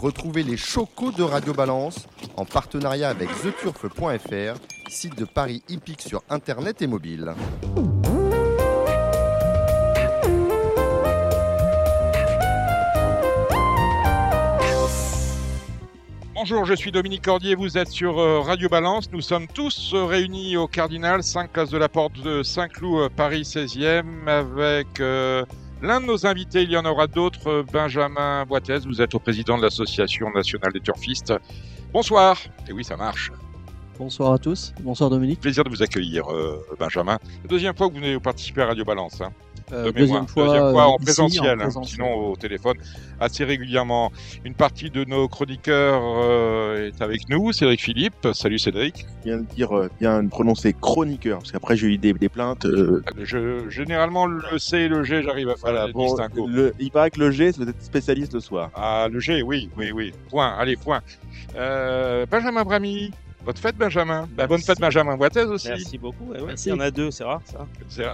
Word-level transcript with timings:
Retrouvez 0.00 0.44
les 0.44 0.56
chocos 0.56 1.10
de 1.10 1.24
Radio 1.24 1.52
Balance 1.52 2.06
en 2.36 2.44
partenariat 2.44 3.08
avec 3.08 3.28
theturf.fr, 3.42 4.60
site 4.88 5.18
de 5.18 5.24
Paris 5.24 5.64
hippique 5.68 6.02
sur 6.02 6.22
internet 6.30 6.82
et 6.82 6.86
mobile. 6.86 7.34
Bonjour, 16.36 16.64
je 16.64 16.74
suis 16.74 16.92
Dominique 16.92 17.24
Cordier, 17.24 17.56
vous 17.56 17.76
êtes 17.76 17.88
sur 17.88 18.20
euh, 18.20 18.40
Radio 18.40 18.68
Balance. 18.68 19.10
Nous 19.10 19.20
sommes 19.20 19.48
tous 19.48 19.92
euh, 19.94 20.04
réunis 20.04 20.56
au 20.56 20.68
Cardinal, 20.68 21.24
5 21.24 21.50
places 21.50 21.70
de 21.70 21.78
la 21.78 21.88
Porte 21.88 22.22
de 22.22 22.44
Saint-Cloud, 22.44 23.00
euh, 23.00 23.08
Paris 23.08 23.42
16e, 23.42 24.28
avec 24.28 24.86
l'un 25.82 26.00
de 26.00 26.06
nos 26.06 26.26
invités. 26.26 26.62
Il 26.62 26.70
y 26.70 26.76
en 26.76 26.84
aura 26.84 27.06
d'autres, 27.06 27.64
Benjamin 27.72 28.44
Boitez. 28.44 28.80
Vous 28.86 29.00
êtes 29.02 29.14
au 29.14 29.18
président 29.18 29.56
de 29.56 29.62
l'Association 29.62 30.30
nationale 30.30 30.72
des 30.72 30.80
turfistes. 30.80 31.34
Bonsoir. 31.92 32.38
Et 32.68 32.72
oui, 32.72 32.84
ça 32.84 32.96
marche. 32.96 33.30
Bonsoir 33.98 34.32
à 34.32 34.38
tous. 34.38 34.72
Bonsoir 34.80 35.10
Dominique. 35.10 35.40
Plaisir 35.40 35.64
de 35.64 35.70
vous 35.70 35.82
accueillir, 35.82 36.24
Benjamin. 36.78 37.18
La 37.42 37.48
deuxième 37.48 37.74
fois 37.74 37.88
que 37.88 37.94
vous 37.94 38.00
venez 38.00 38.18
participer 38.20 38.62
à 38.62 38.66
Radio 38.66 38.84
Balance. 38.84 39.20
Hein. 39.20 39.32
Euh, 39.72 39.92
deuxième, 39.92 40.26
fois, 40.26 40.86
en, 40.86 40.96
présentiel, 40.96 41.60
hein, 41.60 41.68
sinon 41.84 42.30
au 42.30 42.36
téléphone, 42.36 42.76
assez 43.20 43.44
régulièrement. 43.44 44.12
Une 44.44 44.54
partie 44.54 44.90
de 44.90 45.04
nos 45.04 45.28
chroniqueurs 45.28 46.02
euh, 46.02 46.88
est 46.88 47.02
avec 47.02 47.28
nous, 47.28 47.52
Cédric 47.52 47.82
Philippe. 47.82 48.28
Salut 48.32 48.58
Cédric. 48.58 49.06
Bien 49.24 49.38
dire, 49.38 49.76
euh, 49.76 49.90
bien 50.00 50.26
prononcer 50.26 50.74
chroniqueur, 50.78 51.38
parce 51.38 51.52
qu'après 51.52 51.76
j'ai 51.76 51.88
eu 51.88 51.98
des, 51.98 52.14
plaintes. 52.28 52.66
Je, 53.22 53.68
généralement, 53.68 54.26
le 54.26 54.58
C 54.58 54.78
et 54.78 54.88
le 54.88 55.04
G, 55.04 55.22
j'arrive 55.22 55.50
à 55.50 55.56
faire 55.56 55.72
la 55.72 55.88
bon, 55.88 56.14
le, 56.46 56.72
Il 56.78 56.90
paraît 56.90 57.10
que 57.10 57.20
le 57.20 57.30
G, 57.30 57.52
c'est 57.52 57.64
peut-être 57.64 57.82
spécialiste 57.82 58.34
le 58.34 58.40
soir. 58.40 58.70
Ah, 58.74 59.08
le 59.10 59.20
G, 59.20 59.42
oui, 59.42 59.70
oui, 59.76 59.92
oui. 59.92 60.12
Point, 60.30 60.54
allez, 60.58 60.76
point. 60.76 61.00
Benjamin 62.30 62.64
Brami. 62.64 63.10
Bonne 63.44 63.56
fête, 63.56 63.76
Benjamin. 63.76 64.28
Bah, 64.32 64.46
bonne 64.46 64.60
fête, 64.60 64.80
Benjamin 64.80 65.16
Boitez 65.16 65.44
aussi. 65.44 65.68
Merci 65.68 65.98
beaucoup. 65.98 66.32
Il 66.34 66.68
y 66.68 66.72
en 66.72 66.80
a 66.80 66.90
deux, 66.90 67.10
c'est 67.10 67.24
rare, 67.24 67.40
ça. 67.44 67.66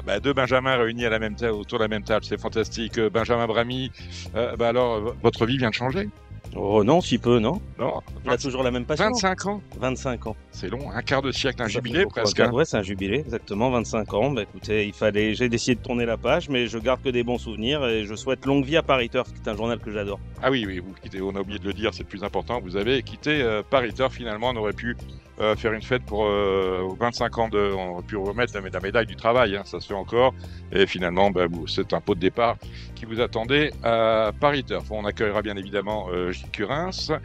Bah, 0.07 0.21
deux 0.21 0.33
Benjamin 0.33 0.77
réunis 0.77 1.07
à 1.07 1.11
la 1.11 1.19
même 1.19 1.35
autour 1.53 1.79
de 1.79 1.85
la 1.85 1.89
même 1.89 2.05
table, 2.05 2.25
c'est 2.25 2.41
fantastique. 2.41 2.99
Euh, 2.99 3.11
Benjamin 3.11 3.47
Brami, 3.47 3.91
euh, 4.37 4.57
bah 4.57 4.69
alors, 4.69 5.15
votre 5.23 5.47
vie 5.47 5.57
vient 5.59 5.71
de 5.71 5.75
changer 5.75 6.09
Oh 6.57 6.85
non, 6.85 7.01
si 7.01 7.19
peu, 7.19 7.39
non 7.39 7.61
Non. 7.79 8.01
Il 8.25 8.31
a 8.31 8.37
toujours 8.37 8.63
la 8.63 8.71
même 8.71 8.85
passion. 8.85 9.07
25 9.07 9.47
ans 9.47 9.61
25 9.79 10.27
ans. 10.29 10.37
C'est 10.53 10.69
long, 10.69 10.91
un 10.91 11.03
quart 11.03 11.23
de 11.23 11.33
siècle, 11.33 11.63
un 11.63 11.69
jubilé 11.69 12.07
presque. 12.07 12.39
Hein. 12.41 12.53
Ouais, 12.53 12.65
c'est 12.65 12.77
un 12.77 12.83
jubilé, 12.83 13.19
exactement, 13.19 13.71
25 13.71 14.15
ans. 14.15 14.31
Bah 14.31 14.43
écoutez, 14.43 14.87
il 14.87 14.93
fallait, 14.93 15.35
j'ai 15.35 15.49
décidé 15.49 15.75
de 15.75 15.81
tourner 15.81 16.07
la 16.07 16.17
page, 16.17 16.49
mais 16.49 16.67
je 16.67 16.79
garde 16.79 17.03
que 17.03 17.09
des 17.09 17.25
bons 17.25 17.39
souvenirs 17.39 17.85
et 17.87 18.05
je 18.05 18.15
souhaite 18.15 18.47
longue 18.47 18.65
vie 18.65 18.77
à 18.77 18.83
Paris 18.83 19.09
Turf, 19.09 19.33
qui 19.33 19.41
est 19.41 19.49
un 19.49 19.57
journal 19.57 19.79
que 19.79 19.91
j'adore. 19.91 20.21
Ah 20.43 20.51
oui, 20.51 20.65
oui, 20.67 20.79
vous 20.79 20.95
quittez, 21.03 21.21
on 21.21 21.35
a 21.35 21.41
oublié 21.41 21.59
de 21.59 21.65
le 21.65 21.73
dire, 21.73 21.93
c'est 21.93 22.05
le 22.05 22.09
plus 22.09 22.23
important, 22.23 22.61
vous 22.61 22.77
avez 22.77 23.03
quitté 23.03 23.43
euh, 23.43 23.63
Paris 23.69 23.93
Turf 23.93 24.15
finalement, 24.15 24.51
on 24.51 24.57
aurait 24.57 24.73
pu 24.73 24.97
euh, 25.41 25.57
faire 25.57 25.73
une 25.73 25.83
fête 25.83 26.03
pour 26.05 26.25
25 26.27 26.31
euh, 26.31 27.41
ans 27.41 27.49
de, 27.49 27.73
on 27.77 27.95
aurait 27.95 28.03
pu 28.03 28.17
remettre 28.17 28.55
la, 28.55 28.81
médaille 28.81 29.07
du 29.07 29.17
travail, 29.17 29.57
hein, 29.57 29.63
ça 29.65 29.81
se 29.81 29.89
fait 29.89 29.95
encore. 29.95 30.33
Et 30.73 30.87
finalement, 30.87 31.31
bah, 31.31 31.47
c'est 31.67 31.93
un 31.93 32.01
pot 32.01 32.15
de 32.15 32.21
départ 32.21 32.57
qui 32.95 33.05
vous 33.05 33.21
attendait 33.21 33.73
à 33.83 34.31
Paris 34.39 34.65
Turf. 34.65 34.91
On 34.91 35.05
accueillera 35.05 35.43
bien 35.43 35.57
évidemment 35.57 36.09
Gilles 36.31 36.51
Curins, 36.51 37.19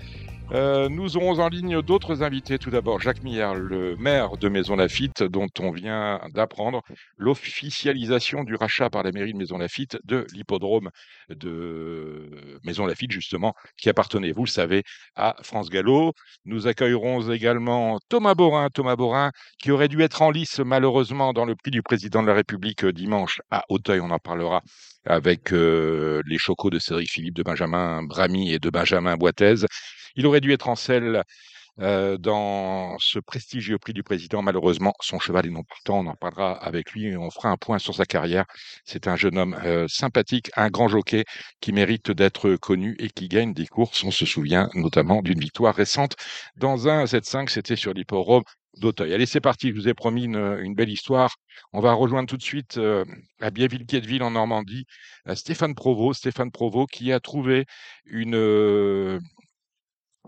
euh, 0.52 0.90
nous 0.90 1.16
aurons 1.16 1.40
en 1.40 1.48
ligne 1.48 1.82
d'autres 1.82 2.24
invités. 2.24 2.58
Tout 2.58 2.72
d'abord, 2.72 3.00
Jacques 3.00 3.24
Millard, 3.24 3.56
le 3.56 3.96
maire 3.98 4.38
de 4.38 4.50
Maison 4.50 4.76
Lafitte, 4.76 5.22
dont 5.22 5.48
on 5.60 5.72
vient 5.72 6.20
d'apprendre 6.34 6.82
l'officialisation 7.18 8.44
du 8.44 8.56
rachat 8.56 8.90
par 8.90 9.04
la 9.04 9.12
mairie 9.12 9.34
de 9.34 9.38
Maison 9.38 9.58
Lafitte 9.58 10.00
de 10.06 10.26
l'hippodrome 10.34 10.90
de 11.30 12.60
Maison 12.64 12.88
Lafitte, 12.88 13.12
justement, 13.12 13.54
qui 13.78 13.90
appartenait, 13.90 14.32
vous 14.32 14.46
le 14.46 14.50
savez, 14.50 14.84
à 15.16 15.36
France 15.44 15.70
Gallo. 15.70 16.14
Nous 16.46 16.68
accueillerons 16.68 17.32
également 17.32 18.00
Thomas 18.10 18.34
Borin, 18.34 18.70
Thomas 18.70 18.96
Borin, 18.96 19.32
qui 19.60 19.72
aurait 19.72 19.88
dû 19.88 20.02
être 20.02 20.22
en 20.22 20.32
lice, 20.32 20.60
malheureusement, 20.60 21.32
dans 21.34 21.46
le 21.46 21.56
prix 21.56 21.72
du 21.72 21.84
président 21.84 22.24
de 22.24 22.28
la 22.28 22.34
République 22.34 22.86
euh, 22.86 22.94
dimanche 22.94 23.42
à 23.52 23.66
Auteuil. 23.70 24.00
On 24.00 24.10
en 24.10 24.20
parlera 24.20 24.64
avec 25.06 25.54
euh, 25.54 26.22
les 26.28 26.38
chocos 26.38 26.70
de 26.70 26.80
Cédric 26.80 27.10
Philippe, 27.10 27.36
de 27.36 27.44
Benjamin 27.44 28.04
Bramy 28.04 28.52
et 28.52 28.60
de 28.60 28.70
Benjamin 28.70 29.16
Boitez. 29.18 29.66
Il 30.16 30.26
aurait 30.28 30.42
dû 30.42 30.52
être 30.54 30.70
en 30.70 30.76
selle 30.76 31.24
euh, 31.82 32.18
dans 32.18 32.98
ce 33.00 33.20
prestigieux 33.20 33.78
prix 33.78 33.94
du 33.94 34.04
président. 34.04 34.42
Malheureusement, 34.42 34.94
son 35.00 35.18
cheval 35.18 35.46
est 35.46 35.50
non 35.50 35.64
partant. 35.64 36.00
On 36.00 36.08
en 36.08 36.16
parlera 36.16 36.52
avec 36.62 36.92
lui 36.92 37.06
et 37.06 37.16
on 37.18 37.30
fera 37.32 37.50
un 37.50 37.58
point 37.58 37.80
sur 37.80 37.96
sa 37.96 38.06
carrière. 38.06 38.46
C'est 38.84 39.08
un 39.08 39.16
jeune 39.16 39.38
homme 39.38 39.58
euh, 39.64 39.88
sympathique, 39.88 40.52
un 40.58 40.70
grand 40.70 40.90
jockey 40.90 41.24
qui 41.62 41.72
mérite 41.72 42.12
d'être 42.12 42.56
connu 42.58 42.98
et 43.00 43.10
qui 43.10 43.30
gagne 43.30 43.54
des 43.54 43.68
courses. 43.68 44.04
On 44.04 44.12
se 44.12 44.26
souvient 44.26 44.70
notamment 44.74 45.22
d'une 45.22 45.40
victoire 45.40 45.74
récente 45.74 46.16
dans 46.58 46.90
un 46.90 47.06
Z5. 47.06 47.50
C'était 47.50 47.78
sur 47.78 47.94
l'hipporome 47.94 48.44
d'Auteuil. 48.80 49.14
Allez, 49.14 49.26
c'est 49.26 49.42
parti. 49.42 49.70
Je 49.70 49.76
vous 49.76 49.88
ai 49.88 49.94
promis 49.94 50.24
une, 50.24 50.74
belle 50.76 50.90
histoire. 50.90 51.36
On 51.74 51.82
va 51.82 51.94
rejoindre 51.94 52.30
tout 52.30 52.38
de 52.38 52.44
suite 52.44 52.78
euh, 52.78 53.06
à 53.42 53.52
Biéville-Quetteville 53.52 54.24
en 54.24 54.32
Normandie 54.32 54.86
Stéphane 55.36 55.76
Provost. 55.76 56.20
Stéphane 56.20 56.52
Provost 56.52 56.90
qui 56.92 57.12
a 57.12 57.20
trouvé 57.20 57.66
une 58.06 59.20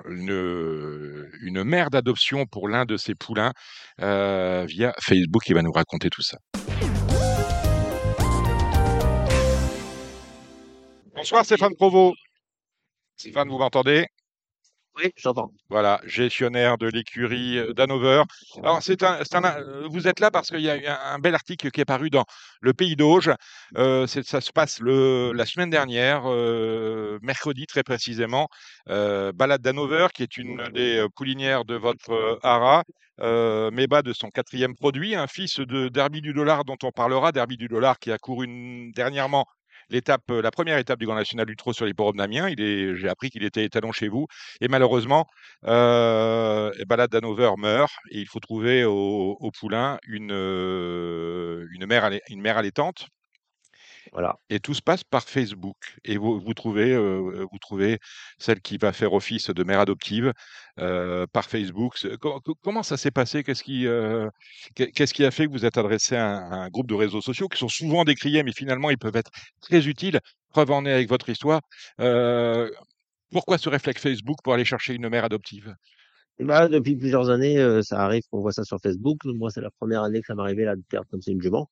une 0.06 1.64
mère 1.64 1.90
d'adoption 1.90 2.46
pour 2.46 2.68
l'un 2.68 2.86
de 2.86 2.98
ses 2.98 3.16
poulains 3.16 3.54
euh, 4.00 4.66
via 4.66 4.94
Facebook. 5.00 5.48
Il 5.48 5.56
va 5.56 5.62
nous 5.62 5.72
raconter 5.72 6.10
tout 6.10 6.22
ça. 6.22 6.38
Bonsoir 11.16 11.46
Stéphane 11.46 11.76
Provost. 11.76 12.18
Stéphane, 13.18 13.50
vous 13.50 13.60
m'entendez? 13.60 14.08
Oui, 15.04 15.12
j'entends. 15.16 15.52
Voilà, 15.70 16.02
gestionnaire 16.06 16.78
de 16.78 16.88
l'écurie 16.88 17.58
euh, 17.58 17.74
d'Hanover. 17.74 18.24
Alors, 18.64 18.82
c'est 18.82 19.04
un, 19.04 19.20
euh, 19.22 19.88
vous 19.90 20.08
êtes 20.08 20.20
là 20.20 20.32
parce 20.32 20.50
qu'il 20.50 20.62
y 20.62 20.70
a 20.70 21.14
un, 21.14 21.20
bel 21.20 21.36
article 21.36 21.72
qui 21.72 21.82
est 21.82 21.86
paru 21.86 22.10
dans 22.10 22.26
le 22.62 22.74
Pays 22.74 22.96
d'Auge. 22.96 23.32
Euh, 23.78 24.08
ça 24.08 24.42
se 24.42 24.52
passe 24.52 24.80
le, 24.80 25.32
la 25.34 25.46
semaine 25.46 25.70
dernière, 25.70 26.24
mercredi 27.22 27.66
très 27.68 27.84
précisément. 27.84 28.48
Balade 28.88 29.62
d'Hanover, 29.62 30.08
qui 30.14 30.24
est 30.24 30.38
une 30.38 30.64
des 30.74 31.06
poulinières 31.16 31.66
de 31.66 31.76
votre 31.76 32.40
Hara. 32.44 32.84
Euh, 33.22 33.70
Meba 33.70 34.02
de 34.02 34.14
son 34.14 34.30
quatrième 34.30 34.76
produit, 34.76 35.16
un 35.16 35.28
fils 35.28 35.60
de 35.60 35.90
Derby 35.90 36.22
du 36.22 36.34
Dollar 36.34 36.66
dont 36.66 36.78
on 36.84 36.92
parlera, 36.92 37.32
Derby 37.32 37.56
du 37.56 37.68
Dollar 37.68 38.00
qui 38.00 38.12
a 38.12 38.18
couru 38.18 38.48
dernièrement 38.96 39.46
euh, 40.32 40.42
la 40.42 40.52
première 40.52 40.78
étape 40.78 41.00
du 41.00 41.06
Grand 41.06 41.16
National 41.16 41.46
du 41.46 41.56
Trot 41.56 41.74
sur 41.74 41.86
l'hipporome 41.86 42.18
d'Amiens. 42.18 42.50
J'ai 42.58 43.10
appris 43.10 43.30
qu'il 43.30 43.44
était 43.44 43.64
étalon 43.66 43.92
chez 43.92 44.08
vous. 44.08 44.28
Et 44.62 44.68
malheureusement, 44.68 45.28
euh, 45.66 46.72
Balade 46.88 47.12
d'Hanover 47.12 47.52
meurt 47.58 47.92
et 48.10 48.20
il 48.20 48.28
faut 48.28 48.40
trouver 48.40 48.86
au, 48.86 49.52
poulain 49.60 49.98
euh, 50.10 51.68
une 51.72 51.86
mère 51.86 52.58
allaitante 52.58 53.08
voilà. 54.12 54.38
Et 54.50 54.60
tout 54.60 54.74
se 54.74 54.82
passe 54.82 55.04
par 55.06 55.24
Facebook. 55.24 55.78
Et 56.04 56.18
vous, 56.18 56.40
vous 56.40 56.54
trouvez, 56.54 56.92
euh, 56.94 57.46
vous 57.50 57.60
trouvez 57.60 58.00
celle 58.40 58.60
qui 58.60 58.78
va 58.78 58.92
faire 58.92 59.14
office 59.14 59.50
de 59.50 59.64
mère 59.64 59.80
adoptive 59.80 60.34
euh, 60.80 61.26
par 61.32 61.46
Facebook. 61.46 61.96
Comment, 62.62 62.84
ça 62.84 62.98
s'est 62.98 63.12
passé? 63.12 63.44
Qu'est-ce 63.44 63.64
qui, 63.64 63.88
euh, 63.88 64.30
qu'est-ce 64.76 65.14
qui 65.14 65.24
a 65.24 65.32
fait 65.32 65.48
que 65.48 65.52
vous 65.52 65.66
êtes 65.66 65.78
adressé 65.78 66.18
à 66.18 66.28
un, 66.28 66.70
groupe 66.70 66.88
de 66.88 66.94
réseaux 66.94 67.22
sociaux 67.22 67.48
qui 67.48 67.58
sont 67.58 67.70
souvent 67.70 68.04
décriés, 68.04 68.44
mais 68.44 68.52
finalement 68.52 68.90
ils 68.90 68.98
peuvent 68.98 69.16
être 69.16 69.32
très 69.62 69.88
utiles? 69.88 70.20
Preuve 70.50 70.72
en 70.72 70.86
est 70.86 70.92
avec 70.92 71.08
votre 71.10 71.30
histoire. 71.30 71.62
pourquoi 73.32 73.58
ce 73.58 73.70
réflexe 73.70 74.02
Facebook 74.02 74.40
pour 74.44 74.54
aller 74.54 74.66
chercher 74.66 74.94
une 74.94 75.08
mère 75.08 75.24
adoptive? 75.24 75.74
Bah, 76.40 76.68
depuis 76.68 76.98
plusieurs 76.98 77.30
années, 77.30 77.82
ça 77.84 78.04
arrive 78.04 78.24
qu'on 78.30 78.42
voit 78.42 78.52
ça 78.52 78.64
sur 78.66 78.80
Facebook. 78.82 79.24
Moi, 79.24 79.50
c'est 79.52 79.62
la 79.62 79.72
première 79.72 80.04
année 80.04 80.20
que 80.20 80.28
ça 80.28 80.36
m'arrivait 80.36 80.66
là 80.66 80.76
de 80.76 80.82
perdre 80.90 81.08
comme 81.10 81.22
c'est 81.22 81.32
une 81.32 81.42
jument. 81.42 81.70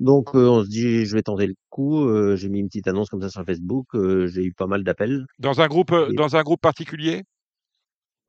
Donc, 0.00 0.34
euh, 0.34 0.48
on 0.48 0.64
se 0.64 0.68
dit, 0.68 1.04
je 1.04 1.14
vais 1.14 1.22
tenter 1.22 1.46
le 1.46 1.54
coup. 1.68 2.08
Euh, 2.08 2.34
j'ai 2.34 2.48
mis 2.48 2.60
une 2.60 2.68
petite 2.68 2.88
annonce 2.88 3.10
comme 3.10 3.20
ça 3.20 3.28
sur 3.28 3.44
Facebook. 3.44 3.86
Euh, 3.94 4.26
j'ai 4.26 4.42
eu 4.42 4.54
pas 4.54 4.66
mal 4.66 4.82
d'appels. 4.82 5.26
Dans 5.38 5.60
un 5.60 5.68
groupe, 5.68 5.94
dans 6.14 6.36
un 6.36 6.42
groupe 6.42 6.62
particulier? 6.62 7.22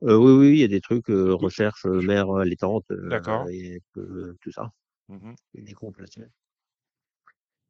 Oui, 0.02 0.32
oui, 0.32 0.50
il 0.50 0.58
y 0.58 0.64
a 0.64 0.68
des 0.68 0.80
trucs 0.80 1.06
recherche 1.08 1.86
mère 1.86 2.30
allaitante. 2.30 2.84
D'accord. 2.90 3.48
et 3.48 3.80
tout 3.94 4.52
ça. 4.52 4.70
Mmh 5.08 5.32
y 5.54 5.60
a 5.60 5.64
des 5.64 5.72
groupes 5.72 5.96
là-dessus. 5.98 6.26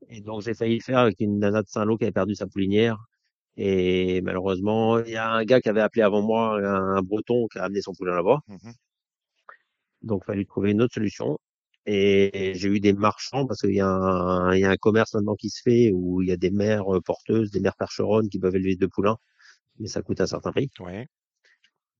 Et 0.09 0.21
donc, 0.21 0.43
j'ai 0.43 0.55
failli 0.55 0.77
le 0.77 0.83
faire 0.83 0.99
avec 0.99 1.21
une 1.21 1.39
nana 1.39 1.63
de 1.63 1.69
Saint-Lô 1.69 1.97
qui 1.97 2.05
avait 2.05 2.13
perdu 2.13 2.35
sa 2.35 2.47
poulinière. 2.47 2.99
Et 3.57 4.21
malheureusement, 4.23 4.99
il 4.99 5.13
y 5.13 5.17
a 5.17 5.31
un 5.31 5.45
gars 5.45 5.61
qui 5.61 5.69
avait 5.69 5.81
appelé 5.81 6.03
avant 6.03 6.23
moi, 6.23 6.59
un, 6.59 7.03
breton 7.03 7.47
qui 7.49 7.59
a 7.59 7.65
amené 7.65 7.83
son 7.83 7.93
poulain 7.93 8.17
là-bas. 8.17 8.41
Mmh 8.49 8.71
donc, 10.03 10.23
il 10.25 10.27
fallait 10.27 10.45
trouver 10.45 10.73
une 10.73 10.83
autre 10.83 10.95
solution. 10.95 11.39
Et 11.87 12.53
j'ai 12.55 12.69
eu 12.69 12.81
des 12.81 12.93
marchands 12.93 13.47
parce 13.47 13.61
qu'il 13.61 13.75
y, 13.75 13.81
a 13.81 13.89
un, 13.89 14.55
il 14.55 14.61
y 14.61 14.65
a 14.65 14.71
un 14.71 14.77
commerce 14.77 15.15
maintenant 15.15 15.35
qui 15.35 15.51
se 15.51 15.61
fait 15.63 15.91
où 15.93 16.23
il 16.23 16.29
y 16.29 16.33
a 16.33 16.37
des 16.37 16.51
mères 16.51 16.95
euh, 16.95 17.01
porteuses, 17.01 17.51
des 17.51 17.61
mères 17.61 17.77
percheronnes 17.77 18.29
qui 18.29 18.39
peuvent 18.39 18.55
élever 18.55 18.77
deux 18.77 18.89
poulains, 18.89 19.17
mais 19.81 19.89
ça 19.89 20.03
coûte 20.03 20.21
un 20.21 20.27
certain 20.27 20.53
prix. 20.53 20.71
Ouais. 20.79 21.09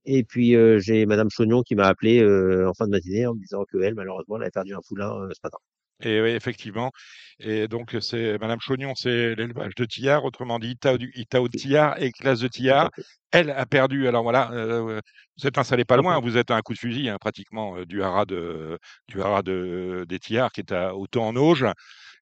Et 0.05 0.25
puis 0.25 0.55
euh, 0.55 0.79
j'ai 0.79 1.05
Madame 1.07 1.31
Chognon 1.31 1.63
qui 1.63 1.75
m'a 1.75 1.87
appelé 1.87 2.23
euh, 2.23 2.69
en 2.69 2.75
fin 2.75 2.87
de 2.87 2.93
matinée 2.93 3.27
en 3.27 3.35
me 3.35 3.41
disant 3.41 3.65
que 3.65 3.79
elle, 3.79 3.95
malheureusement, 3.95 4.37
elle 4.37 4.43
avait 4.43 4.51
perdu 4.53 4.75
un 4.75 4.81
poulain 4.87 5.29
ce 5.33 5.41
matin. 5.43 5.59
Et 6.05 6.21
oui, 6.21 6.31
effectivement. 6.31 6.91
Et 7.39 7.69
donc, 7.69 7.97
c'est 8.01 8.39
Madame 8.39 8.61
Chognon, 8.61 8.95
c'est 8.97 9.35
l'élevage 9.37 9.75
de 9.77 9.85
Tillard, 9.85 10.25
autrement 10.25 10.59
dit, 10.59 10.71
Itao, 10.71 10.99
du, 10.99 11.13
Itao 11.15 11.49
de 11.49 11.55
Tillard 11.55 12.01
et 12.03 12.11
classe 12.13 12.41
de 12.41 12.49
Tillard. 12.49 12.91
Elle 13.31 13.51
a 13.51 13.65
perdu. 13.67 14.09
Alors 14.09 14.23
voilà, 14.25 14.51
euh, 14.53 15.01
vous 15.39 15.47
êtes 15.47 15.59
installé 15.59 15.85
pas 15.85 15.97
loin, 15.97 16.21
vous 16.21 16.37
êtes 16.37 16.51
à 16.51 16.57
un 16.57 16.61
coup 16.63 16.75
de 16.75 16.79
fusil, 16.79 17.09
hein, 17.09 17.19
pratiquement, 17.21 17.77
euh, 17.77 17.87
du 17.87 18.03
haras 18.03 18.25
de, 18.27 18.79
du 19.09 19.23
haras 19.23 19.43
de, 19.43 20.05
des 20.09 20.19
Tillards 20.19 20.51
qui 20.53 20.61
est 20.61 20.73
à 20.73 20.95
autant 20.97 21.29
en 21.29 21.37
auge. 21.37 21.65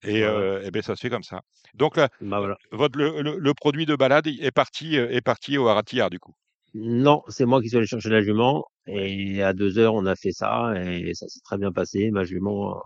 Et, 0.04 0.24
euh, 0.24 0.62
et 0.64 0.70
ben, 0.70 0.82
ça 0.82 0.96
se 0.96 1.00
fait 1.00 1.10
comme 1.10 1.22
ça. 1.22 1.40
Donc, 1.74 1.96
là, 1.96 2.08
Bah, 2.20 2.38
voilà. 2.40 2.56
votre, 2.72 2.98
le, 2.98 3.22
le- 3.22 3.38
le 3.38 3.54
produit 3.54 3.86
de 3.86 3.96
balade 3.96 4.26
est 4.28 4.52
parti, 4.52 4.98
euh, 4.98 5.10
est 5.10 5.22
parti 5.22 5.58
au 5.58 5.68
haras 5.68 5.82
de 5.82 5.86
Tillard, 5.86 6.10
du 6.10 6.18
coup? 6.20 6.34
Non, 6.74 7.22
c'est 7.28 7.46
moi 7.46 7.60
qui 7.62 7.68
suis 7.68 7.76
allé 7.78 7.86
chercher 7.86 8.10
la 8.10 8.22
jument. 8.22 8.64
Et 8.86 9.42
à 9.42 9.52
deux 9.52 9.78
heures, 9.78 9.94
on 9.94 10.06
a 10.06 10.16
fait 10.16 10.32
ça 10.32 10.72
et 10.76 11.14
ça 11.14 11.28
s'est 11.28 11.40
très 11.44 11.58
bien 11.58 11.72
passé. 11.72 12.10
Ma 12.10 12.24
jument, 12.24 12.76
euh, 12.76 12.80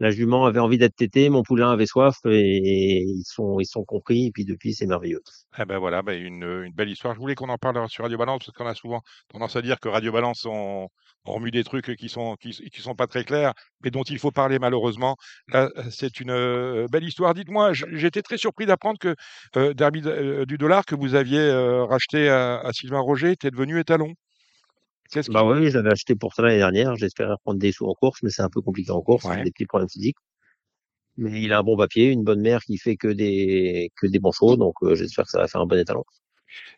la 0.00 0.10
jument 0.10 0.46
avait 0.46 0.60
envie 0.60 0.78
d'être 0.78 0.96
tétée, 0.96 1.28
mon 1.30 1.42
poulain 1.42 1.70
avait 1.70 1.86
soif 1.86 2.16
et 2.26 3.02
ils 3.02 3.24
sont, 3.24 3.58
ils 3.60 3.66
sont 3.66 3.84
compris. 3.84 4.26
Et 4.26 4.30
puis 4.32 4.44
depuis, 4.44 4.74
c'est 4.74 4.86
merveilleux. 4.86 5.20
Eh 5.58 5.64
ben 5.64 5.78
voilà, 5.78 6.02
ben 6.02 6.20
une, 6.20 6.70
belle 6.74 6.90
histoire. 6.90 7.14
Je 7.14 7.20
voulais 7.20 7.34
qu'on 7.34 7.48
en 7.48 7.58
parle 7.58 7.88
sur 7.88 8.04
Radio 8.04 8.18
Balance 8.18 8.44
parce 8.44 8.56
qu'on 8.56 8.66
a 8.66 8.74
souvent 8.74 9.00
tendance 9.28 9.56
à 9.56 9.62
dire 9.62 9.80
que 9.80 9.88
Radio 9.88 10.12
Balance 10.12 10.44
on, 10.46 10.88
on 11.24 11.32
remue 11.32 11.50
des 11.50 11.64
trucs 11.64 11.96
qui 11.96 12.08
sont 12.08 12.36
qui, 12.36 12.52
sont 12.80 12.94
pas 12.94 13.06
très 13.06 13.24
clairs, 13.24 13.54
mais 13.82 13.90
dont 13.90 14.02
il 14.02 14.18
faut 14.18 14.30
parler 14.30 14.58
malheureusement. 14.58 15.16
Là, 15.48 15.70
c'est 15.90 16.20
une 16.20 16.30
euh, 16.30 16.86
belle 16.90 17.04
histoire. 17.04 17.34
Dites-moi, 17.34 17.72
j'étais 17.72 18.22
très 18.22 18.38
surpris 18.38 18.66
d'apprendre 18.66 18.98
que 18.98 19.14
euh, 19.56 19.74
Derby 19.74 20.02
de- 20.02 20.10
euh, 20.10 20.46
du 20.46 20.58
dollar 20.58 20.84
que 20.84 20.94
vous 20.94 21.14
aviez 21.14 21.50
racheté 21.88 22.28
à 22.28 22.70
Sylvain 22.72 23.00
Roger 23.00 23.32
était 23.32 23.50
devenu 23.50 23.78
étalon. 23.80 24.12
Qu'est-ce. 25.10 25.30
Bah 25.30 25.44
oui, 25.44 25.70
je 25.70 25.76
l'avais 25.78 25.92
acheté 25.92 26.14
pour 26.14 26.34
ça 26.34 26.42
l'année 26.42 26.58
dernière. 26.58 26.96
J'espérais 26.96 27.32
reprendre 27.32 27.58
des 27.58 27.72
sous 27.72 27.86
en 27.86 27.94
course, 27.94 28.22
mais 28.22 28.30
c'est 28.30 28.42
un 28.42 28.48
peu 28.50 28.60
compliqué 28.60 28.90
en 28.90 29.00
course. 29.02 29.24
Ouais. 29.24 29.42
Des 29.42 29.50
petits 29.50 29.66
problèmes 29.66 29.88
physiques. 29.88 30.16
Mais 31.16 31.40
il 31.40 31.52
a 31.52 31.58
un 31.60 31.62
bon 31.62 31.76
papier, 31.76 32.10
une 32.10 32.24
bonne 32.24 32.40
mère 32.42 32.60
qui 32.62 32.76
fait 32.76 32.96
que 32.96 33.08
des, 33.08 33.90
que 34.00 34.06
des 34.06 34.18
bons 34.18 34.32
chevaux. 34.32 34.56
Donc, 34.56 34.74
euh, 34.82 34.94
j'espère 34.94 35.24
que 35.24 35.30
ça 35.30 35.38
va 35.38 35.48
faire 35.48 35.60
un 35.62 35.66
bon 35.66 35.78
étalon. 35.78 36.04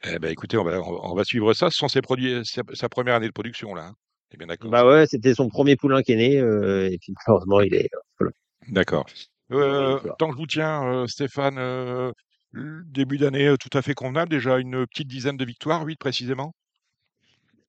Eh 0.04 0.18
ben 0.18 0.30
écoutez, 0.30 0.56
on 0.56 0.64
va 0.64 0.80
on, 0.80 1.12
on 1.12 1.14
va 1.14 1.24
suivre 1.24 1.52
ça. 1.54 1.70
Ce 1.70 1.78
sont 1.78 1.88
ses 1.88 2.02
produits, 2.02 2.44
sa, 2.44 2.62
sa 2.72 2.88
première 2.88 3.14
année 3.16 3.26
de 3.26 3.32
production 3.32 3.74
là. 3.74 3.86
Hein. 3.88 3.94
Eh 4.32 4.36
bien 4.36 4.46
d'accord. 4.46 4.70
Bah 4.70 4.86
ouais, 4.86 5.06
c'était 5.06 5.34
son 5.34 5.48
premier 5.48 5.76
poulain 5.76 6.02
qui 6.02 6.12
est 6.12 6.16
né. 6.16 6.38
euh, 6.38 6.88
et 6.90 6.98
puis, 6.98 7.12
malheureusement, 7.26 7.60
il 7.60 7.74
est, 7.74 7.88
voilà. 8.18 8.32
D'accord. 8.68 9.06
Euh, 9.52 9.96
Voilà. 9.98 10.14
tant 10.18 10.28
que 10.28 10.34
je 10.34 10.38
vous 10.38 10.46
tiens, 10.46 11.06
Stéphane, 11.08 12.12
début 12.52 13.18
d'année 13.18 13.54
tout 13.58 13.76
à 13.76 13.82
fait 13.82 13.94
convenable. 13.94 14.30
Déjà 14.30 14.58
une 14.58 14.86
petite 14.86 15.08
dizaine 15.08 15.36
de 15.36 15.44
victoires, 15.44 15.84
huit 15.84 15.96
précisément? 15.98 16.54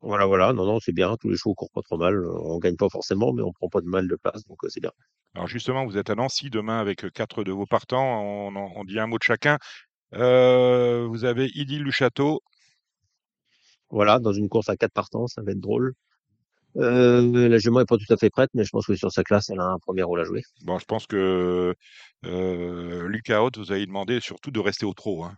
Voilà, 0.02 0.26
voilà. 0.26 0.54
Non, 0.54 0.66
non, 0.66 0.80
c'est 0.80 0.94
bien. 0.94 1.16
Tous 1.18 1.30
les 1.30 1.38
chevaux 1.38 1.56
courent 1.56 1.72
pas 1.72 1.82
trop 1.82 1.98
mal. 1.98 2.26
On 2.26 2.58
gagne 2.60 2.76
pas 2.78 2.90
forcément, 2.90 3.34
mais 3.34 3.42
on 3.42 3.52
prend 3.52 3.70
pas 3.70 3.82
de 3.82 3.88
mal 3.88 4.08
de 4.08 4.16
place. 4.16 4.46
Donc, 4.46 4.64
euh, 4.64 4.70
c'est 4.70 4.80
bien. 4.80 4.92
Alors 5.36 5.48
justement, 5.48 5.86
vous 5.86 5.98
êtes 5.98 6.10
à 6.10 6.16
Nancy 6.16 6.50
demain 6.50 6.80
avec 6.80 7.06
euh, 7.06 7.10
quatre 7.10 7.44
de 7.44 7.52
vos 7.52 7.66
partants. 7.66 8.24
On, 8.24 8.56
on 8.56 8.84
dit 8.86 9.00
un 9.00 9.08
mot 9.08 9.18
de 9.18 9.24
chacun. 9.24 9.58
Euh, 10.16 11.06
vous 11.08 11.26
avez 11.26 11.48
Idil 11.56 11.84
du 11.84 11.92
Château. 11.92 12.42
Voilà, 13.92 14.20
dans 14.20 14.34
une 14.34 14.50
course 14.50 14.70
à 14.70 14.78
quatre 14.78 14.94
partants, 14.94 15.28
ça 15.28 15.42
va 15.42 15.52
être 15.52 15.60
drôle. 15.60 15.94
Euh, 16.78 17.50
la 17.50 17.58
jument 17.58 17.80
est 17.82 17.86
pas 17.86 17.98
tout 17.98 18.12
à 18.14 18.18
fait 18.18 18.30
prête, 18.30 18.52
mais 18.54 18.64
je 18.64 18.70
pense 18.70 18.86
que 18.86 18.96
sur 18.96 19.12
sa 19.12 19.24
classe, 19.24 19.50
elle 19.50 19.60
a 19.60 19.66
un 19.66 19.80
premier 19.80 20.04
rôle 20.04 20.20
à 20.20 20.24
jouer. 20.24 20.44
Bon, 20.64 20.78
je 20.78 20.86
pense 20.86 21.08
que 21.08 21.74
euh, 22.26 23.08
Lucas 23.08 23.42
Haute 23.42 23.58
vous 23.58 23.72
avez 23.72 23.86
demandé 23.86 24.20
surtout 24.20 24.52
de 24.52 24.60
rester 24.60 24.86
au 24.86 24.94
trot. 24.94 25.24
Hein, 25.24 25.36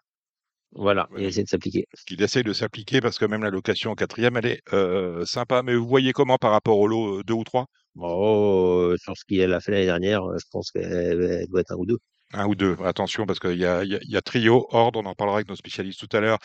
Voilà, 0.73 1.07
Oui. 1.11 1.23
et 1.23 1.27
essayer 1.27 1.43
de 1.43 1.49
s'appliquer. 1.49 1.85
qu'il 2.07 2.21
essaye 2.21 2.43
de 2.43 2.53
s'appliquer 2.53 3.01
parce 3.01 3.19
que 3.19 3.25
même 3.25 3.43
la 3.43 3.49
location 3.49 3.91
en 3.91 3.95
quatrième, 3.95 4.37
elle 4.37 4.45
est 4.45 4.61
euh, 4.73 5.25
sympa. 5.25 5.63
Mais 5.63 5.75
vous 5.75 5.87
voyez 5.87 6.13
comment 6.13 6.37
par 6.37 6.51
rapport 6.51 6.77
au 6.79 6.87
lot 6.87 7.19
euh, 7.19 7.23
deux 7.23 7.33
ou 7.33 7.43
trois? 7.43 7.65
Bon, 7.95 8.89
euh, 8.91 8.95
sur 8.97 9.17
ce 9.17 9.25
qu'elle 9.25 9.53
a 9.53 9.59
fait 9.59 9.71
l'année 9.71 9.85
dernière, 9.85 10.23
euh, 10.23 10.37
je 10.39 10.45
pense 10.49 10.71
qu'elle 10.71 11.21
elle 11.41 11.47
doit 11.47 11.59
être 11.61 11.71
un 11.73 11.75
ou 11.77 11.85
deux. 11.85 11.97
Un 12.33 12.47
ou 12.47 12.55
deux. 12.55 12.77
Attention 12.85 13.25
parce 13.25 13.39
qu'il 13.39 13.57
y 13.57 13.65
a, 13.65 13.83
il 13.83 13.91
y, 13.91 13.95
a, 13.95 13.99
il 14.01 14.09
y 14.09 14.15
a 14.15 14.21
trio, 14.21 14.65
ordre. 14.69 15.01
On 15.03 15.05
en 15.05 15.13
parlera 15.15 15.37
avec 15.37 15.49
nos 15.49 15.55
spécialistes 15.57 15.99
tout 16.07 16.15
à 16.15 16.21
l'heure. 16.21 16.37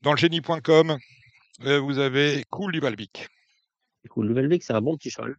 Dans 0.00 0.12
le 0.12 0.16
génie.com, 0.18 0.96
euh, 1.66 1.78
vous 1.78 1.98
avez 1.98 2.44
Cool 2.48 2.72
du 2.72 2.80
Balbic. 2.80 3.28
Cool, 4.08 4.28
le 4.28 4.34
Velbec, 4.34 4.62
c'est 4.62 4.72
un 4.72 4.80
bon 4.80 4.96
petit 4.96 5.10
cheval. 5.10 5.36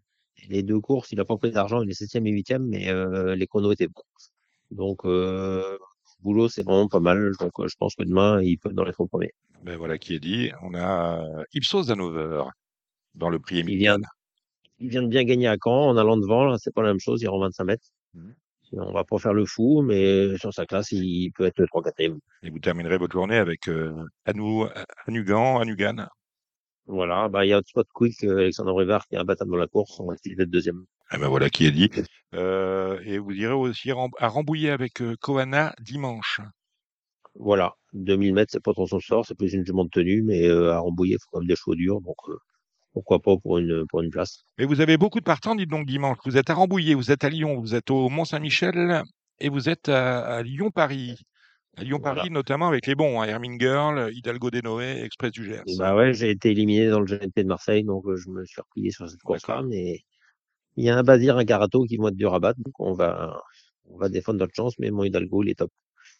Les 0.49 0.61
deux 0.61 0.79
courses, 0.79 1.11
il 1.11 1.19
a 1.19 1.25
pas 1.25 1.37
pris 1.37 1.49
d'argent, 1.51 1.81
il 1.81 1.89
est 1.89 1.93
septième 1.93 2.27
et 2.27 2.31
huitième, 2.31 2.65
mais 2.67 2.89
euh, 2.89 3.33
les 3.35 3.47
chronos 3.47 3.71
étaient 3.71 3.87
bons. 3.87 4.03
Donc, 4.69 5.05
euh, 5.05 5.77
boulot, 6.19 6.49
c'est 6.49 6.63
vraiment 6.63 6.87
pas 6.87 6.99
mal. 6.99 7.31
Donc, 7.39 7.51
euh, 7.59 7.67
je 7.67 7.75
pense 7.77 7.95
que 7.95 8.03
demain, 8.03 8.41
il 8.41 8.57
peut 8.57 8.69
être 8.69 8.75
dans 8.75 8.83
les 8.83 8.93
trois 8.93 9.07
premiers. 9.07 9.31
Ben 9.63 9.77
voilà 9.77 9.97
qui 9.97 10.13
est 10.15 10.19
dit. 10.19 10.51
On 10.61 10.73
a 10.73 11.19
euh, 11.21 11.43
Ipsos 11.53 11.87
d'Hanover 11.87 12.43
dans 13.15 13.29
le 13.29 13.39
prix 13.39 13.57
Il 13.59 13.65
vient, 13.65 13.95
Emilienne. 13.95 14.03
il 14.79 14.89
vient 14.89 15.01
de 15.03 15.07
bien 15.07 15.23
gagner 15.23 15.47
à 15.47 15.57
Caen 15.61 15.89
en 15.89 15.97
allant 15.97 16.17
devant. 16.17 16.57
C'est 16.57 16.73
pas 16.73 16.83
la 16.83 16.89
même 16.89 16.99
chose. 16.99 17.21
Il 17.21 17.27
rend 17.27 17.39
25 17.39 17.63
mètres. 17.63 17.87
Mhm. 18.13 18.35
On 18.73 18.91
va 18.91 19.05
pas 19.05 19.17
faire 19.17 19.33
le 19.33 19.45
fou, 19.45 19.81
mais 19.81 20.37
sur 20.37 20.53
sa 20.53 20.65
classe, 20.65 20.91
il 20.91 21.31
peut 21.31 21.45
être 21.45 21.65
3 21.65 21.83
4 21.83 21.99
Et 22.01 22.49
vous 22.49 22.59
terminerez 22.59 22.97
votre 22.97 23.13
journée 23.13 23.37
avec 23.37 23.69
euh, 23.69 23.93
Anou, 24.25 24.67
Anugan, 25.05 25.59
Anugan. 25.59 26.07
Voilà, 26.85 27.27
bah, 27.27 27.45
il 27.45 27.49
y 27.49 27.53
a 27.53 27.57
Hotspot 27.57 27.85
Quick, 27.93 28.23
euh, 28.23 28.39
Alexandre 28.39 28.73
Brivard, 28.73 29.05
qui 29.07 29.15
est 29.15 29.17
imbattable 29.17 29.51
dans 29.51 29.57
la 29.57 29.67
course. 29.67 29.99
On 29.99 30.07
va 30.07 30.15
essayer 30.15 30.35
d'être 30.35 30.49
deuxième. 30.49 30.85
Eh 31.13 31.17
ben 31.17 31.27
voilà 31.27 31.49
qui 31.49 31.65
est 31.65 31.71
dit. 31.71 31.89
Euh, 32.33 32.99
et 33.05 33.17
vous 33.19 33.31
irez 33.31 33.53
aussi 33.53 33.91
à 33.91 34.27
Rambouillet 34.27 34.69
avec 34.71 35.01
euh, 35.01 35.15
Koana 35.19 35.73
dimanche. 35.79 36.41
Voilà, 37.35 37.73
2000 37.93 38.33
mètres, 38.33 38.51
c'est 38.51 38.63
pas 38.63 38.73
trop 38.73 38.87
son 38.87 38.99
sort, 38.99 39.25
c'est 39.25 39.35
plus 39.37 39.53
une 39.53 39.65
jument 39.65 39.85
de 39.85 39.89
tenue, 39.89 40.23
mais 40.23 40.47
euh, 40.47 40.73
à 40.73 40.79
Rambouillet, 40.79 41.13
il 41.15 41.19
faut 41.21 41.29
quand 41.31 41.39
même 41.39 41.47
des 41.47 41.55
chevaux 41.55 41.75
durs, 41.75 42.01
donc 42.01 42.15
pourquoi 42.93 43.19
pas 43.19 43.37
pour 43.37 43.59
une, 43.59 43.85
pour 43.87 44.01
une 44.01 44.09
place. 44.09 44.43
Et 44.57 44.65
vous 44.65 44.81
avez 44.81 44.97
beaucoup 44.97 45.19
de 45.19 45.23
partants, 45.25 45.53
dites 45.55 45.69
donc 45.69 45.85
dimanche. 45.85 46.17
Vous 46.25 46.37
êtes 46.37 46.49
à 46.49 46.55
Rambouillet, 46.55 46.95
vous 46.95 47.11
êtes 47.11 47.23
à 47.23 47.29
Lyon, 47.29 47.59
vous 47.59 47.75
êtes 47.75 47.91
au 47.91 48.09
Mont-Saint-Michel 48.09 49.03
et 49.39 49.49
vous 49.49 49.69
êtes 49.69 49.87
à, 49.87 50.25
à 50.25 50.41
Lyon-Paris. 50.41 51.19
À 51.77 51.83
Lyon-Paris, 51.83 52.21
Voilà. 52.21 52.33
notamment 52.33 52.67
avec 52.69 52.87
les 52.87 52.95
bons, 52.95 53.21
hein, 53.21 53.25
Hermine 53.27 53.59
Girl, 53.59 54.09
Hidalgo 54.11 54.49
Denoé, 54.49 55.03
Express 55.03 55.31
du 55.31 55.45
Gers. 55.45 55.61
Bah 55.77 55.95
ouais, 55.95 56.11
j'ai 56.11 56.31
été 56.31 56.49
éliminé 56.49 56.89
dans 56.89 56.99
le 57.01 57.05
GNP 57.05 57.43
de 57.43 57.47
Marseille, 57.47 57.83
donc 57.83 58.03
je 58.15 58.29
me 58.31 58.43
suis 58.45 58.59
replié 58.61 58.89
sur 58.89 59.07
cette 59.07 59.21
course-là, 59.21 59.61
mais 59.61 59.99
il 60.77 60.85
y 60.85 60.89
a 60.89 60.97
un 60.97 61.03
Bazir, 61.03 61.37
un 61.37 61.43
Garato 61.43 61.83
qui 61.83 61.97
vont 61.97 62.07
être 62.09 62.15
dur 62.15 62.33
à 62.33 62.39
battre, 62.39 62.59
donc 62.63 62.79
on 62.79 62.93
va, 62.93 63.41
on 63.85 63.97
va 63.97 64.09
défendre 64.09 64.39
notre 64.39 64.53
chance, 64.55 64.75
mais 64.79 64.91
mon 64.91 65.03
Hidalgo, 65.03 65.43
il 65.43 65.49
est 65.49 65.55
top. 65.55 65.71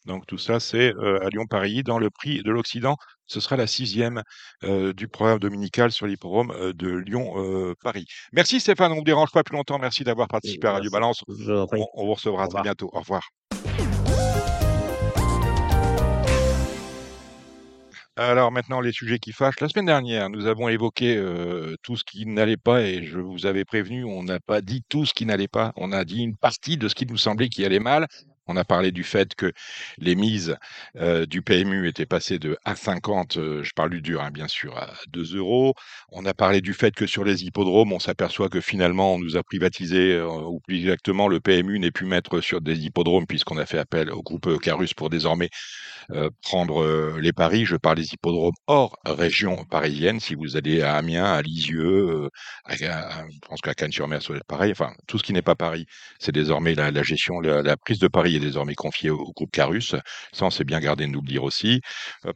Donc 0.05 0.25
tout 0.25 0.37
ça, 0.37 0.59
c'est 0.59 0.95
euh, 0.95 1.25
à 1.25 1.29
Lyon-Paris. 1.29 1.83
Dans 1.83 1.99
le 1.99 2.09
prix 2.09 2.41
de 2.41 2.51
l'Occident, 2.51 2.95
ce 3.25 3.39
sera 3.39 3.57
la 3.57 3.67
sixième 3.67 4.23
euh, 4.63 4.93
du 4.93 5.07
programme 5.07 5.39
dominical 5.39 5.91
sur 5.91 6.07
l'hippodrome 6.07 6.51
euh, 6.51 6.73
de 6.73 6.87
Lyon-Paris. 6.87 8.05
Merci 8.31 8.59
Stéphane, 8.59 8.91
on 8.91 8.95
ne 8.95 8.99
vous 8.99 9.05
dérange 9.05 9.31
pas 9.31 9.43
plus 9.43 9.55
longtemps. 9.55 9.79
Merci 9.79 10.03
d'avoir 10.03 10.27
participé 10.27 10.67
à 10.67 10.73
Radio 10.73 10.89
Merci. 10.91 11.23
Balance. 11.27 11.67
On, 11.71 11.87
on 11.93 12.05
vous 12.05 12.13
recevra 12.13 12.47
très 12.47 12.61
bientôt. 12.61 12.89
Au 12.93 12.99
revoir. 12.99 13.29
Alors 18.19 18.51
maintenant, 18.51 18.81
les 18.81 18.91
sujets 18.91 19.19
qui 19.19 19.31
fâchent. 19.31 19.59
La 19.61 19.69
semaine 19.69 19.85
dernière, 19.85 20.31
nous 20.31 20.47
avons 20.47 20.69
évoqué 20.69 21.15
euh, 21.15 21.75
tout 21.83 21.95
ce 21.95 22.03
qui 22.03 22.25
n'allait 22.25 22.57
pas 22.57 22.81
et 22.81 23.03
je 23.03 23.19
vous 23.19 23.45
avais 23.45 23.63
prévenu, 23.63 24.05
on 24.05 24.23
n'a 24.23 24.39
pas 24.39 24.61
dit 24.61 24.83
tout 24.89 25.05
ce 25.05 25.13
qui 25.13 25.27
n'allait 25.27 25.47
pas. 25.47 25.71
On 25.75 25.91
a 25.91 26.03
dit 26.03 26.23
une 26.23 26.35
partie 26.35 26.77
de 26.77 26.87
ce 26.87 26.95
qui 26.95 27.05
nous 27.05 27.17
semblait 27.17 27.47
qui 27.47 27.63
allait 27.63 27.79
mal. 27.79 28.07
On 28.47 28.55
a 28.55 28.63
parlé 28.63 28.91
du 28.91 29.03
fait 29.03 29.35
que 29.35 29.51
les 29.99 30.15
mises 30.15 30.55
euh, 30.95 31.27
du 31.27 31.43
PMU 31.43 31.87
étaient 31.87 32.07
passées 32.07 32.39
de 32.39 32.57
A50, 32.65 33.37
euh, 33.37 33.61
je 33.61 33.71
parle 33.75 33.91
du 33.91 34.01
dur 34.01 34.21
hein, 34.21 34.31
bien 34.31 34.47
sûr, 34.47 34.75
à 34.77 34.89
2 35.09 35.35
euros. 35.35 35.75
On 36.11 36.25
a 36.25 36.33
parlé 36.33 36.61
du 36.61 36.73
fait 36.73 36.95
que 36.95 37.05
sur 37.05 37.23
les 37.23 37.43
hippodromes, 37.43 37.93
on 37.93 37.99
s'aperçoit 37.99 38.49
que 38.49 38.61
finalement 38.61 39.13
on 39.15 39.19
nous 39.19 39.35
a 39.37 39.43
privatisé, 39.43 40.19
ou 40.21 40.59
plus 40.61 40.77
exactement 40.77 41.27
le 41.27 41.39
PMU 41.39 41.77
n'est 41.77 41.91
plus 41.91 42.07
maître 42.07 42.41
sur 42.41 42.61
des 42.61 42.85
hippodromes 42.85 43.27
puisqu'on 43.27 43.57
a 43.57 43.65
fait 43.67 43.77
appel 43.77 44.09
au 44.11 44.23
groupe 44.23 44.59
Carus 44.59 44.93
pour 44.95 45.09
désormais 45.11 45.49
euh, 46.11 46.29
prendre 46.41 46.81
euh, 46.81 47.19
les 47.19 47.33
paris. 47.33 47.65
Je 47.65 47.75
parle 47.75 47.97
des 47.97 48.13
hippodromes 48.13 48.53
hors 48.67 48.97
région 49.05 49.65
parisienne. 49.65 50.21
Si 50.21 50.35
vous 50.35 50.55
allez 50.55 50.81
à 50.81 50.95
Amiens, 50.95 51.25
à 51.25 51.41
Lisieux, 51.41 52.29
euh, 52.29 52.29
je 52.69 53.39
pense 53.47 53.59
qu'à 53.59 53.73
Cannes-sur-Mer, 53.73 54.21
ça 54.21 54.33
pareil. 54.47 54.71
Enfin, 54.71 54.93
tout 55.07 55.17
ce 55.17 55.23
qui 55.23 55.33
n'est 55.33 55.41
pas 55.41 55.55
Paris, 55.55 55.85
c'est 56.19 56.31
désormais 56.31 56.75
la, 56.75 57.03
gestion, 57.03 57.41
la, 57.41 57.75
prise 57.75 57.99
de 57.99 58.07
Paris 58.07 58.37
est 58.37 58.39
désormais 58.39 58.75
confiée 58.75 59.09
au, 59.09 59.33
groupe 59.33 59.51
Carus. 59.51 59.95
Ça, 60.31 60.45
on 60.45 60.49
s'est 60.49 60.63
bien 60.63 60.79
gardé 60.79 61.05
de 61.07 61.11
le 61.11 61.21
dire 61.21 61.43
aussi. 61.43 61.81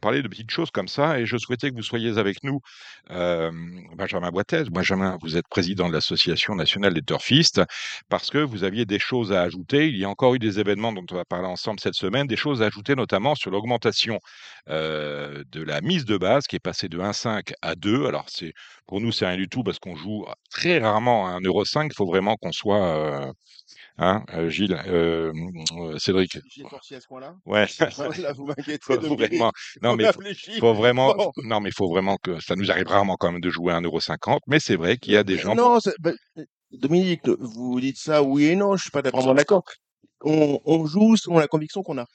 Parler 0.02 0.22
de 0.22 0.28
petites 0.28 0.50
choses 0.50 0.70
comme 0.70 0.88
ça, 0.88 1.18
et 1.18 1.26
je 1.26 1.36
souhaitais 1.38 1.70
que 1.70 1.76
vous 1.76 1.82
soyez 1.82 2.18
avec 2.18 2.44
nous, 2.44 2.60
Benjamin 3.08 4.30
Boitez. 4.30 4.64
Benjamin, 4.70 5.16
vous 5.22 5.36
êtes 5.36 5.48
président 5.48 5.88
de 5.88 5.94
l'Association 5.94 6.54
nationale 6.54 6.94
des 6.94 7.02
turfistes, 7.02 7.62
parce 8.08 8.30
que 8.30 8.38
vous 8.38 8.64
aviez 8.64 8.84
des 8.84 8.98
choses 8.98 9.32
à 9.32 9.42
ajouter. 9.42 9.88
Il 9.88 9.96
y 9.96 10.04
a 10.04 10.08
encore 10.08 10.34
eu 10.34 10.38
des 10.38 10.60
événements 10.60 10.92
dont 10.92 11.06
on 11.10 11.14
va 11.14 11.24
parler 11.24 11.48
ensemble 11.48 11.80
cette 11.80 11.94
semaine, 11.94 12.26
des 12.26 12.36
choses 12.36 12.62
à 12.62 12.66
ajouter 12.66 12.94
notamment 12.94 13.34
sur 13.34 13.50
l'augmentation 13.62 14.18
euh, 14.68 15.42
de 15.50 15.62
la 15.62 15.80
mise 15.80 16.04
de 16.04 16.16
base 16.16 16.46
qui 16.46 16.56
est 16.56 16.60
passée 16.60 16.88
de 16.88 16.98
1,5 16.98 17.52
à 17.62 17.74
2. 17.74 18.06
Alors, 18.06 18.26
c'est 18.28 18.52
pour 18.86 19.00
nous, 19.00 19.12
c'est 19.12 19.26
rien 19.26 19.36
du 19.36 19.48
tout 19.48 19.62
parce 19.62 19.78
qu'on 19.78 19.96
joue 19.96 20.24
très 20.50 20.78
rarement 20.78 21.26
à 21.28 21.38
1,5€. 21.40 21.86
Il 21.90 21.94
faut 21.94 22.06
vraiment 22.06 22.36
qu'on 22.36 22.52
soit. 22.52 22.84
euh, 23.26 23.32
hein, 23.98 24.24
euh, 24.34 24.48
Gilles, 24.48 24.78
euh, 24.86 25.32
euh, 25.78 25.98
Cédric. 25.98 26.38
J'ai 26.50 26.62
sorti 26.68 26.94
à 26.94 27.00
ce 27.00 27.06
point-là 27.06 27.34
Ouais. 27.46 27.66
Là, 28.22 28.32
vous 28.32 28.46
m'inquiétez. 28.46 28.78
faut 28.82 28.96
Dominique. 28.96 29.20
vraiment, 29.30 29.52
non 29.82 29.90
On 29.92 29.96
mais 29.96 30.12
faut, 30.12 30.20
faut 30.60 30.74
vraiment, 30.74 31.14
Bon. 31.14 31.30
non 31.44 31.60
mais 31.60 31.70
faut 31.70 31.88
vraiment 31.88 32.16
que 32.16 32.40
ça 32.40 32.56
nous 32.56 32.70
arrive 32.70 32.86
rarement 32.88 33.16
quand 33.16 33.30
même 33.32 33.40
de 33.40 33.50
jouer 33.50 33.72
à 33.72 33.76
1,50€, 33.80 34.38
mais 34.48 34.58
c'est 34.60 34.76
vrai 34.76 34.96
qu'il 34.96 35.12
y 35.12 35.16
a 35.16 35.24
des 35.24 35.38
gens. 35.38 35.54
Non, 35.54 35.78
ben, 36.00 36.14
Dominique, 36.72 37.28
vous 37.38 37.80
dites 37.80 37.98
ça 37.98 38.22
oui 38.22 38.44
et 38.46 38.56
non, 38.56 38.76
je 38.76 38.82
suis 38.82 38.90
pas 38.90 39.02
vraiment 39.02 39.34
d'accord. 39.34 39.64
On, 40.24 40.60
on 40.64 40.86
joue 40.86 41.16
selon 41.16 41.38
la 41.38 41.48
conviction 41.48 41.82
qu'on 41.82 41.98
a. 41.98 42.06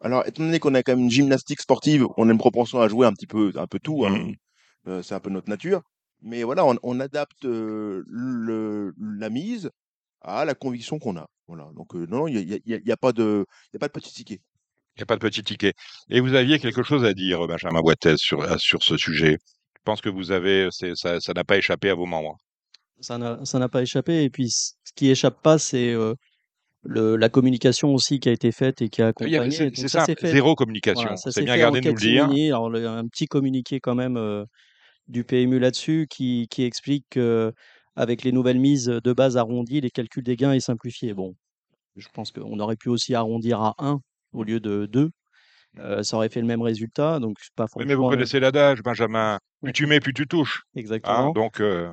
Alors, 0.00 0.26
étant 0.26 0.42
donné 0.42 0.58
qu'on 0.58 0.74
a 0.74 0.82
quand 0.82 0.92
même 0.92 1.04
une 1.04 1.10
gymnastique 1.10 1.60
sportive, 1.60 2.06
on 2.16 2.28
a 2.28 2.32
une 2.32 2.38
propension 2.38 2.80
à 2.80 2.88
jouer 2.88 3.06
un 3.06 3.12
petit 3.12 3.26
peu, 3.26 3.52
un 3.56 3.66
peu 3.66 3.78
tout. 3.78 4.06
Hein. 4.06 4.18
Mm. 4.18 4.34
Euh, 4.88 5.02
c'est 5.02 5.14
un 5.14 5.20
peu 5.20 5.30
notre 5.30 5.50
nature. 5.50 5.82
Mais 6.22 6.42
voilà, 6.42 6.64
on, 6.66 6.76
on 6.82 7.00
adapte 7.00 7.44
euh, 7.44 8.02
le, 8.06 8.94
la 8.98 9.30
mise 9.30 9.70
à 10.22 10.44
la 10.44 10.54
conviction 10.54 10.98
qu'on 10.98 11.16
a. 11.16 11.26
Voilà. 11.48 11.68
Donc 11.74 11.94
euh, 11.94 12.06
non, 12.06 12.28
il 12.28 12.46
n'y 12.46 12.54
a, 12.54 12.58
y 12.64 12.74
a, 12.74 12.78
y 12.84 12.92
a, 12.92 12.96
pas 12.96 13.12
de, 13.12 13.44
il 13.68 13.74
y 13.74 13.76
a 13.76 13.78
pas 13.78 13.88
de 13.88 13.92
petit 13.92 14.12
ticket. 14.12 14.40
Il 14.96 15.00
n'y 15.00 15.02
a 15.02 15.06
pas 15.06 15.16
de 15.16 15.20
petit 15.20 15.42
ticket. 15.42 15.74
Et 16.08 16.20
vous 16.20 16.34
aviez 16.34 16.58
quelque 16.58 16.82
chose 16.82 17.04
à 17.04 17.14
dire, 17.14 17.46
Benjamin 17.46 17.80
Boitez, 17.80 18.16
sur, 18.16 18.60
sur 18.60 18.82
ce 18.82 18.96
sujet? 18.96 19.38
Je 19.76 19.82
pense 19.84 20.00
que 20.00 20.10
vous 20.10 20.30
avez, 20.30 20.68
ça, 20.70 21.20
ça 21.20 21.32
n'a 21.32 21.44
pas 21.44 21.56
échappé 21.56 21.88
à 21.88 21.94
vos 21.94 22.06
membres. 22.06 22.36
Ça 23.00 23.18
n'a 23.18 23.68
pas 23.68 23.82
échappé. 23.82 24.24
Et 24.24 24.30
puis, 24.30 24.50
ce 24.50 24.92
qui 24.94 25.10
échappe 25.10 25.40
pas, 25.42 25.58
c'est 25.58 25.92
euh, 25.92 26.14
le, 26.82 27.16
la 27.16 27.28
communication 27.28 27.94
aussi 27.94 28.20
qui 28.20 28.28
a 28.28 28.32
été 28.32 28.52
faite 28.52 28.82
et 28.82 28.88
qui 28.88 29.02
a 29.02 29.08
accompagné. 29.08 29.50
C'est 29.50 29.88
ça, 29.88 30.06
ça 30.06 30.14
fait, 30.14 30.32
zéro 30.32 30.54
communication. 30.54 31.02
Voilà, 31.02 31.16
c'est 31.16 31.42
bien 31.42 31.56
gardé 31.56 31.80
de 31.80 31.88
nous 31.88 31.94
le 31.94 32.00
dire. 32.00 32.24
Alors, 32.56 32.70
le, 32.70 32.86
un 32.86 33.06
petit 33.06 33.26
communiqué 33.26 33.80
quand 33.80 33.94
même 33.94 34.16
euh, 34.16 34.44
du 35.08 35.24
PMU 35.24 35.58
là-dessus 35.58 36.06
qui, 36.08 36.46
qui 36.50 36.64
explique 36.64 37.06
que 37.10 37.52
avec 37.96 38.22
les 38.22 38.32
nouvelles 38.32 38.60
mises 38.60 38.86
de 38.86 39.12
base 39.12 39.36
arrondies, 39.36 39.80
les 39.80 39.90
calculs 39.90 40.22
des 40.22 40.36
gains 40.36 40.52
est 40.52 40.60
simplifié. 40.60 41.12
Bon, 41.12 41.34
je 41.96 42.08
pense 42.14 42.30
qu'on 42.30 42.58
aurait 42.60 42.76
pu 42.76 42.88
aussi 42.88 43.14
arrondir 43.14 43.60
à 43.60 43.74
1 43.78 44.00
au 44.32 44.44
lieu 44.44 44.60
de 44.60 44.86
2. 44.86 45.10
Euh, 45.78 46.02
ça 46.02 46.16
aurait 46.16 46.28
fait 46.28 46.40
le 46.40 46.46
même 46.46 46.62
résultat. 46.62 47.20
Donc, 47.20 47.38
pas 47.54 47.66
oui, 47.76 47.84
mais 47.86 47.94
vous 47.94 48.08
connaissez 48.08 48.40
l'adage, 48.40 48.82
Benjamin. 48.82 49.38
Plus 49.62 49.72
tu 49.72 49.86
mets, 49.86 50.00
plus 50.00 50.14
tu 50.14 50.26
touches. 50.26 50.62
Exactement. 50.74 51.28
Hein, 51.28 51.32
donc, 51.32 51.60
euh... 51.60 51.90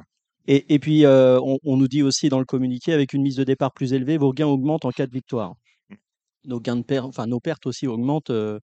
et, 0.48 0.74
et, 0.74 0.80
puis, 0.80 1.06
euh, 1.06 1.40
on, 1.42 1.60
on, 1.64 1.78
nous 1.78 1.88
dit 1.88 2.02
aussi 2.02 2.30
dans 2.30 2.40
le 2.40 2.46
communiqué, 2.46 2.94
avec 2.94 3.14
une 3.14 3.22
mise 3.22 3.36
de 3.36 3.44
départ 3.44 3.74
plus 3.74 3.94
élevée, 3.94 4.18
vos 4.18 4.32
gains 4.32 4.48
augmentent 4.48 4.86
en 4.86 4.92
cas 4.92 5.06
de 5.06 5.12
victoire. 5.12 5.54
Mmh. 5.90 5.96
Nos 6.46 6.60
gains 6.62 6.78
de 6.78 6.84
perte, 6.84 7.06
enfin 7.06 7.28
nos 7.28 7.42
pertes 7.42 7.66
aussi 7.66 7.86
augmentent 7.88 8.30
euh, 8.30 8.60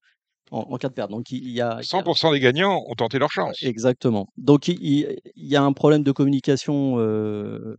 en, 0.50 0.60
en, 0.60 0.76
cas 0.78 0.88
de 0.88 0.94
perte. 0.94 1.10
Donc 1.10 1.30
il 1.30 1.50
y 1.50 1.60
a 1.60 1.80
100% 1.80 2.32
des 2.32 2.40
gagnants 2.40 2.82
ont 2.86 2.94
tenté 2.94 3.18
leur 3.18 3.30
chance. 3.30 3.62
Exactement. 3.62 4.28
Donc 4.38 4.68
il, 4.68 4.78
il 4.78 5.46
y 5.46 5.56
a 5.56 5.62
un 5.62 5.72
problème 5.72 6.02
de 6.02 6.12
communication 6.12 6.96
euh, 6.98 7.76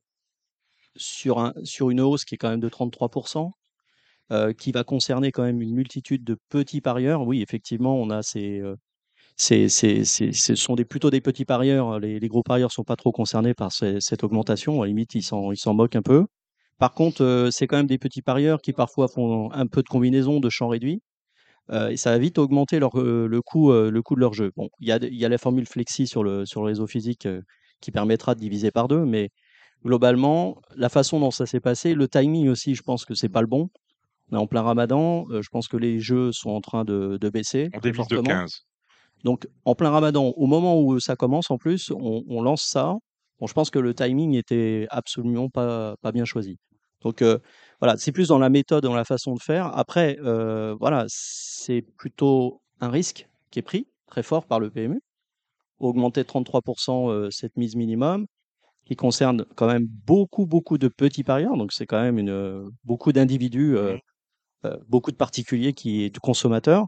sur 0.95 1.39
un 1.39 1.53
sur 1.63 1.89
une 1.89 2.01
hausse 2.01 2.25
qui 2.25 2.35
est 2.35 2.37
quand 2.37 2.49
même 2.49 2.59
de 2.59 2.69
33%. 2.69 3.49
Euh, 4.31 4.53
qui 4.53 4.71
va 4.71 4.83
concerner 4.83 5.31
quand 5.31 5.43
même 5.43 5.61
une 5.61 5.75
multitude 5.75 6.23
de 6.23 6.35
petits 6.49 6.81
parieurs. 6.81 7.21
Oui, 7.21 7.43
effectivement, 7.43 7.95
on 7.95 8.09
a 8.09 8.23
ces, 8.23 8.59
euh, 9.41 9.67
ces, 9.67 9.69
ces, 9.69 10.05
ces, 10.05 10.31
ce 10.31 10.55
sont 10.55 10.75
des, 10.75 10.85
plutôt 10.85 11.09
des 11.09 11.21
petits 11.21 11.45
parieurs. 11.45 11.99
Les, 11.99 12.19
les 12.19 12.27
gros 12.27 12.43
parieurs 12.43 12.71
sont 12.71 12.83
pas 12.83 12.95
trop 12.95 13.11
concernés 13.11 13.53
par 13.53 13.71
ces, 13.71 13.99
cette 13.99 14.23
augmentation. 14.23 14.81
À 14.81 14.85
la 14.85 14.89
limite, 14.89 15.15
ils 15.15 15.23
s'en, 15.23 15.51
ils 15.51 15.57
s'en 15.57 15.73
moquent 15.73 15.95
un 15.95 16.01
peu. 16.01 16.25
Par 16.77 16.93
contre, 16.93 17.23
euh, 17.23 17.49
c'est 17.51 17.67
quand 17.67 17.77
même 17.77 17.87
des 17.87 17.97
petits 17.97 18.21
parieurs 18.21 18.61
qui 18.61 18.73
parfois 18.73 19.07
font 19.07 19.51
un 19.51 19.67
peu 19.67 19.81
de 19.81 19.87
combinaison 19.87 20.39
de 20.39 20.49
champs 20.49 20.67
réduits. 20.69 21.01
Euh, 21.71 21.89
et 21.89 21.97
ça 21.97 22.11
va 22.11 22.17
vite 22.19 22.37
augmenter 22.37 22.79
leur, 22.79 22.99
euh, 22.99 23.27
le, 23.27 23.41
coût, 23.41 23.71
le 23.71 24.01
coût 24.01 24.15
de 24.15 24.19
leur 24.19 24.33
jeu. 24.33 24.51
Bon, 24.55 24.69
il 24.79 24.87
y 24.87 24.91
a, 24.91 24.99
y 25.01 25.25
a 25.25 25.29
la 25.29 25.37
formule 25.37 25.65
Flexi 25.65 26.07
sur 26.07 26.23
le, 26.23 26.45
sur 26.45 26.61
le 26.61 26.67
réseau 26.67 26.87
physique 26.87 27.27
qui 27.81 27.91
permettra 27.91 28.35
de 28.35 28.39
diviser 28.39 28.71
par 28.71 28.87
deux, 28.87 29.05
mais 29.05 29.29
globalement, 29.85 30.61
la 30.75 30.89
façon 30.89 31.19
dont 31.19 31.31
ça 31.31 31.45
s'est 31.45 31.59
passé, 31.59 31.93
le 31.93 32.07
timing 32.07 32.49
aussi, 32.49 32.75
je 32.75 32.81
pense 32.81 33.05
que 33.05 33.13
c'est 33.13 33.29
pas 33.29 33.41
le 33.41 33.47
bon. 33.47 33.69
On 34.31 34.37
est 34.37 34.39
en 34.39 34.47
plein 34.47 34.63
ramadan, 34.63 35.27
euh, 35.29 35.41
je 35.41 35.49
pense 35.49 35.67
que 35.67 35.77
les 35.77 35.99
jeux 35.99 36.31
sont 36.31 36.49
en 36.49 36.61
train 36.61 36.83
de, 36.83 37.17
de 37.21 37.29
baisser. 37.29 37.69
On 37.75 37.79
dévisse 37.79 38.07
de 38.07 38.19
15. 38.19 38.65
Donc, 39.25 39.47
en 39.65 39.75
plein 39.75 39.89
ramadan, 39.89 40.33
au 40.37 40.45
moment 40.45 40.79
où 40.79 40.99
ça 40.99 41.15
commence, 41.15 41.51
en 41.51 41.57
plus, 41.57 41.91
on, 41.91 42.23
on 42.29 42.41
lance 42.43 42.63
ça. 42.63 42.95
Bon, 43.39 43.47
je 43.47 43.53
pense 43.53 43.71
que 43.71 43.79
le 43.79 43.93
timing 43.93 44.35
était 44.35 44.87
absolument 44.91 45.49
pas, 45.49 45.95
pas 46.01 46.11
bien 46.11 46.25
choisi. 46.25 46.57
Donc, 47.01 47.21
euh, 47.23 47.39
voilà, 47.81 47.97
c'est 47.97 48.11
plus 48.11 48.27
dans 48.29 48.37
la 48.37 48.49
méthode, 48.49 48.83
dans 48.83 48.95
la 48.95 49.03
façon 49.03 49.33
de 49.33 49.41
faire. 49.41 49.75
Après, 49.77 50.17
euh, 50.23 50.75
voilà, 50.79 51.05
c'est 51.07 51.81
plutôt 51.97 52.61
un 52.79 52.89
risque 52.89 53.27
qui 53.49 53.59
est 53.59 53.63
pris 53.63 53.87
très 54.07 54.21
fort 54.21 54.45
par 54.45 54.59
le 54.59 54.69
PMU. 54.69 55.01
Augmenter 55.79 56.23
33% 56.23 57.09
euh, 57.09 57.29
cette 57.31 57.57
mise 57.57 57.75
minimum, 57.75 58.27
qui 58.85 58.95
concerne 58.95 59.45
quand 59.55 59.67
même 59.67 59.87
beaucoup, 59.87 60.45
beaucoup 60.45 60.77
de 60.77 60.87
petits 60.87 61.23
parieurs. 61.23 61.57
Donc, 61.57 61.73
c'est 61.73 61.87
quand 61.87 62.01
même 62.01 62.19
une, 62.19 62.69
beaucoup 62.83 63.11
d'individus 63.11 63.75
euh, 63.75 63.97
euh, 64.65 64.77
beaucoup 64.87 65.11
de 65.11 65.17
particuliers 65.17 65.73
qui, 65.73 66.11
de 66.11 66.19
consommateurs 66.19 66.85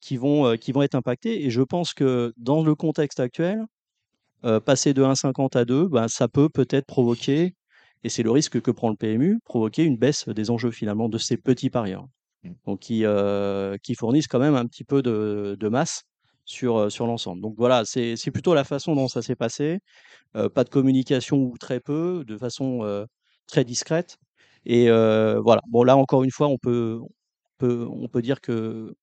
qui 0.00 0.16
vont, 0.16 0.46
euh, 0.46 0.56
qui 0.56 0.72
vont 0.72 0.82
être 0.82 0.94
impactés. 0.94 1.44
Et 1.44 1.50
je 1.50 1.62
pense 1.62 1.94
que 1.94 2.32
dans 2.36 2.62
le 2.62 2.74
contexte 2.74 3.20
actuel, 3.20 3.64
euh, 4.44 4.60
passer 4.60 4.94
de 4.94 5.02
1,50 5.02 5.56
à 5.56 5.64
2, 5.64 5.88
ben, 5.88 6.08
ça 6.08 6.28
peut 6.28 6.48
peut-être 6.48 6.86
provoquer, 6.86 7.54
et 8.04 8.08
c'est 8.08 8.22
le 8.22 8.30
risque 8.30 8.60
que 8.60 8.70
prend 8.70 8.88
le 8.90 8.96
PMU, 8.96 9.38
provoquer 9.44 9.84
une 9.84 9.96
baisse 9.98 10.28
des 10.28 10.50
enjeux 10.50 10.70
finalement 10.70 11.08
de 11.08 11.18
ces 11.18 11.36
petits 11.36 11.70
parieurs. 11.70 12.06
Mmh. 12.44 12.50
Donc 12.66 12.80
qui, 12.80 13.04
euh, 13.04 13.76
qui 13.82 13.94
fournissent 13.94 14.28
quand 14.28 14.38
même 14.38 14.54
un 14.54 14.66
petit 14.66 14.84
peu 14.84 15.02
de, 15.02 15.56
de 15.58 15.68
masse 15.68 16.04
sur, 16.46 16.90
sur 16.90 17.06
l'ensemble. 17.06 17.42
Donc 17.42 17.54
voilà, 17.58 17.84
c'est 17.84 18.16
plutôt 18.32 18.54
la 18.54 18.64
façon 18.64 18.94
dont 18.94 19.08
ça 19.08 19.22
s'est 19.22 19.36
passé. 19.36 19.80
Euh, 20.36 20.48
pas 20.48 20.64
de 20.64 20.70
communication 20.70 21.38
ou 21.38 21.58
très 21.58 21.80
peu, 21.80 22.24
de 22.26 22.38
façon 22.38 22.84
euh, 22.84 23.04
très 23.46 23.64
discrète. 23.64 24.16
Et 24.66 24.88
voilà. 24.88 25.62
Bon 25.68 25.84
là 25.84 25.96
encore 25.96 26.24
une 26.24 26.30
fois, 26.30 26.48
on 26.48 26.58
peut, 26.58 27.00
peut, 27.58 27.86
on 27.90 28.08
peut 28.08 28.22
dire 28.22 28.40
que 28.40 28.94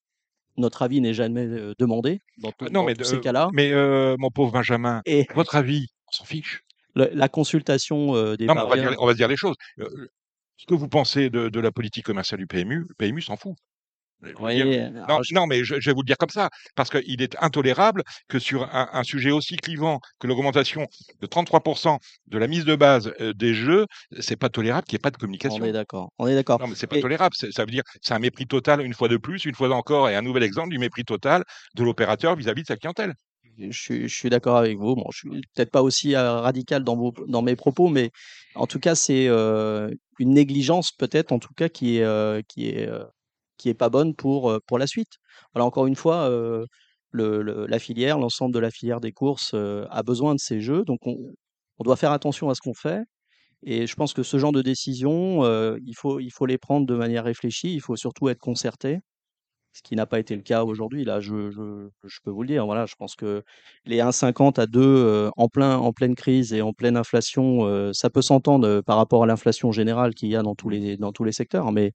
notre 0.58 0.82
avis 0.82 1.02
n'est 1.02 1.14
jamais 1.14 1.48
demandé 1.78 2.20
dans, 2.38 2.52
Ah 2.60 2.66
non, 2.66 2.82
dans 2.82 2.86
mais, 2.86 2.96
tous 2.96 3.04
ces 3.06 3.20
cas-là. 3.20 3.50
mais 3.54 3.72
euh, 3.72 4.16
mon 4.20 4.30
pauvre 4.32 4.52
Benjamin, 4.52 5.02
Et 5.06 5.28
votre 5.36 5.56
avis, 5.56 5.88
on 6.08 6.12
s'en 6.12 6.26
fiche. 6.26 6.64
la 6.96 7.30
consultation 7.30 8.16
euh, 8.16 8.36
des 8.36 8.46
Non, 8.46 8.56
mais 8.56 8.62
on 8.62 8.68
va, 8.70 8.78
dire, 8.78 8.96
on 9.00 9.06
va 9.06 9.12
se 9.14 9.18
dire 9.18 9.28
les 9.28 9.38
choses. 9.38 9.56
Euh, 9.80 9.88
ce 10.58 10.66
que 10.66 10.74
vous 10.74 10.88
pensez 10.88 11.30
de, 11.30 11.50
de 11.50 11.60
la 11.60 11.72
politique 11.72 12.06
commerciale 12.06 12.40
du 12.40 12.48
PMU, 12.48 12.86
le 12.90 12.96
PMU 12.98 13.22
s'en 13.22 13.38
fout. 13.38 13.56
Dire, 14.22 14.36
voyez, 14.40 14.90
non, 14.90 15.04
alors 15.04 15.22
je- 15.24 15.34
non, 15.36 15.46
mais 15.46 15.64
je, 15.64 15.80
je 15.80 15.90
vais 15.90 15.94
vous 15.94 16.02
le 16.02 16.06
dire 16.08 16.18
comme 16.18 16.30
ça, 16.30 16.50
parce 16.76 16.90
qu'il 16.90 17.22
est 17.22 17.36
intolérable 17.42 18.04
que 18.28 18.40
sur 18.40 18.64
un, 18.74 18.90
un 18.92 19.04
sujet 19.04 19.32
aussi 19.32 19.58
clivant 19.58 20.00
que 20.20 20.28
l'augmentation 20.28 20.88
de 21.22 21.28
33% 21.28 22.00
de 22.28 22.38
la 22.38 22.48
mise 22.48 22.66
de 22.66 22.76
base 22.76 23.14
euh, 23.22 23.34
des 23.34 23.54
jeux, 23.54 23.86
c'est 24.20 24.36
pas 24.36 24.50
tolérable 24.50 24.86
qu'il 24.88 24.96
n'y 24.96 25.02
ait 25.02 25.04
pas 25.04 25.12
de 25.12 25.18
on 25.18 25.20
communication. 25.20 25.64
est 25.66 25.72
d'accord. 25.72 26.12
On 26.18 26.28
est 26.28 26.36
d'accord. 26.36 26.60
Non, 26.60 26.68
mais 26.68 26.76
c'est 26.76 26.88
pas 26.88 26.98
Et 26.98 27.02
tolérable. 27.02 27.36
c'est- 27.38 27.52
Ça 27.52 27.64
veut 27.66 27.72
dire 27.72 27.84
c'est 28.02 28.14
un 28.14 28.20
mépris 28.20 28.48
total 28.48 28.82
une 28.82 28.94
fois 28.94 29.08
de 29.08 29.18
plus, 29.18 29.46
une 29.46 29.56
fois 29.56 29.70
encore, 29.76 30.10
et 30.10 30.16
un 30.16 30.22
nouvel 30.22 30.44
exemple 30.44 30.70
du 30.70 30.80
mépris 30.80 31.04
total 31.06 31.44
de 31.76 31.84
l'opérateur 31.84 32.36
vis-à-vis 32.36 32.64
de 32.64 32.68
sa 32.68 32.76
clientèle. 32.78 33.14
je 33.60 33.72
suis, 33.72 34.08
je 34.08 34.16
suis 34.16 34.30
d'accord 34.30 34.58
avec 34.58 34.78
vous. 34.78 34.96
Bon, 34.96 35.06
je 35.12 35.18
suis 35.20 35.30
peut-être 35.56 35.72
pas 35.72 35.82
aussi 35.82 36.16
euh, 36.16 36.40
radical 36.42 36.84
dans, 36.84 36.96
vos, 36.96 37.14
dans 37.28 37.42
mes 37.42 37.56
propos, 37.56 37.88
mais 37.90 38.12
en 38.56 38.68
tout 38.68 38.80
cas, 38.80 38.96
c'est 38.96 39.28
euh, 39.28 39.90
une 40.20 40.34
négligence 40.34 40.92
peut-être, 40.92 41.32
en 41.32 41.40
tout 41.40 41.54
cas, 41.56 41.70
qui 41.70 41.98
est, 41.98 42.04
euh, 42.04 42.42
qui 42.48 42.70
est, 42.70 42.88
euh, 42.88 43.04
qui 43.58 43.70
est 43.70 43.74
pas 43.74 43.90
bonne 43.90 44.16
pour, 44.16 44.60
pour 44.68 44.78
la 44.78 44.88
suite. 44.88 45.18
Voilà, 45.54 45.66
encore 45.66 45.88
une 45.88 45.96
fois, 45.96 46.30
la 47.14 47.80
filière, 47.80 48.20
l'ensemble 48.20 48.54
de 48.54 48.60
la 48.60 48.72
filière 48.72 49.00
des 49.00 49.12
courses 49.12 49.54
a 49.54 50.04
besoin 50.04 50.36
de 50.36 50.40
ces 50.40 50.62
jeux, 50.62 50.84
donc 50.84 51.00
on, 51.06 51.18
doit 51.84 51.96
faire 51.96 52.12
attention 52.12 52.50
à 52.50 52.56
ce 52.56 52.62
qu'on 52.62 52.74
fait. 52.74 53.04
Et 53.64 53.88
je 53.88 53.96
pense 53.96 54.14
que 54.14 54.24
ce 54.24 54.38
genre 54.38 54.52
de 54.52 54.62
décisions, 54.62 55.44
euh, 55.44 55.78
il 55.86 55.96
faut, 55.96 56.20
il 56.20 56.32
faut 56.32 56.46
les 56.46 56.58
prendre 56.58 56.86
de 56.86 56.96
manière 56.96 57.24
réfléchie. 57.24 57.74
Il 57.74 57.82
faut 57.82 57.96
surtout 57.96 58.30
être 58.30 58.40
concerté, 58.40 59.00
ce 59.74 59.82
qui 59.82 59.96
n'a 59.96 60.06
pas 60.06 60.20
été 60.20 60.36
le 60.36 60.44
cas 60.44 60.64
aujourd'hui. 60.64 61.06
Là, 61.06 61.20
je, 61.20 61.50
je, 61.52 62.20
peux 62.24 62.32
vous 62.32 62.44
le 62.44 62.48
dire. 62.48 62.66
Voilà, 62.66 62.86
je 62.86 62.96
pense 62.96 63.16
que 63.16 63.44
les 63.86 63.98
1,50 63.98 64.60
à 64.60 64.68
2 64.68 64.80
euh, 64.82 65.32
en 65.38 65.50
plein, 65.50 65.78
en 65.78 65.92
pleine 65.92 66.16
crise 66.16 66.54
et 66.54 66.62
en 66.62 66.74
pleine 66.74 66.98
inflation, 66.98 67.94
ça 67.94 68.10
peut 68.10 68.22
s'entendre 68.22 68.82
par 68.82 68.98
rapport 68.98 69.24
à 69.24 69.28
l'inflation 69.28 69.72
générale 69.72 70.14
qu'il 70.14 70.30
y 70.30 70.36
a 70.36 70.44
dans 70.44 70.56
tous 70.56 70.70
les, 70.70 70.98
dans 70.98 71.12
tous 71.12 71.24
les 71.24 71.32
secteurs. 71.32 71.72
Mais 71.72 71.94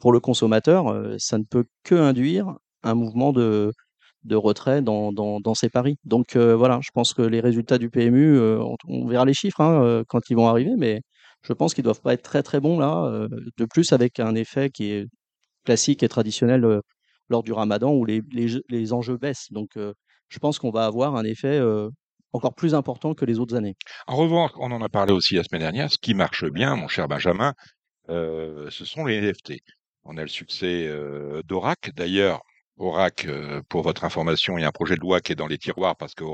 pour 0.00 0.12
le 0.12 0.20
consommateur, 0.20 0.88
euh, 0.88 1.16
ça 1.18 1.38
ne 1.38 1.44
peut 1.44 1.64
que 1.84 1.94
induire 1.94 2.54
un 2.82 2.94
mouvement 2.94 3.32
de, 3.32 3.72
de 4.24 4.36
retrait 4.36 4.82
dans, 4.82 5.12
dans, 5.12 5.54
ces 5.54 5.68
paris. 5.68 5.96
Donc 6.04 6.36
euh, 6.36 6.54
voilà, 6.56 6.80
je 6.82 6.90
pense 6.92 7.14
que 7.14 7.22
les 7.22 7.40
résultats 7.40 7.78
du 7.78 7.90
PMU, 7.90 8.36
euh, 8.36 8.62
on, 8.86 9.06
verra 9.06 9.24
les 9.24 9.34
chiffres 9.34 9.60
hein, 9.60 9.82
euh, 9.82 10.04
quand 10.08 10.30
ils 10.30 10.36
vont 10.36 10.48
arriver, 10.48 10.72
mais 10.76 11.00
je 11.42 11.52
pense 11.52 11.74
qu'ils 11.74 11.84
doivent 11.84 12.00
pas 12.02 12.12
être 12.14 12.22
très 12.22 12.42
très 12.42 12.60
bons 12.60 12.78
là. 12.78 13.04
euh, 13.06 13.28
de 13.56 13.64
plus, 13.64 13.92
avec 13.92 14.20
un 14.20 14.34
effet 14.34 14.70
qui 14.70 14.90
est 14.92 15.06
classique 15.64 16.02
et 16.02 16.08
traditionnel 16.08 16.64
euh, 16.64 16.80
lors 17.28 17.42
du 17.42 17.52
Ramadan 17.52 17.92
où 17.92 18.04
les, 18.04 18.22
les, 18.32 18.60
les 18.68 18.92
enjeux 18.92 19.16
baissent. 19.16 19.46
Donc 19.50 19.76
euh, 19.76 19.92
je 20.28 20.38
pense 20.38 20.58
qu'on 20.58 20.70
va 20.70 20.84
avoir 20.86 21.16
un 21.16 21.24
effet 21.24 21.58
euh, 21.58 21.88
encore 22.32 22.54
plus 22.54 22.74
important 22.74 23.14
que 23.14 23.24
les 23.24 23.38
autres 23.38 23.56
années. 23.56 23.74
En 24.06 24.16
revanche, 24.16 24.50
on 24.58 24.70
en 24.70 24.82
a 24.82 24.88
parlé 24.88 25.12
aussi 25.12 25.34
la 25.34 25.44
semaine 25.44 25.62
dernière, 25.62 25.90
ce 25.90 25.98
qui 25.98 26.14
marche 26.14 26.44
bien, 26.44 26.76
mon 26.76 26.88
cher 26.88 27.08
Benjamin, 27.08 27.54
euh, 28.10 28.70
ce 28.70 28.84
sont 28.84 29.04
les 29.06 29.16
NFT. 29.16 29.54
On 30.04 30.16
a 30.16 30.22
le 30.22 30.28
succès 30.28 30.86
euh. 30.88 31.42
D'ailleurs, 31.96 32.42
Orac, 32.78 33.26
euh, 33.26 33.62
pour 33.68 33.82
votre 33.82 34.04
information, 34.04 34.56
il 34.58 34.62
y 34.62 34.64
a 34.64 34.68
un 34.68 34.72
projet 34.72 34.94
de 34.96 35.00
loi 35.00 35.20
qui 35.20 35.32
est 35.32 35.34
dans 35.36 35.46
les 35.46 35.58
tiroirs 35.58 35.96
parce 35.96 36.14
que 36.14 36.24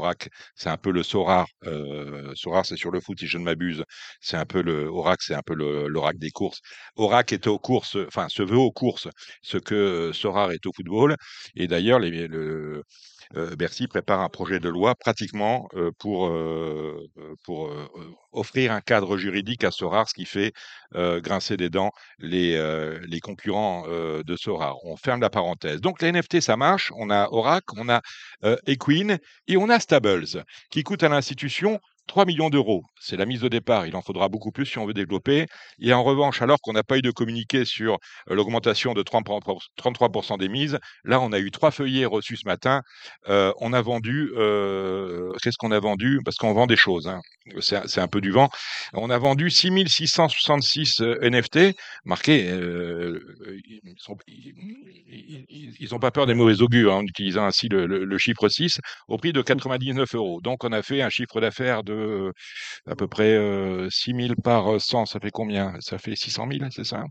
c'est 0.55 0.69
un 0.71 0.77
peu 0.77 0.91
le 0.93 1.03
Sorar. 1.03 1.47
Euh, 1.67 2.33
Sorar, 2.35 2.65
c'est 2.67 2.77
sur 2.77 2.91
le 2.93 3.01
foot, 3.01 3.19
si 3.19 3.27
je 3.27 3.39
ne 3.39 3.45
m'abuse. 3.45 3.85
C'est 4.21 4.37
un 4.37 4.47
peu 4.47 4.63
le 4.63 4.89
c'est 5.23 5.35
un 5.35 5.43
peu 5.43 5.55
le- 5.55 5.89
l'Orac 5.89 6.19
des 6.19 6.31
courses. 6.31 6.61
Orac 6.97 7.33
est 7.33 7.47
aux 7.49 7.59
courses, 7.59 7.97
enfin, 8.07 8.29
se 8.29 8.43
veut 8.43 8.57
aux 8.59 8.71
courses, 8.73 9.09
ce 9.43 9.59
que 9.59 10.13
Sorar 10.15 10.53
est 10.53 10.65
au 10.67 10.73
football. 10.73 11.17
Et 11.57 11.67
d'ailleurs, 11.67 11.99
le- 12.29 12.83
Bercy 13.35 13.87
prépare 13.89 14.21
un 14.21 14.29
projet 14.29 14.61
de 14.61 14.69
loi 14.69 14.95
pratiquement 14.95 15.69
pour, 15.99 16.31
offrir 18.33 18.73
un 18.73 18.81
cadre 18.81 19.17
juridique 19.17 19.65
à 19.65 19.71
Sorar, 19.71 20.09
ce 20.09 20.15
qui 20.15 20.25
fait 20.25 20.53
grincer 20.95 21.57
des 21.57 21.71
dents 21.71 21.91
les, 22.19 23.21
concurrents 23.23 23.87
de 23.89 24.37
Sorar. 24.37 24.77
On 24.85 24.97
ferme 24.97 25.21
la 25.21 25.31
parenthèse. 25.31 25.81
Donc 25.81 26.03
les 26.03 26.13
NFT, 26.13 26.41
ça 26.41 26.57
marche. 26.57 26.93
On 26.97 27.11
a 27.11 27.29
Oracle, 27.31 27.75
on 27.77 27.89
a 27.89 28.01
Equine 28.67 29.19
et 29.49 29.57
on 29.57 29.69
a 29.69 29.81
Stables, 29.81 30.45
qui 30.71 30.83
coûtent 30.83 31.03
à 31.03 31.09
l'institution 31.09 31.81
3 32.07 32.25
millions 32.25 32.51
d'euros. 32.51 32.83
C'est 33.01 33.17
la 33.17 33.27
mise 33.27 33.45
au 33.45 33.49
départ. 33.49 33.87
Il 33.87 33.97
en 33.97 34.03
faudra 34.03 34.29
beaucoup 34.29 34.53
plus 34.53 34.67
si 34.67 34.79
on 34.79 34.87
veut 34.87 34.95
développer. 34.95 35.47
Et 35.81 35.93
en 35.93 36.03
revanche, 36.05 36.41
alors 36.43 36.59
qu'on 36.61 36.73
n'a 36.73 36.83
pas 36.85 36.99
eu 36.99 37.03
de 37.03 37.11
communiqué 37.11 37.65
sur 37.65 37.95
euh, 38.31 38.35
l'augmentation 38.35 38.95
de 38.95 39.03
30 39.03 39.27
33% 39.77 40.39
des 40.39 40.49
mises, 40.49 40.79
là, 41.05 41.21
on 41.21 41.33
a 41.33 41.39
eu 41.39 41.51
trois 41.51 41.71
feuillets 41.71 42.05
reçus 42.07 42.37
ce 42.37 42.47
matin. 42.47 42.83
Euh, 43.29 43.53
on 43.61 43.73
a 43.73 43.83
vendu, 43.83 44.31
euh, 44.37 45.33
qu'est-ce 45.43 45.59
qu'on 45.59 45.73
a 45.73 45.81
vendu? 45.81 46.21
Parce 46.25 46.37
qu'on 46.37 46.53
vend 46.53 46.67
des 46.67 46.77
choses. 46.77 47.09
hein. 47.09 47.21
C'est 47.61 48.01
un- 48.01 48.09
peu 48.09 48.21
du 48.21 48.31
vent. 48.31 48.49
On 48.93 49.11
a 49.11 49.19
vendu 49.19 49.51
6666 49.51 51.01
euh, 51.01 51.17
NFT 51.23 51.75
marqués. 52.05 52.49
euh, 52.51 53.19
ils 53.69 53.81
n'ont 54.09 54.17
ils, 55.97 55.99
pas 56.01 56.11
peur 56.11 56.27
des 56.27 56.35
mauvais 56.35 56.61
augures 56.63 56.93
hein, 56.95 56.99
en 56.99 57.03
utilisant 57.05 57.45
ainsi 57.45 57.69
le, 57.69 57.87
le- 57.87 58.05
le 58.05 58.19
chiffre 58.19 58.49
6 58.49 58.81
au 59.09 59.17
prix 59.17 59.33
de 59.33 59.43
99 59.43 60.15
euros. 60.15 60.41
Donc, 60.41 60.65
on 60.65 60.73
a 60.73 60.83
fait 60.83 61.03
un 61.03 61.11
chiffre 61.11 61.41
d'affaires 61.41 61.83
de 61.83 61.96
euh, 61.97 62.33
à 62.87 62.95
peu 62.97 63.09
près 63.09 63.35
euh, 63.35 63.89
6 63.91 64.15
000 64.15 64.35
par 64.43 64.81
100. 64.81 65.07
Ça 65.07 65.21
fait 65.21 65.31
combien? 65.31 65.75
Ça 65.81 65.99
fait 65.99 66.15
600 66.17 66.47
000, 66.51 66.65
c'est 66.71 66.85
ça? 66.85 67.05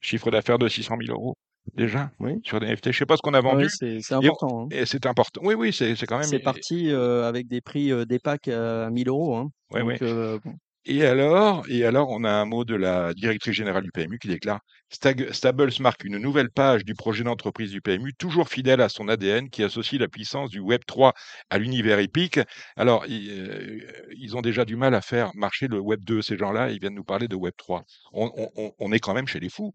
Chiffre 0.00 0.30
d'affaires 0.30 0.58
de 0.58 0.68
600 0.68 0.96
000 1.06 1.18
euros 1.18 1.36
déjà 1.74 2.10
Oui. 2.20 2.34
sur 2.44 2.60
des 2.60 2.66
NFT. 2.66 2.92
Je 2.92 2.98
sais 2.98 3.06
pas 3.06 3.16
ce 3.16 3.22
qu'on 3.22 3.32
a 3.34 3.40
Ouais, 3.40 3.50
vendu. 3.50 3.68
c'est 3.70 3.96
Et, 3.98 4.12
important. 4.12 4.64
hein. 4.64 4.68
et 4.70 4.84
c'est 4.84 5.06
important. 5.06 5.40
Oui, 5.44 5.54
oui, 5.54 5.72
c'est 5.72 5.94
quand 6.06 6.18
même. 6.18 6.28
C'est 6.28 6.38
parti 6.40 6.90
euh, 6.90 7.26
avec 7.26 7.48
des 7.48 7.60
prix 7.62 7.90
euh, 7.90 8.04
des 8.04 8.18
packs 8.18 8.48
à 8.48 8.90
1000 8.90 9.08
euros. 9.08 9.36
Hein. 9.36 9.48
Ouais, 9.70 9.80
Donc, 9.80 10.02
euh, 10.02 10.38
bon. 10.44 10.52
Et 10.86 11.04
alors, 11.06 11.64
et 11.68 11.84
alors, 11.84 12.10
on 12.10 12.24
a 12.24 12.30
un 12.30 12.44
mot 12.44 12.64
de 12.64 12.74
la 12.74 13.14
directrice 13.14 13.54
générale 13.54 13.84
du 13.84 13.90
PMU 13.90 14.18
qui 14.18 14.28
déclare 14.28 14.60
Stables 14.90 15.72
marque 15.80 16.04
une 16.04 16.18
nouvelle 16.18 16.50
page 16.50 16.84
du 16.84 16.94
projet 16.94 17.24
d'entreprise 17.24 17.70
du 17.70 17.80
PMU, 17.80 18.12
toujours 18.14 18.48
fidèle 18.48 18.80
à 18.80 18.88
son 18.88 19.08
ADN 19.08 19.48
qui 19.48 19.62
associe 19.62 20.00
la 20.00 20.08
puissance 20.08 20.50
du 20.50 20.60
Web 20.60 20.82
3 20.86 21.14
à 21.50 21.58
l'univers 21.58 21.98
épique. 21.98 22.38
Alors, 22.76 23.06
ils, 23.06 23.30
euh, 23.30 23.80
ils 24.16 24.36
ont 24.36 24.42
déjà 24.42 24.64
du 24.64 24.76
mal 24.76 24.94
à 24.94 25.00
faire 25.00 25.30
marcher 25.34 25.68
le 25.68 25.80
Web 25.80 26.04
2, 26.04 26.20
ces 26.22 26.36
gens-là, 26.36 26.70
ils 26.70 26.78
viennent 26.78 26.94
nous 26.94 27.02
parler 27.04 27.28
de 27.28 27.36
Web 27.36 27.54
3. 27.56 27.82
On, 28.12 28.92
est 28.92 29.00
quand 29.00 29.14
même 29.14 29.26
chez 29.26 29.40
les 29.40 29.48
fous. 29.48 29.72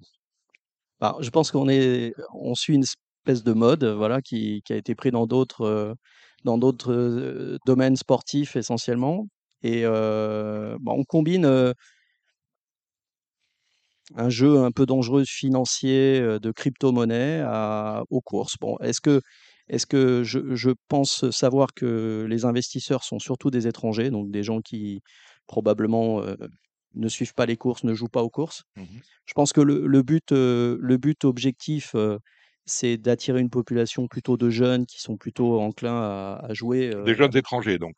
Bah, 1.00 1.18
je 1.22 1.30
pense 1.32 1.52
qu'on 1.52 1.68
on 2.34 2.56
suit 2.56 2.76
une 2.76 2.84
espèce 2.84 3.44
de 3.44 3.54
mode, 3.54 3.84
voilà, 3.84 4.22
qui, 4.22 4.62
qui 4.64 4.74
a 4.74 4.76
été 4.78 4.96
pris 4.96 5.12
dans 5.12 5.26
d'autres, 5.26 5.66
euh, 5.66 5.94
dans 6.44 6.58
d'autres 6.58 6.94
euh, 6.94 7.58
domaines 7.66 7.96
sportifs 7.96 8.56
essentiellement. 8.56 9.26
Et 9.64 9.82
euh, 9.86 10.78
bah, 10.82 10.94
on 10.96 11.04
combine 11.04 11.46
euh, 11.46 11.74
un 14.16 14.30
jeu 14.30 14.60
un 14.60 14.72
peu 14.72 14.86
dangereux 14.86 15.24
financier 15.26 16.20
euh, 16.20 16.40
de 16.40 16.52
crypto-monnaie 16.52 17.42
à- 17.46 18.04
aux 18.10 18.22
courses. 18.22 18.56
Bon, 18.60 18.78
est-ce 18.80 19.02
que, 19.02 19.22
est-ce 19.68 19.86
que 19.86 20.24
je, 20.24 20.56
je 20.56 20.72
pense 20.88 21.30
savoir 21.30 21.74
que 21.76 22.26
les 22.28 22.46
investisseurs 22.46 23.04
sont 23.04 23.20
surtout 23.20 23.52
des 23.52 23.68
étrangers, 23.68 24.10
donc 24.10 24.32
des 24.32 24.44
gens 24.44 24.62
qui 24.62 25.02
probablement 25.48 26.22
euh, 26.22 26.36
ne 26.96 27.08
suivent 27.08 27.36
pas 27.36 27.46
les 27.46 27.58
courses, 27.58 27.84
ne 27.84 27.94
jouent 27.94 28.08
pas 28.08 28.24
aux 28.24 28.30
courses. 28.30 28.64
Mhm. 28.76 29.02
Je 29.26 29.34
pense 29.34 29.54
que 29.54 29.62
le, 29.62 29.86
le 29.86 30.02
but, 30.04 30.32
euh, 30.32 30.78
le 30.82 30.98
but 30.98 31.24
objectif, 31.24 31.92
euh, 31.96 32.18
c'est 32.66 32.98
d'attirer 32.98 33.42
une 33.42 33.50
population 33.52 34.08
plutôt 34.08 34.38
de 34.38 34.50
jeunes 34.50 34.86
qui 34.88 35.02
sont 35.02 35.18
plutôt 35.18 35.60
enclins 35.60 36.02
à, 36.02 36.46
à 36.50 36.54
jouer. 36.54 36.90
Des 37.06 37.12
euh, 37.12 37.16
jeunes 37.16 37.38
étrangers, 37.38 37.78
donc. 37.78 37.94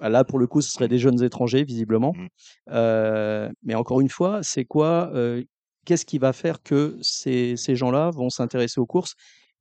Ah, 0.00 0.08
Là, 0.08 0.24
pour 0.24 0.38
le 0.38 0.46
coup, 0.46 0.60
ce 0.60 0.70
seraient 0.70 0.88
des 0.88 0.98
jeunes 0.98 1.22
étrangers, 1.22 1.64
visiblement. 1.64 2.12
Mhm. 2.16 2.28
Euh, 2.70 3.50
mais 3.62 3.74
encore 3.74 4.00
une 4.00 4.08
fois, 4.08 4.40
c'est 4.42 4.64
quoi 4.64 5.10
euh, 5.14 5.42
Qu'est-ce 5.86 6.04
qui 6.04 6.18
va 6.18 6.32
faire 6.32 6.62
que 6.62 6.98
ces, 7.00 7.56
ces 7.56 7.74
gens-là 7.74 8.10
vont 8.10 8.28
s'intéresser 8.30 8.80
aux 8.80 8.86
courses 8.86 9.14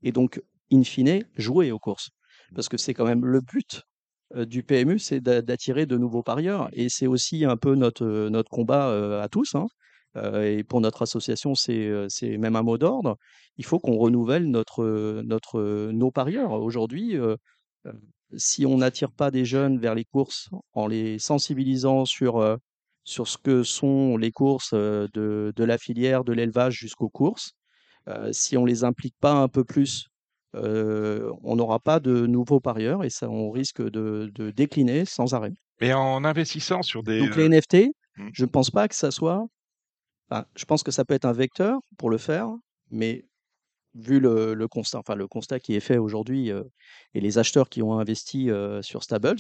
et 0.04 0.12
donc, 0.12 0.42
in 0.72 0.84
fine, 0.84 1.24
jouer 1.36 1.72
aux 1.72 1.80
courses? 1.80 2.10
Parce 2.54 2.68
que 2.68 2.78
c'est 2.78 2.94
quand 2.94 3.06
même 3.06 3.26
le 3.26 3.42
but 3.42 3.84
euh, 4.36 4.46
du 4.46 4.64
PMU, 4.64 5.00
c'est 5.00 5.22
d'a- 5.22 5.42
d'attirer 5.42 5.86
de 5.86 5.98
nouveaux 5.98 6.24
parieurs. 6.24 6.70
Et 6.74 6.90
c'est 6.90 7.08
aussi 7.08 7.46
un 7.46 7.58
peu 7.58 7.76
notre, 7.76 8.06
notre 8.30 8.50
combat 8.50 9.22
à 9.22 9.28
tous. 9.30 9.56
hein. 9.56 9.68
Et 10.44 10.64
pour 10.64 10.82
notre 10.82 11.04
association, 11.04 11.54
c'est 11.56 12.38
même 12.38 12.56
un 12.56 12.64
mot 12.64 12.78
d'ordre. 12.78 13.16
Il 13.58 13.66
faut 13.66 13.80
qu'on 13.80 13.96
renouvelle 13.96 14.50
notre, 14.50 15.22
notre, 15.24 15.92
nos 15.92 16.12
parieurs. 16.12 16.52
Aujourd'hui, 16.52 17.16
si 18.38 18.66
on 18.66 18.78
n'attire 18.78 19.12
pas 19.12 19.32
des 19.32 19.46
jeunes 19.46 19.80
vers 19.80 19.96
les 19.96 20.06
courses 20.06 20.50
en 20.74 20.88
les 20.88 21.20
sensibilisant 21.20 22.06
sur, 22.06 22.38
euh, 22.38 22.58
sur 23.04 23.28
ce 23.28 23.38
que 23.38 23.64
sont 23.64 24.18
les 24.18 24.32
courses 24.32 24.72
euh, 24.74 25.08
de, 25.14 25.52
de 25.56 25.64
la 25.64 25.78
filière, 25.78 26.24
de 26.24 26.34
l'élevage 26.34 26.76
jusqu'aux 26.76 27.10
courses, 27.10 27.52
euh, 28.08 28.32
si 28.32 28.58
on 28.58 28.66
les 28.66 28.84
implique 28.84 29.16
pas 29.20 29.34
un 29.34 29.48
peu 29.48 29.64
plus, 29.64 30.08
on 30.54 31.56
n'aura 31.56 31.80
pas 31.80 32.00
de 32.00 32.26
nouveaux 32.26 32.60
parieurs 32.60 33.04
et 33.04 33.10
ça, 33.12 33.30
on 33.30 33.52
risque 33.52 33.82
de, 33.82 34.32
de 34.34 34.50
décliner 34.52 35.06
sans 35.06 35.34
arrêt. 35.36 35.54
Mais 35.80 35.94
en 35.94 36.24
investissant 36.26 36.82
sur 36.82 37.04
des. 37.04 37.20
Donc 37.20 37.36
les 37.36 37.46
NFT, 37.50 37.92
Mhm. 38.18 38.32
je 38.34 38.44
ne 38.44 38.50
pense 38.50 38.70
pas 38.72 38.88
que 38.88 38.96
ça 38.96 39.12
soit. 39.12 39.46
enfin, 40.30 40.46
je 40.56 40.66
pense 40.66 40.84
que 40.84 40.92
ça 40.92 41.06
peut 41.06 41.14
être 41.14 41.26
un 41.26 41.32
vecteur 41.34 41.80
pour 41.98 42.10
le 42.10 42.18
faire, 42.18 42.50
mais 42.92 43.26
vu 43.96 44.20
le, 44.20 44.54
le 44.54 44.68
constat, 44.68 45.00
enfin 45.00 45.16
le 45.16 45.28
constat 45.28 45.60
qui 45.60 45.76
est 45.76 45.80
fait 45.80 45.98
aujourd'hui 45.98 46.52
euh, 46.52 46.64
et 47.14 47.22
les 47.22 47.38
acheteurs 47.38 47.70
qui 47.70 47.82
ont 47.82 48.00
investi 48.00 48.50
euh, 48.52 48.82
sur 48.82 49.04
Stables, 49.04 49.40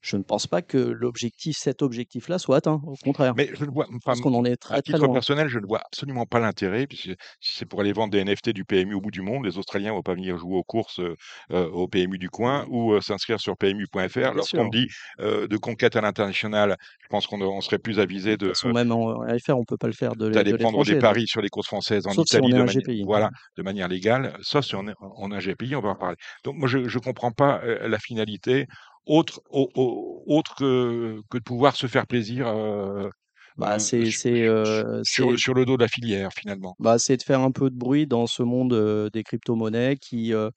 je 0.00 0.16
ne 0.16 0.22
pense 0.22 0.46
pas 0.46 0.62
que 0.62 0.78
l'objectif, 0.78 1.56
cet 1.56 1.82
objectif-là, 1.82 2.38
soit 2.38 2.56
atteint. 2.58 2.80
Au 2.86 2.94
contraire, 3.02 3.34
Mais 3.36 3.50
je 3.54 3.64
ne 3.64 3.70
vois, 3.70 3.86
enfin, 3.88 3.98
pense 4.12 4.20
qu'on 4.20 4.34
en 4.34 4.44
est 4.44 4.52
à 4.52 4.56
très 4.56 4.74
très 4.74 4.82
titre 4.82 4.98
loin. 5.06 5.12
personnel, 5.12 5.48
je 5.48 5.58
ne 5.58 5.66
vois 5.66 5.80
absolument 5.84 6.24
pas 6.24 6.38
l'intérêt, 6.38 6.86
puisque 6.86 7.10
si 7.40 7.56
c'est 7.56 7.66
pour 7.66 7.80
aller 7.80 7.92
vendre 7.92 8.12
des 8.12 8.24
NFT 8.24 8.50
du 8.50 8.64
PMU 8.64 8.94
au 8.94 9.00
bout 9.00 9.10
du 9.10 9.22
monde, 9.22 9.44
les 9.44 9.58
Australiens 9.58 9.90
ne 9.90 9.96
vont 9.96 10.02
pas 10.02 10.14
venir 10.14 10.38
jouer 10.38 10.56
aux 10.56 10.62
courses 10.62 11.00
euh, 11.00 11.16
euh, 11.50 11.68
au 11.70 11.88
PMU 11.88 12.18
du 12.18 12.30
coin 12.30 12.66
ou 12.68 12.92
euh, 12.92 13.00
s'inscrire 13.00 13.40
sur 13.40 13.56
PMU.fr. 13.56 14.34
Lorsqu'on 14.34 14.66
me 14.66 14.70
dit 14.70 14.88
euh, 15.20 15.48
de 15.48 15.56
conquête 15.56 15.96
à 15.96 16.00
l'international, 16.00 16.76
je 17.00 17.06
pense 17.08 17.26
qu'on 17.26 17.40
on 17.40 17.60
serait 17.60 17.78
plus 17.78 17.98
avisé 17.98 18.36
De 18.36 18.48
façon, 18.48 18.72
même 18.72 18.92
en 18.92 19.20
RFR, 19.20 19.56
on 19.56 19.60
ne 19.60 19.64
peut 19.64 19.76
pas 19.76 19.88
le 19.88 19.92
faire 19.92 20.14
de, 20.14 20.30
d'aller 20.30 20.56
prendre 20.56 20.84
des 20.84 20.98
paris 20.98 21.26
sur 21.26 21.40
les 21.40 21.48
courses 21.48 21.66
françaises 21.66 22.06
en 22.06 22.12
Sauf 22.12 22.26
si 22.28 22.36
on 22.36 22.46
Italie 22.46 22.54
est 22.54 22.74
de 22.74 22.80
GPI. 22.80 23.02
voilà, 23.04 23.30
de 23.56 23.62
manière 23.62 23.88
légale, 23.88 24.36
sauf 24.42 24.64
si 24.64 24.74
on 24.74 24.86
est 24.86 24.94
on 25.00 25.32
un 25.32 25.38
GPI, 25.38 25.74
on 25.74 25.80
va 25.80 25.90
en 25.90 25.96
parler. 25.96 26.16
Donc 26.44 26.56
moi, 26.56 26.68
je 26.68 26.78
ne 26.78 27.02
comprends 27.02 27.32
pas 27.32 27.60
la 27.64 27.98
finalité 27.98 28.66
autre, 29.08 29.42
au- 29.50 29.70
au- 29.76 30.24
autre 30.26 30.54
que, 30.56 31.20
que 31.30 31.38
de 31.38 31.42
pouvoir 31.44 31.76
se 31.76 31.86
faire 31.88 32.06
plaisir 32.06 32.48
euh, 32.48 33.08
Bah, 33.56 33.78
euh, 33.78 33.88
c'est 34.02 34.10
sur, 34.10 34.12
c'est, 34.12 34.44
euh, 34.46 35.02
sur, 35.02 35.38
c'est 35.38 35.38
sur 35.38 35.54
le 35.54 35.64
dos 35.66 35.76
de 35.78 35.82
la 35.84 35.88
filière, 35.88 36.30
finalement. 36.34 36.78
bah, 36.78 36.98
c'est 36.98 37.16
de 37.16 37.22
faire 37.22 37.40
un 37.40 37.50
peu 37.50 37.70
de 37.70 37.76
bruit 37.76 38.06
dans 38.06 38.26
ce 38.26 38.42
monde 38.42 38.72
euh, 38.72 39.10
des 39.10 39.22
crypto-monnaies 39.24 39.96
qui, 39.96 40.32
euh, 40.34 40.50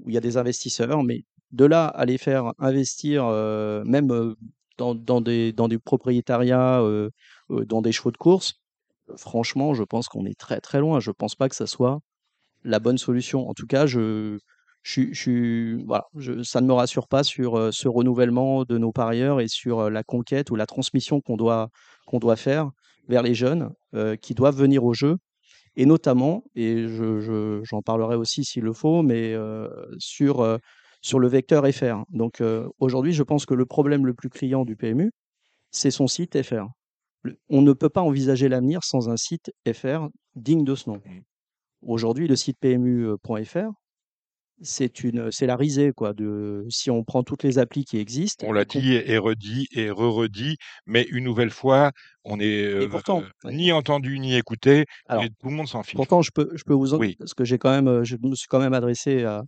où 0.00 0.10
il 0.10 0.14
y 0.14 0.18
a 0.18 0.22
des 0.22 0.36
investisseurs, 0.38 1.04
mais 1.04 1.24
de 1.52 1.64
là 1.66 1.86
à 1.88 2.06
les 2.06 2.18
faire 2.18 2.52
investir 2.58 3.26
même 3.86 4.12
dans, 4.78 4.94
dans 4.96 5.20
des, 5.20 5.52
dans 5.54 5.68
euh, 6.82 7.10
euh, 7.50 7.66
dans 7.66 7.82
des 7.82 7.92
chevaux 7.92 8.12
de 8.12 8.18
course, 8.18 8.54
franchement, 9.16 9.74
je 9.74 9.84
pense 9.84 10.08
qu'on 10.08 10.26
est 10.26 10.38
très 10.38 10.60
très 10.60 10.80
loin. 10.80 11.00
Je 11.00 11.10
pense 11.12 11.36
pas 11.36 11.48
que 11.48 11.56
ça 11.56 11.66
soit 11.68 12.00
la 12.64 12.78
bonne 12.80 12.98
solution. 12.98 13.48
En 13.48 13.54
tout 13.54 13.66
cas, 13.66 13.86
je, 13.86 14.38
je, 14.82 14.92
suis- 14.92 15.14
je, 15.14 15.20
suis- 15.20 15.84
voilà, 15.84 16.06
je- 16.16 16.42
ça 16.42 16.60
ne 16.60 16.66
me 16.66 16.72
rassure 16.72 17.06
pas 17.08 17.22
sur 17.22 17.56
euh, 17.58 17.70
ce 17.72 17.88
renouvellement 17.88 18.64
de 18.64 18.78
nos 18.78 18.92
parieurs 18.92 19.40
et 19.40 19.48
sur 19.48 19.80
euh, 19.80 19.90
la 19.90 20.02
conquête 20.02 20.50
ou 20.50 20.56
la 20.56 20.66
transmission 20.66 21.20
qu'on 21.20 21.36
doit, 21.36 21.68
qu'on 22.06 22.18
doit 22.18 22.36
faire 22.36 22.70
vers 23.08 23.22
les 23.22 23.34
jeunes 23.34 23.70
euh, 23.94 24.16
qui 24.16 24.34
doivent 24.34 24.56
venir 24.56 24.84
au 24.84 24.94
jeu. 24.94 25.16
Et 25.76 25.86
notamment, 25.86 26.44
et 26.54 26.88
je, 26.88 27.20
je- 27.20 27.60
j'en 27.64 27.82
parlerai 27.82 28.16
aussi 28.16 28.44
s'il 28.44 28.64
le 28.64 28.72
faut, 28.72 29.02
mais 29.02 29.34
euh, 29.34 29.68
sur, 29.98 30.40
euh, 30.40 30.58
sur 31.02 31.18
le 31.18 31.28
vecteur 31.28 31.64
FR. 31.66 32.04
Donc 32.10 32.42
aujourd'hui, 32.78 33.12
je 33.12 33.22
pense 33.22 33.46
que 33.46 33.54
le 33.54 33.66
problème 33.66 34.04
le 34.04 34.14
plus 34.14 34.28
criant 34.28 34.64
du 34.64 34.76
PMU, 34.76 35.12
c'est 35.70 35.90
son 35.90 36.06
site 36.08 36.42
FR. 36.42 36.66
On 37.48 37.62
ne 37.62 37.72
peut 37.72 37.88
pas 37.88 38.02
envisager 38.02 38.48
l'avenir 38.48 38.82
sans 38.82 39.08
un 39.08 39.16
site 39.16 39.52
FR 39.70 40.08
digne 40.34 40.64
de 40.64 40.74
ce 40.74 40.90
nom. 40.90 40.96
Mm. 40.96 41.20
Aujourd'hui, 41.82 42.28
le 42.28 42.36
site 42.36 42.58
PMU.fr, 42.60 43.70
c'est 44.62 45.02
une, 45.04 45.30
c'est 45.32 45.46
la 45.46 45.56
risée 45.56 45.92
quoi. 45.94 46.12
De 46.12 46.64
si 46.68 46.90
on 46.90 47.02
prend 47.04 47.22
toutes 47.22 47.42
les 47.42 47.58
applis 47.58 47.84
qui 47.84 47.98
existent, 47.98 48.46
On 48.48 48.52
l'a 48.52 48.64
dit 48.64 48.94
et 48.94 49.18
redit 49.18 49.66
et 49.72 49.90
re-redit, 49.90 50.56
mais 50.86 51.06
une 51.10 51.24
nouvelle 51.24 51.50
fois, 51.50 51.92
on 52.24 52.38
pourtant, 52.90 53.22
ouais. 53.44 53.54
ni 53.54 53.72
entendu 53.72 54.18
ni 54.18 54.36
écouté, 54.36 54.84
alors 55.06 55.24
et 55.24 55.28
tout 55.30 55.48
le 55.48 55.54
monde 55.54 55.68
s'en 55.68 55.82
fiche. 55.82 55.94
pourtant, 55.96 56.22
je 56.22 56.30
peux, 56.34 56.50
je 56.54 56.62
peux 56.64 56.74
vous, 56.74 56.94
en- 56.94 56.98
Oui. 56.98 57.16
parce 57.18 57.34
que 57.34 57.44
j'ai 57.44 57.58
quand 57.58 57.70
même, 57.70 57.88
euh, 57.88 58.04
je 58.04 58.16
me 58.22 58.34
suis 58.34 58.46
quand 58.48 58.60
même 58.60 58.74
adressé 58.74 59.24
à, 59.24 59.42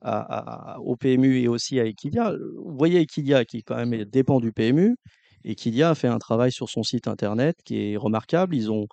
à- 0.00 0.74
à- 0.74 0.78
au 0.80 0.96
PMU 0.96 1.38
et 1.40 1.48
aussi 1.48 1.78
à 1.80 1.84
Equidia. 1.84 2.32
Vous 2.56 2.76
voyez 2.76 3.00
Equidia 3.00 3.44
qui 3.44 3.62
quand 3.62 3.76
même 3.76 3.92
est- 3.94 4.04
dépend 4.04 4.40
du 4.40 4.52
PMU. 4.52 4.96
Equidia 5.44 5.90
a 5.90 5.94
fait 5.94 6.08
un 6.08 6.18
travail 6.18 6.50
sur 6.52 6.68
son 6.68 6.82
site 6.82 7.06
internet 7.08 7.56
qui 7.64 7.92
est 7.92 7.96
remarquable. 7.96 8.54
Ils 8.56 8.70
ont, 8.70 8.86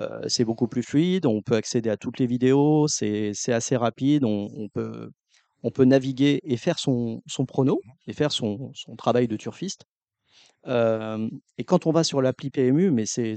euh, 0.00 0.20
c'est 0.28 0.44
beaucoup 0.44 0.68
plus 0.68 0.82
fluide. 0.82 1.26
On 1.26 1.42
peut 1.42 1.56
accéder 1.56 1.90
à 1.90 1.96
toutes 1.96 2.18
les 2.18 2.26
vidéos. 2.26 2.88
C'est, 2.88 3.32
assez 3.48 3.76
rapide. 3.76 4.24
On, 4.24 4.48
on 4.56 4.68
peut, 4.68 5.10
on 5.62 5.70
peut 5.70 5.84
naviguer 5.84 6.40
et 6.44 6.56
faire 6.56 6.78
son, 6.78 7.22
son 7.26 7.46
prono 7.46 7.80
et 8.06 8.12
faire 8.12 8.32
son, 8.32 8.72
son 8.74 8.96
travail 8.96 9.28
de 9.28 9.36
turfiste. 9.36 9.84
Euh, 10.66 11.28
et 11.58 11.64
quand 11.64 11.86
on 11.86 11.92
va 11.92 12.04
sur 12.04 12.20
l'appli 12.20 12.50
PMU, 12.50 12.90
mais 12.90 13.06
c'est 13.06 13.36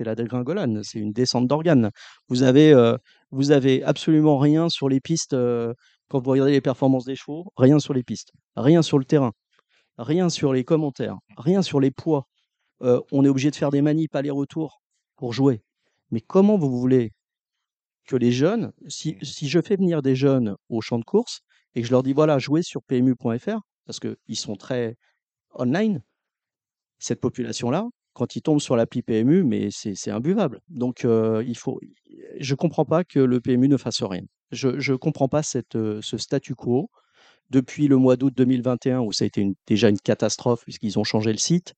la 0.00 0.14
dégringolade, 0.14 0.82
c'est 0.82 0.98
une 0.98 1.12
descente 1.12 1.46
d'organes. 1.46 1.90
Vous 2.28 2.42
avez 2.42 2.72
euh, 2.72 2.96
vous 3.30 3.50
avez 3.50 3.82
absolument 3.84 4.38
rien 4.38 4.68
sur 4.68 4.88
les 4.88 5.00
pistes 5.00 5.34
euh, 5.34 5.72
quand 6.08 6.20
vous 6.20 6.30
regardez 6.30 6.52
les 6.52 6.60
performances 6.60 7.04
des 7.04 7.16
chevaux, 7.16 7.52
rien 7.56 7.78
sur 7.78 7.94
les 7.94 8.02
pistes, 8.02 8.32
rien 8.56 8.82
sur 8.82 8.98
le 8.98 9.04
terrain, 9.04 9.32
rien 9.98 10.28
sur 10.30 10.52
les 10.52 10.64
commentaires, 10.64 11.16
rien 11.38 11.62
sur 11.62 11.80
les 11.80 11.90
poids. 11.90 12.26
On 12.80 13.24
est 13.24 13.28
obligé 13.28 13.50
de 13.50 13.56
faire 13.56 13.70
des 13.70 13.82
manips 13.82 14.14
aller-retour 14.14 14.80
pour 15.16 15.32
jouer. 15.32 15.62
Mais 16.10 16.20
comment 16.20 16.56
vous 16.58 16.78
voulez 16.78 17.12
que 18.06 18.16
les 18.16 18.32
jeunes, 18.32 18.72
si, 18.88 19.16
si 19.22 19.48
je 19.48 19.60
fais 19.60 19.76
venir 19.76 20.02
des 20.02 20.16
jeunes 20.16 20.56
au 20.68 20.80
champ 20.80 20.98
de 20.98 21.04
course 21.04 21.40
et 21.74 21.82
que 21.82 21.86
je 21.86 21.92
leur 21.92 22.02
dis 22.02 22.12
voilà, 22.14 22.38
jouez 22.38 22.62
sur 22.62 22.82
PMU.fr, 22.82 23.60
parce 23.86 24.00
qu'ils 24.00 24.36
sont 24.36 24.56
très 24.56 24.96
online, 25.54 26.02
cette 26.98 27.20
population-là, 27.20 27.86
quand 28.12 28.36
ils 28.36 28.42
tombent 28.42 28.60
sur 28.60 28.76
l'appli 28.76 29.02
PMU, 29.02 29.44
mais 29.44 29.68
c'est 29.70 30.10
imbuvable. 30.10 30.60
Donc, 30.68 31.04
euh, 31.04 31.44
il 31.46 31.56
faut, 31.56 31.80
je 32.40 32.52
ne 32.52 32.56
comprends 32.56 32.84
pas 32.84 33.04
que 33.04 33.20
le 33.20 33.40
PMU 33.40 33.68
ne 33.68 33.76
fasse 33.76 34.02
rien. 34.02 34.22
Je 34.50 34.68
ne 34.92 34.96
comprends 34.96 35.28
pas 35.28 35.42
cette, 35.42 35.76
euh, 35.76 36.00
ce 36.02 36.16
statu 36.18 36.54
quo. 36.54 36.90
Depuis 37.50 37.88
le 37.88 37.96
mois 37.96 38.16
d'août 38.16 38.34
2021, 38.36 39.00
où 39.00 39.12
ça 39.12 39.24
a 39.24 39.26
été 39.26 39.40
une- 39.40 39.54
déjà 39.66 39.88
une 39.88 40.00
catastrophe, 40.00 40.64
puisqu'ils 40.64 40.98
ont 40.98 41.04
changé 41.04 41.32
le 41.32 41.38
site, 41.38 41.74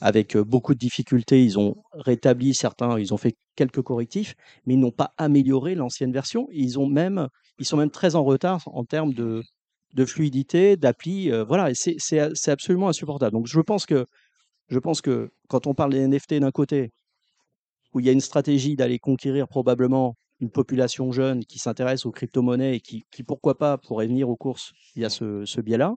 avec 0.00 0.36
beaucoup 0.36 0.74
de 0.74 0.78
difficultés, 0.78 1.44
ils 1.44 1.58
ont 1.58 1.76
rétabli 1.92 2.54
certains, 2.54 2.98
ils 2.98 3.12
ont 3.12 3.18
fait 3.18 3.36
quelques 3.54 3.82
correctifs, 3.82 4.34
mais 4.64 4.74
ils 4.74 4.80
n'ont 4.80 4.90
pas 4.90 5.12
amélioré 5.18 5.74
l'ancienne 5.74 6.12
version. 6.12 6.48
Ils, 6.52 6.78
ont 6.78 6.86
même, 6.86 7.28
ils 7.58 7.66
sont 7.66 7.76
même 7.76 7.90
très 7.90 8.14
en 8.14 8.24
retard 8.24 8.62
en 8.66 8.84
termes 8.84 9.12
de, 9.12 9.42
fluidité, 10.06 10.76
d'appli. 10.76 11.30
voilà, 11.46 11.72
c'est 11.74 12.48
absolument 12.48 12.88
insupportable. 12.88 13.32
Donc, 13.32 13.46
je 13.46 13.60
pense 13.60 13.86
que 13.86 14.06
je 14.70 14.78
pense 14.78 15.00
que 15.00 15.30
quand 15.48 15.66
on 15.66 15.74
parle 15.74 15.92
des 15.92 16.06
NFT 16.06 16.34
d'un 16.34 16.52
côté, 16.52 16.92
où 17.92 18.00
il 18.00 18.06
y 18.06 18.08
a 18.08 18.12
une 18.12 18.20
stratégie 18.20 18.76
d'aller 18.76 18.98
conquérir 18.98 19.48
probablement 19.48 20.14
une 20.40 20.50
population 20.50 21.12
jeune 21.12 21.44
qui 21.44 21.58
s'intéresse 21.58 22.06
aux 22.06 22.12
crypto-monnaies 22.12 22.76
et 22.76 22.80
qui, 22.80 23.04
pourquoi 23.26 23.58
pas, 23.58 23.78
pourrait 23.78 24.06
venir 24.06 24.28
aux 24.28 24.36
courses 24.36 24.72
via 24.94 25.10
ce 25.10 25.60
biais-là. 25.60 25.94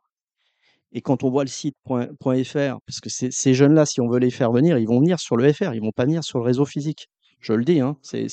Et 0.93 1.01
quand 1.01 1.23
on 1.23 1.29
voit 1.29 1.43
le 1.43 1.49
site 1.49 1.75
.fr, 1.86 2.77
parce 2.86 2.99
que 3.01 3.10
ces 3.10 3.53
jeunes-là, 3.53 3.86
si 3.86 3.99
on 3.99 4.08
veut 4.08 4.19
les 4.19 4.29
faire 4.29 4.51
venir, 4.51 4.77
ils 4.77 4.88
vont 4.88 4.99
venir 4.99 5.19
sur 5.19 5.36
le 5.36 5.51
FR, 5.51 5.73
ils 5.73 5.82
vont 5.82 5.91
pas 5.91 6.06
venir 6.06 6.23
sur 6.23 6.38
le 6.38 6.45
réseau 6.45 6.65
physique. 6.65 7.08
Je 7.39 7.53
le 7.53 7.65
dis, 7.65 7.82
hein, 7.82 7.97
c'est, 8.03 8.27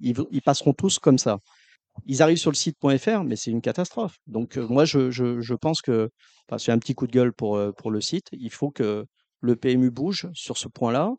ils, 0.00 0.42
passeront 0.44 0.72
tous 0.72 0.98
comme 0.98 1.18
ça. 1.18 1.38
Ils 2.06 2.22
arrivent 2.22 2.38
sur 2.38 2.50
le 2.50 2.56
site 2.56 2.76
.fr, 2.98 3.22
mais 3.24 3.36
c'est 3.36 3.50
une 3.50 3.60
catastrophe. 3.60 4.16
Donc 4.26 4.56
euh, 4.56 4.66
moi, 4.66 4.84
je, 4.84 5.54
pense 5.54 5.82
que, 5.82 6.10
enfin, 6.48 6.58
c'est 6.58 6.72
un 6.72 6.78
petit 6.78 6.94
coup 6.94 7.06
de 7.06 7.12
gueule 7.12 7.32
pour, 7.32 7.56
euh, 7.56 7.72
pour 7.72 7.90
le 7.90 8.00
site. 8.00 8.28
Il 8.32 8.50
faut 8.50 8.70
que 8.70 9.04
le 9.40 9.56
PMU 9.56 9.90
bouge 9.90 10.28
sur 10.32 10.56
ce 10.56 10.68
point-là. 10.68 11.12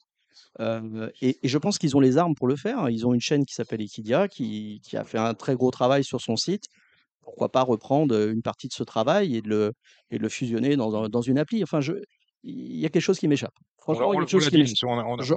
Euh, 0.60 1.10
et, 1.22 1.38
je 1.43 1.58
pense 1.58 1.78
qu'ils 1.78 1.96
ont 1.96 2.00
les 2.00 2.17
armes 2.17 2.36
pour 2.36 2.48
le 2.48 2.56
faire. 2.56 2.89
Ils 2.89 3.06
ont 3.06 3.13
une 3.13 3.22
chaîne 3.22 3.46
qui 3.46 3.54
s'appelle 3.54 3.82
Equidia, 3.82 4.28
qui, 4.28 4.82
qui, 4.84 4.98
a 4.98 5.04
fait 5.04 5.20
un 5.20 5.34
très 5.34 5.56
gros 5.56 5.72
travail 5.72 6.04
sur 6.04 6.20
son 6.20 6.36
site. 6.36 6.65
Pourquoi 7.28 7.50
pas 7.50 7.62
reprendre 7.62 8.30
une 8.30 8.42
partie 8.42 8.70
de 8.70 8.74
ce 8.74 8.84
travail 8.84 9.36
et 9.36 9.42
de 9.42 9.50
le, 9.50 9.74
et 10.12 10.18
de 10.18 10.24
le 10.24 10.30
fusionner 10.30 10.78
dans, 10.78 11.10
dans, 11.10 11.22
une 11.22 11.38
appli 11.38 11.62
Enfin, 11.62 11.82
je, 11.82 11.92
il 12.44 12.78
y 12.78 12.86
a 12.86 12.90
quelque 12.90 13.02
chose 13.02 13.20
qui 13.20 13.28
m'échappe. 13.28 13.54
Franchement. 13.82 14.13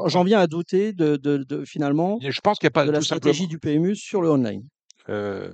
J'en 0.07 0.23
viens 0.23 0.39
à 0.39 0.47
douter 0.47 0.93
de, 0.93 1.17
de, 1.17 1.39
de 1.39 1.65
finalement 1.65 2.21
je 2.23 2.41
pense 2.41 2.61
qu'il 2.61 2.67
y 2.67 2.69
a 2.69 2.71
pas, 2.71 2.87
de 2.87 2.93
la 2.93 3.01
stratégie 3.01 3.49
du 3.49 3.59
PMU 3.59 3.97
sur 3.97 4.23
le 4.23 4.31
online. 4.31 4.63
Euh, 5.09 5.53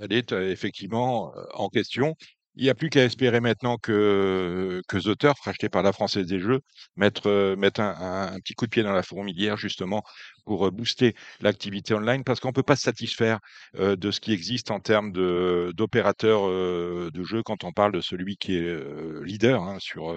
elle 0.00 0.12
est 0.12 0.32
effectivement 0.32 1.32
en 1.54 1.68
question. 1.68 2.16
Il 2.56 2.64
n'y 2.64 2.70
a 2.70 2.74
plus 2.74 2.90
qu'à 2.90 3.04
espérer 3.04 3.40
maintenant 3.40 3.76
que, 3.76 4.82
que 4.88 4.96
The 4.96 5.16
Turf, 5.16 5.38
racheté 5.40 5.68
par 5.68 5.84
la 5.84 5.92
Française 5.92 6.26
des 6.26 6.40
Jeux, 6.40 6.60
mettre, 6.96 7.28
euh, 7.28 7.54
mettre 7.54 7.80
un, 7.80 7.94
un, 7.94 8.34
un, 8.34 8.40
petit 8.40 8.54
coup 8.54 8.66
de 8.66 8.70
pied 8.70 8.82
dans 8.82 8.92
la 8.92 9.04
fourmilière, 9.04 9.56
justement, 9.56 10.02
pour 10.50 10.66
euh, 10.66 10.72
booster 10.72 11.14
l'activité 11.40 11.94
online, 11.94 12.24
parce 12.24 12.40
qu'on 12.40 12.48
ne 12.48 12.52
peut 12.52 12.64
pas 12.64 12.74
se 12.74 12.82
satisfaire 12.82 13.38
euh, 13.78 13.94
de 13.94 14.10
ce 14.10 14.18
qui 14.18 14.32
existe 14.32 14.72
en 14.72 14.80
termes 14.80 15.12
d'opérateurs 15.12 16.48
euh, 16.48 17.08
de 17.14 17.22
jeux 17.22 17.44
quand 17.44 17.62
on 17.62 17.70
parle 17.72 17.92
de 17.92 18.00
celui 18.00 18.36
qui 18.36 18.56
est 18.56 18.62
euh, 18.62 19.22
leader 19.24 19.62
hein, 19.62 19.78
sur, 19.78 20.10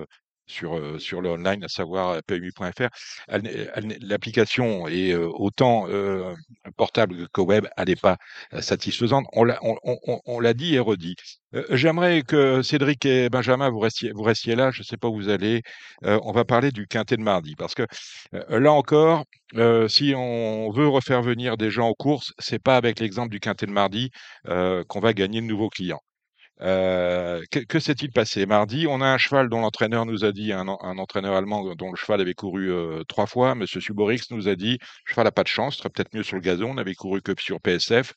sur, 0.45 0.99
sur 0.99 1.21
le 1.21 1.29
online, 1.31 1.63
à 1.63 1.67
savoir 1.67 2.21
PMU.fr. 2.23 2.89
L'application 4.01 4.87
est 4.87 5.13
autant 5.15 5.87
portable 6.77 7.27
que 7.29 7.41
web, 7.41 7.67
elle 7.77 7.87
n'est 7.87 7.95
pas 7.95 8.17
satisfaisante. 8.59 9.25
On 9.33 10.39
l'a 10.39 10.53
dit 10.53 10.75
et 10.75 10.79
redit. 10.79 11.15
J'aimerais 11.69 12.23
que 12.23 12.61
Cédric 12.61 13.05
et 13.05 13.29
Benjamin, 13.29 13.69
vous 13.69 13.79
restiez, 13.79 14.11
vous 14.11 14.23
restiez 14.23 14.55
là, 14.55 14.71
je 14.71 14.81
ne 14.81 14.85
sais 14.85 14.97
pas 14.97 15.07
où 15.07 15.15
vous 15.15 15.29
allez. 15.29 15.61
on 16.03 16.31
va 16.31 16.45
parler 16.45 16.71
du 16.71 16.87
quintet 16.87 17.17
de 17.17 17.21
mardi, 17.21 17.55
parce 17.55 17.75
que 17.75 17.85
là 18.49 18.71
encore, 18.71 19.25
si 19.87 20.13
on 20.15 20.71
veut 20.71 20.87
refaire 20.87 21.21
venir 21.21 21.57
des 21.57 21.71
gens 21.71 21.89
aux 21.89 21.95
courses, 21.95 22.33
c'est 22.39 22.61
pas 22.61 22.75
avec 22.77 22.99
l'exemple 22.99 23.29
du 23.29 23.39
quintet 23.39 23.65
de 23.65 23.71
mardi 23.71 24.09
qu'on 24.45 24.99
va 24.99 25.13
gagner 25.13 25.41
de 25.41 25.45
nouveaux 25.47 25.69
clients. 25.69 26.01
Euh, 26.61 27.41
que, 27.51 27.59
que 27.59 27.79
s'est-il 27.79 28.11
passé? 28.11 28.45
Mardi, 28.45 28.85
on 28.87 29.01
a 29.01 29.07
un 29.07 29.17
cheval 29.17 29.49
dont 29.49 29.61
l'entraîneur 29.61 30.05
nous 30.05 30.23
a 30.23 30.31
dit, 30.31 30.53
un, 30.53 30.67
un, 30.67 30.97
entraîneur 30.97 31.35
allemand 31.35 31.73
dont 31.75 31.91
le 31.91 31.97
cheval 31.97 32.21
avait 32.21 32.35
couru 32.35 32.71
euh, 32.71 33.03
trois 33.07 33.25
fois, 33.25 33.55
Monsieur 33.55 33.81
Suborix 33.81 34.21
nous 34.31 34.47
a 34.47 34.55
dit, 34.55 34.77
le 34.79 35.11
cheval 35.11 35.25
n'a 35.25 35.31
pas 35.31 35.43
de 35.43 35.47
chance, 35.47 35.77
serait 35.77 35.89
peut-être 35.89 36.13
mieux 36.13 36.23
sur 36.23 36.35
le 36.35 36.41
gazon, 36.41 36.71
on 36.71 36.73
n'avait 36.75 36.95
couru 36.95 37.21
que 37.21 37.33
sur 37.39 37.59
PSF. 37.59 38.13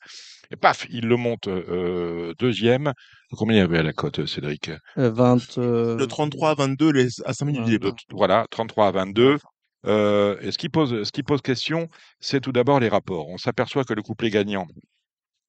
Et 0.51 0.55
paf, 0.55 0.85
il 0.89 1.07
le 1.07 1.17
monte 1.17 1.47
euh, 1.47 2.33
deuxième. 2.39 2.93
Combien 3.31 3.57
il 3.57 3.59
y 3.59 3.63
avait 3.63 3.79
à 3.79 3.83
la 3.83 3.91
cote, 3.91 4.25
Cédric? 4.25 4.71
20, 4.95 5.57
Le 5.57 6.05
33 6.05 6.51
à 6.51 6.53
22 6.55 6.91
les, 6.91 7.07
à 7.25 7.33
5 7.33 7.45
minutes 7.45 7.65
du. 7.65 7.79
Voilà, 8.11 8.45
33 8.49 8.87
à 8.87 8.91
22. 8.91 9.39
Euh, 9.85 10.37
et 10.41 10.51
ce 10.51 10.57
qui 10.57 10.69
pose, 10.69 11.03
ce 11.03 11.11
qui 11.11 11.23
pose 11.23 11.41
question, 11.41 11.89
c'est 12.19 12.41
tout 12.41 12.51
d'abord 12.51 12.79
les 12.79 12.89
rapports. 12.89 13.27
On 13.27 13.37
s'aperçoit 13.37 13.83
que 13.83 13.93
le 13.93 14.01
couplet 14.01 14.29
gagnant 14.29 14.65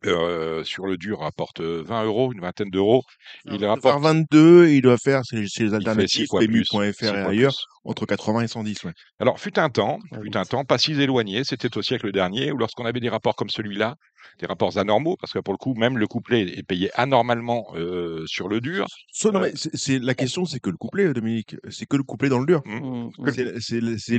euh, 0.06 0.62
sur 0.64 0.87
le 0.87 0.96
dur 0.96 1.20
rapporte 1.20 1.61
20 1.61 2.04
euros, 2.04 2.32
une 2.32 2.40
vingtaine 2.40 2.70
d'euros. 2.70 3.02
Il 3.46 3.64
rapporte 3.64 4.02
22 4.02 4.66
et 4.68 4.76
il 4.76 4.82
doit 4.82 4.96
faire, 4.96 5.22
c'est 5.24 5.37
les 5.37 5.74
alternatives, 5.74 6.28
PMU.fr 6.30 7.04
et 7.04 7.08
ailleurs, 7.08 7.52
plus. 7.52 7.90
entre 7.90 8.06
80 8.06 8.42
et 8.42 8.48
110. 8.48 8.84
Ouais. 8.84 8.92
Alors, 9.18 9.40
fut 9.40 9.58
un 9.58 9.70
temps, 9.70 9.98
fut 10.22 10.37
un 10.37 10.44
temps, 10.44 10.64
pas 10.64 10.78
si 10.78 10.92
éloigné, 10.92 11.42
c'était 11.44 11.76
au 11.76 11.82
siècle 11.82 12.12
dernier, 12.12 12.52
où 12.52 12.56
lorsqu'on 12.56 12.84
avait 12.84 13.00
des 13.00 13.08
rapports 13.08 13.34
comme 13.34 13.50
celui-là, 13.50 13.96
des 14.40 14.46
rapports 14.46 14.78
anormaux, 14.78 15.16
parce 15.20 15.33
que 15.33 15.38
pour 15.38 15.52
le 15.52 15.59
coup, 15.59 15.74
même 15.74 15.98
le 15.98 16.07
couplet 16.07 16.42
est 16.42 16.62
payé 16.62 16.90
anormalement 16.94 17.66
euh, 17.74 18.24
sur 18.26 18.48
le 18.48 18.61
dur. 18.61 18.87
So, 19.12 19.31
non, 19.33 19.40
mais 19.40 19.52
c'est 19.54 19.98
la 19.98 20.14
question, 20.14 20.44
c'est 20.44 20.61
que 20.61 20.70
le 20.70 20.76
couplet, 20.76 21.12
Dominique, 21.12 21.57
c'est 21.70 21.87
que 21.87 21.96
le 21.96 22.02
couplet 22.02 22.28
dans 22.28 22.38
le 22.38 22.46
dur. 22.46 22.62
Mmh. 22.64 23.11
C'est 23.59 24.18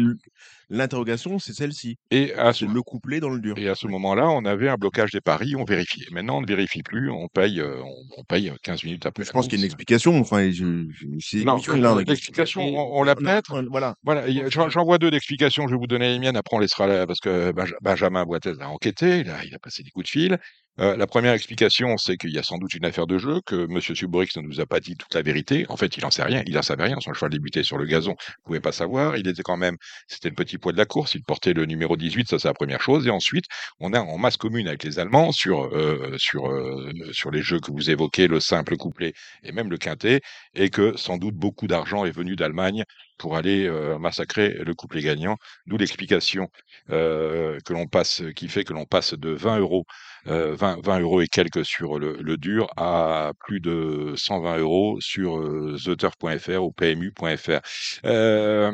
l'interrogation, 0.69 1.39
c'est 1.39 1.53
celle-ci. 1.53 1.97
Et 2.11 2.33
à 2.33 2.53
ce, 2.53 2.65
le 2.65 2.81
couplet 2.81 3.19
dans 3.19 3.29
le 3.29 3.39
dur. 3.39 3.57
Et 3.57 3.67
à 3.69 3.75
ce 3.75 3.87
moment-là, 3.87 4.29
on 4.29 4.45
avait 4.45 4.69
un 4.69 4.75
blocage 4.75 5.11
des 5.11 5.21
paris, 5.21 5.55
on 5.55 5.65
vérifiait. 5.65 6.05
Maintenant, 6.11 6.37
on 6.37 6.41
ne 6.41 6.47
vérifie 6.47 6.83
plus, 6.83 7.09
on 7.09 7.27
paye, 7.27 7.59
euh, 7.59 7.81
on, 7.81 7.95
on, 8.17 8.23
paye 8.23 8.51
15 8.63 8.83
minutes 8.83 9.05
après. 9.05 9.23
Je 9.23 9.31
pense 9.31 9.47
qu'il 9.47 9.59
y 9.59 9.61
a 9.61 9.63
une 9.63 9.65
explication. 9.65 10.19
Enfin, 10.19 10.49
je, 10.51 10.85
je, 10.91 11.43
non, 11.43 11.95
l'explication, 11.97 12.61
on, 12.61 12.99
on 12.99 13.03
la 13.03 13.15
peut 13.15 13.25
Voilà. 13.69 13.95
Voilà. 14.03 14.25
J'en 14.49 14.83
vois 14.83 14.97
deux 14.97 15.11
d'explications. 15.11 15.67
Je 15.67 15.73
vais 15.73 15.79
vous 15.79 15.87
donner 15.87 16.09
les 16.09 16.19
miennes. 16.19 16.37
Après, 16.37 16.55
on 16.55 16.59
laissera 16.59 16.87
là, 16.87 17.07
parce 17.07 17.19
que 17.19 17.51
Benjamin 17.81 18.25
Boitez 18.25 18.53
a 18.59 18.69
enquêté. 18.69 19.19
Il 19.19 19.29
a, 19.29 19.43
il 19.43 19.53
a 19.55 19.59
passé 19.59 19.83
des 19.83 19.89
coups 19.89 19.98
de 20.03 20.09
fil. 20.09 20.37
Euh, 20.79 20.95
la 20.95 21.07
première 21.07 21.33
explication, 21.33 21.97
c'est 21.97 22.15
qu'il 22.15 22.31
y 22.31 22.39
a 22.39 22.43
sans 22.43 22.57
doute 22.57 22.73
une 22.73 22.85
affaire 22.85 23.05
de 23.05 23.17
jeu, 23.17 23.41
que 23.45 23.67
M. 23.69 23.81
Suborix 23.81 24.29
ne 24.37 24.41
nous 24.41 24.61
a 24.61 24.65
pas 24.65 24.79
dit 24.79 24.95
toute 24.95 25.13
la 25.13 25.21
vérité. 25.21 25.65
En 25.67 25.75
fait, 25.75 25.97
il 25.97 26.05
en 26.05 26.11
sait 26.11 26.23
rien, 26.23 26.41
il 26.45 26.57
en 26.57 26.61
savait 26.61 26.85
rien. 26.85 26.97
Son 27.01 27.13
cheval 27.13 27.31
débutait 27.31 27.63
sur 27.63 27.77
le 27.77 27.85
gazon, 27.85 28.15
il 28.19 28.43
pouvait 28.45 28.59
pas 28.61 28.71
savoir. 28.71 29.17
Il 29.17 29.27
était 29.27 29.43
quand 29.43 29.57
même, 29.57 29.75
c'était 30.07 30.29
le 30.29 30.35
petit 30.35 30.57
poids 30.57 30.71
de 30.71 30.77
la 30.77 30.85
course, 30.85 31.15
il 31.15 31.23
portait 31.23 31.53
le 31.53 31.65
numéro 31.65 31.97
18, 31.97 32.29
ça 32.29 32.39
c'est 32.39 32.47
la 32.47 32.53
première 32.53 32.81
chose. 32.81 33.05
Et 33.07 33.09
ensuite, 33.09 33.45
on 33.79 33.93
a 33.93 33.99
en 33.99 34.17
masse 34.17 34.37
commune 34.37 34.67
avec 34.69 34.83
les 34.83 34.99
Allemands 34.99 35.33
sur, 35.33 35.65
euh, 35.75 36.15
sur, 36.17 36.47
euh, 36.49 36.91
sur 37.11 37.29
les 37.31 37.41
jeux 37.41 37.59
que 37.59 37.71
vous 37.71 37.89
évoquez, 37.89 38.27
le 38.27 38.39
simple 38.39 38.77
couplet 38.77 39.13
et 39.43 39.51
même 39.51 39.69
le 39.69 39.77
quintet, 39.77 40.21
et 40.53 40.69
que 40.69 40.95
sans 40.97 41.17
doute 41.17 41.35
beaucoup 41.35 41.67
d'argent 41.67 42.05
est 42.05 42.11
venu 42.11 42.35
d'Allemagne 42.37 42.85
pour 43.19 43.35
aller 43.35 43.67
euh, 43.67 43.99
massacrer 43.99 44.49
le 44.65 44.73
couplet 44.73 45.01
gagnant. 45.01 45.37
D'où 45.67 45.77
l'explication 45.77 46.49
euh, 46.89 47.59
que 47.65 47.73
l'on 47.73 47.85
passe, 47.85 48.23
qui 48.35 48.47
fait 48.47 48.63
que 48.63 48.73
l'on 48.73 48.85
passe 48.85 49.13
de 49.13 49.29
20 49.29 49.59
euros, 49.59 49.85
euh, 50.27 50.55
20, 50.55 50.83
20, 50.83 50.99
euros 50.99 51.21
et 51.21 51.27
quelques 51.27 51.65
sur 51.65 51.99
le, 51.99 52.17
le, 52.21 52.37
dur 52.37 52.67
à 52.77 53.31
plus 53.39 53.59
de 53.59 54.13
120 54.15 54.57
euros 54.57 54.97
sur 55.01 55.37
euh, 55.37 55.77
theturf.fr 55.83 56.63
ou 56.63 56.71
PMU.fr. 56.71 57.59
Euh, 58.05 58.71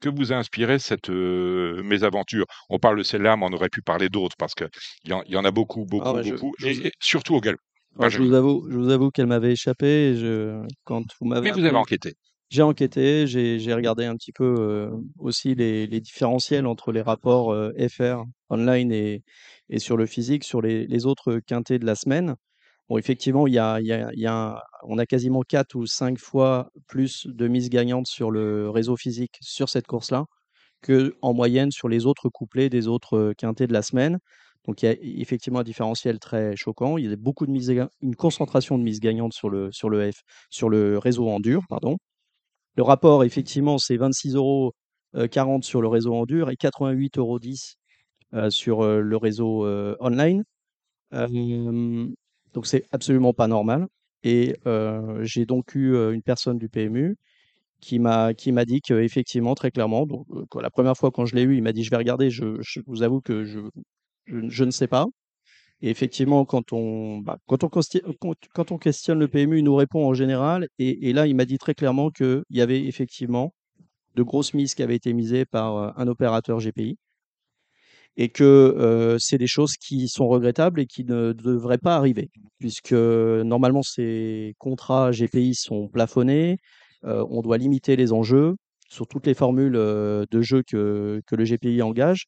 que 0.00 0.08
vous 0.08 0.32
a 0.32 0.36
inspiré 0.36 0.78
cette 0.78 1.10
euh, 1.10 1.82
mésaventure? 1.82 2.46
On 2.68 2.78
parle 2.78 2.98
de 2.98 3.02
celle-là, 3.02 3.36
mais 3.36 3.46
on 3.48 3.52
aurait 3.52 3.68
pu 3.68 3.82
parler 3.82 4.08
d'autres 4.08 4.36
parce 4.36 4.54
qu'il 4.54 4.68
y, 5.06 5.12
en, 5.12 5.22
y 5.24 5.36
en 5.36 5.44
a 5.44 5.50
beaucoup, 5.50 5.84
beaucoup, 5.84 6.16
ah, 6.16 6.22
beaucoup, 6.22 6.54
je, 6.58 6.68
je... 6.68 6.80
Et, 6.82 6.86
et, 6.88 6.92
surtout 7.00 7.34
au 7.34 7.40
galop. 7.40 7.58
Ah, 7.98 8.08
je, 8.08 8.18
vous 8.18 8.32
avoue, 8.32 8.66
je 8.70 8.76
vous 8.78 8.90
avoue 8.90 9.10
qu'elle 9.10 9.26
m'avait 9.26 9.52
échappé. 9.52 10.16
Je, 10.16 10.62
quand 10.84 11.02
vous 11.20 11.26
m'avez. 11.26 11.50
Mais 11.50 11.60
vous 11.60 11.64
avez 11.66 11.76
enquêté. 11.76 12.14
J'ai 12.52 12.60
enquêté, 12.60 13.26
j'ai 13.26 13.72
regardé 13.72 14.04
un 14.04 14.14
petit 14.14 14.30
peu 14.30 14.44
euh, 14.44 14.90
aussi 15.18 15.54
les, 15.54 15.86
différentiels 16.02 16.66
entre 16.66 16.92
les 16.92 17.00
rapports 17.00 17.50
euh, 17.50 17.72
FR 17.88 18.24
online 18.50 18.92
et, 18.92 19.22
et, 19.70 19.78
sur 19.78 19.96
le 19.96 20.04
physique, 20.04 20.44
sur 20.44 20.60
les, 20.60 21.06
autres 21.06 21.38
quintés 21.38 21.78
de 21.78 21.86
la 21.86 21.94
semaine. 21.94 22.36
Bon, 22.90 22.98
effectivement, 22.98 23.46
y 23.46 23.58
a, 23.58 23.80
y 23.80 24.26
a, 24.26 24.62
on 24.82 24.98
a 24.98 25.06
quasiment 25.06 25.40
4 25.40 25.76
ou 25.76 25.86
5 25.86 26.18
fois 26.18 26.70
plus 26.88 27.26
de 27.26 27.48
mises 27.48 27.70
gagnantes 27.70 28.06
sur 28.06 28.30
le 28.30 28.68
réseau 28.68 28.96
physique 28.96 29.38
sur 29.40 29.70
cette 29.70 29.86
course-là 29.86 30.26
que 30.82 31.16
en 31.22 31.32
moyenne 31.32 31.70
sur 31.70 31.88
les 31.88 32.04
autres 32.04 32.28
couplets 32.28 32.68
des 32.68 32.86
autres 32.86 33.16
euh, 33.16 33.34
quintés 33.34 33.66
de 33.66 33.72
la 33.72 33.82
semaine. 33.82 34.18
Donc 34.66 34.82
il 34.82 34.86
y 34.86 34.88
a 34.90 34.96
effectivement 35.00 35.60
un 35.60 35.64
différentiel 35.64 36.18
très 36.18 36.54
choquant. 36.56 36.98
Il 36.98 37.08
y 37.08 37.12
a 37.12 37.16
beaucoup 37.16 37.46
de 37.46 37.52
mises, 37.52 37.72
une 38.02 38.16
concentration 38.16 38.76
de 38.78 38.82
mises 38.84 39.00
gagnantes 39.00 39.32
sur 39.32 39.48
le, 39.48 39.72
sur 39.72 39.88
le, 39.88 40.12
F, 40.12 40.22
sur 40.50 40.68
le 40.68 40.98
réseau 40.98 41.30
en 41.30 41.40
dur. 41.40 41.62
Pardon. 41.70 41.96
Le 42.76 42.82
rapport, 42.82 43.24
effectivement, 43.24 43.78
c'est 43.78 43.96
26,40 43.96 44.36
euros 44.36 44.72
euh, 45.14 45.28
sur 45.62 45.82
le 45.82 45.88
réseau 45.88 46.14
en 46.14 46.24
dur 46.24 46.50
et 46.50 46.56
88,10 46.56 47.18
euros 47.18 47.38
euh, 48.34 48.50
sur 48.50 48.80
euh, 48.82 49.00
le 49.00 49.16
réseau 49.16 49.66
online. 50.00 50.44
Donc 52.54 52.66
c'est 52.66 52.84
absolument 52.92 53.32
pas 53.34 53.46
normal. 53.46 53.86
Et 54.24 54.54
j'ai 55.22 55.46
donc 55.46 55.74
eu 55.74 55.94
une 56.12 56.22
personne 56.22 56.58
du 56.58 56.68
PMU 56.68 57.16
qui 57.80 57.98
m'a 57.98 58.34
qui 58.34 58.52
m'a 58.52 58.64
dit 58.64 58.80
qu'effectivement, 58.80 59.54
très 59.54 59.70
clairement, 59.70 60.06
donc, 60.06 60.26
la 60.60 60.70
première 60.70 60.96
fois 60.96 61.10
quand 61.10 61.26
je 61.26 61.34
l'ai 61.34 61.42
eu, 61.42 61.56
il 61.56 61.62
m'a 61.62 61.72
dit 61.72 61.84
je 61.84 61.90
vais 61.90 61.96
regarder, 61.96 62.30
je, 62.30 62.44
vous 62.86 63.02
avoue 63.02 63.20
que 63.20 63.44
je, 63.44 63.60
je 64.26 64.64
ne 64.64 64.70
sais 64.70 64.86
pas. 64.86 65.06
Et 65.82 65.90
effectivement, 65.90 66.44
quand 66.44 66.72
on, 66.72 67.18
bah, 67.18 67.38
questionne 68.80 69.18
le 69.18 69.28
PMU, 69.28 69.58
il 69.58 69.64
nous 69.64 69.74
répond 69.74 70.06
en 70.06 70.14
général. 70.14 70.68
Et, 70.78 71.12
là, 71.12 71.26
il 71.26 71.34
m'a 71.34 71.44
dit 71.44 71.58
très 71.58 71.74
clairement 71.74 72.10
qu'il 72.10 72.44
y 72.50 72.60
avait 72.60 72.84
effectivement 72.84 73.52
de 74.14 74.22
grosses 74.22 74.54
mises 74.54 74.74
qui 74.74 74.82
avaient 74.82 74.96
été 74.96 75.12
misées 75.12 75.44
par 75.44 75.76
euh, 75.76 75.90
un 75.96 76.06
opérateur 76.06 76.58
GPI 76.58 76.98
et 78.16 78.28
que 78.28 78.44
euh, 78.44 79.16
c'est 79.18 79.38
des 79.38 79.46
choses 79.46 79.74
qui 79.76 80.08
sont 80.08 80.28
regrettables 80.28 80.80
et 80.80 80.86
qui 80.86 81.04
ne 81.04 81.32
devraient 81.32 81.78
pas 81.78 81.96
arriver, 81.96 82.30
puisque 82.58 82.92
normalement 82.92 83.82
ces 83.82 84.54
contrats 84.58 85.10
GPI 85.12 85.54
sont 85.54 85.88
plafonnés, 85.88 86.58
euh, 87.04 87.24
on 87.30 87.40
doit 87.42 87.58
limiter 87.58 87.96
les 87.96 88.12
enjeux 88.12 88.56
sur 88.88 89.06
toutes 89.06 89.26
les 89.26 89.34
formules 89.34 89.76
euh, 89.76 90.24
de 90.30 90.42
jeu 90.42 90.62
que 90.62 91.22
le 91.30 91.44
GPI 91.44 91.82
engage. 91.82 92.26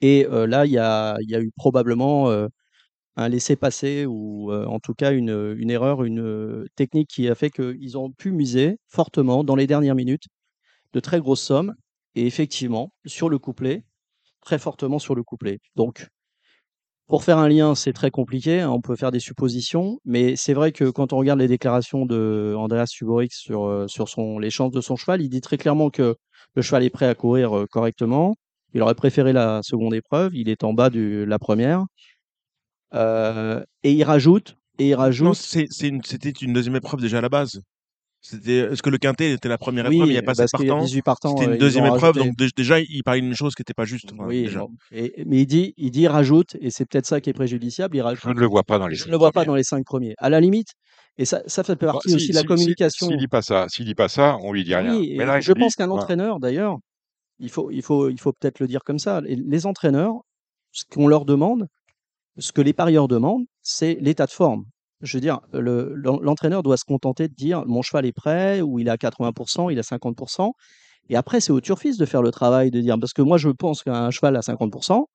Et 0.00 0.26
là, 0.30 0.66
il 0.66 0.72
y 0.72 0.78
a, 0.78 1.16
y 1.20 1.34
a 1.34 1.40
eu 1.40 1.50
probablement 1.56 2.30
un 3.16 3.28
laisser-passer 3.28 4.06
ou 4.06 4.52
en 4.52 4.80
tout 4.80 4.94
cas 4.94 5.12
une, 5.12 5.70
erreur, 5.70 6.04
une 6.04 6.66
technique 6.76 7.08
qui 7.10 7.28
a 7.28 7.34
fait 7.34 7.50
qu'ils 7.50 7.98
ont 7.98 8.10
pu 8.12 8.32
miser 8.32 8.78
fortement 8.88 9.44
dans 9.44 9.56
les 9.56 9.66
dernières 9.66 9.94
minutes 9.94 10.26
de 10.92 11.00
très 11.00 11.20
grosses 11.20 11.42
sommes. 11.42 11.74
Et 12.16 12.26
effectivement, 12.26 12.92
sur 13.06 13.28
le 13.28 13.38
couplet, 13.38 13.84
très 14.42 14.58
fortement 14.58 14.98
sur 14.98 15.14
le 15.14 15.22
couplet. 15.24 15.60
Donc, 15.76 16.08
pour 17.06 17.24
faire 17.24 17.38
un 17.38 17.48
lien, 17.48 17.74
c'est 17.74 17.92
très 17.92 18.10
compliqué, 18.12 18.60
hein, 18.60 18.70
on 18.70 18.80
peut 18.80 18.94
faire 18.94 19.10
des 19.10 19.18
suppositions, 19.18 19.98
mais 20.04 20.36
c'est 20.36 20.54
vrai 20.54 20.70
que 20.70 20.88
quand 20.90 21.12
on 21.12 21.18
regarde 21.18 21.40
les 21.40 21.48
déclarations 21.48 22.06
de 22.06 22.54
Andreas 22.56 22.86
Suborix 22.86 23.30
sur, 23.32 23.68
les 24.40 24.50
chances 24.50 24.70
de 24.72 24.80
son 24.80 24.94
cheval, 24.96 25.20
il 25.20 25.28
dit 25.28 25.40
très 25.40 25.58
clairement 25.58 25.90
que 25.90 26.14
le 26.54 26.62
cheval 26.62 26.84
est 26.84 26.90
prêt 26.90 27.06
à 27.08 27.14
courir 27.16 27.64
correctement. 27.70 28.36
Il 28.74 28.82
aurait 28.82 28.94
préféré 28.94 29.32
la 29.32 29.60
seconde 29.62 29.94
épreuve, 29.94 30.34
il 30.34 30.48
est 30.48 30.62
en 30.64 30.72
bas 30.72 30.90
de 30.90 31.24
la 31.26 31.38
première. 31.38 31.84
Euh, 32.94 33.62
et 33.84 33.92
il 33.92 34.02
rajoute, 34.04 34.56
et 34.78 34.88
il 34.88 34.92
Non, 34.92 34.98
rajoute, 34.98 35.34
c'est- 35.36 35.66
c'est 35.70 35.88
une- 35.88 36.02
c'était 36.04 36.30
une 36.30 36.52
deuxième 36.52 36.76
épreuve 36.76 37.00
déjà 37.00 37.18
à 37.18 37.20
la 37.20 37.28
base. 37.28 37.60
C'était, 38.22 38.58
est-ce 38.58 38.82
que 38.82 38.90
le 38.90 38.98
quintet 38.98 39.32
était 39.32 39.48
la 39.48 39.56
première 39.56 39.86
oui, 39.88 39.94
épreuve 39.96 40.08
Il 40.08 40.12
n'y 40.12 40.18
a 40.18 40.22
pas 40.22 40.34
parce 40.34 40.38
sept 40.50 40.50
qu'il 40.58 40.66
y 40.66 40.68
a 40.68 40.72
partants. 40.72 40.84
18 40.84 41.02
partants. 41.02 41.30
C'était 41.30 41.44
euh, 41.44 41.48
une 41.50 41.54
ils 41.54 41.58
deuxième 41.58 41.86
épreuve, 41.86 42.02
rajouté. 42.16 42.18
donc 42.26 42.36
dé- 42.36 42.48
déjà 42.54 42.78
il 42.80 43.02
parlait 43.02 43.22
d'une 43.22 43.34
chose 43.34 43.54
qui 43.54 43.62
n'était 43.62 43.72
pas 43.72 43.86
juste. 43.86 44.12
voilà, 44.14 44.28
Oui, 44.28 44.42
déjà. 44.42 44.60
bon. 44.60 44.70
Et- 44.92 45.24
mais 45.24 45.38
il 45.40 45.46
dit, 45.46 45.72
il 45.78 45.90
dit 45.90 46.06
rajoute, 46.06 46.54
et 46.60 46.70
c'est 46.70 46.84
peut-être 46.84 47.06
ça 47.06 47.20
qui 47.22 47.30
est 47.30 47.32
préjudiciable, 47.32 47.96
il 47.96 48.02
rajoute 48.02 48.22
Je 48.22 48.28
ne 48.28 48.34
le 48.40 48.46
vois 48.46 48.62
pas 48.62 48.78
dans 48.78 48.88
les 48.88 48.94
Je 48.96 49.02
cinq 49.02 49.06
ne 49.06 49.12
le 49.12 49.16
vois 49.18 49.28
pas 49.32 49.40
premiers. 49.40 49.46
dans 49.46 49.54
les 49.54 49.62
cinq 49.64 49.84
premiers. 49.86 50.14
À 50.18 50.28
la 50.28 50.38
limite, 50.40 50.68
et 51.16 51.24
ça, 51.24 51.40
ça 51.46 51.64
fait 51.64 51.76
Bon, 51.76 51.92
partie 51.92 52.10
si- 52.10 52.14
aussi 52.16 52.28
de 52.28 52.34
la 52.34 52.40
si- 52.40 52.44
si- 52.44 52.48
communication. 52.48 53.06
S'il 53.08 53.16
dit 53.16 53.28
pas 53.28 53.40
ça, 53.40 53.66
s'il 53.70 53.86
dit 53.86 53.94
pas 53.94 54.08
ça, 54.08 54.36
on 54.42 54.52
lui 54.52 54.64
dit 54.64 54.74
rien. 54.74 54.98
Oui, 54.98 55.14
Mais 55.16 55.24
et 55.24 55.26
là, 55.26 55.40
je 55.40 55.52
pense 55.52 55.74
qu'un 55.74 55.88
entraîneur, 55.90 56.40
d'ailleurs, 56.40 56.76
il 57.40 57.50
faut, 57.50 57.70
il 57.70 57.82
faut, 57.82 58.08
il 58.08 58.20
faut 58.20 58.32
peut-être 58.32 58.60
le 58.60 58.66
dire 58.66 58.82
comme 58.84 58.98
ça. 58.98 59.20
Les, 59.22 59.66
entraîneurs, 59.66 60.14
ce 60.72 60.84
qu'on 60.90 61.08
leur 61.08 61.24
demande, 61.24 61.66
ce 62.38 62.52
que 62.52 62.60
les 62.60 62.72
parieurs 62.72 63.08
demandent, 63.08 63.44
c'est 63.62 63.94
l'état 64.00 64.26
de 64.26 64.30
forme. 64.30 64.64
Je 65.00 65.16
veux 65.16 65.20
dire, 65.20 65.40
le- 65.52 65.94
l'en- 65.94 66.20
l'entraîneur 66.20 66.62
doit 66.62 66.76
se 66.76 66.84
contenter 66.84 67.28
de 67.28 67.34
dire 67.34 67.64
mon 67.66 67.82
cheval 67.82 68.06
est 68.06 68.12
prêt, 68.12 68.60
ou 68.60 68.78
il 68.78 68.88
est 68.88 68.90
à 68.90 68.96
80%, 68.98 69.70
il 69.70 69.78
est 69.78 69.80
à 69.80 69.82
50%. 69.82 70.52
Et 71.08 71.16
après, 71.16 71.40
c'est 71.40 71.52
au 71.52 71.60
turfiste 71.60 71.98
de 71.98 72.06
faire 72.06 72.22
le 72.22 72.30
travail, 72.30 72.70
de 72.70 72.80
dire, 72.80 72.96
parce 73.00 73.12
que 73.12 73.22
moi, 73.22 73.38
je 73.38 73.48
pense 73.48 73.82
qu'un 73.82 74.10
cheval 74.10 74.36
à 74.36 74.42
50%, 74.42 75.06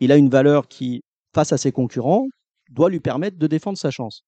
il 0.00 0.12
a 0.12 0.16
une 0.16 0.28
valeur 0.28 0.68
qui, 0.68 1.02
face 1.34 1.52
à 1.52 1.58
ses 1.58 1.72
concurrents, 1.72 2.26
doit 2.70 2.90
lui 2.90 3.00
permettre 3.00 3.38
de 3.38 3.46
défendre 3.46 3.78
sa 3.78 3.90
chance. 3.90 4.24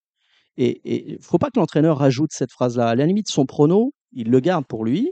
Et 0.56 0.80
il 0.84 1.14
ne 1.14 1.18
faut 1.22 1.38
pas 1.38 1.48
que 1.50 1.58
l'entraîneur 1.58 1.98
rajoute 1.98 2.30
cette 2.32 2.52
phrase-là. 2.52 2.88
À 2.88 2.94
la 2.94 3.06
limite, 3.06 3.28
son 3.28 3.44
prono, 3.44 3.92
il 4.12 4.30
le 4.30 4.40
garde 4.40 4.66
pour 4.66 4.84
lui. 4.84 5.10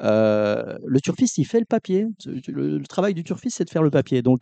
Euh, 0.00 0.76
le 0.84 1.00
turfiste, 1.00 1.38
il 1.38 1.44
fait 1.44 1.60
le 1.60 1.66
papier. 1.66 2.06
Le, 2.48 2.78
le 2.78 2.86
travail 2.86 3.14
du 3.14 3.24
turfiste, 3.24 3.56
c'est 3.58 3.64
de 3.64 3.70
faire 3.70 3.82
le 3.82 3.90
papier. 3.90 4.22
Donc, 4.22 4.40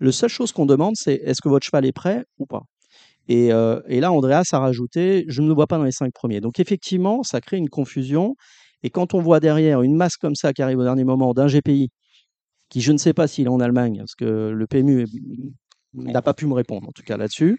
la 0.00 0.12
seule 0.12 0.30
chose 0.30 0.52
qu'on 0.52 0.66
demande, 0.66 0.94
c'est 0.96 1.14
est-ce 1.14 1.40
que 1.40 1.48
votre 1.48 1.64
cheval 1.66 1.84
est 1.86 1.92
prêt 1.92 2.24
ou 2.38 2.46
pas? 2.46 2.62
Et, 3.28 3.52
euh, 3.52 3.80
et 3.88 4.00
là, 4.00 4.12
Andreas 4.12 4.44
a 4.52 4.58
rajouté 4.60 5.24
je 5.28 5.42
ne 5.42 5.48
le 5.48 5.54
vois 5.54 5.66
pas 5.66 5.78
dans 5.78 5.84
les 5.84 5.92
cinq 5.92 6.12
premiers. 6.12 6.40
Donc, 6.40 6.60
effectivement, 6.60 7.22
ça 7.22 7.40
crée 7.40 7.56
une 7.56 7.68
confusion. 7.68 8.34
Et 8.82 8.90
quand 8.90 9.14
on 9.14 9.20
voit 9.20 9.40
derrière 9.40 9.82
une 9.82 9.96
masse 9.96 10.16
comme 10.16 10.34
ça 10.36 10.52
qui 10.52 10.62
arrive 10.62 10.78
au 10.78 10.84
dernier 10.84 11.04
moment 11.04 11.32
d'un 11.34 11.46
GPI, 11.48 11.90
qui 12.68 12.80
je 12.80 12.92
ne 12.92 12.98
sais 12.98 13.14
pas 13.14 13.26
s'il 13.26 13.46
est 13.46 13.50
en 13.50 13.60
Allemagne, 13.60 13.98
parce 13.98 14.14
que 14.14 14.50
le 14.50 14.66
PMU 14.66 15.06
n'a 15.94 16.22
pas 16.22 16.34
pu 16.34 16.46
me 16.46 16.54
répondre, 16.54 16.88
en 16.88 16.92
tout 16.92 17.02
cas 17.02 17.16
là-dessus. 17.16 17.58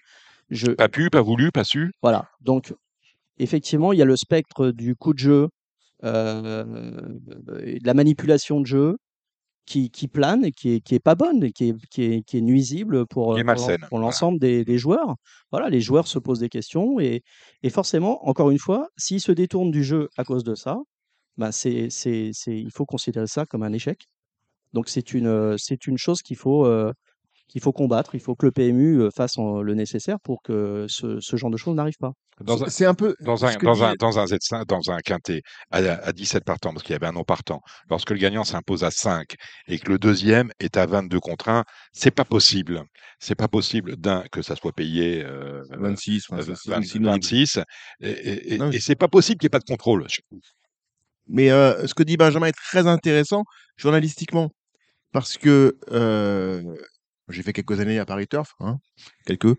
Je, 0.49 0.71
Pas 0.71 0.87
pu, 0.89 1.09
pas 1.09 1.21
voulu, 1.21 1.51
pas 1.51 1.63
su. 1.65 1.91
voilà. 2.01 2.29
Donc, 2.41 2.73
effectivement, 3.37 3.91
il 3.93 3.99
y 3.99 4.01
a 4.01 4.05
le 4.05 4.15
spectre 4.15 4.71
du 4.71 4.95
coup 4.95 5.13
de 5.13 5.19
jeu, 5.19 5.47
et 6.03 7.79
de 7.79 7.85
la 7.85 7.93
manipulation 7.93 8.61
de 8.61 8.65
jeu 8.65 8.97
qui, 9.65 9.91
qui 9.91 10.07
plane 10.07 10.45
et 10.45 10.51
qui 10.51 10.75
est, 10.75 10.79
qui 10.79 10.95
est 10.95 10.99
pas 10.99 11.15
bonne, 11.15 11.43
et 11.43 11.51
qui 11.51 11.69
est, 11.69 11.75
qui 11.89 12.03
est, 12.03 12.21
qui 12.23 12.37
est 12.37 12.41
nuisible 12.41 13.05
pour, 13.05 13.37
est 13.37 13.43
pour 13.43 13.55
voilà. 13.55 13.77
l'ensemble 13.91 14.39
des, 14.39 14.63
des 14.63 14.77
joueurs. 14.77 15.15
Voilà, 15.51 15.69
les 15.69 15.81
joueurs 15.81 16.07
se 16.07 16.19
posent 16.19 16.39
des 16.39 16.49
questions 16.49 16.99
et, 16.99 17.21
et 17.63 17.69
forcément, 17.69 18.25
encore 18.27 18.49
une 18.49 18.59
fois, 18.59 18.87
s'ils 18.97 19.21
se 19.21 19.31
détournent 19.33 19.71
du 19.71 19.83
jeu 19.83 20.07
à 20.17 20.23
cause 20.23 20.43
de 20.43 20.55
ça, 20.55 20.77
ben 21.35 21.51
c'est, 21.51 21.89
c'est, 21.89 22.31
il 22.47 22.71
faut 22.71 22.85
considérer 22.85 23.27
ça 23.27 23.45
comme 23.45 23.63
un 23.63 23.73
échec. 23.73 24.07
Donc 24.73 24.89
c'est 24.89 25.13
une, 25.13 25.27
euh, 25.27 25.55
c'est 25.57 25.85
une 25.85 25.97
chose 25.97 26.21
qu'il 26.21 26.37
faut, 26.37 26.65
euh, 26.65 26.93
qu'il 27.47 27.61
faut 27.61 27.71
combattre. 27.73 28.15
Il 28.15 28.21
faut 28.21 28.35
que 28.35 28.45
le 28.45 28.51
PMU 28.51 29.01
euh, 29.01 29.09
fasse 29.15 29.37
en- 29.37 29.61
le 29.61 29.73
nécessaire 29.73 30.19
pour 30.19 30.41
que 30.41 30.85
ce, 30.89 31.19
ce 31.19 31.35
genre 31.37 31.49
de 31.49 31.57
choses 31.57 31.75
n'arrive 31.75 31.97
pas. 31.99 32.11
Dans 32.41 32.63
un, 32.63 32.69
C'est 32.69 32.85
un 32.85 32.93
peu 32.93 33.15
dans 33.21 33.45
un, 33.45 33.55
dans 33.57 33.83
un, 33.83 33.93
dans 33.95 34.19
un 34.19 34.25
Z5, 34.25 34.65
dans 34.67 34.91
un 34.91 34.99
quintet 34.99 35.41
à, 35.71 35.77
à 35.79 36.11
17 36.13 36.43
partants, 36.43 36.71
parce 36.71 36.83
qu'il 36.83 36.93
y 36.93 36.95
avait 36.95 37.07
un 37.07 37.11
non 37.13 37.23
partant, 37.23 37.61
lorsque 37.89 38.11
le 38.11 38.17
gagnant 38.17 38.43
s'impose 38.43 38.83
à 38.83 38.91
5 38.91 39.33
et 39.67 39.79
que 39.79 39.89
le 39.89 39.97
deuxième 39.97 40.51
est 40.59 40.77
à 40.77 40.85
22 40.85 41.19
contre 41.19 41.49
1, 41.49 41.63
c'est 41.93 42.11
pas 42.11 42.25
possible. 42.25 42.83
C'est 43.19 43.33
pas 43.35 43.47
possible 43.47 43.95
d'un, 43.95 44.23
que 44.31 44.43
ça 44.43 44.55
soit 44.55 44.71
payé 44.71 45.23
euh, 45.25 45.63
26, 45.71 46.25
euh, 46.31 46.35
enfin, 46.35 46.43
c'est- 46.43 46.55
c'est 46.55 46.69
20 46.69 46.81
synonyme. 46.83 47.13
26, 47.13 47.59
et, 48.01 48.09
et, 48.11 48.59
et 48.71 48.79
c'est 48.79 48.95
pas 48.95 49.07
possible 49.07 49.39
qu'il 49.39 49.45
n'y 49.45 49.49
ait 49.49 49.57
pas 49.57 49.59
de 49.59 49.63
contrôle. 49.63 50.05
Mais 51.27 51.51
euh, 51.51 51.87
ce 51.87 51.93
que 51.93 52.03
dit 52.03 52.17
Benjamin 52.17 52.47
est 52.47 52.51
très 52.53 52.87
intéressant 52.87 53.43
journalistiquement 53.75 54.49
parce 55.11 55.37
que 55.37 55.77
euh, 55.91 56.63
j'ai 57.29 57.43
fait 57.43 57.53
quelques 57.53 57.79
années 57.79 57.99
à 57.99 58.05
Paris 58.05 58.27
Turf, 58.27 58.55
hein, 58.59 58.79
quelques. 59.25 59.55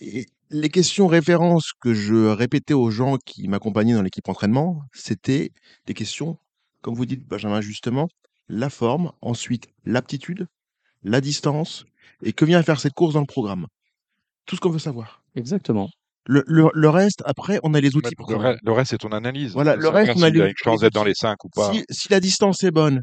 Et 0.00 0.26
les 0.50 0.68
questions 0.68 1.06
références 1.06 1.72
que 1.72 1.94
je 1.94 2.26
répétais 2.28 2.74
aux 2.74 2.90
gens 2.90 3.16
qui 3.24 3.48
m'accompagnaient 3.48 3.94
dans 3.94 4.02
l'équipe 4.02 4.28
entraînement, 4.28 4.82
c'était 4.92 5.52
des 5.86 5.94
questions, 5.94 6.38
comme 6.80 6.94
vous 6.94 7.06
dites 7.06 7.26
Benjamin 7.26 7.60
justement, 7.60 8.08
la 8.48 8.68
forme, 8.70 9.12
ensuite 9.20 9.68
l'aptitude, 9.84 10.46
la 11.04 11.20
distance 11.20 11.84
et 12.22 12.32
que 12.32 12.44
vient 12.44 12.62
faire 12.62 12.80
cette 12.80 12.92
course 12.94 13.14
dans 13.14 13.20
le 13.20 13.26
programme. 13.26 13.66
Tout 14.46 14.56
ce 14.56 14.60
qu'on 14.60 14.70
veut 14.70 14.78
savoir. 14.78 15.22
Exactement. 15.36 15.88
Le, 16.26 16.44
le, 16.46 16.68
le 16.74 16.88
reste, 16.88 17.22
après, 17.26 17.58
on 17.64 17.74
a 17.74 17.80
les 17.80 17.96
outils 17.96 18.14
pour 18.14 18.30
Le, 18.30 18.36
re- 18.36 18.58
le 18.62 18.72
reste, 18.72 18.90
c'est 18.92 18.98
ton 18.98 19.10
analyse. 19.10 19.52
Voilà, 19.54 19.74
le 19.74 19.88
reste, 19.88 20.12
on 20.16 20.22
a 20.22 20.30
les- 20.30 20.38
une 20.40 20.52
chance 20.56 20.80
les 20.80 20.86
d'être 20.86 20.94
dans 20.94 21.00
outils. 21.00 21.08
les 21.10 21.14
5 21.14 21.44
ou 21.44 21.48
pas. 21.48 21.72
Si, 21.72 21.84
si 21.90 22.08
la 22.10 22.20
distance 22.20 22.62
est 22.62 22.70
bonne, 22.70 23.02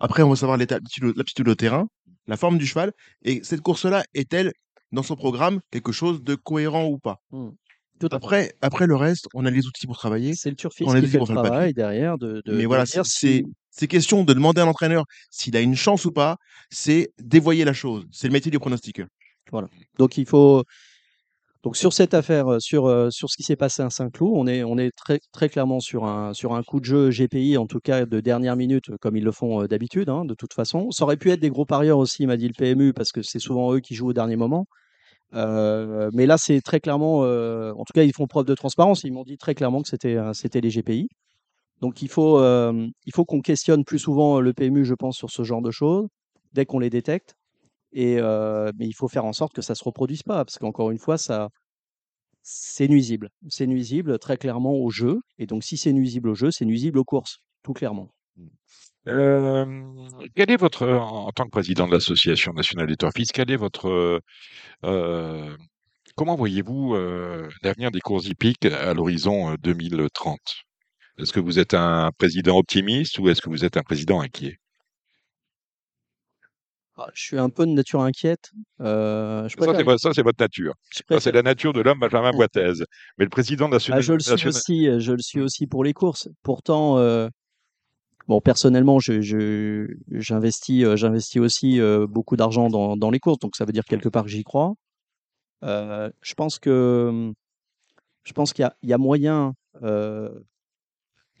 après 0.00 0.22
on 0.24 0.30
va 0.30 0.36
savoir 0.36 0.56
l'aptitude 0.58 1.48
au 1.48 1.54
terrain, 1.54 1.86
la 2.28 2.36
forme 2.36 2.58
du 2.58 2.66
cheval, 2.66 2.92
et 3.24 3.40
cette 3.42 3.62
course-là 3.62 4.04
est-elle 4.14 4.52
dans 4.92 5.02
son 5.02 5.16
programme 5.16 5.60
quelque 5.70 5.92
chose 5.92 6.22
de 6.22 6.34
cohérent 6.36 6.86
ou 6.86 6.98
pas? 6.98 7.20
Hmm. 7.30 7.50
Tout 7.98 8.08
après, 8.12 8.54
après 8.60 8.86
le 8.86 8.94
reste, 8.94 9.26
on 9.34 9.44
a 9.44 9.50
les 9.50 9.66
outils 9.66 9.86
pour 9.86 9.96
travailler. 9.98 10.34
C'est 10.34 10.50
le 10.50 10.56
turfiste 10.56 10.88
on 10.88 10.92
a 10.92 11.00
qui 11.00 11.06
dit 11.06 11.12
fait 11.12 11.18
le 11.18 11.24
travail 11.24 11.74
derrière 11.74 12.16
de, 12.16 12.42
de, 12.44 12.52
Mais 12.52 12.62
de 12.62 12.66
voilà, 12.68 12.86
c'est 12.86 13.02
si- 13.04 13.44
question 13.88 14.22
de 14.22 14.32
demander 14.32 14.60
à 14.60 14.64
l'entraîneur 14.64 15.04
s'il 15.30 15.56
a 15.56 15.60
une 15.60 15.74
chance 15.74 16.04
ou 16.04 16.12
pas, 16.12 16.36
c'est 16.70 17.10
dévoyer 17.18 17.64
la 17.64 17.72
chose. 17.72 18.06
C'est 18.12 18.28
le 18.28 18.32
métier 18.32 18.52
du 18.52 18.58
pronostiqueur. 18.60 19.08
Donc 19.98 20.16
il 20.16 20.26
faut 20.26 20.64
donc 21.64 21.76
sur 21.76 21.92
cette 21.92 22.14
affaire, 22.14 22.48
euh, 22.48 22.60
sur, 22.60 22.86
euh, 22.86 23.10
sur 23.10 23.30
ce 23.30 23.36
qui 23.36 23.42
s'est 23.42 23.56
passé 23.56 23.82
à 23.82 23.90
Saint-Cloud, 23.90 24.32
on 24.34 24.46
est, 24.46 24.62
on 24.62 24.78
est 24.78 24.90
très, 24.96 25.20
très 25.32 25.48
clairement 25.48 25.80
sur 25.80 26.04
un, 26.04 26.32
sur 26.34 26.54
un 26.54 26.62
coup 26.62 26.80
de 26.80 26.84
jeu 26.84 27.10
GPI, 27.10 27.56
en 27.56 27.66
tout 27.66 27.80
cas 27.80 28.06
de 28.06 28.20
dernière 28.20 28.56
minute, 28.56 28.96
comme 29.00 29.16
ils 29.16 29.24
le 29.24 29.32
font 29.32 29.62
euh, 29.62 29.68
d'habitude, 29.68 30.08
hein, 30.08 30.24
de 30.24 30.34
toute 30.34 30.54
façon. 30.54 30.90
Ça 30.90 31.04
aurait 31.04 31.16
pu 31.16 31.30
être 31.30 31.40
des 31.40 31.50
gros 31.50 31.66
parieurs 31.66 31.98
aussi, 31.98 32.26
m'a 32.26 32.36
dit 32.36 32.48
le 32.48 32.54
PMU, 32.54 32.92
parce 32.92 33.12
que 33.12 33.22
c'est 33.22 33.40
souvent 33.40 33.72
eux 33.74 33.80
qui 33.80 33.94
jouent 33.94 34.10
au 34.10 34.12
dernier 34.12 34.36
moment. 34.36 34.66
Euh, 35.34 36.10
mais 36.14 36.26
là, 36.26 36.38
c'est 36.38 36.60
très 36.60 36.80
clairement, 36.80 37.24
euh, 37.24 37.72
en 37.72 37.84
tout 37.84 37.92
cas, 37.94 38.02
ils 38.02 38.14
font 38.14 38.26
preuve 38.26 38.46
de 38.46 38.54
transparence. 38.54 39.04
Ils 39.04 39.12
m'ont 39.12 39.24
dit 39.24 39.38
très 39.38 39.54
clairement 39.54 39.82
que 39.82 39.88
c'était 39.88 40.16
euh, 40.16 40.32
c'était 40.32 40.60
les 40.60 40.70
GPI. 40.70 41.08
Donc 41.80 42.02
il 42.02 42.08
faut, 42.08 42.38
euh, 42.40 42.88
il 43.06 43.14
faut 43.14 43.24
qu'on 43.24 43.40
questionne 43.40 43.84
plus 43.84 43.98
souvent 43.98 44.40
le 44.40 44.52
PMU, 44.52 44.84
je 44.84 44.94
pense, 44.94 45.16
sur 45.16 45.30
ce 45.30 45.44
genre 45.44 45.62
de 45.62 45.70
choses, 45.70 46.08
dès 46.52 46.66
qu'on 46.66 46.78
les 46.80 46.90
détecte. 46.90 47.36
Et, 47.92 48.16
mais 48.20 48.86
il 48.86 48.94
faut 48.94 49.08
faire 49.08 49.24
en 49.24 49.32
sorte 49.32 49.54
que 49.54 49.62
ça 49.62 49.74
se 49.74 49.84
reproduise 49.84 50.22
pas, 50.22 50.44
parce 50.44 50.58
qu'encore 50.58 50.90
une 50.90 50.98
fois, 50.98 51.18
ça, 51.18 51.48
c'est 52.42 52.88
nuisible. 52.88 53.30
C'est 53.48 53.66
nuisible 53.66 54.18
très 54.18 54.36
clairement 54.36 54.74
au 54.74 54.90
jeu. 54.90 55.20
Et 55.38 55.46
donc, 55.46 55.64
si 55.64 55.76
c'est 55.76 55.92
nuisible 55.92 56.30
au 56.30 56.34
jeu, 56.34 56.50
c'est 56.50 56.64
nuisible 56.64 56.98
aux 56.98 57.04
courses, 57.04 57.38
tout 57.62 57.72
clairement. 57.72 58.10
Euh, 59.06 59.64
quel 60.34 60.50
est 60.50 60.56
votre, 60.56 60.86
en 60.86 61.30
tant 61.30 61.44
que 61.44 61.50
président 61.50 61.86
de 61.86 61.92
l'Association 61.92 62.52
nationale 62.52 62.86
des 62.86 62.96
turfistes, 62.96 63.32
quel 63.32 63.50
est 63.50 63.56
votre, 63.56 64.20
comment 66.18 66.36
voyez-vous 66.36 66.94
l'avenir 67.62 67.90
des 67.90 68.00
courses 68.00 68.26
hippiques 68.26 68.66
à 68.66 68.92
l'horizon 68.92 69.52
euh, 69.52 69.56
2030 69.62 70.38
Est-ce 71.18 71.32
que 71.32 71.40
vous 71.40 71.58
êtes 71.58 71.74
un 71.74 72.10
président 72.18 72.58
optimiste 72.58 73.18
ou 73.18 73.28
est-ce 73.28 73.40
que 73.40 73.48
vous 73.48 73.64
êtes 73.64 73.76
un 73.76 73.82
président 73.82 74.20
inquiet? 74.20 74.58
Je 77.14 77.22
suis 77.22 77.38
un 77.38 77.48
peu 77.48 77.66
de 77.66 77.72
nature 77.72 78.00
inquiète. 78.02 78.50
Euh, 78.80 79.48
je 79.48 79.56
Ça, 79.98 80.12
c'est 80.14 80.22
votre 80.22 80.40
nature. 80.42 80.74
Ça, 80.90 81.20
c'est 81.20 81.32
la 81.32 81.42
nature 81.42 81.72
de 81.72 81.80
l'homme 81.80 81.98
Benjamin 82.00 82.30
Boitez. 82.32 82.72
Mais 83.18 83.24
le 83.24 83.30
président 83.30 83.66
Ah, 83.66 83.70
national, 83.70 84.02
je 84.02 84.12
le 84.14 84.20
suis 84.20 84.30
national- 84.32 84.48
aussi, 84.54 85.00
je 85.00 85.12
le 85.12 85.18
suis 85.22 85.40
aussi 85.40 85.66
pour 85.66 85.84
les 85.84 85.92
courses. 85.92 86.28
Pourtant, 86.42 86.98
euh, 86.98 87.28
bon, 88.26 88.40
personnellement, 88.40 88.98
je, 88.98 89.20
je- 89.20 89.86
j'investis, 90.10 90.84
euh, 90.84 90.96
j'investis 90.96 91.40
aussi 91.40 91.80
euh, 91.80 92.06
beaucoup 92.08 92.36
d'argent 92.36 92.68
dans, 92.68 92.96
dans 92.96 93.10
les 93.10 93.18
courses, 93.20 93.38
donc 93.38 93.56
ça 93.56 93.64
veut 93.64 93.72
dire 93.72 93.84
quelque 93.84 94.08
part 94.08 94.24
que 94.24 94.30
j'y 94.30 94.44
crois. 94.44 94.74
Je 95.62 96.34
pense 96.36 96.58
que, 96.58 97.32
je 98.24 98.32
pense 98.32 98.52
qu'il 98.52 98.62
y 98.62 98.66
a, 98.66 98.74
il 98.82 98.88
y 98.88 98.92
a 98.92 98.98
moyen 98.98 99.54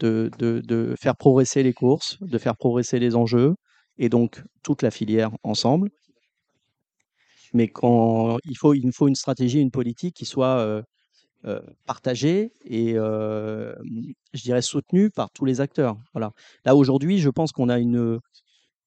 de, 0.00 0.30
de, 0.38 0.60
de 0.60 0.94
faire 1.00 1.16
progresser 1.16 1.62
les 1.62 1.72
courses, 1.72 2.16
de 2.20 2.38
faire 2.38 2.56
progresser 2.56 2.98
les 2.98 3.16
enjeux, 3.16 3.54
et 3.98 4.08
donc 4.08 4.42
toute 4.62 4.82
la 4.82 4.90
filière 4.90 5.30
ensemble. 5.42 5.90
Mais 7.54 7.68
quand 7.68 8.38
il 8.44 8.56
faut, 8.56 8.74
il 8.74 8.92
faut 8.92 9.08
une 9.08 9.14
stratégie, 9.14 9.60
une 9.60 9.70
politique 9.70 10.14
qui 10.14 10.24
soit 10.24 10.58
euh, 10.58 10.82
euh, 11.44 11.60
partagée 11.86 12.52
et 12.64 12.94
euh, 12.96 13.74
je 14.34 14.42
dirais 14.42 14.62
soutenue 14.62 15.10
par 15.10 15.30
tous 15.30 15.44
les 15.44 15.60
acteurs. 15.60 15.96
Voilà. 16.12 16.32
Là 16.64 16.76
aujourd'hui, 16.76 17.18
je 17.18 17.30
pense 17.30 17.52
qu'on 17.52 17.68
a 17.68 17.78
une, 17.78 18.18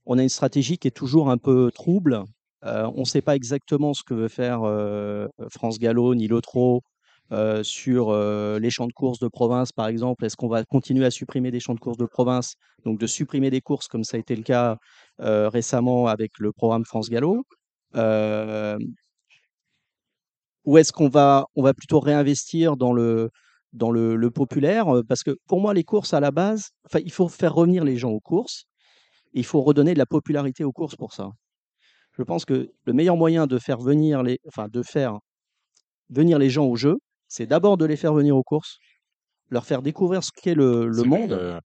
on 0.06 0.17
a 0.17 0.24
une 0.24 0.30
stratégie 0.30 0.78
qui 0.78 0.88
est 0.88 0.91
toujours 0.91 1.30
un 1.30 1.38
peu 1.38 1.71
trouble. 1.74 2.24
On 2.63 3.00
ne 3.00 3.06
sait 3.06 3.24
pas 3.24 3.36
exactement 3.36 3.95
ce 3.95 4.04
que 4.04 4.13
veut 4.13 4.28
faire 4.28 4.62
France 5.50 5.80
Gallo 5.80 6.13
ni 6.13 6.28
Lotro 6.28 6.84
euh, 7.32 7.63
sur 7.63 8.10
euh, 8.10 8.60
les 8.60 8.70
champs 8.70 8.88
de 8.88 8.94
courses 8.94 9.20
de 9.20 9.30
province, 9.30 9.72
par 9.72 9.88
exemple. 9.88 10.26
Est-ce 10.26 10.36
qu'on 10.36 10.50
va 10.50 10.65
continuer 10.65 11.06
à 11.06 11.12
supprimer 11.12 11.50
des 11.50 11.62
champs 11.62 11.74
de 11.74 11.80
courses 11.80 11.98
de 11.98 12.06
province, 12.06 12.56
donc 12.86 13.00
de 13.00 13.08
supprimer 13.08 13.50
des 13.50 13.62
courses 13.62 13.88
comme 13.88 14.04
ça 14.04 14.17
a 14.17 14.20
été 14.20 14.36
le 14.36 14.44
cas 14.44 14.78
euh, 15.22 15.48
récemment 15.48 16.08
avec 16.08 16.32
le 16.39 16.52
programme 16.52 16.84
France 16.86 17.10
Gallo 17.10 17.44
ou 20.65 20.78
est-ce 20.78 20.91
qu'on 20.91 21.10
va, 21.10 21.46
on 21.56 21.63
va 21.63 21.74
plutôt 21.74 22.00
réinvestir 22.00 22.78
dans 22.78 22.94
le, 22.94 23.32
dans 23.74 23.91
le, 23.91 24.30
populaire 24.30 24.86
Parce 25.08 25.24
que 25.24 25.36
pour 25.48 25.60
moi, 25.60 25.74
les 25.74 25.84
courses 25.84 26.13
à 26.13 26.20
la 26.20 26.32
base, 26.32 26.70
il 27.04 27.12
faut 27.12 27.28
faire 27.28 27.56
revenir 27.56 27.84
les 27.84 27.98
gens 27.98 28.12
aux 28.12 28.20
courses. 28.20 28.65
il 29.34 29.46
faut 29.46 29.62
redonner 29.62 29.94
de 29.94 30.00
la 30.00 30.06
popularité 30.06 30.63
aux 30.63 30.72
courses 30.72 30.96
pour 30.96 31.13
ça. 31.13 31.30
Je 32.17 32.24
pense 32.24 32.46
que 32.46 32.72
le 32.86 32.94
meilleur 32.94 33.17
moyen 33.17 33.48
de 33.48 33.58
faire 33.58 33.80
venir 33.80 34.24
les, 34.24 34.39
enfin, 34.48 34.67
de 34.67 34.84
faire 34.84 35.20
venir 36.10 36.38
les 36.38 36.50
gens 36.50 36.65
au 36.65 36.76
jeu, 36.76 37.00
c'est 37.32 37.46
d'abord 37.48 37.78
de 37.78 37.86
les 37.86 37.96
faire 37.96 38.13
venir 38.13 38.36
aux 38.36 38.44
courses, 38.44 38.78
leur 39.50 39.65
faire 39.65 39.82
découvrir 39.82 40.22
ce 40.24 40.32
qu'est 40.36 40.54
le, 40.54 40.88
le 40.88 41.04
monde, 41.04 41.32
euh, 41.32 41.60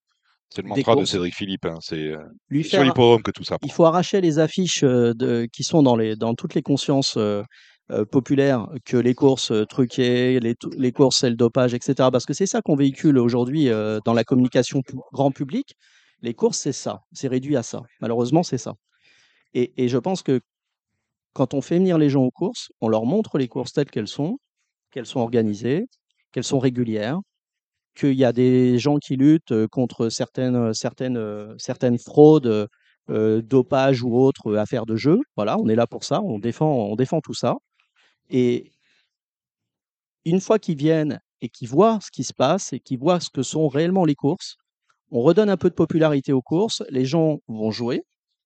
c'est 0.48 0.62
le 0.62 0.68
des 0.68 0.76
mantra 0.76 0.94
de 0.94 1.04
Cédric 1.04 1.34
Philippe. 1.34 1.64
hein, 1.66 1.78
C'est 1.80 2.12
euh, 2.12 2.18
lui 2.48 2.62
sur 2.62 2.82
l'hippodrome 2.84 3.22
que 3.22 3.32
tout 3.32 3.42
ça 3.44 3.56
il 3.62 3.72
faut 3.72 3.84
arracher 3.84 4.20
les 4.20 4.38
affiches 4.38 4.84
euh, 4.84 5.12
de, 5.14 5.48
qui 5.52 5.64
sont 5.64 5.82
dans, 5.82 5.96
les, 5.96 6.14
dans 6.14 6.34
toutes 6.34 6.54
les 6.54 6.62
consciences 6.62 7.16
euh, 7.16 7.42
euh, 7.90 8.04
populaires 8.04 8.68
que 8.84 8.96
les 8.96 9.14
courses 9.14 9.50
euh, 9.50 9.64
truquées, 9.64 10.38
les, 10.38 10.54
les 10.76 10.92
courses 10.92 11.18
c'est 11.20 11.30
le 11.30 11.36
dopage, 11.36 11.74
etc. 11.74 11.94
Parce 12.12 12.26
que 12.26 12.32
c'est 12.34 12.46
ça 12.46 12.62
qu'on 12.62 12.76
véhicule 12.76 13.18
aujourd'hui 13.18 13.68
euh, 13.68 13.98
dans 14.04 14.14
la 14.14 14.22
communication 14.24 14.82
grand 15.12 15.32
public. 15.32 15.74
Les 16.22 16.32
courses, 16.34 16.58
c'est 16.58 16.72
ça. 16.72 17.00
C'est 17.12 17.28
réduit 17.28 17.56
à 17.56 17.62
ça. 17.62 17.82
Malheureusement, 18.00 18.42
c'est 18.42 18.58
ça. 18.58 18.72
Et, 19.52 19.72
et 19.84 19.88
je 19.88 19.98
pense 19.98 20.22
que 20.22 20.40
quand 21.34 21.54
on 21.54 21.60
fait 21.60 21.76
venir 21.78 21.98
les 21.98 22.08
gens 22.08 22.22
aux 22.22 22.30
courses, 22.30 22.68
on 22.80 22.88
leur 22.88 23.04
montre 23.04 23.36
les 23.38 23.48
courses 23.48 23.72
telles 23.72 23.90
qu'elles 23.90 24.08
sont, 24.08 24.38
qu'elles 24.96 25.04
sont 25.04 25.20
organisées, 25.20 25.84
qu'elles 26.32 26.42
sont 26.42 26.58
régulières, 26.58 27.20
qu'il 27.94 28.14
y 28.14 28.24
a 28.24 28.32
des 28.32 28.78
gens 28.78 28.96
qui 28.96 29.16
luttent 29.16 29.52
euh, 29.52 29.68
contre 29.68 30.08
certaines, 30.08 30.56
euh, 30.56 31.98
fraudes, 31.98 32.46
euh, 32.46 32.66
euh, 33.10 33.42
dopage 33.42 34.02
ou 34.02 34.16
autres 34.16 34.56
affaires 34.56 34.86
de 34.86 34.96
jeu. 34.96 35.18
Voilà, 35.36 35.58
on 35.58 35.68
est 35.68 35.74
là 35.74 35.86
pour 35.86 36.02
ça, 36.02 36.22
on 36.22 36.38
défend, 36.38 36.72
on 36.72 36.96
défend 36.96 37.20
tout 37.20 37.34
ça. 37.34 37.56
Et 38.30 38.72
une 40.24 40.40
fois 40.40 40.58
qu'ils 40.58 40.78
viennent 40.78 41.20
et 41.42 41.50
qu'ils 41.50 41.68
voient 41.68 41.98
ce 42.00 42.10
qui 42.10 42.24
se 42.24 42.32
passe 42.32 42.72
et 42.72 42.80
qu'ils 42.80 42.98
voient 42.98 43.20
ce 43.20 43.28
que 43.28 43.42
sont 43.42 43.68
réellement 43.68 44.06
les 44.06 44.14
courses, 44.14 44.56
on 45.10 45.20
redonne 45.20 45.50
un 45.50 45.58
peu 45.58 45.68
de 45.68 45.74
popularité 45.74 46.32
aux 46.32 46.40
courses, 46.40 46.82
les 46.88 47.04
gens 47.04 47.40
vont 47.48 47.70
jouer. 47.70 48.00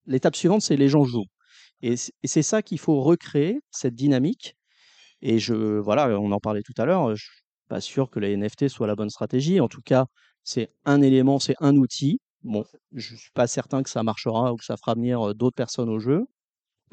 L'étape 0.07 0.35
suivante, 0.35 0.63
c'est 0.63 0.77
les 0.77 0.89
gens 0.89 1.05
jouent. 1.05 1.31
Et 1.81 1.95
c'est 1.97 2.43
ça 2.43 2.61
qu'il 2.61 2.81
faut 2.81 3.03
recréer, 3.03 3.61
cette 3.71 3.95
dynamique. 3.95 4.57
Et 5.23 5.39
je, 5.39 5.55
voilà, 5.55 6.09
on 6.19 6.33
en 6.33 6.41
parlait 6.41 6.63
tout 6.63 6.75
à 6.79 6.85
l'heure, 6.87 7.15
je 7.15 7.25
suis 7.25 7.43
pas 7.69 7.81
sûr 7.81 8.11
que 8.11 8.19
les 8.19 8.37
NFT 8.37 8.69
soit 8.69 8.87
la 8.87 8.97
bonne 8.97 9.11
stratégie. 9.11 9.61
En 9.61 9.69
tout 9.69 9.83
cas, 9.83 10.07
c'est 10.45 10.71
un 10.85 11.03
élément, 11.03 11.39
c'est 11.39 11.57
un 11.61 11.77
outil. 11.77 12.21
Bon, 12.43 12.65
je 12.93 13.15
suis 13.17 13.31
pas 13.35 13.47
certain 13.47 13.83
que 13.83 13.91
ça 13.91 14.03
marchera 14.03 14.53
ou 14.53 14.57
que 14.57 14.65
ça 14.65 14.77
fera 14.77 14.95
venir 14.95 15.31
euh, 15.31 15.35
d'autres 15.35 15.57
personnes 15.57 15.91
au 15.91 15.99
jeu. 15.99 16.27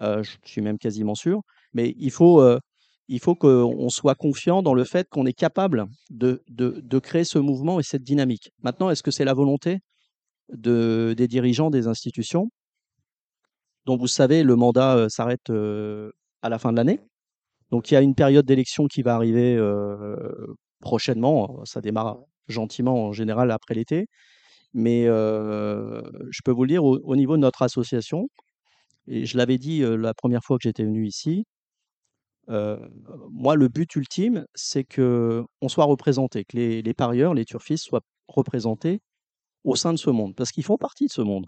Euh, 0.02 0.24
je 0.24 0.32
suis 0.46 0.62
même 0.62 0.78
quasiment 0.78 1.16
sûr. 1.16 1.42
Mais 1.74 1.96
il 1.98 2.12
faut, 2.12 2.42
euh, 2.42 2.60
il 3.08 3.20
faut 3.20 3.36
qu'on 3.36 3.90
soit 3.90 4.16
confiant 4.16 4.62
dans 4.62 4.74
le 4.74 4.84
fait 4.84 5.10
qu'on 5.10 5.26
est 5.26 5.34
capable 5.34 5.86
de, 6.10 6.44
de, 6.50 7.00
créer 7.00 7.24
ce 7.24 7.40
mouvement 7.40 7.80
et 7.80 7.84
cette 7.84 8.04
dynamique. 8.04 8.52
Maintenant, 8.62 8.90
est-ce 8.90 9.04
que 9.04 9.12
c'est 9.12 9.26
la 9.26 9.34
volonté 9.34 9.80
de, 10.54 11.14
des 11.18 11.28
dirigeants 11.28 11.70
des 11.70 11.88
institutions? 11.88 12.50
Dont 13.86 13.98
vous 13.98 14.08
savez 14.08 14.44
le 14.44 14.56
mandat 14.56 15.08
s'arrête 15.10 15.50
à 15.50 16.50
la 16.50 16.60
fin 16.60 16.72
de 16.72 16.78
l'année 16.78 17.00
donc 17.72 17.92
il 17.92 17.96
y 17.96 17.98
a 17.98 18.02
une 18.02 18.16
période 18.16 18.46
d'élection 18.46 18.88
qui 18.88 19.02
va 19.02 19.16
arriver 19.16 19.56
euh, 19.56 20.16
prochainement. 20.80 21.64
Ça 21.66 21.82
démarre 21.82 22.18
gentiment 22.48 23.08
en 23.08 23.14
général 23.14 23.52
après 23.52 23.74
l'été. 23.76 24.08
Mais 24.74 25.08
euh, 25.08 26.02
je 26.32 26.42
peux 26.44 26.52
vous 26.52 26.64
le 26.64 26.70
dire, 26.70 26.84
au, 26.84 27.00
au 27.04 27.16
niveau 27.16 27.36
de 27.36 27.42
notre 27.42 27.62
association, 27.64 28.30
et 29.08 29.26
je 29.26 29.38
l'avais 29.38 29.58
dit 29.58 29.82
euh, 29.84 29.96
la 29.98 30.14
première 30.14 30.44
fois 30.44 30.58
que 30.58 30.64
j'étais 30.64 30.84
venu 30.84 31.06
ici, 31.08 31.46
moi, 32.50 33.56
le 33.56 33.68
but 33.68 33.94
ultime, 33.96 34.46
c'est 34.56 34.86
que 34.86 35.44
on 35.62 35.68
soit 35.68 35.84
représenté, 35.86 36.46
que 36.46 36.56
les, 36.56 36.82
les 36.82 36.94
parieurs, 36.94 37.34
les 37.34 37.44
turfistes 37.44 37.86
soient 37.86 38.02
représentés 38.30 39.02
au 39.66 39.76
sein 39.76 39.92
de 39.92 39.98
ce 39.98 40.10
monde, 40.10 40.34
parce 40.36 40.52
qu'ils 40.52 40.64
font 40.64 40.78
partie 40.78 41.08
de 41.08 41.12
ce 41.12 41.22
monde. 41.22 41.46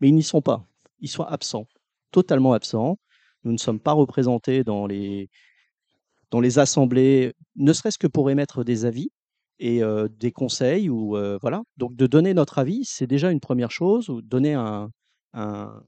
Mais 0.00 0.08
ils 0.08 0.14
n'y 0.14 0.22
sont 0.22 0.40
pas. 0.40 0.66
Ils 1.00 1.10
sont 1.10 1.24
absents, 1.24 1.66
totalement 2.10 2.54
absents. 2.54 2.96
Nous 3.44 3.52
ne 3.52 3.58
sommes 3.58 3.80
pas 3.80 3.92
représentés 3.92 4.64
dans 4.64 4.86
les, 4.86 5.30
dans 6.30 6.40
les 6.40 6.58
assemblées, 6.58 7.34
ne 7.56 7.72
serait-ce 7.72 7.98
que 7.98 8.06
pour 8.06 8.30
émettre 8.30 8.64
des 8.64 8.84
avis 8.84 9.10
et 9.58 9.82
des 10.18 10.32
conseils 10.32 10.88
ou 10.90 11.16
voilà. 11.40 11.62
Donc 11.76 11.94
de 11.94 12.06
donner 12.06 12.34
notre 12.34 12.58
avis, 12.58 12.84
c'est 12.84 13.06
déjà 13.06 13.30
une 13.30 13.40
première 13.40 13.70
chose. 13.70 14.08
Ou 14.08 14.20
donner 14.20 14.54
un, 14.54 14.90
un, 15.32 15.82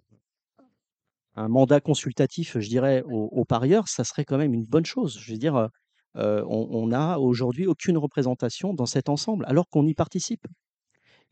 mandat 1.36 1.80
consultatif, 1.80 2.58
je 2.58 2.68
dirais, 2.68 3.02
aux, 3.06 3.44
parieurs, 3.44 3.88
ça 3.88 4.04
serait 4.04 4.24
quand 4.24 4.38
même 4.38 4.54
une 4.54 4.64
bonne 4.64 4.86
chose. 4.86 5.18
Je 5.20 5.32
veux 5.32 5.38
dire, 5.38 5.68
on 6.14 6.86
n'a 6.86 7.18
aujourd'hui 7.18 7.66
aucune 7.66 7.98
représentation 7.98 8.72
dans 8.72 8.86
cet 8.86 9.08
ensemble, 9.08 9.44
alors 9.48 9.68
qu'on 9.68 9.86
y 9.86 9.94
participe. 9.94 10.46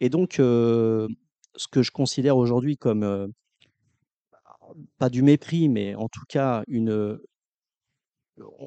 Et 0.01 0.11
donc, 0.11 0.35
ce 0.37 1.09
que 1.71 1.83
je 1.83 1.91
considère 1.91 2.37
aujourd'hui 2.37 2.77
comme 2.77 3.33
pas 4.99 5.11
du 5.11 5.23
mépris, 5.23 5.69
mais 5.69 5.95
en 5.95 6.09
tout 6.09 6.25
cas 6.29 6.63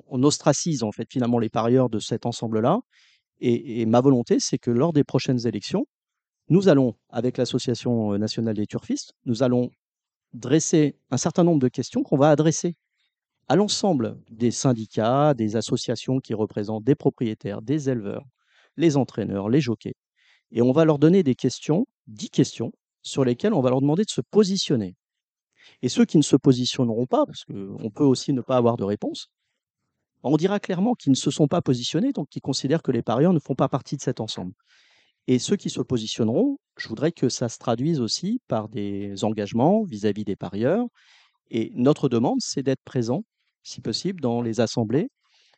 on 0.08 0.24
ostracise 0.24 0.84
en 0.84 0.92
fait 0.92 1.08
finalement 1.12 1.40
les 1.40 1.50
parieurs 1.50 1.90
de 1.90 2.00
cet 2.00 2.26
ensemble-là. 2.26 2.80
Et, 3.40 3.86
ma 3.86 4.02
volonté, 4.02 4.40
c'est 4.40 4.58
que 4.58 4.72
lors 4.72 4.94
des 4.94 5.04
prochaines 5.04 5.46
élections, 5.46 5.86
nous 6.50 6.70
allons, 6.70 6.96
avec 7.10 7.38
l'Association 7.38 8.18
nationale 8.18 8.56
des 8.56 8.66
turfistes, 8.66 9.14
nous 9.26 9.44
allons 9.44 9.70
dresser 10.34 10.98
un 11.12 11.18
certain 11.18 11.44
nombre 11.44 11.60
de 11.60 11.68
questions 11.68 12.02
qu'on 12.02 12.18
va 12.18 12.32
adresser 12.32 12.76
à 13.48 13.56
l'ensemble 13.56 14.18
des 14.30 14.52
syndicats, 14.52 15.34
des 15.34 15.56
associations 15.56 16.20
qui 16.20 16.34
représentent 16.34 16.84
des 16.84 16.96
propriétaires, 16.96 17.62
des 17.62 17.90
éleveurs, 17.90 18.26
les 18.76 18.98
entraîneurs, 18.98 19.50
les 19.50 19.62
jockeys. 19.62 19.96
Et 20.52 20.62
on 20.62 20.72
va 20.72 20.86
leur 20.86 20.98
donner 20.98 21.24
des 21.24 21.36
questions, 21.36 21.86
dix 22.08 22.30
questions, 22.30 22.72
sur 23.04 23.24
lesquelles 23.24 23.54
on 23.54 23.62
va 23.62 23.70
leur 23.70 23.82
demander 23.82 24.04
de 24.04 24.10
se 24.10 24.22
positionner. 24.22 24.96
Et 25.82 25.90
ceux 25.90 26.06
qui 26.06 26.18
ne 26.18 26.24
se 26.24 26.36
positionneront 26.36 27.06
pas, 27.06 27.26
parce 27.26 27.44
qu'on 27.46 27.90
peut 27.90 28.04
aussi 28.04 28.34
ne 28.34 28.42
pas 28.42 28.58
avoir 28.58 28.78
de 28.78 28.84
réponse, 28.84 29.30
on 30.24 30.38
dira 30.38 30.60
clairement 30.60 30.96
qu'ils 30.96 31.12
ne 31.12 31.16
se 31.16 31.32
sont 31.32 31.48
pas 31.48 31.62
positionnés, 31.62 32.12
donc 32.12 32.30
qu'ils 32.30 32.42
considèrent 32.42 32.82
que 32.82 32.92
les 32.92 33.04
parieurs 33.04 33.34
ne 33.34 33.40
font 33.40 33.56
pas 33.56 33.70
partie 33.70 33.96
de 33.96 34.02
cet 34.02 34.20
ensemble. 34.20 34.54
Et 35.28 35.40
ceux 35.40 35.58
qui 35.58 35.70
se 35.70 35.82
positionneront, 35.82 36.58
je 36.78 36.88
voudrais 36.88 37.12
que 37.12 37.30
ça 37.30 37.50
se 37.50 37.58
traduise 37.58 38.00
aussi 38.00 38.42
par 38.48 38.70
des 38.70 39.24
engagements 39.24 39.84
vis-à-vis 39.84 40.24
des 40.24 40.36
parieurs. 40.36 40.86
Et 41.52 41.72
notre 41.76 42.10
demande, 42.10 42.40
c'est 42.40 42.64
d'être 42.64 42.84
présent, 42.84 43.24
si 43.64 43.82
possible, 43.82 44.22
dans 44.22 44.42
les 44.42 44.62
assemblées, 44.62 45.10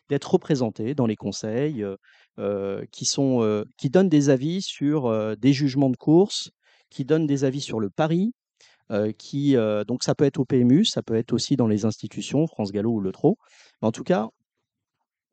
d'être 0.09 0.31
représenté 0.31 0.95
dans 0.95 1.05
les 1.05 1.15
conseils 1.15 1.83
euh, 1.83 1.95
euh, 2.39 2.83
qui, 2.91 3.05
sont, 3.05 3.43
euh, 3.43 3.63
qui 3.77 3.89
donnent 3.89 4.09
des 4.09 4.29
avis 4.29 4.61
sur 4.61 5.37
des 5.37 5.53
jugements 5.53 5.91
de 5.91 5.97
course, 5.97 6.49
qui 6.89 7.05
donnent 7.05 7.27
des 7.27 7.43
avis 7.43 7.61
sur 7.61 7.79
le 7.79 7.91
pari, 7.91 8.33
qui, 9.17 9.55
euh, 9.55 9.83
donc 9.83 10.03
ça 10.03 10.15
peut 10.15 10.25
être 10.25 10.39
au 10.39 10.45
PMU, 10.45 10.85
ça 10.85 11.01
peut 11.03 11.15
être 11.15 11.33
aussi 11.33 11.55
dans 11.55 11.67
les 11.67 11.85
institutions, 11.85 12.47
France 12.47 12.71
Gallo 12.71 12.91
ou 12.91 13.01
Le 13.01 13.11
Trot. 13.11 13.37
En 13.81 13.91
tout 13.91 14.03
cas, 14.03 14.29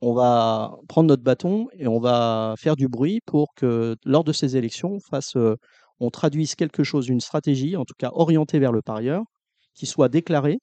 on 0.01 0.13
va 0.15 0.77
prendre 0.89 1.09
notre 1.09 1.23
bâton 1.23 1.69
et 1.73 1.87
on 1.87 1.99
va 1.99 2.55
faire 2.59 2.77
du 2.77 2.89
bruit 2.89 3.21
pour 3.27 3.55
que 3.55 3.97
lors 4.05 4.25
de 4.25 4.33
ces 4.33 4.57
élections, 4.57 4.93
on, 4.93 5.01
fasse, 5.01 5.37
euh, 5.37 5.57
on 6.01 6.11
traduise 6.11 6.55
quelque 6.55 6.85
chose, 6.85 7.09
une 7.09 7.21
stratégie, 7.21 7.77
en 7.77 7.85
tout 7.85 7.95
cas 7.99 8.11
orientée 8.13 8.59
vers 8.59 8.73
le 8.73 8.83
parieur, 8.83 9.23
qui 9.75 9.87
soit 9.87 10.09
déclarée 10.09 10.59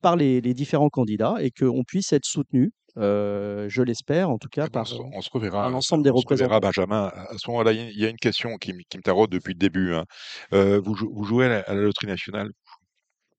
par 0.00 0.16
les, 0.16 0.40
les 0.40 0.54
différents 0.54 0.90
candidats 0.90 1.36
et 1.40 1.50
qu'on 1.50 1.82
puisse 1.84 2.12
être 2.12 2.26
soutenu, 2.26 2.72
euh, 2.98 3.68
je 3.68 3.82
l'espère 3.82 4.30
en 4.30 4.38
tout 4.38 4.48
cas, 4.48 4.66
Eh 4.66 4.70
ben, 4.70 4.80
on, 4.80 4.84
par 4.84 4.86
se, 4.86 4.94
euh, 4.94 5.04
on 5.12 5.20
se 5.22 5.30
reverra. 5.30 5.66
un 5.66 5.74
ensemble 5.74 6.04
des 6.04 6.10
on 6.10 6.16
se 6.16 6.26
reverra. 6.28 6.60
Benjamin. 6.60 7.06
À 7.14 7.36
ce 7.38 7.50
moment-là, 7.50 7.72
il 7.72 7.98
y 7.98 8.04
a- 8.06 8.10
une 8.10 8.16
question 8.16 8.56
qui, 8.56 8.72
me 8.72 9.02
taraude 9.02 9.30
depuis 9.30 9.52
le 9.54 9.58
début. 9.58 9.94
hein. 9.94 10.04
Euh, 10.52 10.80
vous, 10.84 10.94
jou- 10.94 11.10
vous 11.14 11.24
jouez 11.24 11.46
à 11.46 11.48
la, 11.48 11.60
à 11.62 11.74
la 11.74 11.80
loterie 11.82 12.06
nationale? 12.06 12.50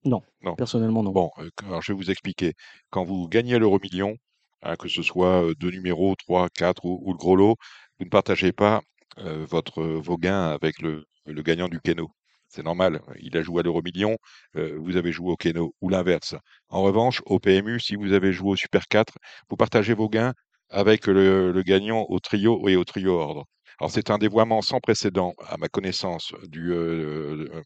Non, 0.04 0.22
Non. 0.42 0.54
personnellement 0.54 1.02
non. 1.02 1.10
Bon, 1.12 1.30
euh, 1.38 1.50
alors 1.66 1.82
je 1.82 1.92
vais 1.92 1.96
vous 1.96 2.10
expliquer. 2.10 2.52
Quand 2.90 3.04
vous 3.04 3.28
gagnez 3.28 3.58
l'euro 3.58 3.78
million, 3.80 4.16
hein, 4.62 4.76
que 4.76 4.88
ce 4.88 5.02
soit 5.02 5.42
euh, 5.44 5.54
deux 5.58 5.70
numéros, 5.70 6.14
trois, 6.16 6.48
quatre 6.48 6.84
ou, 6.84 7.00
ou 7.04 7.12
le 7.12 7.18
gros 7.18 7.36
lot, 7.36 7.56
vous 7.98 8.04
ne 8.04 8.10
partagez 8.10 8.52
pas 8.52 8.82
euh, 9.18 9.44
votre, 9.48 9.82
vos 9.82 10.16
gains 10.18 10.50
avec 10.50 10.80
le, 10.80 11.04
le 11.26 11.42
gagnant 11.42 11.68
du 11.68 11.80
Keno. 11.80 12.10
C'est 12.48 12.62
normal. 12.62 13.00
Il 13.20 13.36
a 13.36 13.42
joué 13.42 13.60
à 13.60 13.62
l'euro 13.62 13.82
million, 13.82 14.16
euh, 14.56 14.76
vous 14.78 14.96
avez 14.96 15.12
joué 15.12 15.30
au 15.30 15.36
Keno 15.36 15.74
ou 15.80 15.88
l'inverse. 15.88 16.34
En 16.68 16.82
revanche, 16.82 17.22
au 17.26 17.38
PMU, 17.38 17.80
si 17.80 17.96
vous 17.96 18.12
avez 18.12 18.32
joué 18.32 18.50
au 18.50 18.56
Super 18.56 18.86
4, 18.88 19.14
vous 19.50 19.56
partagez 19.56 19.94
vos 19.94 20.08
gains 20.08 20.32
avec 20.70 21.06
le, 21.06 21.62
gagnant 21.64 22.06
au 22.08 22.18
trio 22.20 22.68
et 22.68 22.76
au 22.76 22.84
trio 22.84 23.18
ordre. 23.18 23.44
Alors 23.78 23.90
c'est 23.90 24.10
un 24.10 24.18
dévoiement 24.18 24.62
sans 24.62 24.80
précédent, 24.80 25.34
à 25.46 25.58
ma 25.58 25.68
connaissance, 25.68 26.32
du, 26.48 26.72
euh, 26.72 27.62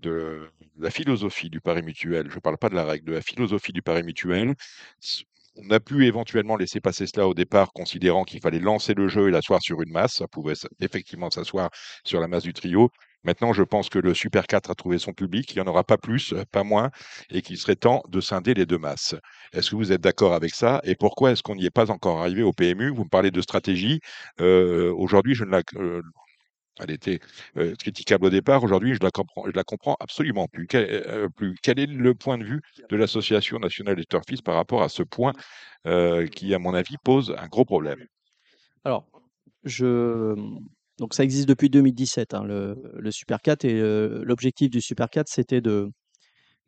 de 0.00 0.50
la 0.78 0.90
philosophie 0.90 1.50
du 1.50 1.60
pari 1.60 1.82
mutuel. 1.82 2.28
Je 2.30 2.34
ne 2.36 2.40
parle 2.40 2.58
pas 2.58 2.68
de 2.68 2.74
la 2.74 2.84
règle, 2.84 3.06
de 3.06 3.12
la 3.14 3.22
philosophie 3.22 3.72
du 3.72 3.82
pari 3.82 4.02
mutuel. 4.02 4.54
On 5.56 5.70
a 5.70 5.80
pu 5.80 6.06
éventuellement 6.06 6.56
laisser 6.56 6.80
passer 6.80 7.06
cela 7.06 7.26
au 7.26 7.32
départ, 7.34 7.72
considérant 7.72 8.24
qu'il 8.24 8.40
fallait 8.40 8.58
lancer 8.58 8.92
le 8.92 9.08
jeu 9.08 9.28
et 9.28 9.30
l'asseoir 9.30 9.62
sur 9.62 9.80
une 9.80 9.90
masse. 9.90 10.16
Ça 10.16 10.28
pouvait 10.28 10.52
effectivement 10.80 11.30
s'asseoir 11.30 11.70
sur 12.04 12.20
la 12.20 12.28
masse 12.28 12.42
du 12.42 12.52
trio. 12.52 12.90
Maintenant, 13.26 13.52
je 13.52 13.64
pense 13.64 13.88
que 13.88 13.98
le 13.98 14.14
Super 14.14 14.46
4 14.46 14.70
a 14.70 14.74
trouvé 14.76 14.98
son 14.98 15.12
public. 15.12 15.52
Il 15.52 15.56
n'y 15.56 15.62
en 15.62 15.66
aura 15.66 15.82
pas 15.82 15.98
plus, 15.98 16.32
pas 16.52 16.62
moins, 16.62 16.90
et 17.28 17.42
qu'il 17.42 17.58
serait 17.58 17.74
temps 17.74 18.02
de 18.08 18.20
scinder 18.20 18.54
les 18.54 18.66
deux 18.66 18.78
masses. 18.78 19.16
Est-ce 19.52 19.70
que 19.70 19.76
vous 19.76 19.90
êtes 19.90 20.00
d'accord 20.00 20.32
avec 20.32 20.54
ça? 20.54 20.80
Et 20.84 20.94
pourquoi 20.94 21.32
est-ce 21.32 21.42
qu'on 21.42 21.56
n'y 21.56 21.66
est 21.66 21.70
pas 21.70 21.90
encore 21.90 22.20
arrivé 22.20 22.44
au 22.44 22.52
PMU 22.52 22.90
Vous 22.90 23.02
me 23.02 23.08
parlez 23.08 23.32
de 23.32 23.40
stratégie. 23.40 24.00
Euh, 24.40 24.94
Aujourd'hui, 24.94 25.34
je 25.34 25.44
ne 25.44 25.50
la, 25.50 25.62
euh, 25.74 26.02
elle 26.78 26.92
était 26.92 27.18
euh, 27.56 27.74
critiquable 27.74 28.26
au 28.26 28.30
départ. 28.30 28.62
Aujourd'hui, 28.62 28.94
je 28.94 29.00
la 29.02 29.10
la 29.52 29.64
comprends 29.64 29.96
absolument 29.98 30.46
plus. 30.46 30.68
Quel, 30.68 30.84
est 30.84 31.86
le 31.86 32.14
point 32.14 32.38
de 32.38 32.44
vue 32.44 32.62
de 32.88 32.96
l'Association 32.96 33.58
nationale 33.58 33.96
des 33.96 34.04
turfistes 34.04 34.44
par 34.44 34.54
rapport 34.54 34.84
à 34.84 34.88
ce 34.88 35.02
point 35.02 35.32
qui, 35.84 36.54
à 36.54 36.60
mon 36.60 36.74
avis, 36.74 36.96
pose 37.02 37.34
un 37.36 37.48
gros 37.48 37.64
problème? 37.64 38.06
Alors, 38.84 39.04
je... 39.64 40.36
Donc 40.98 41.14
ça 41.14 41.24
existe 41.24 41.48
depuis 41.48 41.68
2017, 41.68 42.34
hein, 42.34 42.44
le, 42.44 42.76
le 42.94 43.10
Super 43.10 43.42
4, 43.42 43.64
et 43.64 43.74
euh, 43.74 44.22
l'objectif 44.24 44.70
du 44.70 44.80
Super 44.80 45.10
4, 45.10 45.28
c'était 45.28 45.60
de, 45.60 45.90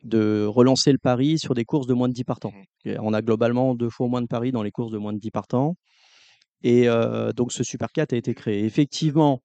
de 0.05 0.45
relancer 0.47 0.93
le 0.93 0.99
pari 0.99 1.39
sur 1.39 1.55
des 1.55 1.65
courses 1.65 1.87
de 1.87 1.95
moins 1.95 2.09
de 2.09 2.13
10 2.13 2.25
partants. 2.25 2.53
Et 2.85 2.99
on 3.01 3.13
a 3.13 3.23
globalement 3.23 3.75
deux 3.75 3.91
fois 3.91 4.09
moins 4.09 4.23
de 4.23 4.27
paris 4.27 4.53
dans 4.53 4.63
les 4.63 4.71
courses 4.71 4.93
de 4.93 4.99
moins 4.99 5.13
de 5.13 5.19
10 5.19 5.31
partants. 5.31 5.77
Et 6.63 6.89
euh, 6.89 7.33
donc 7.33 7.53
ce 7.53 7.65
Super 7.65 7.91
4 7.93 8.13
a 8.13 8.17
été 8.17 8.35
créé. 8.35 8.65
Effectivement, 8.65 9.41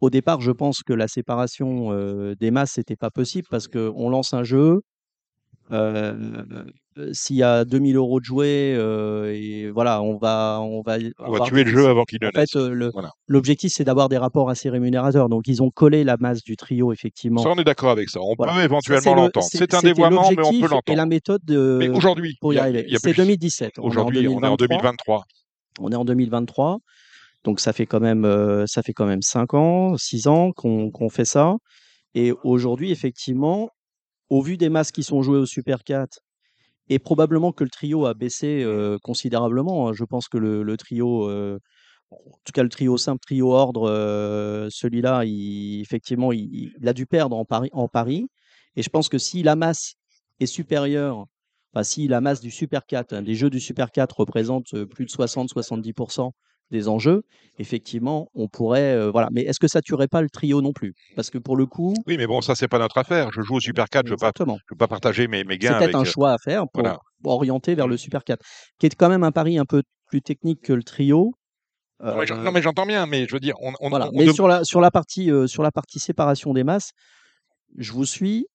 au 0.00 0.10
départ, 0.10 0.40
je 0.40 0.50
pense 0.50 0.82
que 0.82 0.92
la 0.92 1.08
séparation 1.08 1.92
euh, 1.92 2.34
des 2.34 2.50
masses, 2.50 2.78
n'était 2.78 2.96
pas 2.96 3.10
possible 3.10 3.46
parce 3.50 3.68
qu'on 3.68 4.08
lance 4.08 4.32
un 4.32 4.44
jeu. 4.44 4.80
Euh, 5.72 6.14
euh, 6.98 7.10
S'il 7.12 7.36
y 7.36 7.42
a 7.42 7.64
2000 7.64 7.96
euros 7.96 8.18
de 8.20 8.24
jouets, 8.24 8.74
euh, 8.76 9.32
et 9.32 9.70
voilà, 9.70 10.02
on 10.02 10.18
va, 10.18 10.58
on 10.60 10.82
va 10.82 10.96
On 11.18 11.30
va 11.32 11.40
tuer 11.46 11.64
le 11.64 11.70
jeu 11.70 11.86
avant 11.88 12.04
qu'il 12.04 12.18
ne 12.20 12.26
En 12.28 12.30
fait, 12.32 12.56
euh, 12.56 12.90
Voilà. 12.92 13.10
l'objectif, 13.28 13.72
c'est 13.72 13.84
d'avoir 13.84 14.08
des 14.08 14.18
rapports 14.18 14.50
assez 14.50 14.68
rémunérateurs. 14.68 15.28
Donc, 15.28 15.46
ils 15.46 15.62
ont 15.62 15.70
collé 15.70 16.02
la 16.04 16.16
masse 16.18 16.42
du 16.42 16.56
trio, 16.56 16.92
effectivement. 16.92 17.42
Ça, 17.42 17.50
on 17.50 17.56
est 17.56 17.64
d'accord 17.64 17.90
avec 17.90 18.10
ça. 18.10 18.20
On 18.20 18.34
Voilà. 18.36 18.54
peut 18.54 18.62
éventuellement 18.64 19.14
l'entendre. 19.14 19.46
c'est- 19.48 19.72
un 19.72 19.80
dévoiement, 19.80 20.28
mais 20.30 20.42
on 20.44 20.50
peut 20.50 20.56
Et 20.56 20.60
la 20.62 20.68
l'entendre. 20.68 21.06
méthode 21.06 21.42
Mais 21.48 21.54
de, 21.54 21.90
aujourd'hui, 21.94 22.36
pour 22.40 22.52
il 22.52 22.56
y 22.56 22.58
y 22.58 22.60
a- 22.60 22.62
arriver. 22.64 22.84
il 22.86 22.92
y 22.92 22.96
a 22.96 22.98
C'est 22.98 23.12
plus- 23.12 23.22
2017. 23.22 23.72
On 23.78 23.82
est 23.82 23.84
en 23.84 23.88
Aujourd'hui, 23.88 24.28
on 24.28 24.42
est 24.42 24.46
en 24.46 24.56
2023. 24.56 24.66
2023. 24.66 25.24
On 25.80 25.92
est 25.92 25.96
en 25.96 26.04
2023. 26.04 26.78
Donc, 27.44 27.60
ça 27.60 27.72
fait 27.72 27.86
quand 27.86 28.00
même, 28.00 28.24
euh, 28.26 28.64
ça 28.66 28.82
fait 28.82 28.92
quand 28.92 29.06
même 29.06 29.22
5 29.22 29.54
ans, 29.54 29.96
6 29.96 30.26
ans 30.26 30.50
qu'on 30.52 30.90
qu'on 30.90 31.08
fait 31.08 31.24
ça. 31.24 31.54
Et 32.14 32.32
aujourd'hui, 32.42 32.90
effectivement, 32.90 33.70
au 34.30 34.42
vu 34.42 34.56
des 34.56 34.68
masses 34.70 34.92
qui 34.92 35.02
sont 35.02 35.22
jouées 35.22 35.38
au 35.38 35.46
Super 35.46 35.84
4, 35.84 36.20
et 36.88 36.98
probablement 36.98 37.52
que 37.52 37.64
le 37.64 37.70
trio 37.70 38.06
a 38.06 38.14
baissé 38.14 38.62
euh, 38.64 38.98
considérablement. 39.02 39.88
hein. 39.88 39.92
Je 39.94 40.04
pense 40.04 40.28
que 40.28 40.38
le, 40.38 40.76
trio, 40.76 41.28
euh, 41.28 41.58
en 42.10 42.16
tout 42.44 42.52
cas 42.52 42.62
le 42.64 42.68
trio 42.68 42.96
simple, 42.98 43.20
trio 43.20 43.52
ordre, 43.52 43.88
euh, 43.88 44.68
celui-là, 44.70 45.24
il- 45.24 45.80
effectivement, 45.80 46.32
il, 46.32 46.72
a 46.86 46.92
dû 46.92 47.06
perdre 47.06 47.36
en 47.36 47.88
Paris. 47.88 48.26
Et 48.76 48.82
je 48.82 48.88
pense 48.90 49.08
que 49.08 49.18
si 49.18 49.42
la 49.42 49.56
masse 49.56 49.94
est 50.40 50.46
supérieure, 50.46 51.26
si 51.82 52.08
la 52.08 52.20
masse 52.20 52.40
du 52.40 52.50
Super 52.50 52.86
4, 52.86 53.12
hein, 53.12 53.22
des 53.22 53.34
jeux 53.34 53.50
du 53.50 53.60
Super 53.60 53.92
4 53.92 54.20
représente 54.20 54.74
euh, 54.74 54.86
plus 54.86 55.04
de 55.06 55.10
60-70% 55.10 56.32
des 56.70 56.88
enjeux, 56.88 57.22
effectivement, 57.58 58.28
on 58.34 58.48
pourrait, 58.48 58.94
euh, 58.94 59.10
voilà. 59.10 59.28
Mais 59.32 59.42
est-ce 59.42 59.58
que 59.60 59.68
ça 59.68 59.80
tuerait 59.82 60.08
pas 60.08 60.22
le 60.22 60.30
trio 60.30 60.62
non 60.62 60.72
plus? 60.72 60.94
Parce 61.16 61.30
que 61.30 61.38
pour 61.38 61.56
le 61.56 61.66
coup, 61.66 61.94
Oui, 62.06 62.16
mais 62.16 62.26
bon, 62.26 62.40
ça, 62.40 62.54
c'est 62.54 62.68
pas 62.68 62.78
notre 62.78 62.98
affaire. 62.98 63.30
Je 63.32 63.42
joue 63.42 63.56
au 63.56 63.60
Super 63.60 63.88
4, 63.88 64.06
je 64.06 64.12
ne 64.12 64.16
veux, 64.16 64.76
pas- 64.76 64.88
partager 64.88 65.28
mes, 65.28 65.44
mes 65.44 65.54
C'est 65.54 65.58
gains 65.58 65.78
peut-être 65.78 65.94
un 65.96 66.02
euh, 66.02 66.04
choix 66.04 66.32
à 66.32 66.38
faire 66.38 66.64
pour 66.72 66.82
voilà. 66.82 66.98
orienter 67.24 67.74
vers 67.74 67.86
le 67.88 67.96
Super 67.96 68.24
4, 68.24 68.40
qui 68.78 68.86
est 68.86 68.94
quand 68.94 69.08
même 69.08 69.24
un 69.24 69.32
pari 69.32 69.58
un 69.58 69.64
peu 69.64 69.82
plus 70.06 70.22
technique 70.22 70.60
que 70.62 70.72
le 70.72 70.82
trio. 70.82 71.34
Non, 72.02 72.16
mais 72.16 72.32
Euh, 72.32 72.36
non, 72.42 72.50
mais 72.52 72.62
j'entends 72.62 72.86
bien, 72.86 73.04
mais 73.06 73.26
je 73.26 73.32
veux 73.34 73.40
dire, 73.40 73.54
on, 73.60 73.72
on, 73.80 73.90
voilà. 73.90 74.08
on 74.12 74.16
Mais 74.18 74.32
sur 74.32 74.48
la, 74.48 74.64
sur, 74.64 74.80
la 74.80 74.90
partie, 74.90 75.30
euh, 75.30 75.46
sur 75.46 75.62
la 75.62 75.70
partie 75.70 75.98
séparation 75.98 76.54
des 76.54 76.64
masses, 76.64 76.92
je 77.76 77.92
vous 77.92 78.06
suis, 78.06 78.46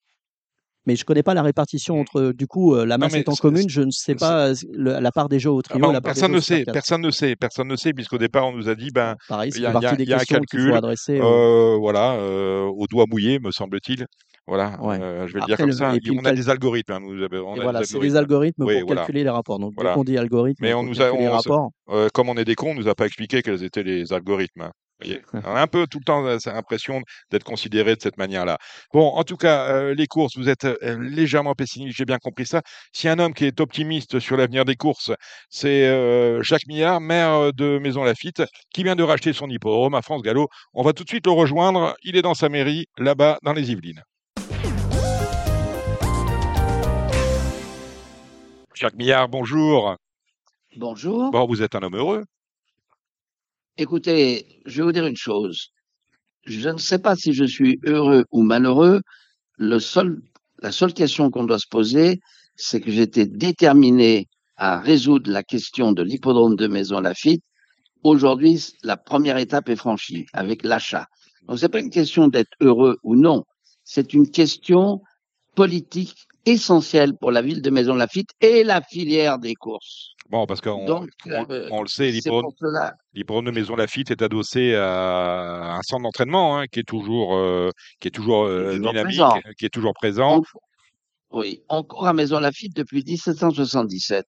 mais 0.86 0.95
je 0.95 1.01
ne 1.01 1.05
connais 1.05 1.23
pas 1.23 1.33
la 1.33 1.41
répartition 1.43 1.99
entre, 1.99 2.31
du 2.31 2.47
coup, 2.47 2.75
euh, 2.75 2.86
la 2.86 2.97
masse 2.97 3.13
étant 3.15 3.33
commune, 3.36 3.69
je 3.69 3.81
ne 3.81 3.91
sais 3.91 4.15
pas 4.15 4.47
euh, 4.49 4.55
le- 4.73 4.99
la 4.99 5.11
part 5.11 5.29
des 5.29 5.39
jeux 5.39 5.51
au 5.51 5.59
Ah 5.59 5.63
trio 5.63 5.79
bon, 5.79 5.91
la 5.91 5.99
des 5.99 6.03
personne 6.03 6.31
ne 6.31 6.39
sait, 6.39 6.63
4. 6.63 6.73
personne 6.73 7.01
ne 7.01 7.11
sait, 7.11 7.36
personne 7.36 7.67
ne 7.67 7.75
sait, 7.75 7.93
puisqu'au 7.93 8.17
départ, 8.17 8.47
on 8.47 8.53
nous 8.53 8.69
a 8.69 8.75
dit, 8.75 8.89
ben, 8.91 9.15
Pareil, 9.27 9.51
il 9.55 9.61
y 9.61 9.65
a, 9.65 9.71
y 9.71 9.73
y 9.83 9.86
un 9.88 9.95
qu'il 9.95 10.07
faut 10.17 10.25
calcul, 10.25 10.73
adresser. 10.73 11.19
euh, 11.21 11.75
voilà, 11.79 12.13
euh, 12.13 12.65
au 12.65 12.88
doigt 12.88 13.05
mouillé, 13.09 13.39
me 13.39 13.51
semble-t 13.51 13.93
il. 13.93 14.05
Voilà, 14.47 14.77
Ouais. 14.79 14.99
euh, 15.01 15.25
je 15.27 15.33
vais 15.33 15.39
le 15.39 15.45
dire 15.47 15.53
Après, 15.55 15.63
comme 15.63 15.69
le- 15.69 15.75
ça. 15.75 15.95
et 15.95 15.99
puis 15.99 16.11
on 16.15 16.23
a 16.23 16.31
des 16.31 16.49
algorithmes, 16.49 16.91
hein, 16.93 16.99
nous 17.01 17.19
on 17.19 17.57
a 17.59 17.63
voilà, 17.63 17.83
c'est 17.83 17.97
des 17.97 18.15
algorithmes. 18.15 18.63
Oui, 18.63 18.75
pour 18.79 18.88
voilà. 18.89 19.01
calculer 19.01 19.23
les 19.23 19.29
rapports. 19.31 19.57
Donc, 19.57 19.71
dès 19.71 19.75
Voilà. 19.81 19.95
qu'on 19.95 20.03
dit 20.03 20.19
algorithme, 20.19 20.63
Mais 20.63 20.75
on 20.75 20.83
nous 20.83 21.01
a, 21.01 21.09
les 21.17 21.27
rapports, 21.27 21.71
euh, 21.89 22.09
comme 22.13 22.29
on 22.29 22.36
est 22.36 22.45
des 22.45 22.53
cons, 22.53 22.71
on 22.71 22.75
nous 22.75 22.88
a 22.88 22.93
pas 22.93 23.07
expliqué 23.07 23.41
quels 23.41 23.63
étaient 23.63 23.81
les 23.81 24.13
algorithmes. 24.13 24.69
Vous 25.01 25.07
voyez 25.07 25.21
on 25.33 25.55
a 25.55 25.61
un 25.61 25.67
peu 25.67 25.87
tout 25.87 25.99
le 25.99 26.05
temps 26.05 26.25
euh, 26.25 26.39
cette 26.39 26.53
impression 26.53 27.01
d'être 27.31 27.43
considéré 27.43 27.95
de 27.95 28.01
cette 28.01 28.17
manière-là. 28.17 28.57
Bon, 28.93 29.07
en 29.07 29.23
tout 29.23 29.35
cas, 29.35 29.67
euh, 29.69 29.93
les 29.93 30.07
courses, 30.07 30.37
vous 30.37 30.47
êtes 30.47 30.65
euh, 30.65 30.97
légèrement 30.99 31.53
pessimiste, 31.53 31.97
j'ai 31.97 32.05
bien 32.05 32.17
compris 32.17 32.45
ça. 32.45 32.61
Si 32.93 33.07
un 33.09 33.19
homme 33.19 33.33
qui 33.33 33.45
est 33.45 33.59
optimiste 33.59 34.19
sur 34.19 34.37
l'avenir 34.37 34.63
des 34.63 34.75
courses, 34.75 35.11
c'est 35.49 35.87
euh, 35.87 36.41
Jacques 36.43 36.67
Millard, 36.67 37.01
maire 37.01 37.51
de 37.53 37.77
Maison 37.79 38.03
Lafitte, 38.03 38.43
qui 38.73 38.83
vient 38.83 38.95
de 38.95 39.03
racheter 39.03 39.33
son 39.33 39.49
hippodrome 39.49 39.95
à 39.95 40.01
France 40.01 40.21
Gallo. 40.21 40.47
On 40.73 40.83
va 40.83 40.93
tout 40.93 41.03
de 41.03 41.09
suite 41.09 41.25
le 41.25 41.33
rejoindre. 41.33 41.95
Il 42.03 42.15
est 42.15 42.21
dans 42.21 42.33
sa 42.33 42.47
mairie, 42.49 42.85
là-bas, 42.97 43.39
dans 43.43 43.53
les 43.53 43.71
Yvelines. 43.71 44.01
Jacques 48.73 48.95
Millard, 48.95 49.29
bonjour. 49.29 49.95
Bonjour. 50.77 51.31
Bon, 51.31 51.45
vous 51.47 51.61
êtes 51.61 51.75
un 51.75 51.83
homme 51.83 51.95
heureux. 51.95 52.25
Écoutez, 53.78 54.61
je 54.65 54.78
vais 54.78 54.84
vous 54.84 54.91
dire 54.93 55.05
une 55.05 55.17
chose. 55.17 55.71
Je 56.45 56.69
ne 56.69 56.78
sais 56.78 56.99
pas 56.99 57.17
si 57.17 57.34
je 57.34 57.43
suis 57.43 57.78
heureux 57.84 58.23
ou 58.32 58.41
malheureux. 58.41 59.01
Le 59.57 59.80
seul, 59.80 60.21
la 60.61 60.71
seule 60.71 60.93
question 60.93 61.30
qu'on 61.30 61.43
doit 61.43 61.59
se 61.59 61.67
poser, 61.67 62.21
c'est 62.55 62.80
que 62.80 62.89
j'étais 62.89 63.26
déterminé 63.26 64.30
à 64.55 64.80
résoudre 64.80 65.30
la 65.30 65.43
question 65.43 65.91
de 65.91 66.03
l'hippodrome 66.03 66.55
de 66.55 66.67
Maison 66.67 67.01
Lafitte. 67.01 67.43
Aujourd'hui, 68.03 68.63
la 68.84 68.95
première 68.95 69.36
étape 69.38 69.67
est 69.67 69.76
franchie 69.76 70.26
avec 70.32 70.63
l'achat. 70.63 71.07
Donc, 71.43 71.59
c'est 71.59 71.67
pas 71.67 71.82
une 71.82 71.89
question 71.89 72.30
d'être 72.30 72.55
heureux 72.61 72.97
ou 73.03 73.17
non. 73.17 73.43
C'est 73.84 74.13
une 74.13 74.32
question 74.32 75.01
politique 75.53 76.30
essentiel 76.45 77.15
pour 77.17 77.31
la 77.31 77.41
ville 77.41 77.61
de 77.61 77.69
Maison 77.69 77.95
Lafitte 77.95 78.29
et 78.41 78.63
la 78.63 78.81
filière 78.81 79.39
des 79.39 79.55
courses. 79.55 80.11
Bon, 80.29 80.45
parce 80.47 80.59
qu'on 80.61 80.87
on, 80.89 81.07
euh, 81.27 81.67
on 81.71 81.81
le 81.83 81.87
sait, 81.87 82.09
l'hippodrome 82.09 83.45
de 83.45 83.51
Maison 83.51 83.75
Lafitte 83.75 84.09
est 84.11 84.21
adossé 84.21 84.73
à 84.75 85.75
un 85.77 85.81
centre 85.83 86.03
d'entraînement 86.03 86.57
hein, 86.57 86.65
qui 86.67 86.79
est 86.79 86.87
toujours, 86.87 87.35
euh, 87.35 87.69
qui 87.99 88.07
est 88.07 88.11
toujours 88.11 88.45
euh, 88.45 88.75
toujours 88.75 88.91
dynamique, 88.91 89.17
présent. 89.19 89.39
qui 89.57 89.65
est 89.65 89.69
toujours 89.69 89.93
présent. 89.93 90.41
On- 91.31 91.39
oui, 91.39 91.61
on 91.69 91.83
court 91.83 92.07
à 92.07 92.13
Maison 92.13 92.39
Lafitte 92.39 92.75
depuis 92.75 93.03
1777. 93.05 94.25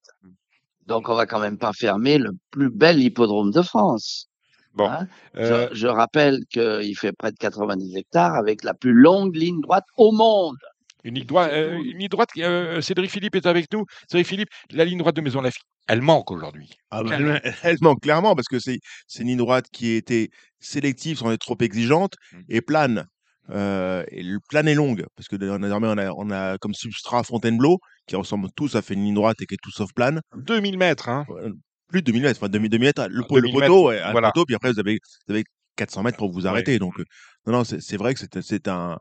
Donc, 0.86 1.08
on 1.08 1.14
va 1.14 1.26
quand 1.26 1.40
même 1.40 1.58
pas 1.58 1.72
fermer 1.72 2.18
le 2.18 2.30
plus 2.50 2.70
bel 2.70 3.00
hippodrome 3.00 3.50
de 3.50 3.62
France. 3.62 4.28
Bon, 4.74 4.88
hein. 4.88 5.06
euh, 5.36 5.68
Je, 5.72 5.80
je 5.80 5.86
rappelle 5.86 6.40
qu'il 6.50 6.96
fait 6.96 7.12
près 7.12 7.32
de 7.32 7.36
90 7.36 7.96
hectares 7.96 8.34
avec 8.34 8.62
la 8.62 8.74
plus 8.74 8.92
longue 8.92 9.34
ligne 9.34 9.60
droite 9.60 9.84
au 9.96 10.12
monde. 10.12 10.56
Une 11.04 11.14
ligne 11.14 11.24
droite, 11.26 11.50
euh, 11.52 11.76
une 11.78 11.98
ligne 11.98 12.08
droite. 12.08 12.30
euh, 12.38 12.80
Cédric 12.80 13.10
Philippe 13.10 13.34
est 13.36 13.46
avec 13.46 13.72
nous. 13.72 13.84
Cédric 14.10 14.26
Philippe, 14.26 14.48
la 14.72 14.84
ligne 14.84 14.98
droite 14.98 15.16
de 15.16 15.20
Maison 15.20 15.40
Lafitte, 15.40 15.62
elle 15.86 16.02
manque 16.02 16.30
aujourd'hui. 16.30 16.70
Ah 16.90 17.02
bah, 17.02 17.10
elle, 17.18 17.40
elle 17.62 17.76
manque 17.80 18.00
clairement 18.02 18.34
parce 18.34 18.48
que 18.48 18.58
c'est 18.58 18.78
une 19.20 19.26
ligne 19.28 19.38
droite 19.38 19.66
qui 19.72 19.92
était 19.92 20.28
sélective 20.60 21.18
sans 21.18 21.30
être 21.32 21.40
trop 21.40 21.56
exigeante 21.60 22.14
Mm. 22.32 22.40
et 22.48 22.60
plane. 22.60 23.06
Euh, 23.50 24.04
et 24.10 24.22
le 24.22 24.40
plane 24.50 24.68
est 24.68 24.74
longue 24.74 25.06
parce 25.16 25.26
que 25.26 25.36
désormais 25.36 25.68
on 25.88 25.96
a, 25.96 26.10
on 26.12 26.30
a 26.30 26.58
comme 26.58 26.74
substrat 26.74 27.22
Fontainebleau 27.24 27.78
qui 28.06 28.14
ressemble 28.14 28.48
tous 28.54 28.74
à 28.74 28.82
fait 28.82 28.92
une 28.92 29.04
ligne 29.04 29.14
droite 29.14 29.40
et 29.40 29.46
qui 29.46 29.54
est 29.54 29.62
tout 29.62 29.70
sauf 29.70 29.90
plane. 29.94 30.20
2000 30.36 30.76
mètres, 30.76 31.08
hein. 31.08 31.24
Euh, 31.30 31.52
Plus 31.88 32.02
de 32.02 32.06
2000 32.06 32.22
mètres, 32.24 32.38
enfin 32.42 32.50
2000, 32.50 32.68
2000 32.70 32.86
mètres, 32.88 33.06
le, 33.08 33.22
pot- 33.22 33.36
le 33.36 33.42
2000 33.48 33.54
poteau, 33.60 33.88
mètres, 33.90 34.08
voilà. 34.12 34.30
poteau, 34.32 34.44
puis 34.44 34.54
après 34.54 34.70
vous 34.70 34.78
avez, 34.78 34.98
vous 35.26 35.32
avez 35.32 35.44
400 35.76 36.02
mètres 36.02 36.18
pour 36.18 36.30
vous 36.30 36.46
arrêter. 36.46 36.78
Donc, 36.78 37.00
euh, 37.00 37.04
non, 37.46 37.52
non, 37.54 37.64
c'est 37.64 37.96
vrai 37.96 38.12
que 38.12 38.20
c'est 38.20 38.42
c'est 38.42 38.68
un, 38.68 38.98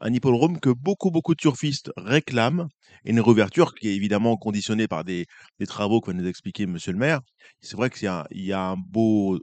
un 0.00 0.12
hippodrome 0.12 0.60
que 0.60 0.70
beaucoup, 0.70 1.10
beaucoup 1.10 1.34
de 1.34 1.40
turfistes 1.40 1.90
réclament 1.96 2.68
et 3.04 3.10
une 3.10 3.20
réouverture 3.20 3.74
qui 3.74 3.88
est 3.88 3.94
évidemment 3.96 4.36
conditionnée 4.36 4.88
par 4.88 5.04
des, 5.04 5.26
des 5.58 5.66
travaux 5.66 6.00
que 6.00 6.10
va 6.10 6.16
nous 6.16 6.26
expliquer 6.26 6.66
monsieur 6.66 6.92
le 6.92 6.98
maire. 6.98 7.20
C'est 7.60 7.76
vrai 7.76 7.90
qu'il 7.90 8.08
y 8.32 8.46
y 8.46 8.52
a 8.52 8.60
un 8.62 8.76
beau, 8.76 9.38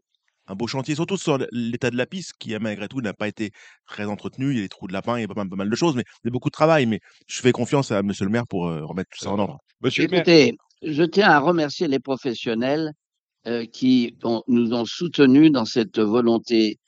un 0.47 0.55
beau 0.55 0.67
chantier, 0.67 0.95
surtout 0.95 1.17
sur 1.17 1.39
l'état 1.51 1.89
de 1.91 1.97
la 1.97 2.05
piste 2.05 2.33
qui, 2.39 2.57
malgré 2.59 2.87
tout, 2.87 3.01
n'a 3.01 3.13
pas 3.13 3.27
été 3.27 3.51
très 3.87 4.05
entretenu. 4.05 4.51
Il 4.51 4.55
y 4.57 4.59
a 4.59 4.63
des 4.63 4.69
trous 4.69 4.87
de 4.87 4.93
lapin, 4.93 5.17
il 5.17 5.21
y 5.21 5.25
a 5.25 5.27
pas 5.27 5.33
mal, 5.35 5.49
pas 5.49 5.55
mal 5.55 5.69
de 5.69 5.75
choses, 5.75 5.95
mais 5.95 6.03
il 6.23 6.27
y 6.27 6.29
a 6.29 6.31
beaucoup 6.31 6.49
de 6.49 6.53
travail. 6.53 6.85
Mais 6.85 6.99
je 7.27 7.41
fais 7.41 7.51
confiance 7.51 7.91
à 7.91 8.03
monsieur 8.03 8.25
le 8.25 8.31
maire 8.31 8.47
pour 8.47 8.67
euh, 8.67 8.85
remettre 8.85 9.09
tout 9.11 9.23
ça 9.23 9.31
en 9.31 9.39
ordre. 9.39 9.57
Monsieur 9.81 10.03
le 10.03 10.09
maire, 10.09 10.27
je 10.81 11.03
tiens 11.03 11.29
à 11.29 11.39
remercier 11.39 11.87
les 11.87 11.99
professionnels 11.99 12.91
euh, 13.47 13.65
qui 13.65 14.17
ont- 14.23 14.43
nous 14.47 14.73
ont 14.73 14.85
soutenus 14.85 15.51
dans 15.51 15.65
cette 15.65 15.99
volonté 15.99 16.79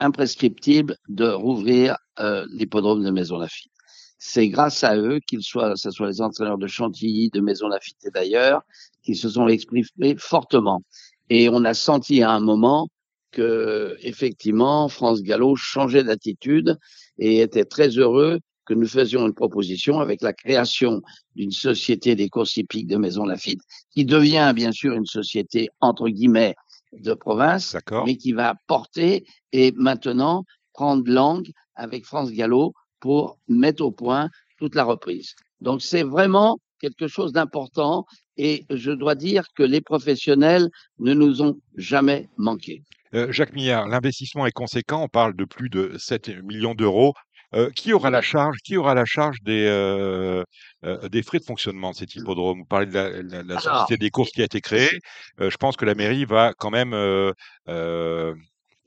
imprescriptible 0.00 0.96
de 1.08 1.28
rouvrir 1.28 1.96
euh, 2.18 2.46
l'hippodrome 2.50 3.04
de 3.04 3.10
Maison 3.10 3.38
Lafitte. 3.38 3.70
C'est 4.18 4.48
grâce 4.48 4.84
à 4.84 4.96
eux, 4.96 5.20
qu'ils 5.26 5.42
soient, 5.42 5.76
ce 5.76 5.90
soit 5.90 6.08
les 6.08 6.20
entraîneurs 6.20 6.58
de 6.58 6.66
Chantilly, 6.66 7.30
de 7.30 7.40
Maison 7.40 7.68
Lafitte 7.68 8.04
et 8.04 8.10
d'ailleurs, 8.10 8.62
qui 9.02 9.14
se 9.14 9.28
sont 9.28 9.48
exprimés 9.48 10.16
fortement. 10.18 10.82
Et 11.30 11.48
on 11.48 11.64
a 11.64 11.74
senti 11.74 12.22
à 12.22 12.30
un 12.30 12.40
moment 12.40 12.88
que, 13.30 13.96
effectivement, 14.00 14.88
France 14.88 15.22
Gallo 15.22 15.56
changeait 15.56 16.04
d'attitude 16.04 16.76
et 17.18 17.40
était 17.40 17.64
très 17.64 17.88
heureux 17.90 18.40
que 18.66 18.74
nous 18.74 18.86
faisions 18.86 19.26
une 19.26 19.34
proposition 19.34 20.00
avec 20.00 20.22
la 20.22 20.32
création 20.32 21.02
d'une 21.34 21.50
société 21.50 22.14
des 22.14 22.28
courses 22.28 22.56
hippiques 22.56 22.86
de 22.86 22.96
Maison 22.96 23.24
Lafitte, 23.24 23.62
qui 23.90 24.04
devient 24.04 24.52
bien 24.54 24.72
sûr 24.72 24.94
une 24.94 25.06
société 25.06 25.68
entre 25.80 26.08
guillemets 26.08 26.54
de 26.92 27.14
province, 27.14 27.76
mais 28.04 28.16
qui 28.16 28.32
va 28.32 28.54
porter 28.66 29.24
et 29.52 29.72
maintenant 29.76 30.44
prendre 30.72 31.10
langue 31.10 31.50
avec 31.74 32.04
France 32.04 32.32
Gallo 32.32 32.72
pour 33.00 33.38
mettre 33.48 33.82
au 33.82 33.90
point 33.90 34.28
toute 34.58 34.74
la 34.74 34.84
reprise. 34.84 35.34
Donc 35.60 35.82
c'est 35.82 36.02
vraiment 36.02 36.58
quelque 36.80 37.08
chose 37.08 37.32
d'important 37.32 38.06
et 38.36 38.64
je 38.70 38.90
dois 38.90 39.14
dire 39.14 39.44
que 39.54 39.62
les 39.62 39.80
professionnels 39.80 40.68
ne 40.98 41.14
nous 41.14 41.42
ont 41.42 41.60
jamais 41.76 42.28
manqué. 42.36 42.82
Euh, 43.12 43.32
Jacques 43.32 43.52
Millard, 43.54 43.88
l'investissement 43.88 44.46
est 44.46 44.52
conséquent. 44.52 45.02
On 45.02 45.08
parle 45.08 45.34
de 45.34 45.44
plus 45.44 45.68
de 45.68 45.96
7 45.98 46.42
millions 46.44 46.74
d'euros. 46.74 47.14
Euh, 47.54 47.70
qui 47.70 47.92
aura 47.92 48.10
la 48.10 48.22
charge 48.22 48.56
Qui 48.64 48.76
aura 48.76 48.94
la 48.94 49.04
charge 49.04 49.38
des 49.42 49.66
euh, 49.66 50.44
euh, 50.84 51.08
des 51.08 51.22
frais 51.22 51.38
de 51.40 51.44
fonctionnement 51.44 51.90
de 51.90 51.96
cet 51.96 52.14
hippodrome? 52.14 52.60
Vous 52.60 52.64
parlez 52.64 52.86
de 52.86 52.94
la, 52.94 53.22
la- 53.22 53.42
la 53.42 53.58
société 53.60 53.96
des 53.96 54.10
courses 54.10 54.30
qui 54.30 54.40
a 54.42 54.44
été 54.44 54.60
créée. 54.60 55.00
Euh, 55.40 55.50
je 55.50 55.56
pense 55.56 55.76
que 55.76 55.84
la 55.84 55.94
mairie 55.96 56.24
va 56.24 56.52
quand 56.56 56.70
même 56.70 56.92
euh, 56.94 57.32
euh, 57.68 58.34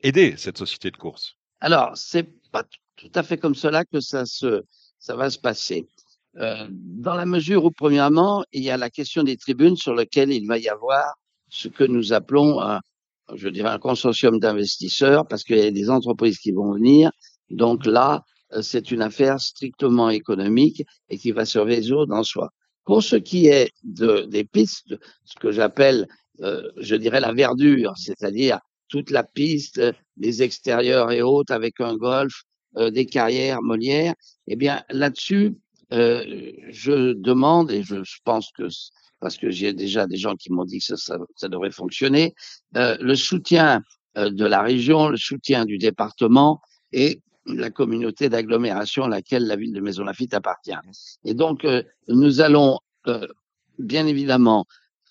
aider 0.00 0.34
cette 0.38 0.56
société 0.58 0.90
de 0.90 0.96
courses. 0.96 1.34
Alors, 1.60 1.92
c'est 1.96 2.28
pas 2.52 2.64
tout 2.96 3.10
à 3.14 3.22
fait 3.22 3.38
comme 3.38 3.54
cela 3.54 3.84
que 3.84 4.00
ça 4.00 4.24
se, 4.26 4.62
ça 4.98 5.14
va 5.16 5.28
se 5.30 5.38
passer. 5.38 5.86
Euh, 6.38 6.66
dans 6.70 7.14
la 7.14 7.26
mesure 7.26 7.64
où, 7.64 7.70
premièrement, 7.70 8.44
il 8.52 8.62
y 8.62 8.70
a 8.70 8.76
la 8.76 8.90
question 8.90 9.22
des 9.22 9.36
tribunes 9.36 9.76
sur 9.76 9.94
lequel 9.94 10.32
il 10.32 10.46
va 10.46 10.58
y 10.58 10.68
avoir 10.68 11.04
ce 11.48 11.68
que 11.68 11.84
nous 11.84 12.12
appelons 12.12 12.60
un, 12.60 12.80
je 13.34 13.48
dirais 13.48 13.68
un 13.70 13.78
consortium 13.78 14.38
d'investisseurs 14.40 15.26
parce 15.28 15.44
qu'il 15.44 15.58
y 15.58 15.66
a 15.66 15.70
des 15.70 15.90
entreprises 15.90 16.38
qui 16.38 16.52
vont 16.52 16.72
venir. 16.74 17.10
Donc 17.50 17.86
là, 17.86 18.22
c'est 18.62 18.90
une 18.90 19.02
affaire 19.02 19.40
strictement 19.40 20.10
économique 20.10 20.84
et 21.08 21.18
qui 21.18 21.32
va 21.32 21.44
se 21.44 21.58
résoudre 21.58 22.14
en 22.14 22.22
soi. 22.22 22.50
Pour 22.84 23.02
ce 23.02 23.16
qui 23.16 23.46
est 23.46 23.70
de, 23.82 24.22
des 24.22 24.44
pistes, 24.44 24.94
ce 25.24 25.34
que 25.40 25.50
j'appelle, 25.50 26.06
euh, 26.40 26.70
je 26.76 26.96
dirais 26.96 27.20
la 27.20 27.32
verdure, 27.32 27.94
c'est-à-dire 27.96 28.58
toute 28.88 29.10
la 29.10 29.24
piste, 29.24 29.80
les 30.16 30.42
extérieurs 30.42 31.10
et 31.10 31.22
autres 31.22 31.52
avec 31.52 31.80
un 31.80 31.96
golf, 31.96 32.42
euh, 32.76 32.90
des 32.90 33.06
carrières 33.06 33.62
Molière, 33.62 34.14
eh 34.48 34.56
bien 34.56 34.82
là-dessus, 34.90 35.54
euh, 35.92 36.52
je 36.70 37.12
demande 37.12 37.70
et 37.70 37.82
je, 37.82 37.96
pense 38.24 38.50
que 38.56 38.64
parce 39.20 39.36
que 39.36 39.50
j'ai 39.50 39.72
déjà 39.72 40.06
des 40.06 40.16
gens 40.16 40.34
qui 40.34 40.52
m'ont 40.52 40.64
dit 40.64 40.80
que 40.80 40.96
ça, 40.96 41.16
ça, 41.36 41.48
devrait 41.48 41.70
fonctionner, 41.70 42.34
euh, 42.76 42.96
le 43.00 43.14
soutien 43.14 43.80
euh, 44.18 44.30
de 44.30 44.44
la 44.44 44.62
région, 44.62 45.08
le 45.08 45.16
soutien 45.16 45.64
du 45.64 45.78
département 45.78 46.60
et 46.92 47.20
la 47.46 47.70
communauté 47.70 48.28
d'agglomération 48.28 49.04
à 49.04 49.08
laquelle 49.08 49.46
la 49.46 49.56
ville 49.56 49.72
de 49.72 49.80
Maison 49.80 50.04
Lafitte 50.04 50.34
appartient. 50.34 50.72
Et 51.24 51.34
donc 51.34 51.64
euh, 51.64 51.82
nous 52.08 52.40
allons 52.40 52.78
euh, 53.06 53.26
bien 53.78 54.06
évidemment 54.06 54.66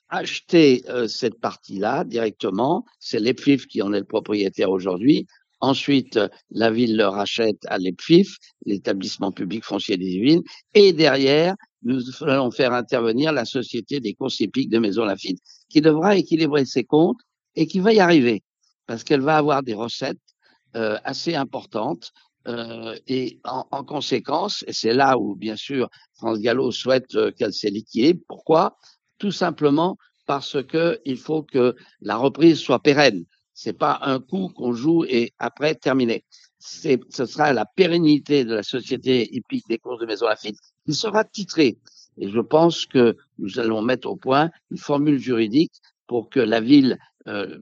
acheter 0.10 0.84
euh, 0.90 1.08
cette 1.08 1.40
partie-là 1.40 2.04
directement. 2.04 2.86
C'est 3.00 3.20
l'EPFIF 3.20 3.68
qui 3.68 3.82
en 3.82 3.94
est 3.94 4.00
le 4.00 4.06
propriétaire 4.06 4.70
aujourd'hui. 4.70 5.26
Ensuite, 5.60 6.18
euh, 6.18 6.28
la 6.52 6.70
ville 6.72 6.98
le 6.98 7.08
rachète 7.08 7.66
à 7.68 7.78
l'EPFIF, 7.78 8.38
l'établissement 8.66 9.32
public 9.32 9.64
foncier 9.64 9.98
des 9.98 10.20
villes. 10.20 10.42
Et 10.74 10.94
derrière, 10.94 11.56
nous 11.84 12.02
allons 12.22 12.52
faire 12.52 12.74
intervenir 12.74 13.32
la 13.32 13.46
société 13.46 14.00
des 14.00 14.14
courses 14.14 14.40
hippiques 14.40 14.70
de 14.70 14.80
Maison 14.80 15.06
Lafitte, 15.06 15.40
qui 15.70 15.82
devra 15.82 16.16
équilibrer 16.16 16.66
ses 16.66 16.84
comptes 16.84 17.22
et 17.56 17.66
qui 17.66 17.80
va 17.80 17.94
y 17.94 18.00
arriver, 18.00 18.44
parce 18.88 19.04
qu'elle 19.04 19.22
va 19.22 19.38
avoir 19.38 19.64
des 19.64 19.74
recettes 19.74 20.20
assez 20.76 21.36
importantes. 21.36 22.14
Euh, 22.48 22.96
et 23.08 23.40
en, 23.46 23.66
en 23.72 23.84
conséquence, 23.86 24.66
et 24.68 24.74
c'est 24.74 24.94
là 24.94 25.18
où, 25.18 25.36
bien 25.36 25.56
sûr, 25.56 25.90
France 26.16 26.40
Gallo 26.40 26.72
souhaite 26.72 27.16
euh, 27.16 27.32
qu'elle 27.32 27.54
s'est. 27.54 27.72
Pourquoi? 28.28 28.78
Tout 29.18 29.32
simplement 29.32 29.98
parce 30.26 30.62
que 30.64 31.00
il 31.06 31.18
faut 31.18 31.44
que 31.44 31.76
la 32.02 32.18
reprise 32.18 32.60
soit 32.60 32.80
pérenne. 32.80 33.24
C'est 33.54 33.78
pas 33.78 34.00
un 34.02 34.20
coup 34.20 34.50
qu'on 34.50 34.74
joue 34.74 35.06
et 35.06 35.32
après 35.40 35.76
terminé. 35.76 36.26
Ce 36.60 37.26
sera 37.26 37.54
la 37.54 37.66
pérennité 37.66 38.46
de 38.46 38.56
la 38.56 38.64
société 38.64 39.34
hippique 39.34 39.68
des 39.70 39.78
courses 39.78 40.00
de 40.00 40.06
Maison 40.06 40.28
Lafitte 40.28 40.58
qui 40.86 40.94
sera 40.94 41.24
titrée. 41.24 41.78
Et 42.18 42.30
je 42.30 42.40
pense 42.40 42.86
que 42.86 43.18
nous 43.38 43.60
allons 43.60 43.82
mettre 43.82 44.10
au 44.10 44.16
point 44.16 44.50
une 44.72 44.78
formule 44.78 45.20
juridique 45.20 45.74
pour 46.08 46.30
que 46.30 46.40
la 46.40 46.62
ville 46.62 46.98
euh, 47.28 47.60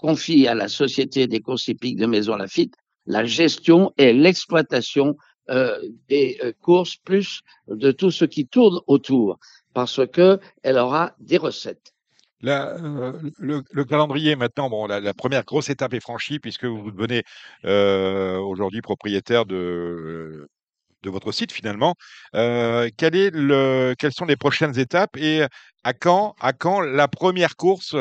confie 0.00 0.48
à 0.48 0.54
la 0.54 0.68
société 0.68 1.26
des 1.26 1.40
courses 1.40 1.68
hippiques 1.68 1.98
de 1.98 2.06
Maison 2.06 2.36
Lafitte 2.36 2.74
la 3.06 3.24
gestion 3.24 3.92
et 3.98 4.12
l'exploitation 4.12 5.16
euh, 5.50 5.78
des 6.08 6.38
euh, 6.42 6.52
courses 6.62 6.96
plus 6.96 7.40
de 7.68 7.92
tout 7.92 8.10
ce 8.10 8.24
qui 8.24 8.46
tourne 8.46 8.80
autour 8.86 9.38
parce 9.74 10.00
que 10.06 10.38
elle 10.62 10.78
aura 10.78 11.14
des 11.18 11.36
recettes. 11.36 11.92
Euh, 12.44 13.12
le, 13.38 13.62
le 13.70 13.84
calendrier 13.84 14.36
maintenant, 14.36 14.86
la, 14.86 15.12
première 15.12 15.44
grosse 15.44 15.68
étape 15.68 15.92
est 15.92 16.00
franchie 16.00 16.38
puisque 16.38 16.64
vous 16.64 16.90
devenez 16.90 17.22
aujourd'hui 17.62 18.80
propriétaire 18.80 19.44
de, 19.44 20.48
de 21.02 21.10
votre 21.10 21.32
site 21.32 21.52
finalement. 21.52 21.94
Euh, 22.34 22.88
quel 22.96 23.16
est 23.16 23.30
le, 23.32 23.94
quelles 23.98 24.12
sont 24.12 24.26
les 24.26 24.36
prochaines 24.36 24.78
étapes 24.78 25.16
et 25.16 25.42
à 25.84 25.92
quand, 25.92 26.34
à 26.40 26.52
quand 26.52 26.80
la 26.80 27.08
première 27.08 27.56
course 27.56 27.96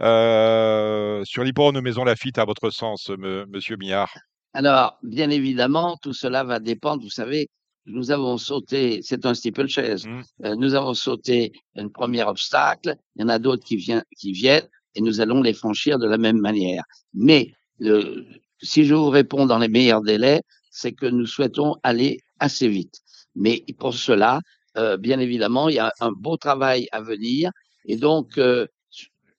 euh, 0.00 1.24
sur 1.24 1.42
l'hippodrome 1.44 1.74
de 1.74 1.80
Maison 1.80 2.04
Lafitte 2.04 2.38
à 2.38 2.44
votre 2.44 2.70
sens, 2.70 3.08
me- 3.10 3.46
Monsieur 3.46 3.76
Millard? 3.76 4.12
Alors, 4.52 4.98
bien 5.02 5.30
évidemment, 5.30 5.96
tout 6.00 6.12
cela 6.12 6.44
va 6.44 6.60
dépendre. 6.60 7.02
Vous 7.02 7.10
savez, 7.10 7.48
nous 7.86 8.10
avons 8.10 8.38
sauté, 8.38 9.00
c'est 9.02 9.26
un 9.26 9.34
steeplechase, 9.34 10.06
Mm. 10.06 10.20
euh, 10.44 10.54
nous 10.56 10.74
avons 10.74 10.94
sauté 10.94 11.52
un 11.76 11.88
premier 11.88 12.22
obstacle, 12.22 12.96
il 13.16 13.22
y 13.22 13.24
en 13.24 13.28
a 13.28 13.38
d'autres 13.38 13.64
qui, 13.64 13.76
viennent, 13.76 14.04
qui 14.16 14.32
viennent 14.32 14.68
et 14.94 15.00
nous 15.00 15.20
allons 15.20 15.42
les 15.42 15.54
franchir 15.54 15.98
de 15.98 16.06
la 16.06 16.18
même 16.18 16.38
manière. 16.38 16.84
Mais 17.12 17.52
le, 17.80 18.24
si 18.62 18.84
je 18.84 18.94
vous 18.94 19.10
réponds 19.10 19.44
dans 19.46 19.58
les 19.58 19.68
meilleurs 19.68 20.02
délais, 20.02 20.40
c'est 20.74 20.92
que 20.92 21.06
nous 21.06 21.26
souhaitons 21.26 21.76
aller 21.82 22.18
assez 22.40 22.68
vite. 22.68 22.96
Mais 23.36 23.64
pour 23.78 23.94
cela, 23.94 24.40
euh, 24.76 24.96
bien 24.96 25.18
évidemment, 25.20 25.68
il 25.68 25.76
y 25.76 25.78
a 25.78 25.92
un 26.00 26.10
beau 26.12 26.36
travail 26.36 26.88
à 26.92 27.00
venir. 27.00 27.50
Et 27.86 27.96
donc, 27.96 28.38
euh, 28.38 28.66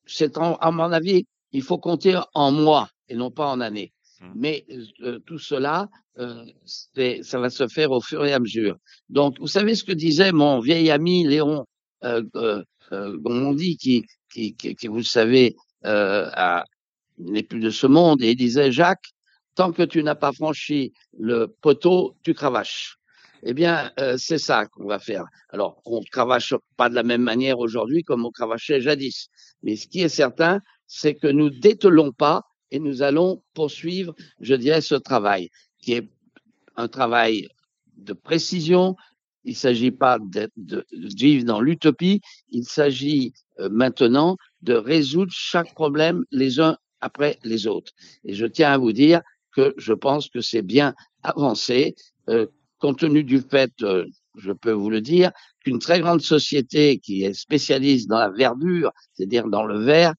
c'est 0.05 0.37
en- 0.37 0.55
à 0.55 0.71
mon 0.71 0.91
avis, 0.91 1.25
il 1.51 1.61
faut 1.61 1.77
compter 1.77 2.17
en 2.33 2.51
mois 2.51 2.89
et 3.09 3.15
non 3.15 3.31
pas 3.31 3.47
en 3.47 3.59
années. 3.59 3.91
Mm. 4.21 4.31
Mais 4.35 4.65
euh, 5.01 5.19
tout 5.27 5.39
cela, 5.39 5.89
euh, 6.19 6.45
c'est- 6.65 7.21
ça 7.23 7.37
va 7.39 7.49
se 7.49 7.67
faire 7.67 7.91
au 7.91 7.99
fur 8.01 8.25
et 8.25 8.33
à 8.33 8.39
mesure. 8.39 8.77
Donc, 9.09 9.37
vous 9.39 9.47
savez 9.47 9.75
ce 9.75 9.83
que 9.83 9.91
disait 9.91 10.31
mon 10.31 10.59
vieil 10.59 10.89
ami 10.89 11.27
Léon 11.27 11.65
euh, 12.03 12.23
euh, 12.91 13.17
Gomondi, 13.17 13.77
qui, 13.77 14.03
qui, 14.31 14.55
qui, 14.55 14.75
qui, 14.75 14.87
vous 14.87 14.97
le 14.97 15.03
savez, 15.03 15.55
euh, 15.85 16.29
a- 16.33 16.63
n'est 17.17 17.43
plus 17.43 17.59
de 17.59 17.71
ce 17.71 17.87
monde, 17.87 18.21
et 18.21 18.31
il 18.31 18.35
disait, 18.35 18.71
Jacques, 18.71 19.09
tant 19.55 19.71
que 19.71 19.83
tu 19.83 20.03
n'as 20.03 20.15
pas 20.15 20.31
franchi 20.31 20.93
le 21.17 21.47
poteau, 21.47 22.15
tu 22.23 22.33
cravaches. 22.33 22.97
Eh 23.43 23.53
bien, 23.53 23.91
euh, 23.99 24.15
c'est 24.17 24.37
ça 24.37 24.65
qu'on 24.65 24.85
va 24.85 24.99
faire. 24.99 25.25
Alors, 25.49 25.81
on 25.85 25.99
ne 25.99 26.05
cravache 26.05 26.53
pas 26.77 26.89
de 26.89 26.95
la 26.95 27.03
même 27.03 27.21
manière 27.21 27.59
aujourd'hui 27.59 28.03
comme 28.03 28.25
on 28.25 28.31
cravachait 28.31 28.81
jadis. 28.81 29.29
Mais 29.63 29.75
ce 29.75 29.87
qui 29.87 30.01
est 30.01 30.09
certain, 30.09 30.61
c'est 30.87 31.15
que 31.15 31.27
nous 31.27 31.49
dételons 31.49 32.11
pas 32.11 32.43
et 32.71 32.79
nous 32.79 33.03
allons 33.03 33.43
poursuivre, 33.53 34.15
je 34.39 34.55
dirais, 34.55 34.81
ce 34.81 34.95
travail, 34.95 35.49
qui 35.81 35.93
est 35.93 36.09
un 36.75 36.87
travail 36.87 37.47
de 37.97 38.13
précision. 38.13 38.95
Il 39.43 39.51
ne 39.51 39.57
s'agit 39.57 39.91
pas 39.91 40.17
de, 40.19 40.49
vivre 40.91 41.45
dans 41.45 41.61
l'utopie, 41.61 42.21
il 42.49 42.63
s'agit 42.65 43.33
euh, 43.59 43.69
maintenant 43.69 44.37
de 44.63 44.73
résoudre 44.73 45.31
chaque 45.31 45.73
problème 45.75 46.23
les 46.31 46.59
uns 46.59 46.77
après 46.99 47.37
les 47.43 47.67
autres. 47.67 47.91
Et 48.23 48.33
je 48.33 48.47
tiens 48.47 48.71
à 48.71 48.77
vous 48.79 48.91
dire 48.91 49.21
que 49.55 49.73
je 49.77 49.93
pense 49.93 50.29
que 50.29 50.41
c'est 50.41 50.61
bien 50.61 50.93
avancé, 51.23 51.95
euh, 52.29 52.47
compte 52.79 52.99
tenu 52.99 53.23
du 53.23 53.39
fait, 53.39 53.71
euh, 53.81 54.05
je 54.37 54.51
peux 54.51 54.71
vous 54.71 54.89
le 54.89 55.01
dire, 55.01 55.31
qu'une 55.63 55.79
très 55.79 55.99
grande 56.01 56.21
société 56.21 56.99
qui 56.99 57.23
est 57.23 57.33
spécialiste 57.33 58.09
dans 58.09 58.19
la 58.19 58.29
verdure, 58.29 58.91
c'est-à-dire 59.13 59.47
dans 59.47 59.63
le 59.63 59.79
vert, 59.79 60.13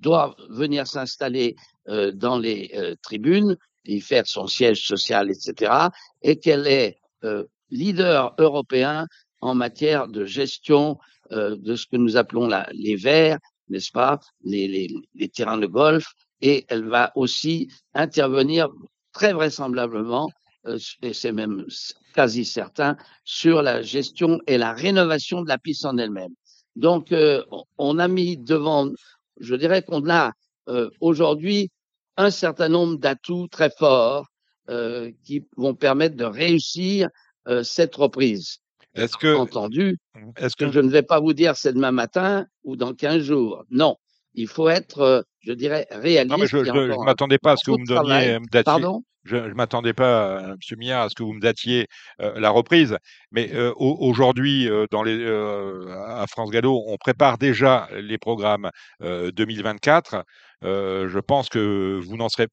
doit 0.00 0.34
venir 0.48 0.86
s'installer 0.86 1.54
euh, 1.88 2.10
dans 2.12 2.38
les 2.38 2.70
euh, 2.74 2.94
tribunes, 3.02 3.56
y 3.84 4.00
faire 4.00 4.26
son 4.26 4.46
siège 4.46 4.86
social, 4.86 5.30
etc., 5.30 5.72
et 6.22 6.38
qu'elle 6.38 6.66
est 6.66 6.98
euh, 7.24 7.44
leader 7.70 8.34
européen 8.38 9.06
en 9.40 9.54
matière 9.54 10.08
de 10.08 10.24
gestion 10.24 10.98
euh, 11.32 11.56
de 11.56 11.76
ce 11.76 11.86
que 11.86 11.96
nous 11.96 12.16
appelons 12.16 12.48
les 12.72 12.96
verts, 12.96 13.38
n'est-ce 13.68 13.92
pas, 13.92 14.18
les, 14.42 14.68
les, 14.68 14.88
les, 15.14 15.28
terrains 15.28 15.58
de 15.58 15.66
golf, 15.66 16.06
et 16.42 16.66
elle 16.68 16.88
va 16.88 17.12
aussi 17.14 17.68
intervenir 17.94 18.68
très 19.12 19.32
vraisemblablement, 19.32 20.30
euh, 20.66 20.78
et 21.02 21.12
c'est 21.12 21.32
même 21.32 21.66
quasi 22.14 22.44
certain, 22.44 22.96
sur 23.24 23.62
la 23.62 23.82
gestion 23.82 24.40
et 24.46 24.58
la 24.58 24.72
rénovation 24.72 25.42
de 25.42 25.48
la 25.48 25.58
piste 25.58 25.84
en 25.84 25.98
elle-même. 25.98 26.34
Donc, 26.76 27.12
euh, 27.12 27.42
on 27.78 27.98
a 27.98 28.08
mis 28.08 28.36
devant, 28.36 28.88
je 29.40 29.54
dirais 29.54 29.82
qu'on 29.82 30.08
a 30.08 30.32
euh, 30.68 30.88
aujourd'hui 31.00 31.70
un 32.16 32.30
certain 32.30 32.68
nombre 32.68 32.98
d'atouts 32.98 33.48
très 33.48 33.70
forts 33.70 34.26
euh, 34.68 35.10
qui 35.24 35.46
vont 35.56 35.74
permettre 35.74 36.16
de 36.16 36.24
réussir 36.24 37.08
euh, 37.48 37.62
cette 37.62 37.94
reprise. 37.96 38.58
Est-ce 38.94 39.16
que, 39.16 39.34
entendu, 39.34 39.98
est-ce 40.36 40.56
que 40.56 40.70
je 40.70 40.80
ne 40.80 40.90
vais 40.90 41.02
pas 41.02 41.20
vous 41.20 41.32
dire 41.32 41.56
c'est 41.56 41.72
demain 41.72 41.92
matin 41.92 42.46
ou 42.64 42.76
dans 42.76 42.92
15 42.92 43.22
jours. 43.22 43.64
Non, 43.70 43.96
il 44.34 44.48
faut 44.48 44.68
être, 44.68 45.00
euh, 45.00 45.22
je 45.40 45.52
dirais, 45.52 45.86
réaliste. 45.90 46.30
Non, 46.30 46.38
mais 46.38 46.46
je 46.46 46.56
ne 46.56 47.04
m'attendais 47.04 47.38
pas 47.38 47.52
à 47.52 47.56
ce 47.56 47.64
que 47.64 47.70
vous 47.70 47.78
me 47.78 47.86
donniez 47.86 48.38
datiez. 48.50 48.64
Pardon? 48.64 49.02
je 49.24 49.36
ne 49.36 49.54
m'attendais 49.54 49.92
pas, 49.92 50.42
M. 50.42 50.56
Millard, 50.78 51.02
à 51.02 51.08
ce 51.08 51.14
que 51.14 51.22
vous 51.22 51.32
me 51.32 51.40
datiez 51.40 51.86
euh, 52.20 52.38
la 52.40 52.50
reprise. 52.50 52.96
Mais 53.30 53.50
euh, 53.54 53.72
aujourd'hui, 53.76 54.68
euh, 54.68 54.86
à 56.06 56.26
France 56.26 56.50
Gallo, 56.50 56.82
on 56.86 56.96
prépare 56.96 57.38
déjà 57.38 57.88
les 58.00 58.18
programmes 58.18 58.70
2024. 59.00 60.24
je 60.62 61.18
pense 61.18 61.48
que 61.48 62.00
vous 62.02 62.16
n'en 62.16 62.28
serez, 62.28 62.46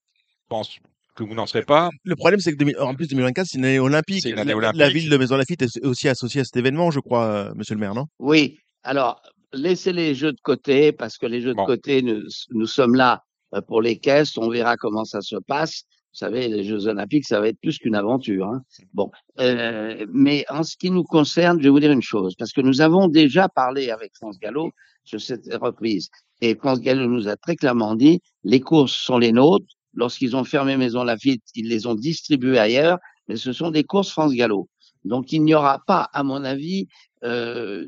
pense 0.50 0.78
que 1.16 1.24
vous 1.24 1.34
n'en 1.34 1.48
serez 1.48 1.64
pas. 1.64 1.90
Le 2.04 2.16
problème, 2.16 2.40
c'est 2.40 2.56
que 2.56 2.82
en 2.82 2.94
plus 2.96 3.08
2024, 3.08 3.48
c'est 3.48 3.58
une 3.58 3.66
année 3.66 3.80
olympique. 3.80 4.26
Une 4.26 4.38
année 4.38 4.52
la, 4.52 4.58
olympique. 4.58 4.80
la, 4.80 4.90
ville 4.90 5.10
de 5.10 5.18
Maison 5.18 5.38
Lafitte 5.38 5.62
est 5.64 5.86
aussi 5.86 6.08
associée 6.10 6.42
à 6.42 6.44
cet 6.44 6.58
événement, 6.58 6.92
je 6.92 7.00
crois, 7.00 7.54
Monsieur 7.56 7.76
le 7.76 7.80
maire, 7.82 7.96
non? 7.96 8.06
Oui. 8.20 8.60
Alors, 8.84 9.22
laissez 9.54 9.94
les 9.94 10.16
jeux 10.16 10.34
de 10.34 10.42
côté 10.42 10.92
parce 10.92 11.18
que 11.18 11.26
les 11.26 11.42
jeux 11.42 11.54
bon. 11.54 11.64
de 11.64 11.68
côté, 11.68 12.02
nous, 12.02 12.22
nous 12.52 12.68
sommes 12.68 12.96
là 12.96 13.24
pour 13.68 13.82
les 13.82 13.98
caisses. 13.98 14.38
On 14.38 14.50
verra 14.50 14.78
comment 14.78 15.06
ça 15.06 15.22
se 15.22 15.36
passe. 15.36 15.84
Vous 16.14 16.26
savez, 16.26 16.48
les 16.48 16.64
Jeux 16.64 16.88
Olympiques, 16.88 17.26
ça 17.26 17.40
va 17.40 17.48
être 17.48 17.60
plus 17.62 17.78
qu'une 17.78 17.94
aventure. 17.94 18.48
Hein. 18.48 18.64
Bon, 18.92 19.12
euh, 19.40 20.04
mais 20.12 20.46
en 20.50 20.64
ce 20.64 20.76
qui 20.76 20.90
nous 20.90 21.04
concerne, 21.04 21.60
je 21.60 21.66
vais 21.66 21.70
vous 21.70 21.80
dire 21.80 21.92
une 21.92 22.02
chose, 22.02 22.34
parce 22.40 22.54
que 22.54 22.62
nous 22.62 22.82
avons 22.82 23.08
déjà 23.08 23.50
parlé 23.50 23.92
avec 23.92 24.16
France 24.16 24.40
Gallo 24.40 24.72
sur 25.04 25.22
cette 25.22 25.46
reprise, 25.62 26.10
et 26.42 26.56
France 26.56 26.82
Gallo 26.82 27.06
nous 27.06 27.28
a 27.28 27.36
très 27.36 27.56
clairement 27.56 27.94
dit 27.94 28.20
les 28.44 28.60
courses 28.60 28.96
sont 28.96 29.20
les 29.20 29.32
nôtres. 29.32 29.68
Lorsqu'ils 29.94 30.36
ont 30.36 30.44
fermé 30.44 30.76
Maison 30.76 31.04
Lafitte, 31.04 31.44
ils 31.54 31.70
les 31.70 31.86
ont 31.86 31.94
distribuées 31.94 32.58
ailleurs, 32.58 32.98
mais 33.28 33.36
ce 33.36 33.54
sont 33.54 33.70
des 33.70 33.84
courses 33.84 34.10
France 34.10 34.34
Gallo. 34.34 34.70
Donc 35.06 35.32
il 35.32 35.44
n'y 35.44 35.54
aura 35.54 35.80
pas, 35.86 36.10
à 36.14 36.24
mon 36.24 36.44
avis, 36.44 36.88
euh, 37.24 37.86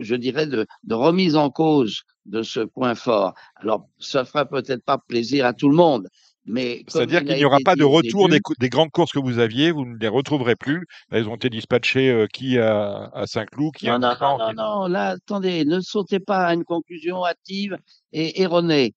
je 0.00 0.14
dirais, 0.14 0.46
de, 0.46 0.66
de, 0.84 0.94
remise 0.94 1.36
en 1.36 1.50
cause 1.50 2.02
de 2.26 2.42
ce 2.42 2.60
point 2.60 2.94
fort. 2.94 3.34
Alors, 3.56 3.88
ça 3.98 4.24
fera 4.24 4.44
peut-être 4.44 4.84
pas 4.84 4.98
plaisir 4.98 5.46
à 5.46 5.52
tout 5.52 5.68
le 5.68 5.76
monde, 5.76 6.08
mais 6.44 6.84
c'est-à-dire 6.88 7.24
qu'il 7.24 7.36
n'y 7.36 7.44
aura 7.44 7.58
pas 7.64 7.76
de 7.76 7.84
retour 7.84 8.28
des, 8.28 8.40
des, 8.58 8.68
grandes 8.68 8.90
courses 8.90 9.12
que 9.12 9.20
vous 9.20 9.38
aviez, 9.38 9.70
vous 9.70 9.84
ne 9.84 9.96
les 9.96 10.08
retrouverez 10.08 10.56
plus. 10.56 10.86
Elles 11.10 11.28
ont 11.28 11.36
été 11.36 11.48
dispatchées 11.50 12.10
euh, 12.10 12.26
qui 12.26 12.58
à, 12.58 13.10
à 13.14 13.26
Saint-Cloud, 13.26 13.74
qui 13.76 13.86
non, 13.86 13.94
à 13.94 13.98
non, 13.98 14.16
non, 14.20 14.38
non, 14.38 14.52
non, 14.54 14.86
là, 14.86 15.10
attendez, 15.10 15.64
ne 15.64 15.80
sautez 15.80 16.18
pas 16.18 16.46
à 16.46 16.54
une 16.54 16.64
conclusion 16.64 17.24
hâtive 17.24 17.78
et 18.12 18.42
erronée. 18.42 18.94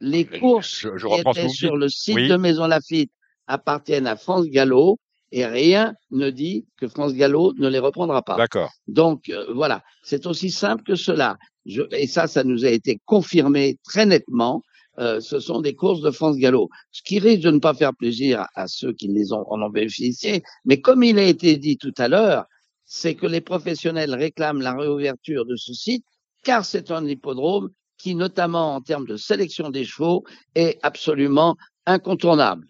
Les 0.00 0.24
courses 0.24 0.80
je, 0.80 0.96
je 0.96 1.06
qui 1.06 1.20
étaient 1.20 1.48
sur 1.48 1.76
le 1.76 1.88
site 1.88 2.16
Oui. 2.16 2.28
de 2.28 2.36
Maison 2.36 2.66
Lafitte 2.66 3.12
appartiennent 3.46 4.06
à 4.06 4.16
France 4.16 4.46
Gallo 4.46 4.98
et 5.32 5.46
rien 5.46 5.94
ne 6.10 6.30
dit 6.30 6.66
que 6.78 6.88
France 6.88 7.14
Gallo 7.14 7.52
ne 7.58 7.68
les 7.68 7.78
reprendra 7.78 8.22
pas. 8.22 8.36
D'accord. 8.36 8.70
Donc 8.86 9.28
euh, 9.28 9.46
voilà, 9.54 9.82
c'est 10.02 10.26
aussi 10.26 10.50
simple 10.50 10.82
que 10.84 10.94
cela. 10.94 11.36
Je, 11.66 11.82
et 11.92 12.06
ça, 12.06 12.26
ça 12.26 12.44
nous 12.44 12.64
a 12.64 12.70
été 12.70 12.98
confirmé 13.04 13.78
très 13.84 14.06
nettement. 14.06 14.62
Euh, 14.98 15.20
ce 15.20 15.38
sont 15.38 15.60
des 15.60 15.74
courses 15.74 16.00
de 16.00 16.10
France 16.10 16.36
Gallo, 16.38 16.68
ce 16.90 17.02
qui 17.02 17.20
risque 17.20 17.42
de 17.42 17.50
ne 17.52 17.60
pas 17.60 17.74
faire 17.74 17.94
plaisir 17.94 18.40
à, 18.40 18.48
à 18.62 18.66
ceux 18.66 18.92
qui 18.92 19.06
les 19.08 19.32
ont, 19.32 19.44
en 19.48 19.62
ont 19.62 19.70
bénéficié. 19.70 20.42
Mais 20.64 20.80
comme 20.80 21.04
il 21.04 21.18
a 21.18 21.24
été 21.24 21.56
dit 21.56 21.76
tout 21.76 21.94
à 21.98 22.08
l'heure, 22.08 22.46
c'est 22.84 23.14
que 23.14 23.26
les 23.26 23.42
professionnels 23.42 24.14
réclament 24.14 24.62
la 24.62 24.74
réouverture 24.74 25.44
de 25.44 25.54
ce 25.56 25.72
site, 25.72 26.04
car 26.42 26.64
c'est 26.64 26.90
un 26.90 27.06
hippodrome 27.06 27.68
qui, 27.98 28.14
notamment 28.14 28.76
en 28.76 28.80
termes 28.80 29.06
de 29.06 29.16
sélection 29.16 29.70
des 29.70 29.84
chevaux, 29.84 30.24
est 30.54 30.78
absolument 30.82 31.56
incontournable. 31.86 32.66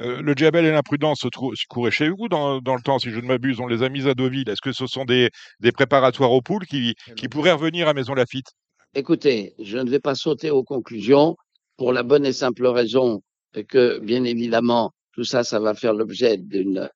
Euh, 0.00 0.20
le 0.22 0.34
diabète 0.34 0.64
et 0.64 0.70
l'imprudence 0.70 1.20
se, 1.20 1.28
se 1.28 1.66
couraient 1.68 1.90
chez 1.90 2.10
vous 2.10 2.28
dans, 2.28 2.60
dans 2.60 2.74
le 2.74 2.82
temps, 2.82 2.98
si 2.98 3.10
je 3.10 3.20
ne 3.20 3.26
m'abuse? 3.26 3.58
On 3.60 3.66
les 3.66 3.82
a 3.82 3.88
mis 3.88 4.06
à 4.06 4.14
Deauville. 4.14 4.48
Est-ce 4.48 4.60
que 4.60 4.72
ce 4.72 4.86
sont 4.86 5.04
des, 5.04 5.30
des 5.60 5.72
préparatoires 5.72 6.32
aux 6.32 6.42
poules 6.42 6.66
qui, 6.66 6.94
qui 7.16 7.28
pourraient 7.28 7.52
revenir 7.52 7.88
à 7.88 7.94
Maison 7.94 8.14
Lafitte? 8.14 8.48
Écoutez, 8.94 9.54
je 9.58 9.78
ne 9.78 9.90
vais 9.90 10.00
pas 10.00 10.14
sauter 10.14 10.50
aux 10.50 10.64
conclusions 10.64 11.36
pour 11.76 11.92
la 11.92 12.02
bonne 12.02 12.26
et 12.26 12.32
simple 12.32 12.66
raison 12.66 13.22
que, 13.68 13.98
bien 13.98 14.24
évidemment, 14.24 14.92
tout 15.12 15.24
ça, 15.24 15.44
ça 15.44 15.58
va 15.60 15.74
faire 15.74 15.94
l'objet 15.94 16.36
d'une 16.38 16.90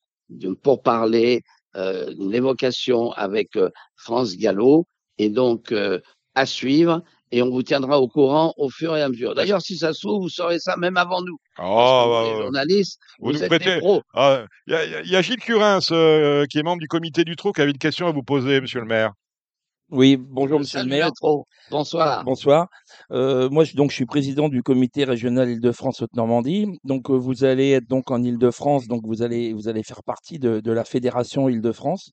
pourparler, 0.62 1.42
euh, 1.76 2.12
d'une 2.14 2.34
évocation 2.34 3.12
avec 3.12 3.56
euh, 3.56 3.70
France 3.96 4.36
Gallo, 4.36 4.86
et 5.18 5.28
donc 5.28 5.72
euh, 5.72 6.00
à 6.34 6.46
suivre, 6.46 7.02
et 7.33 7.43
on 7.43 7.51
vous 7.51 7.62
tiendra 7.62 8.01
au 8.01 8.09
courant 8.09 8.53
au 8.57 8.70
fur 8.70 8.97
et 8.97 9.03
à 9.03 9.09
mesure. 9.09 9.35
D'ailleurs, 9.35 9.61
si 9.62 9.76
ça 9.78 9.93
se 9.93 10.01
trouve, 10.01 10.22
vous 10.22 10.28
saurez 10.28 10.59
ça 10.59 10.76
même 10.76 10.97
avant 10.97 11.22
nous. 11.22 11.37
Oh, 11.59 11.62
bah, 12.09 12.22
les 12.24 12.31
ouais. 12.37 12.43
journalistes, 12.43 13.01
Vous 13.18 13.26
vous, 13.26 13.33
nous 13.35 13.43
êtes 13.43 13.49
prêtez- 13.49 13.74
des 13.74 13.78
pros. 13.81 14.03
Ah, 14.14 14.45
Il 14.66 14.72
y, 14.72 14.76
a- 14.76 15.03
y 15.03 15.16
y 15.18 15.22
Gilles 15.22 15.37
Curins, 15.41 15.81
euh, 15.93 16.45
qui 16.51 16.59
est 16.59 16.62
membre 16.62 16.81
du 16.81 16.89
comité 16.89 17.24
du 17.24 17.37
Trou, 17.37 17.53
qui 17.53 17.61
avait 17.61 17.70
une 17.70 17.78
question 17.78 18.07
à 18.07 18.12
vous 18.12 18.22
poser, 18.22 18.61
monsieur 18.61 18.81
le 18.81 18.87
maire. 18.87 19.12
Oui, 19.93 20.16
bonjour 20.16 20.61
Monsieur 20.61 20.78
le 20.83 20.87
maire. 20.87 21.07
Métro. 21.07 21.47
Bonsoir. 21.68 22.22
Bonsoir. 22.22 22.68
Euh, 23.11 23.49
moi, 23.51 23.64
je, 23.64 23.74
donc, 23.74 23.91
je 23.91 23.97
suis 23.97 24.07
président 24.07 24.49
du 24.49 24.62
comité 24.62 25.03
régional 25.03 25.51
Île-de-France 25.51 26.03
Haute-Normandie. 26.03 26.78
Donc, 26.85 27.11
euh, 27.11 27.14
vous 27.14 27.43
allez 27.43 27.72
être 27.72 27.89
donc 27.89 28.09
en 28.12 28.22
Île-de-France. 28.22 28.87
Donc, 28.87 29.03
vous 29.05 29.22
allez 29.22 29.53
vous 29.53 29.66
allez 29.66 29.83
faire 29.83 30.05
partie 30.05 30.39
de, 30.39 30.61
de 30.61 30.70
la 30.72 30.85
fédération 30.85 31.49
Île-de-France. 31.49 32.12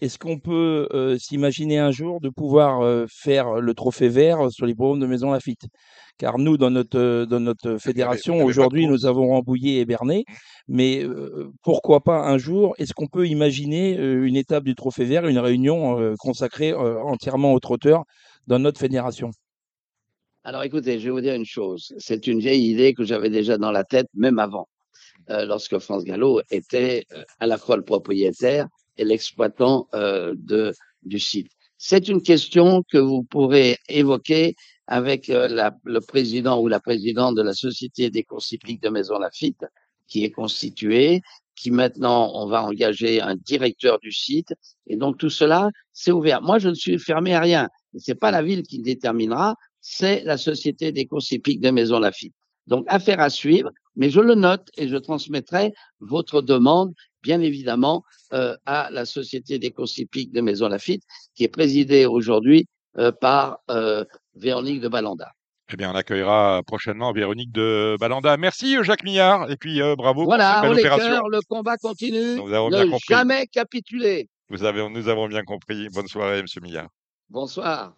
Est-ce 0.00 0.18
qu'on 0.18 0.38
peut 0.38 0.88
euh, 0.92 1.18
s'imaginer 1.18 1.78
un 1.78 1.90
jour 1.90 2.20
de 2.20 2.30
pouvoir 2.30 2.80
euh, 2.80 3.04
faire 3.08 3.60
le 3.60 3.74
trophée 3.74 4.08
vert 4.08 4.50
sur 4.50 4.64
les 4.64 4.74
programmes 4.74 5.00
de 5.00 5.06
Maison 5.06 5.30
Lafitte? 5.30 5.66
Car 6.16 6.38
nous, 6.38 6.56
dans 6.56 6.70
notre 6.70 6.98
euh, 6.98 7.26
dans 7.26 7.40
notre 7.40 7.76
fédération, 7.76 8.42
aujourd'hui, 8.42 8.86
nous 8.86 9.04
avons 9.04 9.28
Rambouillet 9.28 9.80
et 9.80 9.84
Bernay. 9.84 10.24
Mais 10.68 11.02
euh, 11.02 11.50
pourquoi 11.62 12.00
pas 12.00 12.20
un 12.28 12.38
jour 12.38 12.74
Est-ce 12.78 12.94
qu'on 12.94 13.08
peut 13.08 13.26
imaginer 13.26 13.98
euh, 13.98 14.26
une 14.26 14.36
étape 14.36 14.64
du 14.64 14.74
trophée 14.74 15.04
vert, 15.04 15.26
une 15.26 15.38
réunion 15.38 16.00
euh, 16.00 16.14
consacrée 16.18 16.72
euh, 16.72 17.02
entièrement 17.02 17.52
aux 17.52 17.60
trotteurs 17.60 18.04
dans 18.46 18.58
notre 18.58 18.80
fédération? 18.80 19.30
Alors 20.44 20.62
écoutez, 20.62 20.98
je 20.98 21.04
vais 21.04 21.10
vous 21.10 21.20
dire 21.20 21.34
une 21.34 21.44
chose. 21.44 21.92
C'est 21.98 22.26
une 22.26 22.40
vieille 22.40 22.70
idée 22.70 22.94
que 22.94 23.04
j'avais 23.04 23.28
déjà 23.28 23.58
dans 23.58 23.70
la 23.70 23.84
tête, 23.84 24.06
même 24.14 24.38
avant, 24.38 24.66
euh, 25.28 25.44
lorsque 25.44 25.78
France 25.78 26.04
Gallo 26.04 26.40
était 26.50 27.04
euh, 27.12 27.22
à 27.40 27.46
la 27.46 27.58
fois 27.58 27.76
le 27.76 27.82
propriétaire 27.82 28.66
et 29.00 29.04
l'exploitant 29.04 29.88
euh, 29.94 30.34
de 30.36 30.72
du 31.02 31.18
site. 31.18 31.50
C'est 31.78 32.08
une 32.08 32.22
question 32.22 32.82
que 32.82 32.98
vous 32.98 33.22
pourrez 33.22 33.78
évoquer 33.88 34.54
avec 34.86 35.30
euh, 35.30 35.70
le 35.84 36.00
président 36.00 36.60
ou 36.60 36.68
la 36.68 36.80
présidente 36.80 37.36
de 37.36 37.42
la 37.42 37.54
Société 37.54 38.10
des 38.10 38.22
courses 38.22 38.52
hippiques 38.52 38.82
de 38.82 38.90
Maison 38.90 39.18
Lafitte, 39.18 39.64
qui 40.06 40.24
est 40.24 40.30
constituée, 40.30 41.22
qui 41.56 41.70
maintenant, 41.70 42.32
on 42.34 42.46
va 42.46 42.64
engager 42.64 43.20
un 43.22 43.34
directeur 43.34 43.98
du 44.00 44.12
site. 44.12 44.52
Et 44.86 44.96
donc, 44.96 45.16
tout 45.16 45.30
cela, 45.30 45.70
c'est 45.92 46.12
ouvert. 46.12 46.42
Moi, 46.42 46.58
je 46.58 46.68
ne 46.68 46.74
suis 46.74 46.98
fermé 46.98 47.34
à 47.34 47.40
rien. 47.40 47.68
C'est 47.96 48.14
pas 48.14 48.30
la 48.30 48.42
ville 48.42 48.62
qui 48.62 48.80
déterminera, 48.80 49.54
c'est 49.80 50.22
la 50.24 50.36
Société 50.36 50.92
des 50.92 51.06
courses 51.06 51.30
hippiques 51.30 51.60
de 51.60 51.70
Maison 51.70 51.98
Lafitte. 51.98 52.34
Donc, 52.66 52.84
affaire 52.88 53.20
à 53.20 53.30
suivre, 53.30 53.70
mais 53.96 54.10
je 54.10 54.20
le 54.20 54.34
note 54.34 54.68
et 54.76 54.88
je 54.88 54.96
transmettrai 54.96 55.72
votre 56.00 56.42
demande, 56.42 56.92
bien 57.22 57.40
évidemment, 57.40 58.04
euh, 58.32 58.56
à 58.66 58.88
la 58.90 59.04
Société 59.04 59.58
des 59.58 59.70
courses 59.70 59.98
hippiques 59.98 60.32
de 60.32 60.40
Maison 60.40 60.68
Lafitte, 60.68 61.02
qui 61.34 61.44
est 61.44 61.48
présidée 61.48 62.06
aujourd'hui 62.06 62.66
euh, 62.98 63.12
par 63.12 63.58
euh, 63.70 64.04
Véronique 64.34 64.80
de 64.80 64.88
Balanda. 64.88 65.30
Eh 65.72 65.76
bien, 65.76 65.92
on 65.92 65.94
accueillera 65.94 66.62
prochainement 66.66 67.12
Véronique 67.12 67.52
de 67.52 67.96
Balanda. 68.00 68.36
Merci 68.36 68.76
Jacques 68.82 69.04
Millard 69.04 69.50
et 69.50 69.56
puis 69.56 69.80
bravo 69.96 70.24
Voilà, 70.24 70.54
pour 70.54 70.62
cette 70.62 70.68
belle 70.70 70.76
les 70.78 70.80
opération. 70.82 71.08
cœurs, 71.20 71.28
le 71.28 71.40
combat 71.48 71.76
continue. 71.76 72.36
Nous 72.36 72.52
avons 72.52 72.70
bien 72.70 72.84
Ne 72.86 72.90
compris. 72.90 73.04
jamais 73.08 73.46
capituler. 73.46 74.28
Vous 74.48 74.64
avez, 74.64 74.88
nous 74.88 75.06
avons 75.08 75.28
bien 75.28 75.44
compris. 75.44 75.88
Bonne 75.94 76.08
soirée, 76.08 76.42
Monsieur 76.42 76.60
Millard. 76.60 76.88
Bonsoir. 77.28 77.94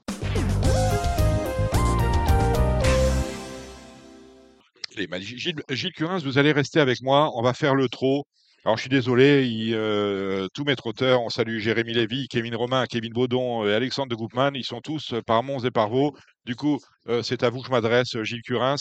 Gilles, 4.95 5.63
Gilles 5.71 5.93
Curins, 5.93 6.19
vous 6.19 6.39
allez 6.39 6.53
rester 6.53 6.81
avec 6.81 7.01
moi. 7.03 7.31
On 7.35 7.43
va 7.43 7.55
faire 7.55 7.75
le 7.75 7.89
trot. 7.89 8.27
Alors, 8.65 8.77
je 8.77 8.83
suis 8.83 8.91
désolé, 8.91 9.73
euh, 9.73 10.47
tous 10.55 10.63
mes 10.65 10.77
trotteurs, 10.77 11.21
on 11.23 11.31
salue 11.31 11.59
Jérémy 11.59 11.95
Lévy, 11.95 12.29
Kevin 12.29 12.55
Romain, 12.55 12.87
Kevin 12.87 13.13
Baudon 13.13 13.67
et 13.67 13.75
Alexandre 13.75 14.11
de 14.11 14.15
Goupman. 14.15 14.53
Ils 14.55 14.65
sont 14.65 14.81
tous 14.81 15.15
euh, 15.15 15.21
par 15.21 15.43
Mons 15.43 15.65
et 15.65 15.73
par 15.73 15.89
Vaux. 15.89 16.15
Du 16.45 16.55
coup, 16.55 16.79
euh, 17.09 17.23
c'est 17.25 17.43
à 17.43 17.51
vous 17.51 17.61
que 17.61 17.67
je 17.67 17.73
m'adresse, 17.73 18.15
euh, 18.15 18.23
Gilles 18.23 18.43
Curins. 18.43 18.77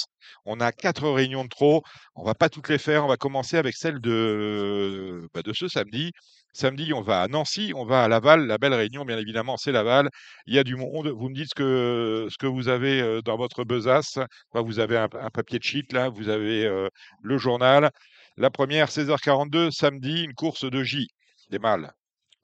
On 0.46 0.60
a 0.60 0.72
quatre 0.72 1.10
réunions 1.10 1.44
de 1.44 1.50
trot. 1.50 1.82
On 2.16 2.24
va 2.24 2.36
pas 2.36 2.50
toutes 2.50 2.70
les 2.70 2.78
faire. 2.78 3.06
On 3.06 3.08
va 3.08 3.18
commencer 3.18 3.58
avec 3.58 3.76
celle 3.76 4.00
de, 4.00 5.28
bah, 5.34 5.42
de 5.42 5.54
ce 5.54 5.68
samedi. 5.68 6.12
Samedi, 6.54 6.92
on 6.94 7.02
va 7.02 7.22
à 7.22 7.28
Nancy, 7.30 7.72
on 7.76 7.86
va 7.86 8.04
à 8.04 8.08
Laval. 8.10 8.46
La 8.46 8.58
belle 8.58 8.74
réunion, 8.74 9.06
bien 9.06 9.18
évidemment, 9.18 9.56
c'est 9.58 9.72
Laval. 9.72 10.10
Il 10.48 10.54
y 10.54 10.60
a 10.60 10.64
du 10.64 10.76
monde. 10.76 11.08
Vous 11.08 11.30
me 11.30 11.34
dites 11.34 11.50
ce 11.50 11.56
que, 11.56 12.28
ce 12.30 12.38
que 12.38 12.46
vous 12.46 12.68
avez 12.68 13.02
euh, 13.02 13.22
dans 13.22 13.38
votre 13.38 13.64
besace. 13.64 14.20
Vous 14.54 14.80
avez 14.80 14.98
un, 14.98 15.08
papier 15.08 15.60
de 15.60 15.64
sheet, 15.64 15.86
là? 15.92 16.10
Vous 16.10 16.30
avez 16.30 16.66
euh, 16.66 16.90
le 17.24 17.38
journal. 17.38 17.90
La 18.38 18.50
première, 18.50 18.88
16h42, 18.88 19.72
samedi, 19.72 20.24
une 20.24 20.34
course 20.34 20.70
de 20.70 20.84
J, 20.84 21.08
des 21.50 21.60
mâles. 21.60 21.92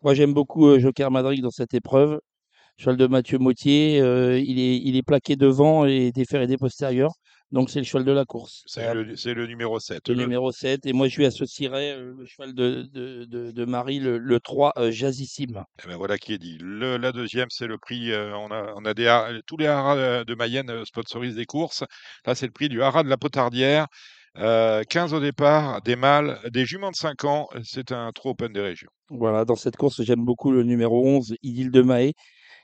Moi, 0.02 0.14
j'aime 0.14 0.34
beaucoup 0.34 0.68
euh, 0.68 0.80
Joker 0.80 1.12
Madrid 1.12 1.42
dans 1.42 1.52
cette 1.52 1.74
épreuve. 1.74 2.20
Cheval 2.78 2.98
de 2.98 3.08
Mathieu 3.08 3.40
Mautier, 3.40 4.00
euh, 4.02 4.38
il, 4.40 4.60
est, 4.60 4.78
il 4.78 4.96
est 4.96 5.02
plaqué 5.02 5.36
devant 5.36 5.86
et 5.86 6.12
déféré 6.12 6.46
des 6.46 6.58
postérieurs. 6.58 7.12
Donc, 7.52 7.70
c'est 7.70 7.80
le 7.80 7.86
cheval 7.86 8.04
de 8.04 8.12
la 8.12 8.26
course. 8.26 8.64
C'est 8.68 8.94
le, 8.94 9.48
numéro 9.48 9.80
7. 9.80 10.10
le 10.10 10.16
numéro 10.16 10.52
7. 10.52 10.86
Et 10.86 10.94
moi, 10.94 11.08
je 11.08 11.18
lui 11.18 11.26
associerais 11.26 11.94
euh, 11.94 12.14
le 12.16 12.26
cheval 12.26 12.54
de, 12.54 12.84
de, 12.92 13.24
de, 13.24 13.52
de 13.52 13.66
Marie, 13.66 14.00
le, 14.00 14.18
le 14.18 14.40
3, 14.40 14.74
euh, 14.78 14.92
Jazzissime. 14.92 15.64
Eh 15.84 15.88
ben 15.88 15.96
voilà 15.96 16.18
qui 16.18 16.34
est 16.34 16.38
dit. 16.38 16.60
La 16.62 17.12
deuxième, 17.14 17.48
c'est 17.50 17.66
le 17.66 17.78
prix. 17.78 18.14
on, 18.14 18.52
a, 18.52 18.74
on 18.76 18.84
a 18.86 18.94
des 18.94 19.40
tous 19.48 19.58
les 19.58 19.68
haras 19.68 20.26
de 20.26 20.36
Mayenne 20.36 20.84
sponsorisent 20.86 21.36
des 21.36 21.46
courses. 21.46 21.86
Là, 22.26 22.36
c'est 22.36 22.46
le 22.46 22.52
prix 22.52 22.68
du 22.68 22.84
haras 22.84 23.04
de 23.04 23.10
la 23.10 23.18
Potardière. 23.18 23.88
Euh, 24.40 24.84
15 24.88 25.14
au 25.14 25.20
départ, 25.20 25.82
des 25.82 25.96
mâles, 25.96 26.40
des 26.52 26.66
juments 26.66 26.92
de 26.92 26.96
5 26.96 27.24
ans. 27.26 27.48
C'est 27.64 27.92
un 27.92 28.12
trop 28.12 28.32
open 28.32 28.54
des 28.54 28.62
régions. 28.62 28.90
Voilà, 29.10 29.46
dans 29.46 29.56
cette 29.56 29.78
course, 29.78 30.04
j'aime 30.04 30.24
beaucoup 30.24 30.52
le 30.52 30.64
numéro 30.64 31.06
11, 31.06 31.36
Idylle 31.42 31.72
de 31.72 31.82
Mahé, 31.82 32.14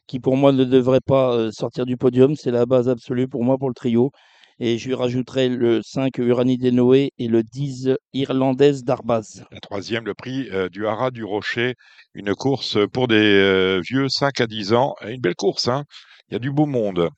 qui 0.08 0.20
pour 0.20 0.38
moi 0.38 0.52
ne 0.52 0.66
devrait 0.66 1.02
pas 1.06 1.34
euh, 1.34 1.52
sortir 1.52 1.86
du 1.86 1.98
podium. 1.98 2.36
C'est 2.36 2.52
la 2.52 2.66
base 2.66 2.90
absolue 2.90 3.28
pour 3.28 3.44
moi 3.44 3.58
pour 3.58 3.70
le 3.70 3.74
trio. 3.74 4.12
Et 4.60 4.78
je 4.78 4.88
lui 4.88 4.94
rajouterai 4.94 5.50
le 5.50 5.82
5, 5.84 6.20
Uranie 6.20 6.60
des 6.60 6.72
Noé, 6.72 7.10
et 7.18 7.28
le 7.28 7.42
10, 7.42 7.90
Irlandaise 8.14 8.84
d'Arbaz. 8.84 9.44
La 9.52 9.60
troisième, 9.60 10.06
le 10.06 10.14
prix 10.14 10.48
euh, 10.52 10.70
du 10.70 10.86
haras 10.86 11.10
du 11.10 11.24
Rocher. 11.24 11.74
Une 12.14 12.36
course 12.36 12.78
pour 12.94 13.08
des 13.08 13.16
euh, 13.16 13.82
vieux 13.84 14.08
5 14.10 14.42
à 14.42 14.48
10 14.48 14.74
ans. 14.74 14.94
Une 15.08 15.22
belle 15.22 15.36
course, 15.36 15.68
hein. 15.68 15.86
Il 16.30 16.34
y 16.34 16.36
a 16.36 16.40
du 16.40 16.52
beau 16.52 16.68
monde. 16.68 17.10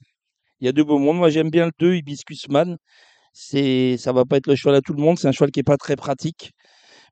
Il 0.62 0.66
y 0.66 0.70
a 0.70 0.72
de 0.72 0.82
beaux 0.82 0.98
mondes. 0.98 1.18
Moi, 1.18 1.30
j'aime 1.30 1.50
bien 1.50 1.66
le 1.66 1.72
2, 1.78 1.96
Hibiscus 1.96 2.48
Man. 2.48 2.78
C'est, 3.38 3.98
ça 3.98 4.14
va 4.14 4.24
pas 4.26 4.38
être 4.38 4.48
le 4.48 4.56
cheval 4.56 4.76
à 4.76 4.82
tout 4.82 4.94
le 4.94 5.02
monde. 5.04 5.20
C'est 5.20 5.28
un 5.28 5.34
cheval 5.34 5.52
qui 5.52 5.60
est 5.60 5.64
pas 5.64 5.76
très 5.78 5.98
pratique. 5.98 6.54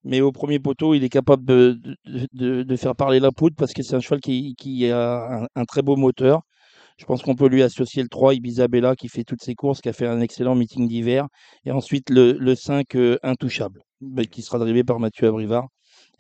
Mais 0.04 0.22
au 0.22 0.32
premier 0.32 0.60
poteau, 0.60 0.94
il 0.96 1.04
est 1.04 1.10
capable 1.10 1.46
de, 1.46 1.80
de, 2.06 2.28
de- 2.34 2.64
de 2.64 2.76
faire 2.78 2.96
parler 2.96 3.20
la 3.20 3.32
poudre 3.32 3.56
parce 3.58 3.74
que 3.74 3.84
c'est 3.84 3.96
un 3.96 4.00
cheval 4.02 4.22
qui, 4.22 4.56
qui 4.58 4.90
a 4.92 5.44
un, 5.44 5.48
un 5.56 5.66
très 5.66 5.82
beau 5.82 5.96
moteur. 5.98 6.42
Je 6.98 7.06
pense 7.06 7.24
qu'on 7.24 7.36
peut 7.36 7.48
lui 7.50 7.64
associer 7.64 8.04
le 8.04 8.10
3, 8.10 8.36
Ibisabella, 8.36 8.96
qui 8.96 9.10
fait 9.10 9.24
toutes 9.24 9.44
ses 9.44 9.56
courses, 9.56 9.82
qui 9.82 9.90
a 9.90 9.94
fait 9.94 10.08
un 10.08 10.22
excellent 10.22 10.56
meeting 10.56 10.88
d'hiver. 10.88 11.28
Et 11.66 11.72
ensuite 11.72 12.10
le, 12.10 12.34
le 12.34 12.56
5, 12.56 12.96
euh, 12.96 13.18
Intouchable, 13.24 13.82
qui 14.32 14.42
sera 14.44 14.60
drivé 14.60 14.84
par 14.84 15.00
Mathieu 15.00 15.28
Abrivard 15.28 15.68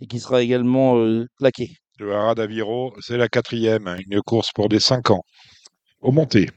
et 0.02 0.08
qui 0.08 0.20
sera 0.20 0.42
également 0.44 0.98
euh, 0.98 1.26
plaqué. 1.38 1.72
Le 2.00 2.14
haras 2.14 2.36
d'Aviro, 2.36 2.94
c'est 3.02 3.18
la 3.18 3.30
quatrième. 3.30 3.96
Une 4.10 4.22
course 4.22 4.52
pour 4.54 4.70
des 4.70 4.80
5 4.80 5.12
ans. 5.12 5.24
Au 6.02 6.12
monté. 6.12 6.50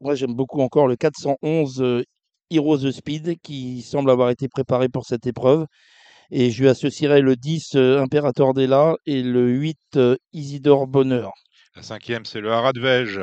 Moi, 0.00 0.14
j'aime 0.14 0.34
beaucoup 0.34 0.60
encore 0.60 0.86
le 0.86 0.96
411 0.96 1.82
euh, 1.82 2.02
Heroes 2.50 2.78
the 2.78 2.90
Speed 2.90 3.40
qui 3.40 3.82
semble 3.82 4.10
avoir 4.10 4.30
été 4.30 4.48
préparé 4.48 4.88
pour 4.88 5.04
cette 5.04 5.26
épreuve. 5.26 5.66
Et 6.30 6.50
je 6.50 6.62
lui 6.62 6.68
associerai 6.68 7.22
le 7.22 7.36
10 7.36 7.74
euh, 7.74 8.00
Imperator 8.00 8.54
Della 8.54 8.94
et 9.06 9.22
le 9.22 9.48
8 9.48 9.78
euh, 9.96 10.16
Isidore 10.32 10.86
Bonheur. 10.86 11.32
La 11.74 11.82
cinquième, 11.82 12.24
c'est 12.24 12.40
le 12.40 12.52
haras 12.52 12.72
de 12.72 12.80
Vège. 12.80 13.20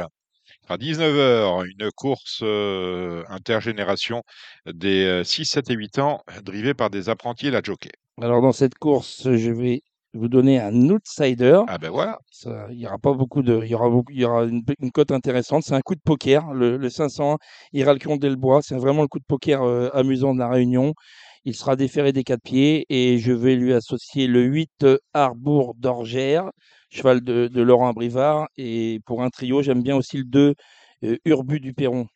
À 0.69 0.75
19h, 0.75 1.65
une 1.65 1.91
course 1.91 2.41
euh, 2.43 3.23
intergénération 3.29 4.23
des 4.65 5.05
euh, 5.05 5.23
6, 5.23 5.45
7 5.45 5.69
et 5.69 5.75
8 5.75 5.99
ans, 5.99 6.21
drivée 6.43 6.73
par 6.73 6.89
des 6.89 7.07
apprentis 7.07 7.47
et 7.47 7.51
la 7.51 7.61
jockey. 7.63 7.91
Alors, 8.21 8.41
dans 8.41 8.51
cette 8.51 8.75
course, 8.75 9.31
je 9.33 9.51
vais 9.51 9.81
vous 10.13 10.27
donner 10.27 10.59
un 10.59 10.73
outsider. 10.89 11.61
Ah 11.67 11.77
ben 11.77 11.89
voilà, 11.89 12.19
Ça, 12.31 12.67
il 12.71 12.79
y 12.79 12.87
aura 12.87 12.97
pas 12.97 13.13
beaucoup 13.13 13.41
de, 13.43 13.59
il 13.63 13.69
y 13.69 13.75
aura 13.75 13.89
beaucoup, 13.89 14.11
il 14.13 14.19
y 14.21 14.25
aura 14.25 14.45
une, 14.45 14.63
une 14.79 14.91
cote 14.91 15.11
intéressante. 15.11 15.63
C'est 15.63 15.73
un 15.75 15.81
coup 15.81 15.95
de 15.95 16.01
poker, 16.01 16.53
le, 16.53 16.77
le 16.77 16.89
501 16.89 17.37
Hiralcon 17.73 18.15
Delbois. 18.17 18.61
C'est 18.61 18.77
vraiment 18.77 19.01
le 19.01 19.07
coup 19.07 19.19
de 19.19 19.25
poker 19.27 19.63
euh, 19.63 19.89
amusant 19.93 20.33
de 20.33 20.39
la 20.39 20.49
Réunion. 20.49 20.93
Il 21.45 21.55
sera 21.55 21.75
déféré 21.75 22.13
des 22.13 22.23
quatre 22.23 22.41
pieds 22.43 22.85
et 22.89 23.17
je 23.19 23.31
vais 23.31 23.55
lui 23.55 23.73
associer 23.73 24.27
le 24.27 24.43
8 24.43 24.71
euh, 24.83 24.97
Harbour 25.13 25.75
d'Orgère, 25.75 26.51
cheval 26.89 27.21
de, 27.21 27.47
de 27.47 27.61
Laurent 27.61 27.93
Brivard. 27.93 28.47
Et 28.57 28.99
pour 29.05 29.23
un 29.23 29.29
trio, 29.29 29.61
j'aime 29.61 29.81
bien 29.83 29.95
aussi 29.95 30.17
le 30.17 30.25
2 30.25 30.55
euh, 31.03 31.17
Urbu 31.25 31.59
du 31.59 31.73
Perron. 31.73 32.07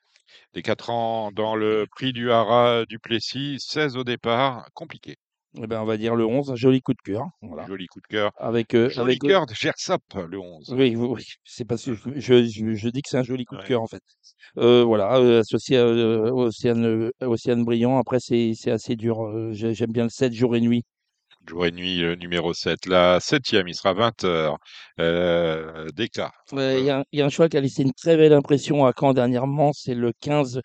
des 0.54 0.62
4 0.62 0.90
ans 0.90 1.32
dans 1.32 1.56
le 1.56 1.86
prix 1.92 2.14
du 2.14 2.32
haras 2.32 2.86
du 2.86 3.00
Plessis, 3.00 3.58
16 3.60 3.96
au 3.98 4.04
départ, 4.04 4.68
compliqué. 4.74 5.18
Eh 5.58 5.68
ben, 5.68 5.82
on 5.82 5.86
va 5.86 5.98
dire 5.98 6.16
le 6.16 6.26
11, 6.26 6.50
un 6.52 6.56
joli 6.56 6.82
coup 6.82 6.94
de 6.94 7.02
cœur. 7.04 7.26
Voilà. 7.42 7.66
Joli 7.68 7.86
coup 7.88 8.00
de 8.00 8.08
cœur. 8.08 8.32
Avec, 8.38 8.74
euh, 8.74 8.90
Joli 8.90 9.02
avec, 9.02 9.20
cœur 9.22 9.46
de 9.46 9.54
Gersap, 9.54 10.02
le 10.30 10.40
11. 10.40 10.74
Oui, 10.74 10.96
oui, 10.96 11.08
oui. 11.10 11.26
c'est 11.44 11.66
parce 11.66 11.84
que 11.84 11.94
je, 11.94 12.10
je, 12.16 12.74
je 12.76 12.90
dis 12.90 13.02
que 13.02 13.10
c'est 13.10 13.18
un 13.18 13.24
joli 13.24 13.44
coup 13.44 13.56
de 13.56 13.62
Ouais. 13.62 13.68
cœur 13.68 13.82
en 13.82 13.88
fait. 13.88 14.02
Euh, 14.58 14.84
voilà, 14.86 15.18
euh, 15.18 15.42
associé 15.42 15.78
à 15.78 15.82
euh, 15.82 16.32
Océane, 16.32 16.86
euh, 16.86 17.12
Océane 17.22 17.66
Brillant. 17.66 17.98
Après, 17.98 18.20
c'est 18.22 18.54
assez 18.72 18.96
dur. 18.96 19.22
Euh, 19.26 19.52
j'ai- 19.52 19.74
J'aime 19.74 19.92
bien 19.92 20.04
le 20.04 20.10
7 20.10 20.34
jour 20.34 20.56
et 20.56 20.62
nuit. 20.62 20.84
Jour 21.48 21.66
et 21.66 21.72
nuit, 21.72 21.98
le 21.98 22.16
numéro 22.16 22.54
7. 22.54 22.86
La 22.86 23.20
septième, 23.20 23.68
il 23.68 23.76
sera 23.76 23.94
20h. 23.94 24.58
Euh. 25.00 25.88
Ouais, 26.54 26.80
Il 26.80 26.86
y, 26.86 26.90
a 26.90 27.00
un- 27.00 27.04
il 27.12 27.20
y 27.20 27.22
a 27.22 27.26
un 27.26 27.30
cheval 27.30 27.50
qui 27.50 27.58
a 27.58 27.62
laissé 27.62 27.82
une 27.82 27.94
très 27.94 28.16
belle 28.16 28.34
impression 28.34 28.86
à 28.86 28.94
Caen 28.98 29.14
dernièrement. 29.14 29.72
C'est 29.74 29.96
le 29.96 30.14
15 30.22 30.62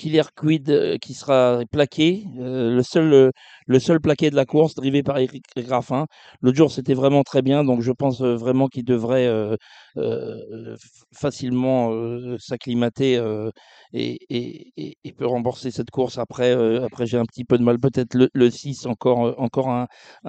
Killer 0.00 0.22
Quid 0.34 0.70
euh, 0.70 0.96
qui 0.96 1.12
sera 1.12 1.60
plaqué. 1.70 2.24
Euh, 2.38 2.70
le 2.74 2.82
seul 2.82 3.12
euh, 3.12 3.30
le 3.66 3.78
seul 3.78 4.00
plaqué 4.00 4.30
de 4.30 4.34
la 4.34 4.46
course, 4.46 4.74
drivé 4.74 5.02
par 5.02 5.18
Eric 5.18 5.44
Graffin. 5.58 6.06
L'autre 6.40 6.56
jour, 6.56 6.72
c'était 6.72 6.94
vraiment 6.94 7.22
très 7.22 7.42
bien. 7.42 7.64
Donc, 7.64 7.82
je 7.82 7.92
pense 7.92 8.22
vraiment 8.22 8.68
qu'il 8.68 8.84
devrait 8.84 9.28
facilement 11.14 11.92
s'acclimater 12.38 13.16
et, 13.92 15.12
peut 15.16 15.26
rembourser 15.26 15.70
cette 15.70 15.90
course. 15.90 16.18
Après, 16.18 16.52
après 16.82 17.06
j'ai 17.06 17.18
un 17.18 17.24
petit 17.24 17.44
peu 17.44 17.58
de 17.58 17.62
mal. 17.62 17.78
Peut-être 17.78 18.14
le, 18.14 18.28
le 18.32 18.50
6, 18.50 18.86
encore, 18.86 19.38
encore 19.38 19.68
un, 19.68 19.86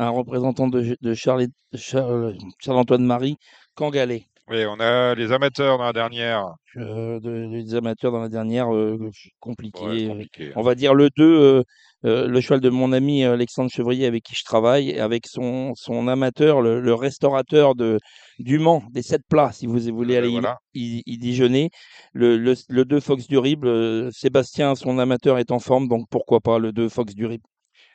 représentant 0.09 0.67
de, 0.67 1.13
Charles, 1.13 1.47
Charles, 1.73 2.35
Charles-Antoine 2.59 3.05
Marie, 3.05 3.37
Cangalet. 3.75 4.30
Oui, 4.51 4.65
on 4.65 4.79
a 4.81 5.15
les 5.15 5.31
amateurs 5.31 5.77
dans 5.77 5.85
la 5.85 5.93
dernière. 5.93 6.45
Euh, 6.75 7.21
de- 7.21 7.47
des 7.63 7.73
amateurs 7.75 8.11
dans 8.11 8.19
la 8.19 8.27
dernière, 8.27 8.73
euh, 8.75 8.97
compliqué. 9.39 9.81
Ouais, 9.81 10.05
euh, 10.05 10.07
compliqué. 10.09 10.51
on 10.57 10.61
va 10.61 10.75
dire 10.75 10.93
le 10.93 11.09
2, 11.15 11.23
euh, 11.23 11.63
euh, 12.03 12.27
le 12.27 12.41
cheval 12.41 12.59
de 12.59 12.69
mon 12.69 12.91
ami 12.91 13.23
Alexandre 13.23 13.69
Chevrier 13.71 14.05
avec 14.05 14.23
qui 14.23 14.35
je 14.35 14.43
travaille, 14.43 14.99
avec 14.99 15.25
son, 15.27 15.71
son 15.75 16.09
amateur, 16.09 16.61
le, 16.61 16.81
le 16.81 16.93
restaurateur 16.93 17.75
de, 17.75 17.97
du 18.39 18.59
Mans, 18.59 18.83
des 18.91 19.03
sept 19.03 19.21
plats, 19.29 19.53
si 19.53 19.67
vous 19.67 19.79
voulez 19.79 20.15
Euh, 20.15 20.19
aller 20.19 20.27
y- 20.29 20.31
voilà. 20.33 20.57
y, 20.73 21.01
y 21.05 21.17
déjeuner. 21.17 21.69
Le, 22.11 22.37
le, 22.37 22.55
le 22.67 22.83
2 22.85 22.99
Fox 22.99 23.27
du 23.27 23.37
Rib, 23.37 23.65
Sébastien, 24.11 24.75
son 24.75 24.99
amateur, 24.99 25.37
est 25.39 25.51
en 25.51 25.59
forme, 25.59 25.87
donc 25.87 26.07
pourquoi 26.09 26.41
pas 26.41 26.59
le 26.59 26.73
2 26.73 26.89
Fox 26.89 27.15
du 27.15 27.25
Rib. 27.25 27.41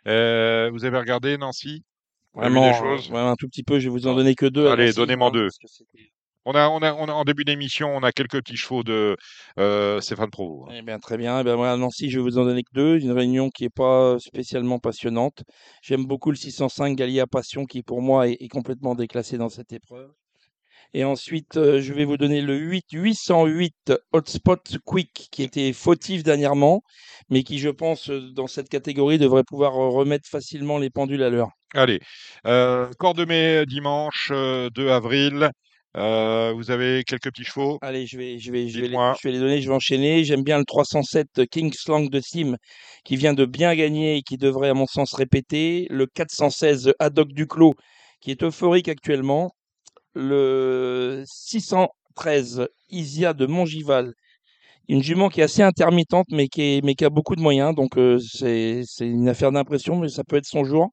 Vous 0.07 0.11
avez 0.85 0.99
regardé, 0.99 1.37
Nancy? 1.37 1.83
Vraiment, 2.33 2.71
des 2.71 2.77
choses 2.77 3.11
un 3.15 3.35
tout 3.35 3.49
petit 3.49 3.63
peu, 3.63 3.79
je 3.79 3.85
vais 3.89 3.91
vous 3.91 4.07
en 4.07 4.11
Non. 4.11 4.17
donner 4.17 4.35
que 4.35 4.45
deux. 4.47 4.67
Allez, 4.69 4.93
donnez-moi 4.93 5.31
voilà, 5.31 5.45
deux. 5.45 5.49
On 6.49 6.55
a, 6.55 6.69
on 6.69 6.79
a, 6.79 6.95
on 6.95 7.07
a 7.09 7.13
en 7.13 7.25
début 7.25 7.43
d'émission, 7.43 7.89
on 7.89 8.05
a 8.05 8.13
quelques 8.13 8.37
petits 8.37 8.57
chevaux 8.57 8.85
de 8.85 9.17
euh, 9.59 10.01
Stéphane 10.01 10.31
Provo. 10.31 10.69
Eh 10.73 10.81
bien, 10.81 11.01
très 11.01 11.17
bien. 11.17 11.41
Eh 11.41 11.43
bien, 11.43 11.57
moi, 11.57 11.73
à 11.73 11.77
Nancy, 11.77 12.09
je 12.09 12.21
vais 12.21 12.23
vous 12.23 12.39
en 12.39 12.45
donner 12.45 12.63
que 12.63 12.71
deux. 12.73 13.01
Une 13.01 13.11
réunion 13.11 13.51
qui 13.51 13.65
n'est 13.65 13.69
pas 13.69 14.17
spécialement 14.21 14.79
passionnante. 14.79 15.43
J'aime 15.83 16.07
beaucoup 16.07 16.31
le 16.31 16.37
605 16.37 16.95
Galia 16.95 17.27
Passion 17.27 17.65
qui, 17.65 17.83
pour 17.83 18.01
moi, 18.01 18.29
est, 18.29 18.37
est 18.39 18.49
complètement 18.49 18.95
déclassé 18.95 19.39
dans 19.39 19.49
cette 19.49 19.73
épreuve. 19.73 20.09
Et 20.95 21.03
ensuite, 21.03 21.57
euh, 21.57 21.81
je 21.81 21.93
vais 21.93 22.05
vous 22.05 22.17
donner 22.17 22.41
le 22.41 22.57
8 22.57 22.85
808 22.93 23.93
Hotspot 24.13 24.79
Quick 24.85 25.29
qui 25.33 25.43
était 25.43 25.73
fautif 25.73 26.23
dernièrement, 26.23 26.83
mais 27.29 27.43
qui, 27.43 27.59
je 27.59 27.71
pense, 27.71 28.09
euh, 28.09 28.31
dans 28.33 28.47
cette 28.47 28.69
catégorie, 28.69 29.19
devrait 29.19 29.43
pouvoir 29.43 29.75
euh, 29.75 29.89
remettre 29.89 30.29
facilement 30.29 30.79
les 30.79 30.91
pendules 30.91 31.25
à 31.25 31.29
l'heure. 31.29 31.51
Allez, 31.75 32.01
euh, 32.47 32.89
Cordemais 32.99 33.67
dimanche 33.67 34.31
euh, 34.31 34.71
2 34.71 34.89
avril. 34.91 35.51
Euh, 35.97 36.53
vous 36.55 36.71
avez 36.71 37.05
quelques 37.05 37.31
petits 37.31 37.45
chevaux. 37.45 37.79
Allez, 37.81 38.07
je 38.07 38.19
vais, 38.19 38.39
je 38.39 38.53
vais, 38.53 38.69
je 38.69 38.81
vais, 38.81 38.89
les, 38.89 38.97
je 38.97 39.29
vais 39.29 39.33
les 39.33 39.39
donner, 39.39 39.63
je 39.63 39.69
vais 39.69 39.75
enchaîner. 39.75 40.25
J'aime 40.25 40.43
bien 40.43 40.59
le 40.59 40.65
307 40.65 41.47
Kingslang 41.51 42.11
de 42.11 42.21
Sim 42.21 42.57
qui 43.05 43.17
vient 43.17 43.33
de 43.33 43.47
bien 43.47 43.75
gagner 43.75 44.17
et 44.19 44.23
qui 44.23 44.37
devrait, 44.37 44.69
à 44.69 44.75
mon 44.75 44.87
sens, 44.87 45.15
répéter. 45.15 45.87
Le 45.91 46.07
416 46.07 46.93
Haddock 46.99 47.33
Duclos 47.33 47.75
qui 48.21 48.31
est 48.31 48.43
euphorique 48.43 48.89
actuellement. 48.89 49.53
Le 50.15 51.25
613 51.27 52.69
Isia 52.91 53.33
de 53.35 53.47
Montgival, 53.47 54.13
une 54.89 55.03
jument 55.03 55.29
qui 55.31 55.41
est 55.41 55.45
assez 55.45 55.63
intermittente 55.63 56.27
mais 56.31 56.49
qui, 56.49 56.63
est, 56.63 56.85
mais 56.85 56.95
qui 56.95 57.05
a 57.05 57.11
beaucoup 57.11 57.37
de 57.37 57.43
moyens. 57.43 57.75
Donc, 57.75 57.99
euh, 57.99 58.19
c'est 58.21 58.85
une 59.01 59.29
affaire 59.29 59.53
d'impression, 59.53 59.99
mais 59.99 60.09
ça 60.09 60.25
peut 60.25 60.37
être 60.37 60.47
son 60.47 60.65
jour. 60.65 60.91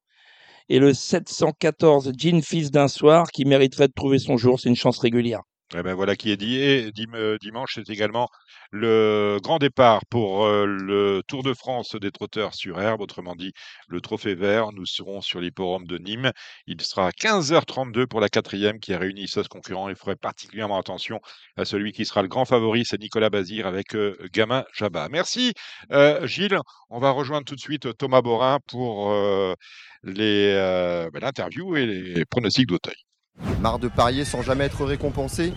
Et 0.70 0.78
le 0.78 0.94
714 0.94 2.12
Jean 2.16 2.42
Fils 2.42 2.70
d'un 2.70 2.88
soir 2.88 3.30
qui 3.30 3.44
mériterait 3.44 3.88
de 3.88 3.92
trouver 3.92 4.18
son 4.18 4.36
jour. 4.36 4.58
C'est 4.58 4.70
une 4.70 4.76
chance 4.76 4.98
régulière. 4.98 5.42
Eh 5.72 5.82
ben 5.82 5.94
voilà 5.94 6.14
qui 6.14 6.30
est 6.30 6.36
dit. 6.36 6.56
Et 6.56 6.90
euh, 7.14 7.38
dimanche, 7.40 7.72
c'est 7.74 7.88
également 7.90 8.28
le 8.70 9.38
grand 9.42 9.58
départ 9.58 10.04
pour 10.06 10.44
euh, 10.44 10.66
le 10.66 11.22
Tour 11.26 11.42
de 11.42 11.54
France 11.54 11.96
des 11.96 12.10
trotteurs 12.12 12.54
sur 12.54 12.80
herbe, 12.80 13.00
autrement 13.00 13.34
dit 13.34 13.52
le 13.88 14.00
Trophée 14.00 14.34
Vert. 14.34 14.72
Nous 14.72 14.86
serons 14.86 15.20
sur 15.20 15.40
l'hipporome 15.40 15.86
de 15.86 15.98
Nîmes. 15.98 16.32
Il 16.66 16.80
sera 16.82 17.10
15h32 17.10 18.06
pour 18.06 18.20
la 18.20 18.28
quatrième 18.28 18.78
qui 18.78 18.92
a 18.92 18.98
réuni 18.98 19.26
16 19.26 19.48
concurrents. 19.48 19.88
Il 19.88 19.96
ferait 19.96 20.16
particulièrement 20.16 20.78
attention 20.78 21.20
à 21.56 21.64
celui 21.64 21.92
qui 21.92 22.04
sera 22.04 22.22
le 22.22 22.28
grand 22.28 22.44
favori, 22.44 22.84
c'est 22.84 23.00
Nicolas 23.00 23.30
Bazir 23.30 23.66
avec 23.66 23.94
euh, 23.96 24.16
Gamin 24.32 24.64
Jabba. 24.74 25.08
Merci 25.08 25.52
Gilles. 26.24 26.58
On 26.90 27.00
va 27.00 27.10
rejoindre 27.10 27.44
tout 27.46 27.56
de 27.56 27.60
suite 27.60 27.96
Thomas 27.96 28.22
Borin 28.22 28.58
pour 28.68 29.10
ben, 30.04 31.10
l'interview 31.14 31.76
et 31.76 31.86
les 31.86 32.24
pronostics 32.26 32.66
d'Auteuil. 32.68 32.94
Marre 33.60 33.78
de 33.78 33.88
parier 33.88 34.24
sans 34.24 34.42
jamais 34.42 34.64
être 34.64 34.84
récompensé? 34.84 35.52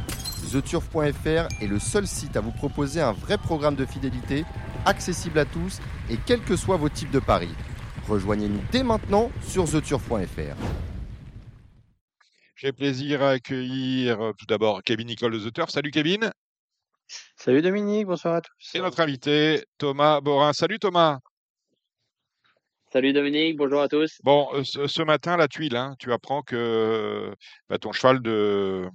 TheTurf.fr 0.52 1.48
est 1.62 1.68
le 1.68 1.80
seul 1.80 2.08
site 2.08 2.38
à 2.38 2.42
vous 2.42 2.52
proposer 2.52 3.02
un 3.02 3.12
vrai 3.12 3.38
programme 3.38 3.76
de 3.76 3.86
fidélité, 3.86 4.46
accessible 4.86 5.40
à 5.40 5.46
tous 5.46 5.82
et 6.10 6.16
quels 6.26 6.42
que 6.42 6.56
soient 6.56 6.78
vos 6.78 6.90
types 6.90 7.12
de 7.12 7.20
paris. 7.20 7.54
Rejoignez-nous 8.08 8.62
dès 8.72 8.84
maintenant 8.84 9.30
sur 9.42 9.70
TheTurf.fr. 9.70 10.56
J'ai 12.56 12.72
plaisir 12.72 13.22
à 13.22 13.32
accueillir 13.32 14.22
euh, 14.22 14.32
tout 14.38 14.46
d'abord 14.46 14.82
Kevin 14.84 15.08
Nicole 15.08 15.34
de 15.34 15.50
The 15.50 15.54
Turf. 15.54 15.70
Salut 15.70 15.92
Kevin. 15.92 16.32
Salut 17.36 17.62
Dominique, 17.62 18.08
bonsoir 18.08 18.36
à 18.36 18.42
tous. 18.42 18.74
Et 18.74 18.80
notre 18.80 19.00
invité 19.00 19.64
Thomas 19.78 20.22
Borin. 20.22 20.54
Salut 20.54 20.80
Thomas. 20.80 21.20
Salut 22.90 23.12
Dominique, 23.12 23.58
bonjour 23.58 23.82
à 23.82 23.90
tous. 23.90 24.22
Bon, 24.24 24.48
euh, 24.54 24.64
ce, 24.64 25.02
matin, 25.02 25.36
la 25.36 25.50
tuile, 25.50 25.76
hein, 25.76 25.96
tu 26.00 26.14
apprends 26.14 26.42
que 26.42 27.34
bah, 27.68 27.78
ton 27.78 27.92
cheval 27.92 28.22
de, 28.22 28.88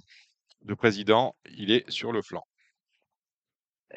de 0.63 0.73
président, 0.73 1.35
il 1.55 1.71
est 1.71 1.87
sur 1.91 2.11
le 2.11 2.23
flanc. 2.23 2.43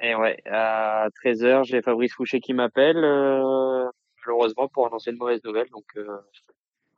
Et 0.03 0.15
ouais, 0.15 0.37
à 0.45 1.09
13h, 1.25 1.65
j'ai 1.65 1.81
Fabrice 1.81 2.13
Fouché 2.13 2.41
qui 2.41 2.53
m'appelle, 2.53 2.99
euh, 2.99 3.87
malheureusement 4.27 4.69
pour 4.69 4.87
annoncer 4.87 5.13
une 5.13 5.17
mauvaise 5.17 5.43
nouvelle. 5.45 5.71
Donc, 5.71 5.87
euh, 5.97 6.19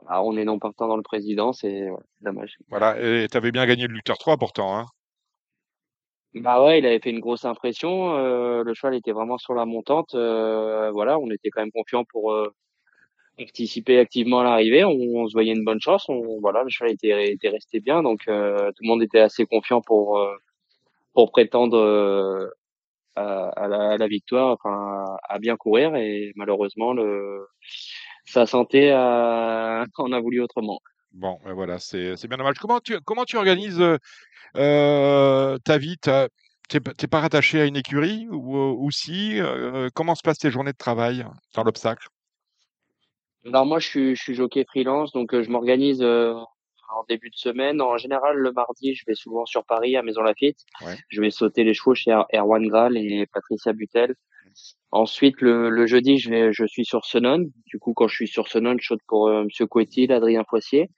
ah, 0.09 0.25
on 0.25 0.37
est 0.37 0.45
non 0.45 0.59
partant 0.59 0.89
dans 0.89 0.97
le 0.97 1.05
président, 1.05 1.53
c'est 1.53 1.89
ouais, 1.89 2.03
dommage. 2.21 2.57
Voilà, 2.69 3.01
et 3.01 3.29
tu 3.31 3.37
avais 3.37 3.53
bien 3.53 3.65
gagné 3.65 3.87
le 3.87 3.95
Luther 3.95 4.19
3 4.19 4.39
pourtant. 4.39 4.77
Hein. 4.77 4.87
Bah 6.35 6.65
ouais, 6.65 6.81
il 6.81 6.87
avait 6.87 6.99
fait 6.99 7.11
une 7.11 7.21
grosse 7.21 7.45
impression. 7.45 8.17
euh, 8.17 8.65
le 8.65 8.75
cheval 8.75 8.97
était 8.97 9.13
vraiment 9.13 9.39
sur 9.39 9.55
la 9.55 9.67
montante. 9.67 10.15
voilà, 10.15 11.21
on 11.21 11.31
était 11.31 11.51
quand 11.51 11.61
même 11.61 11.71
confiant 11.71 12.03
pour 12.05 12.35
participer 13.39 13.99
activement 13.99 14.41
à 14.41 14.45
l'arrivée. 14.45 14.85
On, 14.85 15.27
se 15.29 15.33
voyait 15.33 15.53
une 15.53 15.65
bonne 15.65 15.81
chance. 15.81 16.09
On, 16.09 16.41
voilà, 16.41 16.63
le 16.65 16.69
cheval 16.69 16.93
était, 16.93 17.49
resté 17.49 17.81
bien, 17.81 18.03
donc 18.03 18.23
euh, 18.29 18.69
tout 18.73 18.83
le 18.83 18.89
monde 18.89 19.03
était 19.03 19.21
assez 19.21 19.47
confiant 19.47 19.81
pour 19.81 20.19
euh, 20.19 20.35
prétendre 21.33 21.79
euh, 21.79 22.49
à, 23.17 23.97
la, 23.99 24.07
victoire, 24.07 24.57
enfin 24.61 25.05
à 25.29 25.39
bien 25.39 25.57
courir. 25.57 25.95
Et 25.97 26.33
malheureusement, 26.37 26.93
le 26.93 27.47
sa 28.25 28.47
santé 28.47 28.91
a, 28.91 29.85
en 29.99 30.13
a 30.13 30.21
voulu 30.21 30.41
autrement. 30.41 30.81
Bon, 31.13 31.39
ben 31.45 31.55
voilà, 31.55 31.79
c'est 31.79 32.27
bien 32.29 32.37
dommage. 32.37 32.59
Comment 32.61 32.81
tu, 32.81 33.01
comment 33.05 33.25
tu 33.25 33.37
organises 33.37 33.83
ta 34.55 35.79
vie? 35.79 35.97
T'es 36.69 37.07
pas 37.09 37.21
rattaché 37.21 37.63
à 37.63 37.65
une 37.65 37.77
écurie? 37.77 38.29
Ou, 38.31 38.57
ou 38.57 38.91
si 38.91 39.41
Comment 39.95 40.15
se 40.15 40.23
passent 40.23 40.39
tes 40.39 40.51
journées 40.51 40.73
de 40.73 40.77
travail 40.77 41.25
dans 41.55 41.65
l'obstacle? 41.65 42.07
Alors 43.49 43.67
moi, 43.67 43.79
je 43.79 43.87
suis, 43.87 44.17
je 44.17 44.23
suis 44.23 44.35
jockey 44.35 44.65
freelance, 44.69 45.13
donc 45.13 45.35
euh, 45.35 45.43
je 45.43 45.51
m'organise 45.51 46.03
euh, 46.03 46.35
en 46.35 47.05
début 47.09 47.31
de 47.31 47.37
semaine. 47.37 47.81
En 47.81 47.97
général, 47.97 48.37
le 48.37 48.53
mardi, 48.53 48.95
je 48.95 49.05
vais 49.07 49.15
souvent 49.15 49.47
sur 49.47 49.65
Paris 49.65 49.97
à 49.97 50.03
Maison 50.03 50.23
Lafitte. 50.23 50.59
Ouais. 50.85 50.97
Je 51.09 51.21
vais 51.21 51.31
sauter 51.31 51.65
les 51.65 51.75
chevaux 51.75 51.95
chez 51.95 52.11
Er- 52.11 52.25
Erwan 52.35 52.67
Graal 52.67 52.97
et 52.97 53.27
Patricia 53.33 53.73
Butel. 53.73 54.15
Ensuite, 54.91 55.41
le, 55.41 55.69
le 55.71 55.87
jeudi, 55.87 56.19
je, 56.19 56.31
vais, 56.31 56.53
je 56.53 56.65
suis 56.67 56.85
sur 56.85 57.05
Senon. 57.05 57.47
Du 57.67 57.79
coup, 57.79 57.93
quand 57.95 58.09
je 58.09 58.15
suis 58.15 58.29
sur 58.29 58.49
Senon, 58.49 58.77
je 58.81 58.87
saute 58.87 59.01
pour 59.07 59.29
euh, 59.29 59.45
Monsieur 59.45 59.67
Coetil, 59.67 60.13
Adrien 60.13 60.45
Foissier. 60.49 60.89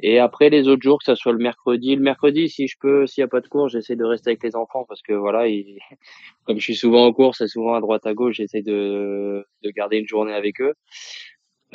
Et 0.00 0.18
après, 0.18 0.50
les 0.50 0.68
autres 0.68 0.82
jours, 0.82 0.98
que 0.98 1.04
ce 1.04 1.14
soit 1.14 1.32
le 1.32 1.38
mercredi, 1.38 1.94
le 1.94 2.02
mercredi, 2.02 2.48
si 2.48 2.66
je 2.66 2.76
peux, 2.78 3.06
s'il 3.06 3.22
n'y 3.22 3.26
a 3.26 3.28
pas 3.28 3.40
de 3.40 3.48
cours, 3.48 3.68
j'essaie 3.68 3.96
de 3.96 4.04
rester 4.04 4.30
avec 4.30 4.42
les 4.42 4.56
enfants 4.56 4.84
parce 4.88 5.00
que 5.02 5.12
voilà, 5.14 5.46
ils- 5.48 5.78
comme 6.44 6.58
je 6.58 6.64
suis 6.64 6.76
souvent 6.76 7.06
en 7.06 7.12
course 7.12 7.40
et 7.40 7.48
souvent 7.48 7.74
à 7.74 7.80
droite 7.80 8.04
à 8.06 8.12
gauche, 8.12 8.36
j'essaie 8.36 8.62
de, 8.62 9.46
de 9.62 9.70
garder 9.70 9.98
une 9.98 10.06
journée 10.08 10.34
avec 10.34 10.60
eux. 10.60 10.74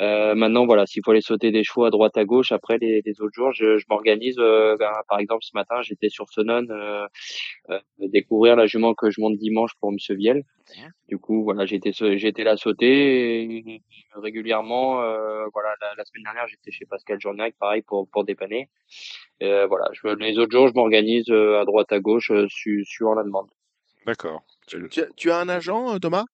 Euh, 0.00 0.34
maintenant, 0.34 0.64
voilà, 0.64 0.86
s'il 0.86 1.02
faut 1.04 1.10
aller 1.10 1.20
sauter 1.20 1.50
des 1.50 1.64
chevaux 1.64 1.84
à 1.84 1.90
droite 1.90 2.16
à 2.16 2.24
gauche, 2.24 2.50
après 2.50 2.78
les, 2.78 3.02
les 3.04 3.20
autres 3.20 3.34
jours, 3.34 3.52
je, 3.52 3.76
je 3.78 3.84
m'organise. 3.90 4.36
euh, 4.38 4.76
ben, 4.78 4.90
par 5.08 5.18
exemple, 5.18 5.44
ce 5.44 5.50
matin, 5.54 5.82
j'étais 5.82 6.08
sur 6.08 6.28
Senon, 6.30 6.66
euh, 6.70 7.06
euh, 7.70 7.78
découvrir 7.98 8.56
la 8.56 8.66
jument 8.66 8.94
que 8.94 9.10
je 9.10 9.20
monte 9.20 9.36
dimanche 9.36 9.72
pour 9.80 9.92
Monsieur 9.92 10.14
Viel. 10.14 10.42
Du 11.08 11.18
coup, 11.18 11.44
voilà, 11.44 11.66
j'étais 11.66 11.92
j'étais 11.92 12.42
là 12.44 12.56
sauter 12.56 13.42
et 13.42 13.82
régulièrement. 14.14 15.02
euh, 15.02 15.44
voilà, 15.52 15.74
la, 15.82 15.94
la 15.96 16.04
semaine 16.06 16.22
dernière, 16.24 16.46
j'étais 16.48 16.70
chez 16.70 16.86
Pascal 16.86 17.20
Journac, 17.20 17.54
pareil 17.58 17.82
pour 17.82 18.08
pour 18.08 18.24
dépanner. 18.24 18.68
Euh, 19.42 19.66
voilà, 19.66 19.86
je, 19.92 20.08
les 20.08 20.38
autres 20.38 20.52
jours, 20.52 20.68
je 20.68 20.74
m'organise 20.74 21.28
euh, 21.28 21.60
à 21.60 21.64
droite 21.66 21.92
à 21.92 22.00
gauche, 22.00 22.30
euh, 22.30 22.46
su- 22.48 22.84
suivant 22.86 23.14
la 23.14 23.24
demande. 23.24 23.48
D'accord. 24.06 24.40
Tu, 24.66 24.88
tu 24.88 25.00
as- 25.02 25.08
tu 25.16 25.30
as 25.30 25.38
un 25.38 25.48
agent, 25.50 25.98
Thomas? 25.98 26.24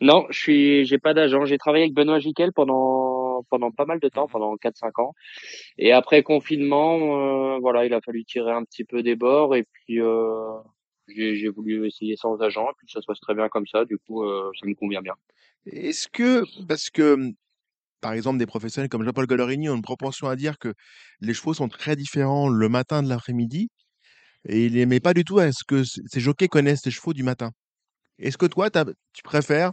Non, 0.00 0.26
je 0.30 0.38
suis, 0.38 0.84
j'ai 0.86 0.98
pas 0.98 1.14
d'agent. 1.14 1.44
J'ai 1.44 1.58
travaillé 1.58 1.84
avec 1.84 1.94
Benoît 1.94 2.18
Jiquel 2.18 2.52
pendant 2.52 3.14
pendant 3.50 3.70
pas 3.70 3.84
mal 3.84 4.00
de 4.00 4.08
temps, 4.08 4.28
pendant 4.28 4.56
4-5 4.56 5.00
ans. 5.02 5.14
Et 5.78 5.92
après 5.92 6.22
confinement, 6.22 7.54
euh, 7.56 7.58
voilà, 7.60 7.84
il 7.84 7.94
a 7.94 8.00
fallu 8.00 8.24
tirer 8.24 8.52
un 8.52 8.64
petit 8.64 8.84
peu 8.84 9.02
des 9.02 9.16
bords 9.16 9.54
et 9.56 9.64
puis 9.64 10.00
euh, 10.00 10.58
j'ai 11.08 11.48
voulu 11.48 11.86
essayer 11.86 12.16
sans 12.16 12.40
agent 12.40 12.64
et 12.64 12.74
puis 12.78 12.88
ça 12.90 13.00
se 13.00 13.06
passe 13.06 13.20
très 13.20 13.34
bien 13.34 13.48
comme 13.48 13.66
ça. 13.66 13.84
Du 13.84 13.98
coup, 13.98 14.24
euh, 14.24 14.50
ça 14.60 14.66
me 14.66 14.74
convient 14.74 15.02
bien. 15.02 15.14
Est-ce 15.66 16.08
que, 16.08 16.44
parce 16.66 16.90
que, 16.90 17.32
par 18.00 18.12
exemple, 18.12 18.38
des 18.38 18.46
professionnels 18.46 18.88
comme 18.88 19.04
Jean-Paul 19.04 19.26
Gallerini 19.26 19.68
ont 19.68 19.76
une 19.76 19.82
propension 19.82 20.28
à 20.28 20.36
dire 20.36 20.58
que 20.58 20.74
les 21.20 21.34
chevaux 21.34 21.54
sont 21.54 21.68
très 21.68 21.96
différents 21.96 22.48
le 22.48 22.68
matin 22.68 23.02
de 23.02 23.08
l'après-midi, 23.08 23.68
et 24.46 24.66
il 24.66 24.74
n'aimait 24.74 25.00
pas 25.00 25.14
du 25.14 25.24
tout 25.24 25.38
à 25.38 25.52
ce 25.52 25.64
que 25.64 25.84
ces 25.84 26.20
jockeys 26.20 26.48
connaissent 26.48 26.84
les 26.84 26.92
chevaux 26.92 27.14
du 27.14 27.22
matin. 27.22 27.50
Est-ce 28.18 28.36
que 28.36 28.46
toi, 28.46 28.68
tu 28.70 29.22
préfères 29.22 29.72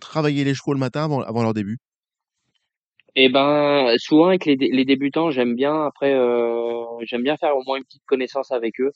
travailler 0.00 0.44
les 0.44 0.54
chevaux 0.54 0.72
le 0.74 0.78
matin 0.80 1.04
avant, 1.04 1.42
leur 1.42 1.54
début? 1.54 1.78
Et 3.16 3.28
ben 3.28 3.94
souvent 3.98 4.26
avec 4.28 4.44
les, 4.46 4.56
dé- 4.56 4.70
les 4.72 4.84
débutants, 4.84 5.30
j'aime 5.30 5.54
bien 5.56 5.86
après 5.86 6.14
euh, 6.14 6.84
j'aime 7.02 7.22
bien 7.22 7.36
faire 7.36 7.56
au 7.56 7.62
moins 7.64 7.76
une 7.78 7.84
petite 7.84 8.04
connaissance 8.06 8.52
avec 8.52 8.80
eux. 8.80 8.92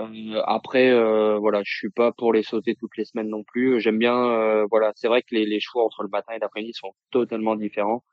Euh, 0.00 0.42
après 0.46 0.90
euh, 0.90 1.38
voilà, 1.38 1.62
je 1.64 1.74
suis 1.76 1.90
pas 1.90 2.12
pour 2.12 2.32
les 2.34 2.42
sauter 2.44 2.74
toutes 2.76 2.96
les 2.98 3.04
semaines 3.06 3.28
non 3.30 3.44
plus. 3.44 3.80
J'aime 3.80 3.98
bien 3.98 4.16
euh, 4.16 4.66
voilà, 4.70 4.92
c'est 4.96 5.08
vrai 5.08 5.22
que 5.22 5.34
les, 5.34 5.46
les 5.46 5.60
entre 5.76 6.02
le 6.04 6.08
matin 6.10 6.34
et 6.34 6.40
l'après-midi 6.40 6.72
sont 6.74 6.94
totalement 7.10 7.56
différents. 7.56 8.04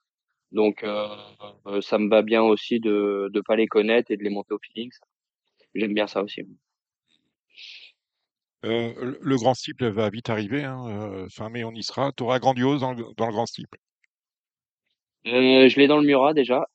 Donc 0.52 0.84
euh, 0.84 1.08
euh, 1.68 1.82
ça 1.82 2.00
me 2.00 2.10
va 2.10 2.22
bien 2.24 2.44
aussi 2.44 2.80
de 2.80 3.30
de 3.34 3.42
pas 3.42 3.56
les 3.58 3.68
connaître 3.68 4.12
et 4.12 4.18
de 4.18 4.24
les 4.24 4.32
monter 4.32 4.54
au 4.56 4.60
feeling. 4.60 4.92
J'aime 5.76 5.94
bien 5.96 6.08
ça 6.08 6.24
aussi. 6.24 6.44
Euh, 8.66 9.16
le 9.20 9.36
grand 9.36 9.54
steeple 9.54 9.88
va 9.90 10.10
vite 10.10 10.30
arriver, 10.30 10.64
hein, 10.64 10.86
euh, 10.88 11.28
fin 11.30 11.50
mai 11.50 11.64
on 11.64 11.72
y 11.72 11.84
sera. 11.84 12.12
Tu 12.16 12.24
auras 12.24 12.40
grandiose 12.40 12.80
dans 12.82 12.94
le, 12.94 13.04
grand 13.32 13.46
steeple. 13.46 13.78
Euh, 15.28 15.68
je 15.68 15.80
l'ai 15.80 15.88
dans 15.88 15.98
le 15.98 16.06
Murat 16.06 16.34
déjà. 16.34 16.68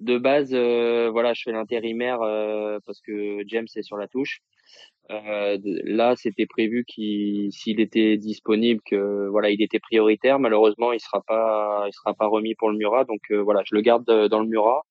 de 0.00 0.18
base, 0.18 0.52
voilà, 0.52 1.32
je 1.34 1.42
fais 1.44 1.52
l'intérimaire 1.52 2.18
parce 2.86 3.00
que 3.00 3.42
James 3.46 3.68
est 3.76 3.82
sur 3.82 3.96
la 3.96 4.08
touche. 4.08 4.40
Là, 5.08 6.16
c'était 6.16 6.46
prévu 6.46 6.84
qu'il, 6.84 7.52
s'il 7.52 7.78
était 7.78 8.16
disponible, 8.16 8.80
que 8.84 9.28
voilà, 9.28 9.50
il 9.50 9.62
était 9.62 9.78
prioritaire. 9.78 10.40
Malheureusement, 10.40 10.92
il 10.92 10.98
sera 10.98 11.20
pas, 11.20 11.84
il 11.86 11.92
sera 11.92 12.14
pas 12.14 12.26
remis 12.26 12.56
pour 12.56 12.68
le 12.68 12.76
Murat. 12.76 13.04
Donc 13.04 13.30
voilà, 13.30 13.62
je 13.64 13.76
le 13.76 13.80
garde 13.80 14.04
dans 14.04 14.40
le 14.40 14.48
Murat. 14.48 14.82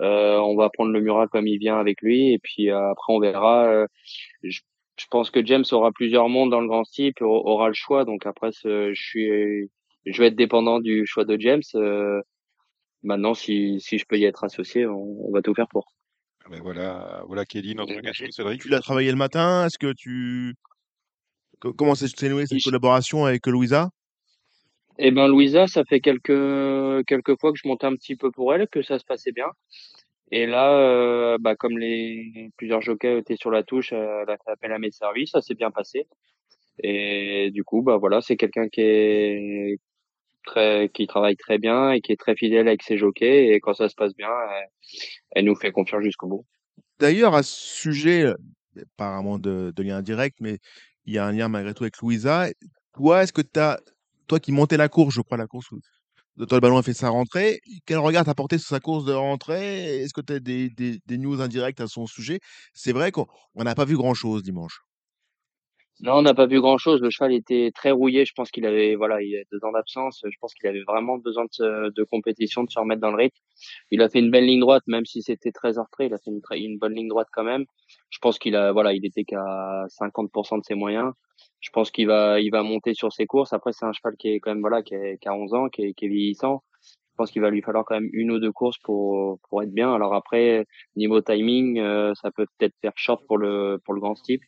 On 0.00 0.56
va 0.56 0.70
prendre 0.70 0.90
le 0.90 1.00
Murat 1.00 1.28
comme 1.28 1.46
il 1.46 1.58
vient 1.58 1.78
avec 1.78 2.02
lui, 2.02 2.32
et 2.32 2.40
puis 2.40 2.70
après 2.70 3.12
on 3.12 3.20
verra. 3.20 3.86
Je, 4.42 4.60
je 4.96 5.06
pense 5.10 5.30
que 5.30 5.44
James 5.44 5.64
aura 5.72 5.90
plusieurs 5.92 6.28
mondes 6.28 6.50
dans 6.50 6.60
le 6.60 6.68
grand 6.68 6.84
type, 6.84 7.20
aura 7.20 7.68
le 7.68 7.74
choix. 7.74 8.04
Donc 8.04 8.26
après, 8.26 8.50
je 8.52 8.92
suis, 8.94 9.70
je 10.06 10.18
vais 10.18 10.28
être 10.28 10.36
dépendant 10.36 10.80
du 10.80 11.06
choix 11.06 11.24
de 11.24 11.38
James. 11.40 11.62
Euh, 11.74 12.20
maintenant, 13.02 13.34
si 13.34 13.80
si 13.80 13.98
je 13.98 14.04
peux 14.06 14.18
y 14.18 14.24
être 14.24 14.44
associé, 14.44 14.86
on, 14.86 15.28
on 15.28 15.32
va 15.32 15.42
tout 15.42 15.54
faire 15.54 15.68
pour. 15.68 15.86
Mais 16.50 16.60
voilà, 16.60 17.22
voilà 17.26 17.44
Kelly, 17.44 17.74
notre 17.74 17.98
question, 18.00 18.26
Cédric. 18.30 18.62
Tu 18.62 18.68
l'as 18.68 18.80
travaillé 18.80 19.10
le 19.10 19.16
matin. 19.16 19.66
Est-ce 19.66 19.78
que 19.78 19.92
tu. 19.92 20.54
Co- 21.58 21.72
Comment 21.72 21.94
s'est 21.94 22.28
nouée 22.28 22.46
cette 22.46 22.62
collaboration 22.62 23.24
avec 23.24 23.46
Louisa? 23.46 23.90
Eh 24.98 25.10
ben 25.10 25.26
Louisa, 25.26 25.66
ça 25.66 25.82
fait 25.84 26.00
quelques 26.00 27.04
quelques 27.06 27.40
fois 27.40 27.50
que 27.52 27.58
je 27.60 27.66
montais 27.66 27.86
un 27.86 27.96
petit 27.96 28.14
peu 28.14 28.30
pour 28.30 28.54
elle, 28.54 28.68
que 28.68 28.82
ça 28.82 28.98
se 28.98 29.04
passait 29.04 29.32
bien. 29.32 29.48
Et 30.30 30.46
là, 30.46 30.72
euh, 30.72 31.38
bah 31.38 31.54
comme 31.54 31.78
les 31.78 32.50
plusieurs 32.56 32.80
jockeys 32.80 33.18
étaient 33.18 33.36
sur 33.36 33.50
la 33.50 33.62
touche, 33.62 33.92
euh, 33.92 34.22
elle 34.22 34.30
a 34.30 34.36
fait 34.38 34.50
appel 34.50 34.72
à 34.72 34.78
mes 34.78 34.90
services, 34.90 35.30
ça 35.32 35.42
s'est 35.42 35.54
bien 35.54 35.70
passé. 35.70 36.06
Et 36.82 37.50
du 37.52 37.62
coup, 37.62 37.82
bah 37.82 37.98
voilà, 37.98 38.20
c'est 38.20 38.36
quelqu'un 38.36 38.68
qui 38.68 38.80
est 38.80 39.78
très 40.44 40.90
qui 40.92 41.06
travaille 41.06 41.36
très 41.36 41.58
bien 41.58 41.92
et 41.92 42.00
qui 42.00 42.12
est 42.12 42.20
très 42.20 42.36
fidèle 42.36 42.68
avec 42.68 42.82
ses 42.82 42.96
jockeys. 42.96 43.52
Et 43.52 43.60
quand 43.60 43.74
ça 43.74 43.88
se 43.88 43.94
passe 43.94 44.14
bien, 44.14 44.28
elle, 44.28 44.68
elle 45.32 45.44
nous 45.44 45.54
fait 45.54 45.72
confiance 45.72 46.02
jusqu'au 46.02 46.26
bout. 46.26 46.44
D'ailleurs, 46.98 47.34
à 47.34 47.42
ce 47.42 47.54
sujet, 47.54 48.22
euh, 48.22 48.34
apparemment 48.80 49.38
de, 49.38 49.72
de 49.74 49.82
lien 49.82 50.02
direct, 50.02 50.38
mais 50.40 50.58
il 51.04 51.14
y 51.14 51.18
a 51.18 51.26
un 51.26 51.32
lien 51.32 51.48
malgré 51.48 51.74
tout 51.74 51.84
avec 51.84 51.98
Louisa. 51.98 52.48
Toi, 52.94 53.22
est-ce 53.22 53.32
que 53.32 53.42
tu 53.42 53.60
as. 53.60 53.78
Toi 54.26 54.40
qui 54.40 54.52
montais 54.52 54.78
la 54.78 54.88
course, 54.88 55.14
je 55.14 55.20
crois, 55.20 55.36
la 55.36 55.46
course 55.46 55.68
où 56.36 56.46
toi, 56.46 56.56
le 56.58 56.60
ballon 56.60 56.78
a 56.78 56.82
fait 56.82 56.94
sa 56.94 57.10
rentrée, 57.10 57.60
quel 57.86 57.98
regard 57.98 58.24
t'as 58.24 58.34
porté 58.34 58.58
sur 58.58 58.68
sa 58.68 58.80
course 58.80 59.04
de 59.04 59.12
rentrée? 59.12 60.02
Est-ce 60.02 60.12
que 60.12 60.20
tu 60.20 60.32
as 60.32 60.40
des, 60.40 60.68
des, 60.70 61.18
news 61.18 61.40
indirectes 61.40 61.80
à 61.80 61.86
son 61.86 62.06
sujet? 62.06 62.40
C'est 62.72 62.92
vrai 62.92 63.12
qu'on 63.12 63.26
on 63.54 63.64
n'a 63.64 63.74
pas 63.74 63.84
vu 63.84 63.96
grand-chose 63.96 64.42
dimanche. 64.42 64.80
Non, 66.00 66.14
on 66.14 66.22
n'a 66.22 66.34
pas 66.34 66.46
vu 66.46 66.60
grand-chose. 66.60 67.00
Le 67.00 67.10
cheval 67.10 67.32
était 67.32 67.70
très 67.72 67.92
rouillé. 67.92 68.24
Je 68.24 68.32
pense 68.34 68.50
qu'il 68.50 68.66
avait, 68.66 68.96
voilà, 68.96 69.22
il 69.22 69.40
deux 69.52 69.64
ans 69.64 69.70
d'absence. 69.70 70.24
Je 70.24 70.36
pense 70.40 70.52
qu'il 70.54 70.68
avait 70.68 70.82
vraiment 70.82 71.18
besoin 71.18 71.44
de, 71.44 71.90
de 71.90 72.04
compétition, 72.04 72.64
de 72.64 72.70
se 72.70 72.78
remettre 72.80 73.00
dans 73.00 73.12
le 73.12 73.16
rythme. 73.16 73.38
Il 73.92 74.02
a 74.02 74.08
fait 74.08 74.18
une 74.18 74.30
belle 74.32 74.44
ligne 74.44 74.60
droite, 74.60 74.82
même 74.88 75.06
si 75.06 75.22
c'était 75.22 75.52
très 75.52 75.74
près. 75.92 76.06
Il 76.06 76.14
a 76.14 76.18
fait 76.18 76.30
une, 76.32 76.40
une 76.58 76.78
bonne 76.78 76.94
ligne 76.94 77.08
droite 77.08 77.28
quand 77.32 77.44
même. 77.44 77.64
Je 78.10 78.18
pense 78.18 78.40
qu'il 78.40 78.56
a, 78.56 78.72
voilà, 78.72 78.92
il 78.92 79.06
était 79.06 79.24
qu'à 79.24 79.86
50% 79.88 80.58
de 80.58 80.64
ses 80.64 80.74
moyens. 80.74 81.12
Je 81.64 81.70
pense 81.70 81.90
qu'il 81.90 82.06
va, 82.06 82.40
il 82.40 82.50
va 82.50 82.62
monter 82.62 82.92
sur 82.92 83.10
ses 83.10 83.24
courses. 83.26 83.54
Après, 83.54 83.72
c'est 83.72 83.86
un 83.86 83.92
cheval 83.94 84.16
qui 84.18 84.28
est 84.28 84.38
quand 84.38 84.50
même, 84.50 84.60
voilà, 84.60 84.82
qui, 84.82 84.94
est, 84.94 85.16
qui 85.18 85.28
a 85.28 85.34
11 85.34 85.54
ans, 85.54 85.68
qui 85.70 85.82
est, 85.82 85.94
qui 85.94 86.04
est 86.04 86.08
vieillissant. 86.08 86.62
Je 86.82 87.16
pense 87.16 87.30
qu'il 87.30 87.40
va 87.40 87.48
lui 87.48 87.62
falloir 87.62 87.86
quand 87.86 87.94
même 87.94 88.10
une 88.12 88.30
ou 88.32 88.38
deux 88.38 88.52
courses 88.52 88.76
pour, 88.78 89.38
pour 89.48 89.62
être 89.62 89.72
bien. 89.72 89.94
Alors 89.94 90.14
après, 90.14 90.66
niveau 90.94 91.22
timing, 91.22 91.78
euh, 91.78 92.12
ça 92.20 92.30
peut 92.30 92.46
peut-être 92.58 92.74
faire 92.82 92.92
short 92.96 93.24
pour 93.26 93.38
le, 93.38 93.80
pour 93.82 93.94
le 93.94 94.00
grand 94.00 94.14
type. 94.14 94.42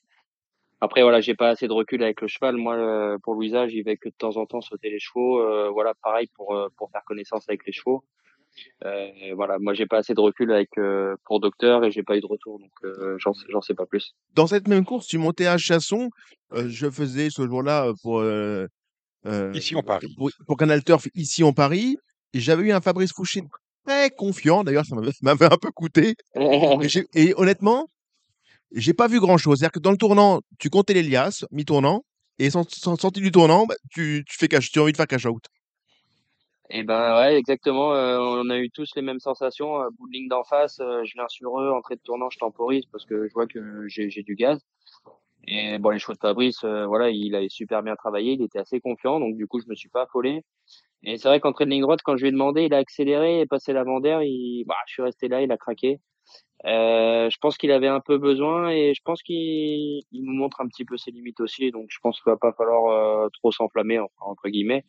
Après, 0.83 1.03
voilà, 1.03 1.21
j'ai 1.21 1.35
pas 1.35 1.49
assez 1.49 1.69
de 1.69 1.73
recul 1.73 2.03
avec 2.03 2.21
le 2.21 2.29
cheval. 2.29 2.57
Moi, 2.57 2.77
euh, 2.77 3.19
pour 3.23 3.35
Louisa, 3.35 3.67
j'y 3.67 3.83
vais 3.83 3.97
que 3.97 4.11
de 4.11 4.15
temps 4.15 4.37
en 4.37 4.45
temps 4.45 4.61
sauter 4.61 4.91
les 4.91 4.99
chevaux. 4.99 5.41
Euh, 5.41 5.71
voilà, 5.71 5.95
pareil 6.03 6.29
pour 6.35 6.55
euh, 6.55 6.69
pour 6.77 6.91
faire 6.91 7.03
connaissance 7.05 7.49
avec 7.49 7.65
les 7.67 7.73
chevaux. 7.73 8.05
Euh, 8.85 9.09
voilà, 9.35 9.59
moi, 9.59 9.75
j'ai 9.75 9.87
pas 9.87 9.99
assez 9.99 10.15
de 10.15 10.21
recul 10.21 10.53
avec 10.53 10.71
euh, 10.79 11.15
pour 11.25 11.41
Docteur 11.41 11.85
et 11.85 11.91
j'ai 11.91 12.03
pas 12.03 12.17
eu 12.17 12.21
de 12.21 12.27
retour, 12.27 12.59
donc 12.59 12.71
euh, 12.85 13.17
j'en 13.19 13.33
sais- 13.63 13.75
pas 13.75 13.87
plus. 13.87 14.13
Dans 14.35 14.47
cette 14.47 14.69
même 14.69 14.85
course, 14.85 15.07
tu 15.07 15.19
montais 15.19 15.47
à 15.47 15.59
Chasson. 15.59 16.11
euh, 16.53 16.69
je 16.69 16.89
faisais 16.91 17.29
ce 17.31 17.47
jour-là 17.47 17.93
pour, 18.03 18.21
euh, 18.21 18.67
euh, 19.27 19.53
Ici 19.55 19.75
en 19.75 19.83
Paris. 19.83 20.07
pour, 20.17 20.31
pour 20.47 20.57
Canal 20.57 20.85
Turf 20.85 21.09
ici 21.15 21.43
en 21.43 21.53
Paris. 21.53 21.97
Et 22.33 22.41
j'avais 22.41 22.65
eu 22.65 22.73
un 22.73 22.81
Fabrice 22.81 23.13
Fouché 23.13 23.43
très 23.87 24.11
confiant. 24.11 24.63
D'ailleurs, 24.65 24.85
ça 24.87 24.95
m'avait 25.23 25.47
un 25.47 25.57
peu 25.59 25.71
coûté. 25.73 26.15
Et, 27.15 27.29
et 27.29 27.35
honnêtement, 27.37 27.87
j'ai 28.73 28.93
pas 28.95 29.09
vu 29.09 29.21
grand-chose. 29.21 29.59
C'est-à-dire 29.59 29.73
que 29.73 29.79
dans 29.81 29.91
le 29.91 29.97
tournant, 29.97 30.41
tu 30.59 30.71
comptais 30.71 30.95
les 30.95 31.03
liasses, 31.03 31.45
mi-tournant, 31.51 32.05
et 32.39 32.51
sans, 32.51 32.69
sans- 32.71 32.97
sortie 32.97 33.21
du 33.21 33.31
tournant, 33.33 33.67
bah, 33.67 33.75
tu, 33.91 34.25
tu 34.29 34.37
fais 34.37 34.49
cash, 34.49 34.71
tu 34.71 34.79
as 34.79 34.83
envie 34.83 34.93
de 34.93 34.97
faire 34.97 35.07
cash 35.07 35.25
out. 35.27 35.43
Et 36.71 36.83
ben 36.83 37.17
ouais, 37.19 37.37
exactement. 37.37 37.95
euh, 37.95 38.19
on 38.19 38.51
a 38.51 38.59
eu 38.59 38.71
tous 38.71 38.91
les 38.97 39.03
mêmes 39.03 39.21
sensations. 39.21 39.81
Euh, 39.83 39.89
bout 39.99 40.09
de 40.09 40.13
ligne 40.13 40.29
d'en 40.29 40.45
face, 40.45 40.81
euh, 40.81 41.05
je 41.05 41.15
viens 41.15 41.29
sur 41.29 41.61
eux, 41.61 41.71
entrée 41.71 41.97
de 41.97 42.01
tournant, 42.01 42.29
je 42.31 42.39
temporise 42.39 42.87
parce 42.87 43.05
que 43.05 43.29
je 43.29 43.33
vois 43.35 43.47
que 43.47 43.87
j'ai 43.89 44.23
du 44.23 44.35
gaz. 44.35 44.61
Et 45.49 45.79
bon, 45.79 45.91
les 45.91 45.99
chevaux 45.99 46.15
de 46.15 46.19
Fabrice, 46.19 46.65
euh, 46.65 46.87
voilà, 46.87 47.11
il 47.11 47.35
avait 47.37 47.49
super 47.49 47.83
bien 47.83 47.97
travaillé, 47.97 48.33
il 48.35 48.43
était 48.43 48.59
assez 48.59 48.81
confiant, 48.81 49.21
donc 49.21 49.37
du 49.37 49.47
coup, 49.47 49.61
je 49.61 49.69
me 49.69 49.75
suis 49.77 49.89
pas 49.89 50.03
affolé. 50.03 50.43
Et 51.05 51.19
c'est 51.19 51.29
vrai 51.29 51.41
qu'entrée 51.41 51.67
de 51.67 51.71
ligne 51.71 51.83
droite, 51.83 52.01
quand 52.05 52.17
je 52.17 52.23
lui 52.23 52.29
ai 52.31 52.33
demandé, 52.33 52.65
il 52.65 52.75
a 52.75 52.79
accéléré 52.79 53.41
et 53.41 53.47
passé 53.47 53.73
l'avant 53.73 54.01
d'air, 54.01 54.23
il, 54.23 54.65
bah, 54.67 54.77
je 54.89 54.95
suis 54.95 55.03
resté 55.03 55.29
là, 55.29 55.43
il 55.43 55.53
a 55.53 55.59
craqué. 55.59 56.01
Euh, 56.65 57.29
je 57.31 57.37
pense 57.39 57.59
qu'il 57.59 57.71
avait 57.71 57.87
un 57.87 58.01
peu 58.01 58.19
besoin 58.19 58.71
et 58.71 58.95
je 58.95 59.03
pense 59.05 59.23
qu'il 59.23 59.37
il 59.37 60.25
nous 60.25 60.33
montre 60.33 60.61
un 60.61 60.67
petit 60.69 60.85
peu 60.85 60.97
ses 60.97 61.11
limites 61.11 61.41
aussi, 61.41 61.71
donc 61.71 61.87
je 61.91 61.99
pense 62.03 62.21
qu'il 62.21 62.31
va 62.31 62.39
pas 62.39 62.53
falloir 62.55 62.87
euh, 62.87 63.29
trop 63.35 63.53
s'enflammer 63.53 64.01
entre 64.19 64.49
guillemets. 64.49 64.85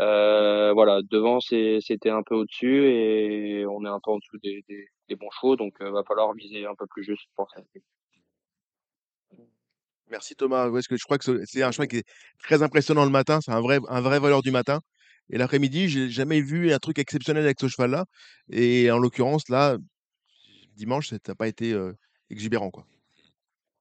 Euh, 0.00 0.72
voilà, 0.72 1.00
devant 1.10 1.40
c'était 1.40 2.10
un 2.10 2.22
peu 2.22 2.34
au-dessus 2.34 2.86
et 2.88 3.66
on 3.66 3.84
est 3.84 3.88
un 3.88 4.00
peu 4.02 4.10
en 4.12 4.18
dessous 4.18 4.38
des, 4.42 4.62
bons 5.16 5.30
chevaux, 5.30 5.56
donc 5.56 5.74
euh, 5.80 5.90
va 5.90 6.04
falloir 6.04 6.32
viser 6.34 6.66
un 6.66 6.74
peu 6.74 6.86
plus 6.86 7.02
juste 7.02 7.26
pour 7.34 7.50
ça. 7.50 7.60
Merci 10.10 10.34
Thomas. 10.34 10.70
Parce 10.70 10.88
que 10.88 10.96
je 10.96 11.04
crois 11.04 11.18
que 11.18 11.24
ce- 11.24 11.44
c'est 11.44 11.62
un 11.62 11.70
cheval 11.70 11.88
qui 11.88 11.98
est 11.98 12.08
très 12.42 12.62
impressionnant 12.62 13.04
le 13.04 13.10
matin. 13.10 13.40
C'est 13.40 13.52
un 13.52 13.60
vrai, 13.60 13.78
un 13.88 14.00
vrai 14.00 14.18
valeur 14.18 14.42
du 14.42 14.50
matin. 14.50 14.80
Et 15.30 15.38
l'après-midi, 15.38 15.88
j'ai 15.88 16.10
jamais 16.10 16.40
vu 16.40 16.72
un 16.72 16.78
truc 16.78 16.98
exceptionnel 16.98 17.44
avec 17.44 17.60
ce 17.60 17.68
cheval-là. 17.68 18.06
Et 18.50 18.90
en 18.90 18.98
l'occurrence, 18.98 19.48
là, 19.48 19.76
dimanche, 20.80 21.10
ça 21.10 21.18
n'a 21.28 21.34
pas 21.36 21.48
été 21.48 21.74
exubérant, 22.30 22.70
quoi? 22.72 22.86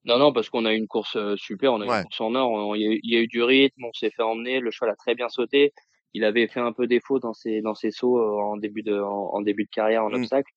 Non, 0.05 0.17
non, 0.17 0.31
parce 0.31 0.49
qu'on 0.49 0.65
a 0.65 0.73
eu 0.73 0.77
une 0.77 0.87
course 0.87 1.17
super, 1.35 1.73
on 1.73 1.81
a 1.81 1.85
eu 1.85 1.89
Ouais. 1.89 1.95
une 1.95 1.97
course 1.97 2.21
en 2.21 2.33
or, 2.35 2.75
il 2.77 2.81
y, 2.81 2.87
a 2.87 2.91
eu 2.93 2.99
il 3.03 3.13
y 3.13 3.17
a 3.17 3.19
eu 3.21 3.27
du 3.27 3.43
rythme, 3.43 3.83
on 3.83 3.93
s'est 3.93 4.11
fait 4.11 4.23
emmener, 4.23 4.59
le 4.59 4.71
cheval 4.71 4.91
a 4.91 4.95
très 4.95 5.13
bien 5.15 5.27
sauté. 5.29 5.73
Il 6.13 6.23
avait 6.23 6.47
fait 6.47 6.59
un 6.61 6.71
peu 6.73 6.87
défaut 6.87 7.19
dans 7.19 7.33
ses 7.33 7.61
dans 7.61 7.75
ses 7.75 7.91
sauts 7.91 8.17
en 8.41 8.57
début 8.57 8.81
de 8.81 8.97
en, 8.99 9.29
en 9.35 9.41
début 9.41 9.65
de 9.65 9.69
carrière 9.69 10.03
en 10.05 10.11
Mm. 10.11 10.13
obstacle. 10.13 10.51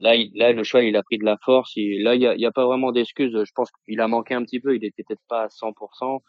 Là, 0.00 0.14
il, 0.16 0.30
là, 0.34 0.52
le 0.52 0.64
cheval, 0.64 0.86
il 0.86 0.96
a 0.96 1.02
pris 1.02 1.18
de 1.18 1.24
la 1.24 1.38
force. 1.44 1.72
Il, 1.76 2.02
là, 2.04 2.14
il 2.14 2.22
y 2.22 2.26
a, 2.26 2.36
y 2.36 2.46
a 2.46 2.52
pas 2.52 2.66
vraiment 2.66 2.92
d'excuses. 2.92 3.32
Je 3.44 3.52
pense 3.54 3.70
qu'il 3.86 4.00
a 4.00 4.08
manqué 4.08 4.34
un 4.34 4.44
petit 4.44 4.60
peu. 4.60 4.76
Il 4.76 4.84
était 4.84 5.04
peut-être 5.04 5.22
pas 5.28 5.44
à 5.44 5.48
100%, 5.50 6.22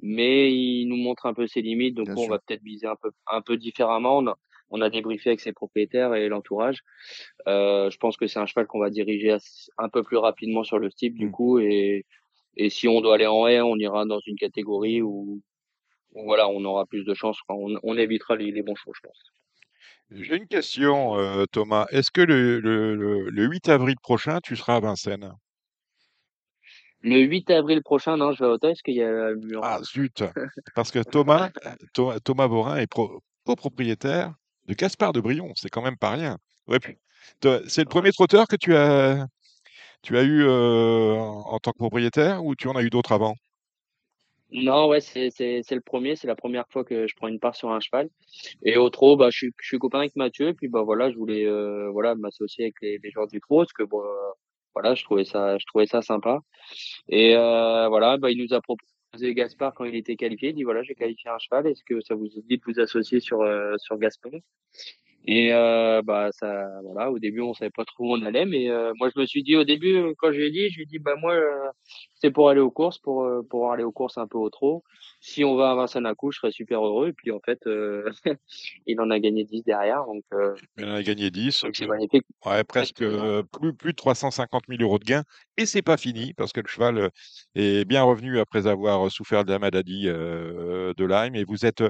mais 0.00 0.52
il 0.52 0.86
nous 0.88 0.96
montre 0.96 1.26
un 1.26 1.34
peu 1.34 1.46
ses 1.46 1.62
limites. 1.62 1.94
Donc, 1.96 2.10
on 2.16 2.26
va 2.28 2.38
peut-être 2.40 2.62
viser 2.62 2.86
un 2.88 2.96
peu 3.00 3.10
un 3.28 3.42
peu 3.42 3.56
différemment. 3.58 4.18
On 4.18 4.26
a, 4.28 4.38
on 4.70 4.80
a 4.80 4.90
débriefé 4.90 5.30
avec 5.30 5.40
ses 5.40 5.52
propriétaires 5.52 6.14
et 6.14 6.28
l'entourage. 6.28 6.80
Euh, 7.46 7.90
je 7.90 7.96
pense 7.98 8.16
que 8.16 8.26
c'est 8.26 8.38
un 8.38 8.46
cheval 8.46 8.66
qu'on 8.66 8.80
va 8.80 8.90
diriger 8.90 9.36
un 9.78 9.88
peu 9.88 10.02
plus 10.02 10.16
rapidement 10.18 10.64
sur 10.64 10.78
le 10.78 10.90
type 10.90 11.16
du 11.16 11.26
Mm. 11.26 11.30
coup 11.32 11.58
et 11.58 12.04
et 12.60 12.70
si 12.70 12.88
on 12.88 13.00
doit 13.00 13.14
aller 13.14 13.26
en 13.26 13.46
haie, 13.46 13.60
on 13.60 13.76
ira 13.76 14.04
dans 14.04 14.18
une 14.26 14.34
catégorie 14.36 15.00
où, 15.00 15.40
où 16.12 16.24
voilà, 16.24 16.48
on 16.48 16.64
aura 16.64 16.86
plus 16.86 17.04
de 17.04 17.14
chance. 17.14 17.38
Enfin, 17.46 17.58
on, 17.60 17.78
on 17.84 17.96
évitera 17.96 18.34
les, 18.34 18.50
les 18.50 18.62
bons 18.62 18.74
chevaux, 18.74 18.92
je 18.96 19.00
pense. 19.06 19.22
J'ai 20.10 20.36
une 20.36 20.48
question, 20.48 21.16
euh, 21.18 21.44
Thomas. 21.52 21.86
Est-ce 21.90 22.10
que 22.10 22.20
le, 22.22 22.58
le, 22.58 22.96
le, 22.96 23.30
le 23.30 23.44
8 23.46 23.68
avril 23.68 23.94
prochain, 24.02 24.40
tu 24.42 24.56
seras 24.56 24.76
à 24.76 24.80
Vincennes? 24.80 25.32
Le 27.02 27.20
8 27.20 27.48
avril 27.50 27.82
prochain, 27.82 28.16
non, 28.16 28.32
je 28.32 28.42
vais 28.42 28.50
à 28.50 28.52
Auteuil 28.54 28.72
parce 28.72 28.82
qu'il 28.82 28.94
y 28.94 29.02
a 29.02 29.30
le 29.30 29.36
mur. 29.36 29.60
Ah, 29.62 29.80
zut! 29.84 30.24
Parce 30.74 30.90
que 30.90 31.02
Thomas, 31.02 31.50
Tho- 31.94 32.18
Thomas 32.20 32.48
Borin 32.48 32.76
est 32.78 32.86
pro- 32.88 33.22
copropriétaire 33.44 34.34
de 34.68 34.74
Gaspard 34.74 35.12
de 35.12 35.20
Brion. 35.20 35.52
C'est 35.56 35.70
quand 35.70 35.82
même 35.82 35.96
pas 35.96 36.10
rien. 36.10 36.38
Ouais, 36.68 36.78
c'est 37.66 37.82
le 37.82 37.88
premier 37.88 38.12
trotteur 38.12 38.46
que 38.46 38.56
tu 38.56 38.76
as, 38.76 39.26
tu 40.02 40.16
as 40.16 40.22
eu 40.22 40.44
euh, 40.44 41.14
en, 41.14 41.54
en 41.54 41.58
tant 41.58 41.72
que 41.72 41.78
propriétaire 41.78 42.44
ou 42.44 42.54
tu 42.54 42.68
en 42.68 42.76
as 42.76 42.82
eu 42.82 42.90
d'autres 42.90 43.12
avant? 43.12 43.34
Non, 44.50 44.88
ouais, 44.88 45.00
c'est 45.00 45.30
le 45.70 45.80
premier, 45.80 46.16
c'est 46.16 46.26
la 46.26 46.34
première 46.34 46.64
fois 46.70 46.82
que 46.82 47.06
je 47.06 47.14
prends 47.14 47.28
une 47.28 47.38
part 47.38 47.54
sur 47.54 47.70
un 47.70 47.80
cheval. 47.80 48.08
Et 48.62 48.78
au 48.78 48.88
trot, 48.88 49.16
bah 49.16 49.28
je 49.30 49.36
suis 49.36 49.50
je 49.60 49.66
suis 49.66 49.78
copain 49.78 49.98
avec 49.98 50.16
Mathieu, 50.16 50.54
puis 50.54 50.68
bah 50.68 50.82
voilà, 50.82 51.10
je 51.10 51.16
voulais 51.18 51.44
euh, 51.44 51.90
voilà 51.90 52.14
m'associer 52.14 52.64
avec 52.64 52.76
les, 52.80 52.98
les 53.02 53.10
gens 53.10 53.26
du 53.26 53.40
trot 53.40 53.58
parce 53.58 53.74
que 53.74 53.82
bon 53.82 54.00
euh, 54.02 54.32
voilà, 54.74 54.94
je 54.94 55.04
trouvais 55.04 55.26
ça 55.26 55.58
je 55.58 55.66
trouvais 55.66 55.86
ça 55.86 56.00
sympa. 56.00 56.40
Et 57.08 57.36
euh, 57.36 57.88
voilà, 57.88 58.16
bah 58.16 58.30
il 58.30 58.38
nous 58.42 58.54
a 58.54 58.62
proposé 58.62 58.90
Gaspard 59.16 59.74
quand 59.74 59.84
il 59.84 59.96
était 59.96 60.16
qualifié, 60.16 60.50
il 60.50 60.54
dit 60.54 60.64
voilà, 60.64 60.82
j'ai 60.82 60.94
qualifié 60.94 61.30
un 61.30 61.38
cheval, 61.38 61.66
est-ce 61.66 61.82
que 61.84 62.00
ça 62.00 62.14
vous 62.14 62.28
dit 62.28 62.58
de 62.58 62.62
vous 62.66 62.80
associer 62.80 63.20
sur 63.20 63.42
euh, 63.42 63.74
sur 63.78 63.98
Gaspard? 63.98 64.32
Et 65.26 65.52
euh, 65.52 66.00
bah 66.02 66.30
ça, 66.32 66.68
voilà, 66.84 67.10
au 67.10 67.18
début 67.18 67.40
on 67.40 67.52
savait 67.52 67.70
pas 67.70 67.84
trop 67.84 68.04
où 68.04 68.16
on 68.16 68.24
allait, 68.24 68.46
mais 68.46 68.70
euh, 68.70 68.92
moi 68.98 69.10
je 69.14 69.20
me 69.20 69.26
suis 69.26 69.42
dit 69.42 69.56
au 69.56 69.64
début 69.64 70.14
quand 70.16 70.32
je 70.32 70.38
lui 70.38 70.46
ai 70.46 70.50
dit, 70.50 70.70
je 70.70 70.76
lui 70.76 70.82
ai 70.84 70.86
dit 70.86 70.98
bah 70.98 71.16
moi 71.20 71.34
euh, 71.34 71.68
c'est 72.14 72.30
pour 72.30 72.48
aller 72.48 72.60
aux 72.60 72.70
courses, 72.70 72.98
pour 72.98 73.28
pour 73.50 73.70
aller 73.72 73.84
aux 73.84 73.92
courses 73.92 74.16
un 74.16 74.26
peu 74.26 74.38
au 74.38 74.48
trot. 74.48 74.82
Si 75.20 75.44
on 75.44 75.56
va 75.56 75.72
à 75.72 75.74
Vincent-Nacou, 75.74 76.30
je 76.30 76.38
serais 76.38 76.52
super 76.52 76.84
heureux. 76.84 77.08
Et 77.08 77.12
puis 77.12 77.32
en 77.32 77.40
fait, 77.40 77.58
il 78.86 79.00
en 79.00 79.10
a 79.10 79.18
gagné 79.18 79.44
10 79.44 79.64
derrière, 79.64 80.04
donc 80.04 80.22
Il 80.78 80.84
en 80.84 80.94
a 80.94 81.02
gagné 81.02 81.30
10. 81.30 81.62
donc 81.62 81.76
c'est 81.76 81.86
magnifique. 81.86 82.24
Ouais, 82.46 82.62
presque 82.64 83.04
plus, 83.52 83.74
plus 83.74 83.92
de 83.92 83.96
350 83.96 84.62
000 84.68 84.82
euros 84.82 84.98
de 84.98 85.04
gains. 85.04 85.24
Et 85.56 85.66
c'est 85.66 85.82
pas 85.82 85.96
fini 85.96 86.34
parce 86.34 86.52
que 86.52 86.60
le 86.60 86.68
cheval 86.68 87.10
est 87.56 87.84
bien 87.84 88.04
revenu 88.04 88.38
après 88.38 88.66
avoir 88.66 89.10
souffert 89.10 89.44
de 89.44 89.50
la 89.50 89.58
maladie 89.58 90.04
de 90.04 91.04
Lyme. 91.04 91.34
Et 91.34 91.44
vous 91.44 91.66
êtes 91.66 91.82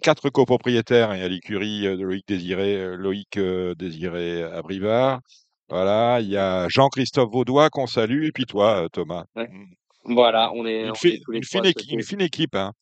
quatre 0.00 0.30
copropriétaires 0.30 1.12
et 1.12 1.22
à 1.22 1.28
l'écurie 1.28 1.82
de 1.82 2.02
Loïc 2.02 2.26
Désiré, 2.26 2.61
euh, 2.62 2.96
Loïc 2.96 3.36
euh, 3.36 3.74
Désiré 3.74 4.42
Abrivard. 4.42 5.20
Voilà, 5.68 6.20
il 6.20 6.28
y 6.28 6.36
a 6.36 6.68
Jean-Christophe 6.68 7.30
Vaudois 7.30 7.70
qu'on 7.70 7.86
salue 7.86 8.24
et 8.24 8.32
puis 8.32 8.44
toi, 8.46 8.84
euh, 8.84 8.88
Thomas. 8.88 9.24
Ouais. 9.36 9.48
Mm. 9.48 9.74
Voilà, 10.14 10.52
on 10.54 10.66
est 10.66 10.82
Une, 10.84 10.90
on 10.90 10.94
fi- 10.94 11.08
est 11.08 11.20
tous 11.24 11.30
les 11.30 11.38
une, 11.38 11.44
fine, 11.44 11.60
trois 11.62 11.70
équi- 11.70 11.92
une 11.92 11.98
associés. 12.00 12.16
fine 12.16 12.20
équipe, 12.26 12.54
hein. 12.54 12.72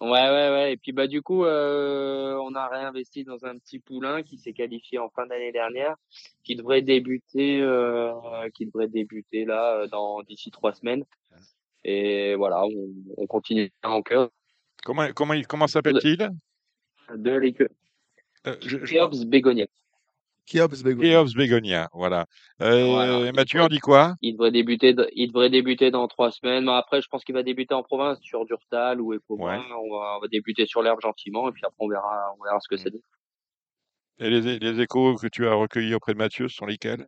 Ouais, 0.00 0.08
ouais, 0.10 0.50
ouais. 0.50 0.72
Et 0.72 0.76
puis 0.76 0.90
bah 0.92 1.06
du 1.06 1.22
coup, 1.22 1.44
euh, 1.44 2.36
on 2.42 2.54
a 2.56 2.66
réinvesti 2.68 3.22
dans 3.24 3.44
un 3.44 3.56
petit 3.58 3.78
poulain 3.78 4.22
qui 4.22 4.36
s'est 4.38 4.52
qualifié 4.52 4.98
en 4.98 5.08
fin 5.10 5.26
d'année 5.26 5.52
dernière, 5.52 5.94
qui 6.42 6.56
devrait 6.56 6.82
débuter, 6.82 7.60
euh, 7.60 8.12
qui 8.54 8.66
devrait 8.66 8.88
débuter 8.88 9.44
là 9.44 9.74
euh, 9.82 9.86
dans 9.86 10.22
d'ici 10.22 10.50
trois 10.50 10.72
semaines. 10.72 11.04
Et 11.84 12.34
voilà, 12.34 12.64
on, 12.64 12.88
on 13.16 13.26
continue 13.26 13.70
en 13.84 14.02
cœur 14.02 14.30
Comment, 14.84 15.06
comment, 15.14 15.34
comment 15.48 15.66
de, 15.66 15.70
s'appelle-t-il? 15.70 16.30
De 17.16 17.30
l'équipe 17.32 17.68
Euh, 18.46 18.56
je- 18.62 18.78
je- 18.78 18.84
Kéops 18.92 19.24
Bégoniac. 19.24 19.70
Kiops 20.46 20.82
Begonia. 20.82 21.10
Kéops 21.10 21.34
Bégonia, 21.34 21.88
voilà. 21.92 22.26
Voilà. 22.58 23.18
Euh, 23.20 23.32
Mathieu 23.32 23.60
en 23.60 23.64
devrait, 23.64 23.76
dit 23.76 23.80
quoi? 23.80 24.16
Il 24.22 24.32
devrait 24.32 24.50
débuter, 24.50 24.92
il 25.14 25.28
devrait 25.28 25.50
débuter 25.50 25.92
dans 25.92 26.08
trois 26.08 26.32
semaines. 26.32 26.64
Mais 26.64 26.72
après, 26.72 27.00
je 27.00 27.06
pense 27.08 27.22
qu'il 27.24 27.34
va 27.36 27.44
débuter 27.44 27.74
en 27.74 27.84
province 27.84 28.18
sur 28.22 28.44
Durtal 28.44 29.00
ou 29.00 29.10
Ouais. 29.10 29.16
Ecobrun. 29.18 29.62
On 29.70 29.96
va, 29.96 30.16
on 30.16 30.20
va 30.20 30.28
débuter 30.28 30.66
sur 30.66 30.82
l'herbe 30.82 31.00
gentiment 31.00 31.48
et 31.48 31.52
puis 31.52 31.62
après 31.64 31.76
on 31.78 31.88
verra, 31.88 32.34
on 32.38 32.42
verra 32.42 32.58
ce 32.58 32.66
que 32.68 32.76
ça 32.76 32.88
Mm. 32.88 32.92
dit. 32.92 33.02
Et 34.18 34.30
les, 34.30 34.58
les 34.58 34.80
échos 34.80 35.14
que 35.16 35.28
tu 35.28 35.46
as 35.46 35.54
recueillis 35.54 35.94
auprès 35.94 36.12
de 36.12 36.18
Mathieu 36.18 36.48
sont 36.48 36.66
lesquels? 36.66 37.06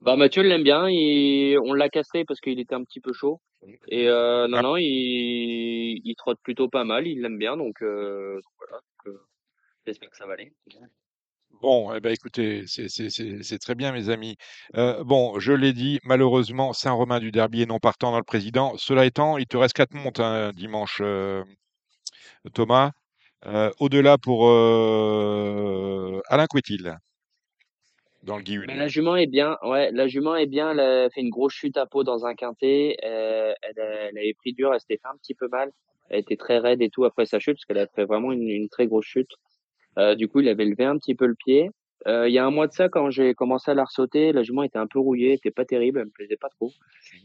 Bah 0.00 0.16
Mathieu 0.16 0.42
l'aime 0.42 0.62
bien, 0.64 0.88
il, 0.88 1.58
on 1.64 1.74
l'a 1.74 1.88
castré 1.90 2.24
parce 2.24 2.40
qu'il 2.40 2.58
était 2.58 2.74
un 2.74 2.82
petit 2.84 3.00
peu 3.00 3.12
chaud. 3.12 3.40
Et 3.88 4.08
euh, 4.08 4.48
non, 4.48 4.56
Ah, 4.58 4.62
non, 4.62 4.76
il, 4.78 6.00
il 6.04 6.14
trotte 6.16 6.38
plutôt 6.42 6.68
pas 6.68 6.84
mal, 6.84 7.06
il 7.06 7.20
l'aime 7.20 7.38
bien, 7.38 7.56
donc, 7.56 7.82
euh, 7.82 8.34
donc 8.34 8.52
voilà, 8.58 8.72
donc, 9.04 9.14
euh, 9.14 9.20
j'espère 9.86 10.10
que 10.10 10.16
ça 10.16 10.26
va 10.26 10.34
aller. 10.34 10.52
Bon, 11.62 11.92
eh 11.94 12.00
ben, 12.00 12.12
écoutez, 12.12 12.64
c'est 12.66 12.88
c'est- 12.88 13.10
c'est- 13.10 13.42
c'est 13.42 13.58
très 13.58 13.74
bien, 13.74 13.92
mes 13.92 14.08
amis. 14.08 14.36
Euh, 14.76 15.04
bon, 15.04 15.38
je 15.40 15.52
l'ai 15.52 15.72
dit, 15.72 15.98
malheureusement, 16.04 16.72
Saint-Romain 16.72 17.18
du 17.20 17.32
Derby 17.32 17.62
est 17.62 17.66
non 17.66 17.78
partant 17.78 18.12
dans 18.12 18.18
le 18.18 18.24
président. 18.24 18.76
Cela 18.78 19.04
étant, 19.04 19.36
il 19.36 19.46
te 19.46 19.56
reste 19.56 19.74
quatre 19.74 19.92
montes 19.94 20.20
hein, 20.20 20.52
dimanche, 20.54 20.98
euh, 21.02 21.44
Thomas. 22.54 22.92
Euh, 23.46 23.70
au-delà 23.80 24.18
pour 24.18 24.46
euh, 24.48 26.20
Alain 26.28 26.46
Couetil, 26.46 26.94
dans 28.22 28.36
le 28.36 28.42
Guy 28.42 28.54
Une. 28.54 28.66
la 28.66 28.86
jument 28.88 29.16
est 29.16 29.26
bien, 29.26 29.56
ouais, 29.62 29.90
la 29.92 30.06
jument 30.08 30.36
est 30.36 30.46
bien, 30.46 30.72
elle 30.72 30.80
a 30.80 31.08
fait 31.10 31.22
une 31.22 31.30
grosse 31.30 31.54
chute 31.54 31.78
à 31.78 31.86
peau 31.86 32.04
dans 32.04 32.26
un 32.26 32.34
quintet, 32.34 32.98
euh, 33.02 33.54
elle, 33.62 33.80
a- 33.80 34.08
elle 34.10 34.18
avait 34.18 34.34
pris 34.34 34.52
dur, 34.52 34.74
elle 34.74 34.80
s'était 34.80 34.98
fait 34.98 35.08
un 35.08 35.16
petit 35.16 35.34
peu 35.34 35.48
mal, 35.48 35.72
elle 36.10 36.20
était 36.20 36.36
très 36.36 36.58
raide 36.58 36.82
et 36.82 36.90
tout 36.90 37.06
après 37.06 37.24
sa 37.24 37.38
chute, 37.38 37.54
parce 37.54 37.64
qu'elle 37.64 37.78
a 37.78 37.86
fait 37.86 38.04
vraiment 38.04 38.30
une, 38.32 38.46
une 38.48 38.68
très 38.68 38.86
grosse 38.86 39.06
chute. 39.06 39.30
Euh, 39.98 40.14
du 40.14 40.28
coup, 40.28 40.40
il 40.40 40.48
avait 40.48 40.64
levé 40.64 40.84
un 40.84 40.96
petit 40.98 41.14
peu 41.14 41.26
le 41.26 41.34
pied. 41.34 41.70
Euh, 42.06 42.28
il 42.28 42.32
y 42.32 42.38
a 42.38 42.46
un 42.46 42.50
mois 42.50 42.66
de 42.66 42.72
ça, 42.72 42.88
quand 42.88 43.10
j'ai 43.10 43.34
commencé 43.34 43.70
à 43.70 43.74
la 43.74 43.84
ressauter, 43.84 44.32
la 44.32 44.42
jument 44.42 44.62
était 44.62 44.78
un 44.78 44.86
peu 44.86 44.98
rouillée, 44.98 45.28
elle 45.30 45.34
était 45.34 45.50
pas 45.50 45.66
terrible, 45.66 45.98
elle 45.98 46.06
me 46.06 46.10
plaisait 46.10 46.38
pas 46.38 46.48
trop. 46.48 46.70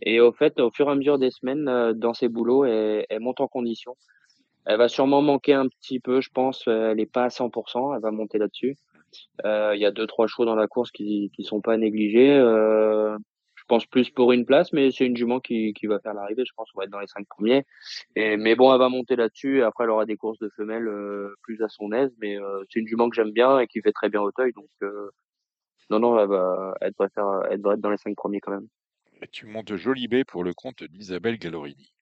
Et 0.01 0.19
au 0.19 0.33
fait, 0.33 0.59
au 0.59 0.69
fur 0.71 0.87
et 0.89 0.91
à 0.91 0.95
mesure 0.95 1.17
des 1.17 1.31
semaines, 1.31 1.67
euh, 1.69 1.93
dans 1.93 2.13
ses 2.13 2.27
boulots, 2.27 2.65
elle, 2.65 3.05
elle 3.09 3.19
monte 3.21 3.39
en 3.39 3.47
condition. 3.47 3.95
Elle 4.65 4.77
va 4.77 4.87
sûrement 4.89 5.21
manquer 5.21 5.53
un 5.53 5.67
petit 5.67 5.99
peu, 5.99 6.21
je 6.21 6.29
pense. 6.33 6.67
euh, 6.67 6.91
Elle 6.91 6.99
est 6.99 7.05
pas 7.11 7.25
à 7.25 7.29
100%, 7.29 7.95
elle 7.95 8.01
va 8.01 8.11
monter 8.11 8.37
là-dessus. 8.37 8.75
Euh, 9.45 9.73
Il 9.75 9.81
y 9.81 9.85
a 9.85 9.91
deux, 9.91 10.07
trois 10.07 10.27
chevaux 10.27 10.45
dans 10.45 10.55
la 10.55 10.67
course 10.67 10.91
qui, 10.91 11.31
qui 11.35 11.43
sont 11.43 11.61
pas 11.61 11.73
à 11.73 11.77
négliger. 11.77 12.31
Euh, 12.31 13.17
pense 13.67 13.85
plus 13.85 14.09
pour 14.09 14.31
une 14.31 14.45
place, 14.45 14.73
mais 14.73 14.91
c'est 14.91 15.05
une 15.05 15.15
jument 15.15 15.39
qui, 15.39 15.73
qui 15.73 15.87
va 15.87 15.99
faire 15.99 16.13
l'arrivée. 16.13 16.43
Je 16.45 16.53
pense 16.55 16.71
qu'on 16.71 16.79
va 16.79 16.85
être 16.85 16.91
dans 16.91 16.99
les 16.99 17.07
cinq 17.07 17.27
premiers. 17.27 17.65
Et, 18.15 18.37
mais 18.37 18.55
bon, 18.55 18.71
elle 18.73 18.79
va 18.79 18.89
monter 18.89 19.15
là-dessus. 19.15 19.63
Après, 19.63 19.85
elle 19.85 19.89
aura 19.89 20.05
des 20.05 20.17
courses 20.17 20.39
de 20.39 20.49
femelles 20.55 20.87
euh, 20.87 21.35
plus 21.43 21.61
à 21.61 21.69
son 21.69 21.91
aise. 21.91 22.13
Mais 22.19 22.37
euh, 22.39 22.63
c'est 22.69 22.79
une 22.79 22.87
jument 22.87 23.09
que 23.09 23.15
j'aime 23.15 23.31
bien 23.31 23.59
et 23.59 23.67
qui 23.67 23.81
fait 23.81 23.91
très 23.91 24.09
bien 24.09 24.21
au 24.21 24.31
teuil. 24.31 24.51
Donc, 24.53 24.69
euh, 24.83 25.09
non, 25.89 25.99
non, 25.99 26.19
elle, 26.19 26.27
va, 26.27 26.73
elle, 26.81 26.91
devrait 26.91 27.09
faire, 27.13 27.41
elle 27.49 27.57
devrait 27.57 27.75
être 27.75 27.81
dans 27.81 27.91
les 27.91 27.97
cinq 27.97 28.15
premiers 28.15 28.39
quand 28.39 28.51
même. 28.51 28.67
Et 29.21 29.27
tu 29.27 29.45
montes 29.45 29.75
Jolibé 29.75 30.23
pour 30.23 30.43
le 30.43 30.53
compte 30.53 30.83
d'Isabelle 30.83 31.37
Gallorini. 31.37 31.95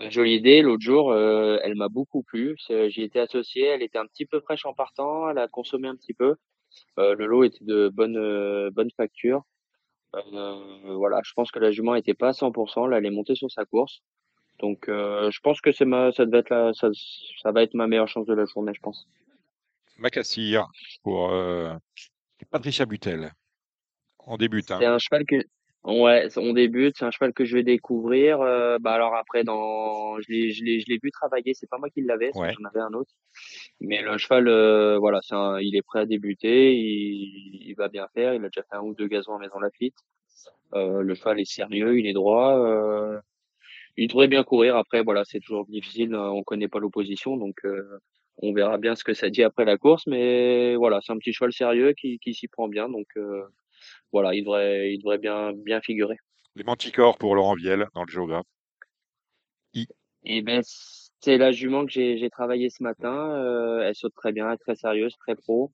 Jolie 0.00 0.34
idée. 0.34 0.62
L'autre 0.62 0.82
jour, 0.82 1.10
euh, 1.12 1.58
elle 1.62 1.74
m'a 1.74 1.88
beaucoup 1.88 2.22
plu. 2.22 2.56
J'y 2.58 3.02
étais 3.02 3.20
associé. 3.20 3.64
Elle 3.64 3.82
était 3.82 3.98
un 3.98 4.06
petit 4.06 4.26
peu 4.26 4.40
fraîche 4.40 4.66
en 4.66 4.74
partant. 4.74 5.28
Elle 5.30 5.38
a 5.38 5.48
consommé 5.48 5.88
un 5.88 5.96
petit 5.96 6.14
peu. 6.14 6.36
Euh, 6.98 7.14
le 7.14 7.26
lot 7.26 7.44
était 7.44 7.64
de 7.64 7.88
bonne, 7.88 8.16
euh, 8.16 8.70
bonne 8.70 8.90
facture. 8.96 9.42
Euh, 10.14 10.94
voilà, 10.94 11.20
je 11.24 11.32
pense 11.34 11.50
que 11.50 11.58
la 11.58 11.70
jument 11.70 11.94
était 11.94 12.14
pas 12.14 12.28
à 12.28 12.32
100%. 12.32 12.88
Là, 12.88 12.98
elle 12.98 13.06
est 13.06 13.10
montée 13.10 13.34
sur 13.34 13.50
sa 13.50 13.64
course. 13.64 14.00
Donc, 14.58 14.88
euh, 14.88 15.30
je 15.30 15.40
pense 15.40 15.60
que 15.60 15.72
c'est 15.72 15.84
ma, 15.84 16.12
ça 16.12 16.24
devait 16.24 16.38
être 16.38 16.50
la, 16.50 16.72
ça, 16.72 16.88
ça 17.42 17.52
va 17.52 17.62
être 17.62 17.74
ma 17.74 17.86
meilleure 17.86 18.08
chance 18.08 18.26
de 18.26 18.34
la 18.34 18.46
journée, 18.46 18.72
je 18.74 18.80
pense. 18.80 19.06
Macassir 19.98 20.66
pour 21.02 21.30
euh, 21.30 21.74
Patricia 22.50 22.86
Butel. 22.86 23.32
On 24.26 24.36
débute, 24.36 24.70
hein. 24.70 24.78
C'est 24.80 24.86
un 24.86 24.98
cheval 24.98 25.24
que, 25.26 25.36
ouais, 25.86 26.28
on 26.36 26.52
débute. 26.52 26.96
C'est 26.98 27.04
un 27.04 27.10
cheval 27.10 27.32
que 27.32 27.44
je 27.44 27.54
vais 27.56 27.62
découvrir. 27.62 28.40
Euh, 28.40 28.78
bah 28.80 28.92
alors 28.92 29.14
après, 29.14 29.44
dans, 29.44 30.18
je 30.20 30.30
l'ai, 30.30 30.50
je 30.50 30.64
l'ai, 30.64 30.80
je 30.80 30.86
l'ai 30.88 30.98
vu 31.02 31.10
travailler. 31.10 31.54
C'est 31.54 31.68
pas 31.68 31.78
moi 31.78 31.88
qui 31.90 32.02
l'avais, 32.02 32.30
Ouais. 32.36 32.52
j'en 32.58 32.68
avais 32.68 32.80
un 32.80 32.92
autre. 32.92 33.10
Mais 33.80 34.02
le 34.02 34.18
cheval, 34.18 34.48
euh, 34.48 34.98
voilà, 34.98 35.20
c'est 35.22 35.34
un, 35.34 35.58
il 35.60 35.76
est 35.76 35.82
prêt 35.82 36.00
à 36.00 36.06
débuter. 36.06 36.74
Il, 36.74 37.60
il 37.68 37.74
va 37.76 37.88
bien 37.88 38.06
faire. 38.14 38.34
Il 38.34 38.44
a 38.44 38.48
déjà 38.48 38.62
fait 38.68 38.76
un 38.76 38.82
ou 38.82 38.94
deux 38.94 39.06
gazons 39.08 39.34
à 39.36 39.38
Maison 39.38 39.58
Lafitte. 39.58 39.96
Euh, 40.74 41.02
le 41.02 41.14
cheval 41.14 41.40
est 41.40 41.44
sérieux, 41.50 41.98
il 41.98 42.06
est 42.06 42.12
droit. 42.12 42.58
Euh, 42.58 43.18
il 43.96 44.08
devrait 44.08 44.28
bien 44.28 44.44
courir. 44.44 44.76
Après, 44.76 45.02
voilà, 45.02 45.24
c'est 45.24 45.40
toujours 45.40 45.66
difficile. 45.66 46.14
euh, 46.14 46.28
On 46.30 46.42
connaît 46.42 46.68
pas 46.68 46.80
l'opposition, 46.80 47.36
donc 47.36 47.56
euh, 47.64 47.98
on 48.38 48.52
verra 48.52 48.76
bien 48.76 48.94
ce 48.94 49.04
que 49.04 49.14
ça 49.14 49.30
dit 49.30 49.42
après 49.42 49.64
la 49.64 49.78
course. 49.78 50.06
Mais 50.06 50.74
voilà, 50.76 51.00
c'est 51.02 51.12
un 51.12 51.18
petit 51.18 51.32
cheval 51.32 51.52
sérieux 51.52 51.92
qui, 51.94 52.18
qui 52.18 52.34
s'y 52.34 52.48
prend 52.48 52.68
bien. 52.68 52.88
Donc 52.88 53.06
euh, 53.16 53.42
voilà, 54.12 54.34
il 54.34 54.42
devrait, 54.42 54.92
il 54.92 54.98
devrait 54.98 55.18
bien, 55.18 55.52
bien 55.52 55.80
figurer. 55.80 56.16
Les 56.54 56.64
manticores 56.64 57.18
pour 57.18 57.34
Laurent 57.34 57.54
Viel 57.54 57.86
dans 57.94 58.04
le 58.04 58.10
géographe. 58.12 58.46
I. 59.74 59.86
Et 60.24 60.42
ben, 60.42 60.62
c'est 61.20 61.38
la 61.38 61.52
jument 61.52 61.84
que 61.84 61.92
j'ai, 61.92 62.18
j'ai 62.18 62.30
travaillé 62.30 62.70
ce 62.70 62.82
matin. 62.82 63.30
Euh, 63.34 63.80
elle 63.82 63.94
saute 63.94 64.14
très 64.14 64.32
bien, 64.32 64.48
elle 64.48 64.54
est 64.54 64.58
très 64.58 64.74
sérieuse, 64.76 65.14
très 65.18 65.34
pro. 65.34 65.70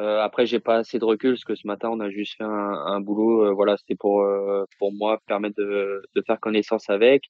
Euh, 0.00 0.20
après, 0.20 0.46
j'ai 0.46 0.58
pas 0.58 0.76
assez 0.76 0.98
de 0.98 1.04
recul 1.04 1.32
parce 1.32 1.44
que 1.44 1.54
ce 1.54 1.66
matin, 1.66 1.90
on 1.90 2.00
a 2.00 2.08
juste 2.08 2.36
fait 2.38 2.44
un, 2.44 2.48
un 2.48 3.00
boulot. 3.00 3.44
euh, 3.46 3.52
voilà, 3.52 3.76
c'était 3.76 3.94
pour 3.94 4.22
euh, 4.22 4.64
pour 4.78 4.92
moi 4.92 5.18
permettre 5.26 5.56
de, 5.58 6.02
de 6.14 6.22
faire 6.26 6.40
connaissance 6.40 6.88
avec. 6.88 7.24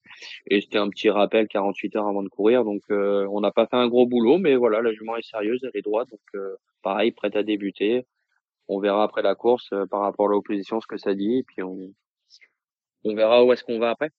Et 0.46 0.60
c'était 0.60 0.78
un 0.78 0.88
petit 0.88 1.10
rappel 1.10 1.48
48 1.48 1.96
heures 1.96 2.06
avant 2.06 2.22
de 2.22 2.28
courir. 2.28 2.64
Donc, 2.64 2.82
euh, 2.90 3.26
on 3.32 3.40
n'a 3.40 3.50
pas 3.50 3.66
fait 3.66 3.76
un 3.76 3.88
gros 3.88 4.06
boulot, 4.06 4.38
mais 4.38 4.54
voilà, 4.54 4.80
la 4.80 4.92
jument 4.92 5.16
est 5.16 5.28
sérieuse, 5.28 5.60
elle 5.64 5.70
est 5.74 5.82
droite. 5.82 6.08
Donc, 6.10 6.20
euh, 6.36 6.54
pareil, 6.82 7.10
prête 7.10 7.34
à 7.36 7.42
débuter. 7.42 8.06
On 8.68 8.80
verra 8.80 9.04
après 9.04 9.22
la 9.22 9.34
course 9.34 9.68
euh, 9.72 9.86
par 9.86 10.00
rapport 10.00 10.26
à 10.26 10.30
l'opposition 10.30 10.80
ce 10.80 10.86
que 10.86 10.96
ça 10.96 11.14
dit. 11.14 11.38
Et 11.38 11.42
puis, 11.42 11.62
on, 11.62 11.92
verra 13.04 13.44
où 13.44 13.52
est-ce 13.52 13.64
qu'on 13.64 13.78
va 13.78 13.90
après. 13.90 14.10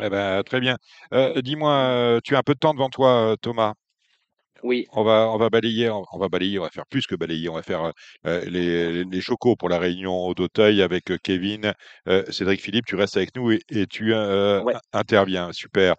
Eh 0.00 0.08
ben, 0.08 0.42
très 0.42 0.60
bien. 0.60 0.76
Euh, 1.12 1.42
Dis-moi, 1.42 1.72
euh, 1.72 2.20
tu 2.22 2.36
as 2.36 2.38
un 2.38 2.42
peu 2.42 2.54
de 2.54 2.58
temps 2.58 2.74
devant 2.74 2.88
toi, 2.88 3.36
Thomas? 3.40 3.74
Oui. 4.64 4.86
On 4.92 5.04
va, 5.04 5.28
on 5.30 5.36
va 5.36 5.50
balayer, 5.50 5.90
on, 5.90 6.04
on 6.10 6.18
va 6.18 6.30
balayer, 6.30 6.58
on 6.58 6.62
va 6.62 6.70
faire 6.70 6.86
plus 6.86 7.06
que 7.06 7.14
balayer, 7.14 7.50
on 7.50 7.54
va 7.54 7.62
faire 7.62 7.92
euh, 8.26 8.40
les, 8.46 8.92
les, 8.92 9.04
les 9.04 9.20
chocos 9.20 9.56
pour 9.56 9.68
la 9.68 9.78
réunion 9.78 10.32
d'Auteuil 10.32 10.80
avec 10.80 11.10
euh, 11.10 11.18
Kevin. 11.22 11.74
Euh, 12.08 12.24
Cédric 12.32 12.62
Philippe, 12.62 12.86
tu 12.86 12.96
restes 12.96 13.18
avec 13.18 13.36
nous 13.36 13.52
et, 13.52 13.60
et 13.68 13.86
tu 13.86 14.14
euh, 14.14 14.62
Ouais. 14.62 14.72
interviens. 14.94 15.52
Super. 15.52 15.96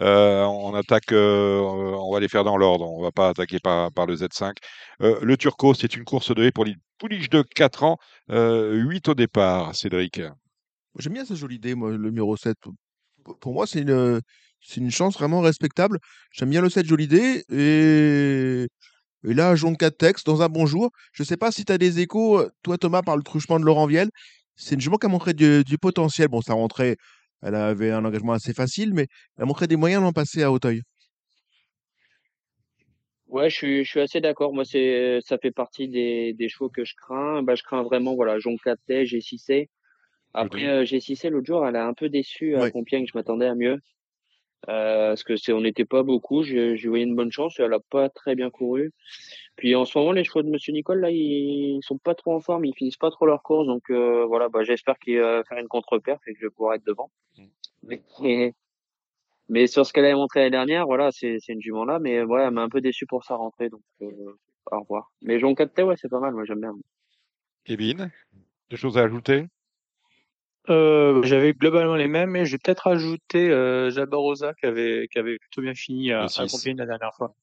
Euh, 0.00 0.44
on 0.44 0.74
attaque, 0.74 1.12
euh, 1.12 1.60
on 1.60 2.10
va 2.10 2.20
les 2.20 2.28
faire 2.28 2.42
dans 2.42 2.56
l'ordre, 2.56 2.90
on 2.90 3.02
va 3.02 3.12
pas 3.12 3.28
attaquer 3.28 3.58
par, 3.60 3.92
par 3.92 4.06
le 4.06 4.16
Z5. 4.16 4.56
Euh, 5.02 5.18
le 5.22 5.36
Turco, 5.36 5.74
c'est 5.74 5.94
une 5.94 6.04
course 6.04 6.34
de 6.34 6.42
haie 6.44 6.52
pour 6.52 6.64
les 6.64 6.76
pouliches 6.98 7.28
de 7.28 7.42
4 7.42 7.84
ans, 7.84 7.98
euh, 8.30 8.72
8 8.76 9.08
au 9.08 9.14
départ, 9.14 9.74
Cédric. 9.74 10.22
J'aime 10.98 11.12
bien 11.12 11.26
cette 11.26 11.36
jolie 11.36 11.56
idée, 11.56 11.74
moi, 11.74 11.90
le 11.90 11.98
numéro 11.98 12.34
7. 12.36 12.56
Pour- 13.24 13.38
Pour 13.38 13.52
moi, 13.52 13.66
c'est 13.66 13.80
une, 13.82 14.20
c'est 14.66 14.80
une 14.80 14.90
chance 14.90 15.14
vraiment 15.14 15.40
respectable. 15.40 15.98
J'aime 16.32 16.50
bien 16.50 16.60
le 16.60 16.68
7 16.68 16.86
jolie 16.86 17.04
idée. 17.04 17.44
Et, 17.50 18.66
et 19.28 19.34
là, 19.34 19.54
jaune 19.54 19.76
4 19.76 19.96
textes, 19.96 20.26
dans 20.26 20.42
un 20.42 20.48
bon 20.48 20.66
jour. 20.66 20.90
Je 21.12 21.22
sais 21.22 21.36
pas 21.36 21.52
si 21.52 21.64
tu 21.64 21.72
as 21.72 21.78
des 21.78 22.00
échos, 22.00 22.40
euh, 22.40 22.50
toi 22.62 22.76
Thomas, 22.78 23.02
par 23.02 23.16
le 23.16 23.22
truchement 23.22 23.60
de 23.60 23.64
Laurent 23.64 23.86
Viel. 23.86 24.08
C'est 24.56 24.74
une 24.74 24.80
jument 24.80 24.96
qui 24.98 25.06
a 25.06 25.08
montré 25.08 25.34
du, 25.34 25.62
du 25.64 25.78
potentiel. 25.78 26.28
Bon, 26.28 26.40
ça 26.40 26.54
rentrait, 26.54 26.96
elle 27.42 27.54
avait 27.54 27.90
un 27.92 28.04
engagement 28.04 28.32
assez 28.32 28.52
facile, 28.54 28.92
mais 28.94 29.06
elle 29.36 29.44
a 29.44 29.46
montré 29.46 29.66
des 29.68 29.76
moyens 29.76 30.02
l'an 30.02 30.12
passé 30.12 30.42
à 30.42 30.50
Auteuil. 30.50 30.82
Ouais, 33.28 33.50
je 33.50 33.56
suis, 33.56 33.84
je 33.84 33.90
suis 33.90 34.00
assez 34.00 34.20
d'accord. 34.20 34.52
Moi, 34.54 34.64
c'est, 34.64 35.18
ça 35.20 35.36
fait 35.38 35.50
partie 35.50 35.88
des, 35.88 36.32
des 36.32 36.48
chevaux 36.48 36.68
que 36.70 36.84
je 36.84 36.94
crains. 36.96 37.42
Bah, 37.42 37.54
je 37.54 37.62
crains 37.62 37.82
vraiment, 37.82 38.14
voilà, 38.14 38.38
Joncatet, 38.38 39.04
G6C. 39.04 39.68
Après, 40.34 40.66
euh, 40.66 40.84
G6C, 40.84 41.28
l'autre 41.30 41.46
jour, 41.46 41.66
elle 41.66 41.76
a 41.76 41.86
un 41.86 41.94
peu 41.94 42.08
déçu 42.08 42.56
à 42.56 42.60
Ouais. 42.62 42.70
Compiègne. 42.70 43.06
Je 43.06 43.16
m'attendais 43.16 43.46
à 43.46 43.54
mieux. 43.54 43.80
Euh, 44.68 45.10
parce 45.10 45.22
que 45.22 45.36
c'est, 45.36 45.52
on 45.52 45.60
n'était 45.60 45.84
pas 45.84 46.02
beaucoup. 46.02 46.42
Je, 46.42 46.76
je 46.76 46.88
voyais 46.88 47.04
une 47.04 47.14
bonne 47.14 47.30
chance. 47.30 47.58
Elle 47.60 47.72
a 47.72 47.80
pas 47.80 48.08
très 48.08 48.34
bien 48.34 48.50
couru. 48.50 48.92
Puis 49.56 49.74
en 49.74 49.84
ce 49.84 49.96
moment, 49.96 50.12
les 50.12 50.24
chevaux 50.24 50.42
de 50.42 50.50
Monsieur 50.50 50.72
Nicole, 50.72 51.00
là, 51.00 51.10
ils 51.10 51.80
sont 51.82 51.98
pas 51.98 52.14
trop 52.14 52.34
en 52.34 52.40
forme. 52.40 52.64
Ils 52.64 52.74
finissent 52.74 52.96
pas 52.96 53.10
trop 53.10 53.26
leur 53.26 53.42
course. 53.42 53.66
Donc, 53.66 53.90
euh, 53.90 54.24
voilà, 54.26 54.48
bah, 54.48 54.64
j'espère 54.64 54.98
qu'il 54.98 55.20
va 55.20 55.44
faire 55.44 55.58
une 55.58 55.68
contre-perf 55.68 56.20
et 56.26 56.32
que 56.32 56.40
je 56.40 56.46
vais 56.46 56.50
pouvoir 56.50 56.74
être 56.74 56.84
devant. 56.84 57.10
Mais, 57.82 58.02
mais 59.48 59.66
sur 59.66 59.86
ce 59.86 59.92
qu'elle 59.92 60.04
avait 60.04 60.14
montré 60.14 60.40
l'année 60.40 60.50
dernière, 60.50 60.86
voilà, 60.86 61.12
c'est, 61.12 61.38
c'est 61.40 61.52
une 61.52 61.62
jument 61.62 61.84
là. 61.84 61.98
Mais 61.98 62.22
ouais, 62.22 62.42
elle 62.42 62.50
m'a 62.50 62.62
un 62.62 62.68
peu 62.68 62.80
déçu 62.80 63.06
pour 63.06 63.24
sa 63.24 63.36
rentrée. 63.36 63.70
Donc, 63.70 63.82
euh, 64.02 64.36
au 64.72 64.80
revoir. 64.80 65.12
Mais 65.22 65.38
Joncatet, 65.38 65.82
ouais, 65.82 65.94
c'est 65.96 66.10
pas 66.10 66.20
mal. 66.20 66.34
Moi, 66.34 66.44
j'aime 66.44 66.60
bien. 66.60 66.74
Kevin, 67.64 68.10
des 68.70 68.76
choses 68.76 68.98
à 68.98 69.02
ajouter? 69.02 69.46
Euh, 70.68 71.22
j'avais 71.22 71.52
globalement 71.52 71.94
les 71.94 72.08
mêmes, 72.08 72.30
mais 72.30 72.44
j'ai 72.46 72.58
peut-être 72.58 72.86
ajouté 72.88 73.50
euh, 73.50 73.90
Jabarosa 73.90 74.52
qui 74.54 74.66
avait, 74.66 75.08
qui 75.12 75.18
avait 75.18 75.38
plutôt 75.38 75.62
bien 75.62 75.74
fini 75.74 76.12
à, 76.12 76.24
à. 76.24 76.46
Compiègne 76.48 76.76
la 76.78 76.86
dernière 76.86 77.14
fois. 77.14 77.34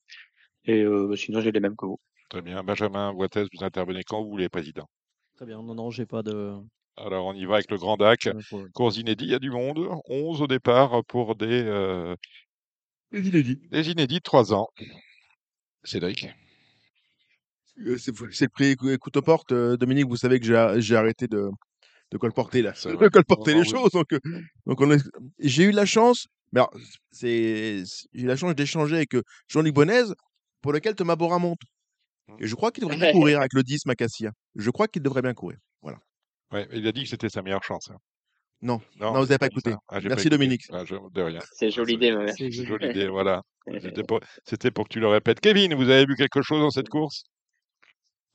Et 0.66 0.82
euh, 0.84 1.08
bah, 1.10 1.16
sinon, 1.16 1.40
j'ai 1.42 1.52
les 1.52 1.60
mêmes 1.60 1.76
que 1.76 1.86
vous. 1.86 2.00
Très 2.30 2.42
bien. 2.42 2.64
Benjamin 2.64 3.14
Boitez, 3.14 3.44
vous 3.54 3.64
intervenez 3.64 4.04
quand 4.04 4.22
vous 4.24 4.30
voulez, 4.30 4.50
Président. 4.50 4.88
Très 5.36 5.46
bien. 5.46 5.62
Non, 5.62 5.76
non, 5.76 5.90
j'ai 5.90 6.06
pas 6.06 6.24
de. 6.24 6.54
Alors, 6.98 7.26
on 7.28 7.34
y 7.34 7.46
va 7.46 7.56
avec 7.56 7.72
le 7.72 7.78
Grand 7.78 7.98
DAC. 7.98 8.30
Course 8.74 8.98
inédite, 8.98 9.28
il 9.28 9.32
y 9.32 9.36
a 9.36 9.40
du 9.40 9.50
monde. 9.52 9.80
11 10.10 10.42
au 10.42 10.48
départ 10.48 11.04
pour 11.06 11.36
des, 11.36 11.64
euh, 11.66 12.16
Les 13.12 13.28
inédits. 13.28 13.62
des 13.72 13.90
inédits 13.90 14.18
de 14.18 14.22
3 14.24 14.54
ans. 14.54 14.68
Cédric 15.84 16.28
C'est 17.98 18.12
le 18.20 18.48
prix 18.50 18.72
écou- 18.76 18.92
écoute 18.94 19.18
aux 19.18 19.22
portes. 19.22 19.54
Dominique, 19.54 20.08
vous 20.08 20.18
savez 20.18 20.40
que 20.40 20.46
j'ai 20.80 20.96
arrêté 20.96 21.28
de, 21.28 21.50
de 22.14 22.18
colporter, 22.18 22.62
là, 22.62 22.74
C'est 22.76 22.92
de 22.96 23.08
colporter 23.10 23.54
les 23.54 23.66
choses. 23.66 23.92
Donc, 23.92 24.14
euh, 24.14 24.20
donc 24.66 24.80
on 24.82 24.92
est- 24.92 25.04
j'ai 25.40 25.64
eu 25.64 25.72
la 25.72 25.86
chance, 25.86 26.28
mais 26.52 26.60
alors, 26.62 26.74
c'est, 27.12 27.84
j'ai 28.14 28.22
eu 28.24 28.28
la 28.28 28.36
chance 28.38 28.56
d'échanger 28.56 28.96
avec 28.96 29.16
euh, 29.16 29.22
Jean-Luc 29.50 29.74
Bonnez, 29.74 30.04
pour 30.62 30.72
lequel 30.74 30.96
Thomas 30.96 31.16
Bora 31.16 31.40
monte. 31.40 31.60
Et 32.40 32.48
je 32.48 32.56
crois 32.56 32.72
qu'il 32.72 32.84
devrait 32.84 32.98
bien 32.98 33.12
courir 33.36 33.40
avec 33.40 33.54
le 33.54 33.64
10 33.64 33.86
Macassia. 33.86 34.32
Je 34.56 34.70
crois 34.70 34.88
qu'il 34.88 35.02
devrait 35.02 35.22
bien 35.22 35.34
courir. 35.34 35.58
Voilà. 35.82 35.98
Ouais, 36.52 36.68
il 36.72 36.88
a 36.88 36.92
dit 36.92 37.04
que 37.04 37.10
c'était 37.10 37.30
sa 37.30 37.42
meilleure 37.42 37.64
chance. 37.64 37.90
hein. 37.92 37.98
Non, 38.62 38.80
Non, 38.98 39.08
non, 39.14 39.20
vous 39.20 39.26
n'avez 39.26 39.38
pas 39.40 39.48
écouté. 39.48 39.72
Ah, 39.74 39.96
pas 39.96 40.00
Merci 40.00 40.12
écouté. 40.14 40.30
Dominique. 40.30 40.62
Ah, 40.72 40.86
je- 40.86 40.96
de 41.12 41.22
rien. 41.22 41.40
C'est 41.52 41.70
jolie 41.70 41.96
idée, 41.96 42.14
ma 42.14 42.24
mère. 42.24 42.34
C'est 42.38 42.46
une 42.46 42.66
jolie 42.66 42.88
idée, 42.90 43.08
voilà. 43.10 43.42
C'était 43.82 44.04
pour, 44.04 44.20
c'était 44.46 44.72
pour 44.72 44.88
que 44.88 44.94
tu 44.94 45.00
le 45.02 45.08
répètes. 45.08 45.42
Kevin, 45.42 45.74
vous 45.76 45.90
avez 45.90 46.06
vu 46.06 46.16
quelque 46.16 46.42
chose 46.42 46.62
dans 46.62 46.70
cette 46.72 46.88
course? 46.90 47.24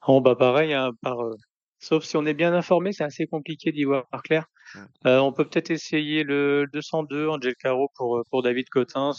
Bon, 0.06 0.20
bah 0.20 0.36
pareil, 0.36 0.72
hein, 0.74 0.90
par, 1.02 1.20
euh, 1.20 1.34
sauf 1.78 2.04
si 2.04 2.16
on 2.16 2.26
est 2.26 2.34
bien 2.34 2.54
informé, 2.54 2.92
c'est 2.92 3.04
assez 3.04 3.26
compliqué 3.26 3.72
d'y 3.72 3.84
voir 3.84 4.06
clair. 4.24 4.46
Mm. 4.74 4.78
Euh, 5.06 5.18
on 5.20 5.32
peut 5.32 5.44
peut-être 5.44 5.70
essayer 5.70 6.24
le 6.24 6.66
202 6.72 7.28
Angel 7.28 7.54
Caro 7.56 7.90
pour, 7.96 8.18
euh, 8.18 8.22
pour 8.30 8.42
David 8.42 8.68
Cotin. 8.68 9.12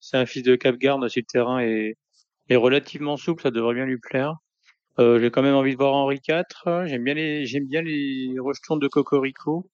C'est 0.00 0.16
un 0.16 0.26
fils 0.26 0.42
de 0.42 0.56
Cap-Garde, 0.56 1.08
si 1.08 1.20
le 1.20 1.26
terrain 1.26 1.60
est, 1.60 1.96
est 2.48 2.56
relativement 2.56 3.16
souple, 3.16 3.42
ça 3.42 3.50
devrait 3.50 3.74
bien 3.74 3.86
lui 3.86 3.98
plaire. 3.98 4.34
Euh, 5.00 5.18
j'ai 5.20 5.30
quand 5.30 5.42
même 5.42 5.56
envie 5.56 5.72
de 5.72 5.76
voir 5.76 5.94
Henri 5.94 6.20
IV. 6.28 6.44
J'aime 6.86 7.02
bien 7.02 7.14
les, 7.14 7.46
j'aime 7.46 7.66
bien 7.66 7.82
les 7.82 8.34
rejetons 8.38 8.76
de 8.76 8.86
Cocorico. 8.88 9.68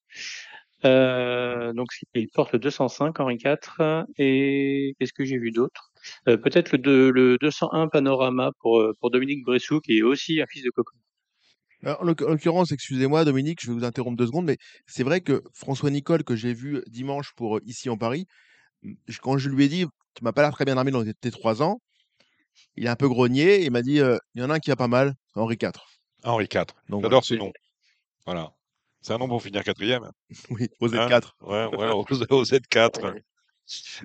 Euh, 0.87 1.75
donc 1.75 1.89
il 2.15 2.29
porte 2.29 2.53
le 2.53 2.59
205 2.59 3.21
Henri 3.21 3.37
IV. 3.37 4.05
Et 4.19 4.95
qu'est-ce 4.99 5.13
que 5.13 5.25
j'ai 5.25 5.39
vu 5.39 5.51
d'autre? 5.51 5.93
Euh, 6.29 6.37
Peut-être 6.37 6.73
le, 6.77 7.11
le 7.11 7.37
201 7.39 7.89
Panorama 7.89 8.53
pour, 8.61 8.81
euh, 8.81 8.95
pour 9.01 9.11
Dominique 9.11 9.45
Bressou, 9.45 9.81
qui 9.81 9.99
est 9.99 10.03
aussi 10.03 10.41
un 10.41 10.47
fils 10.47 10.65
de 10.65 10.71
Coco. 10.71 10.95
En 11.87 12.05
l'oc- 12.05 12.23
en 12.23 12.29
l'occurrence, 12.31 12.73
excusez-moi 12.73 13.25
Dominique, 13.25 13.61
je 13.63 13.69
vais 13.69 13.73
vous 13.79 13.85
interrompre 13.85 14.17
deux 14.17 14.27
secondes, 14.27 14.45
mais 14.47 14.59
c'est 14.87 15.03
vrai 15.03 15.21
que 15.23 15.43
François 15.55 15.91
Nicole, 15.91 16.25
que 16.25 16.37
j'ai 16.37 16.53
vu 16.53 16.83
dimanche 16.89 17.33
pour 17.37 17.57
euh, 17.57 17.61
Ici 17.65 17.89
en 17.89 17.97
Paris, 17.97 18.27
quand 19.23 19.39
je 19.39 19.49
lui 19.49 19.65
ai 19.65 19.69
dit, 19.69 19.87
tu 20.15 20.25
m'as 20.25 20.33
pas 20.33 20.43
l'air 20.43 20.53
très 20.53 20.65
bien 20.65 20.77
armé 20.77 20.91
dans 20.91 21.05
tes 21.05 21.31
trois 21.31 21.63
ans, 21.63 21.81
il 22.77 22.87
a 22.89 22.93
un 22.93 22.97
peu 22.97 23.09
grogné 23.09 23.63
et 23.63 23.65
il 23.65 23.71
m'a 23.71 23.83
dit, 23.83 24.01
euh, 24.01 24.19
il 24.35 24.43
y 24.43 24.45
en 24.45 24.51
a 24.51 24.55
un 24.55 24.59
qui 24.59 24.71
va 24.71 24.77
pas 24.77 24.89
mal, 24.89 25.15
Henri 25.35 25.57
IV. 25.61 25.71
Henri 26.25 26.47
IV. 26.53 26.65
J'adore 27.03 27.25
ce 27.25 27.35
nom. 27.35 27.53
Voilà. 28.27 28.53
C'est 29.01 29.15
un 29.15 29.19
nom 29.19 29.29
pour 29.29 29.43
finir 29.43 29.65
quatrième. 29.65 30.11
Oui, 30.51 30.69
au 30.81 30.95
Hein? 30.95 31.09
Z4. 31.09 31.33
Ouais, 31.41 31.67
ouais, 31.77 31.91
au, 31.91 32.05
au 32.31 32.45
Z4. 32.45 33.15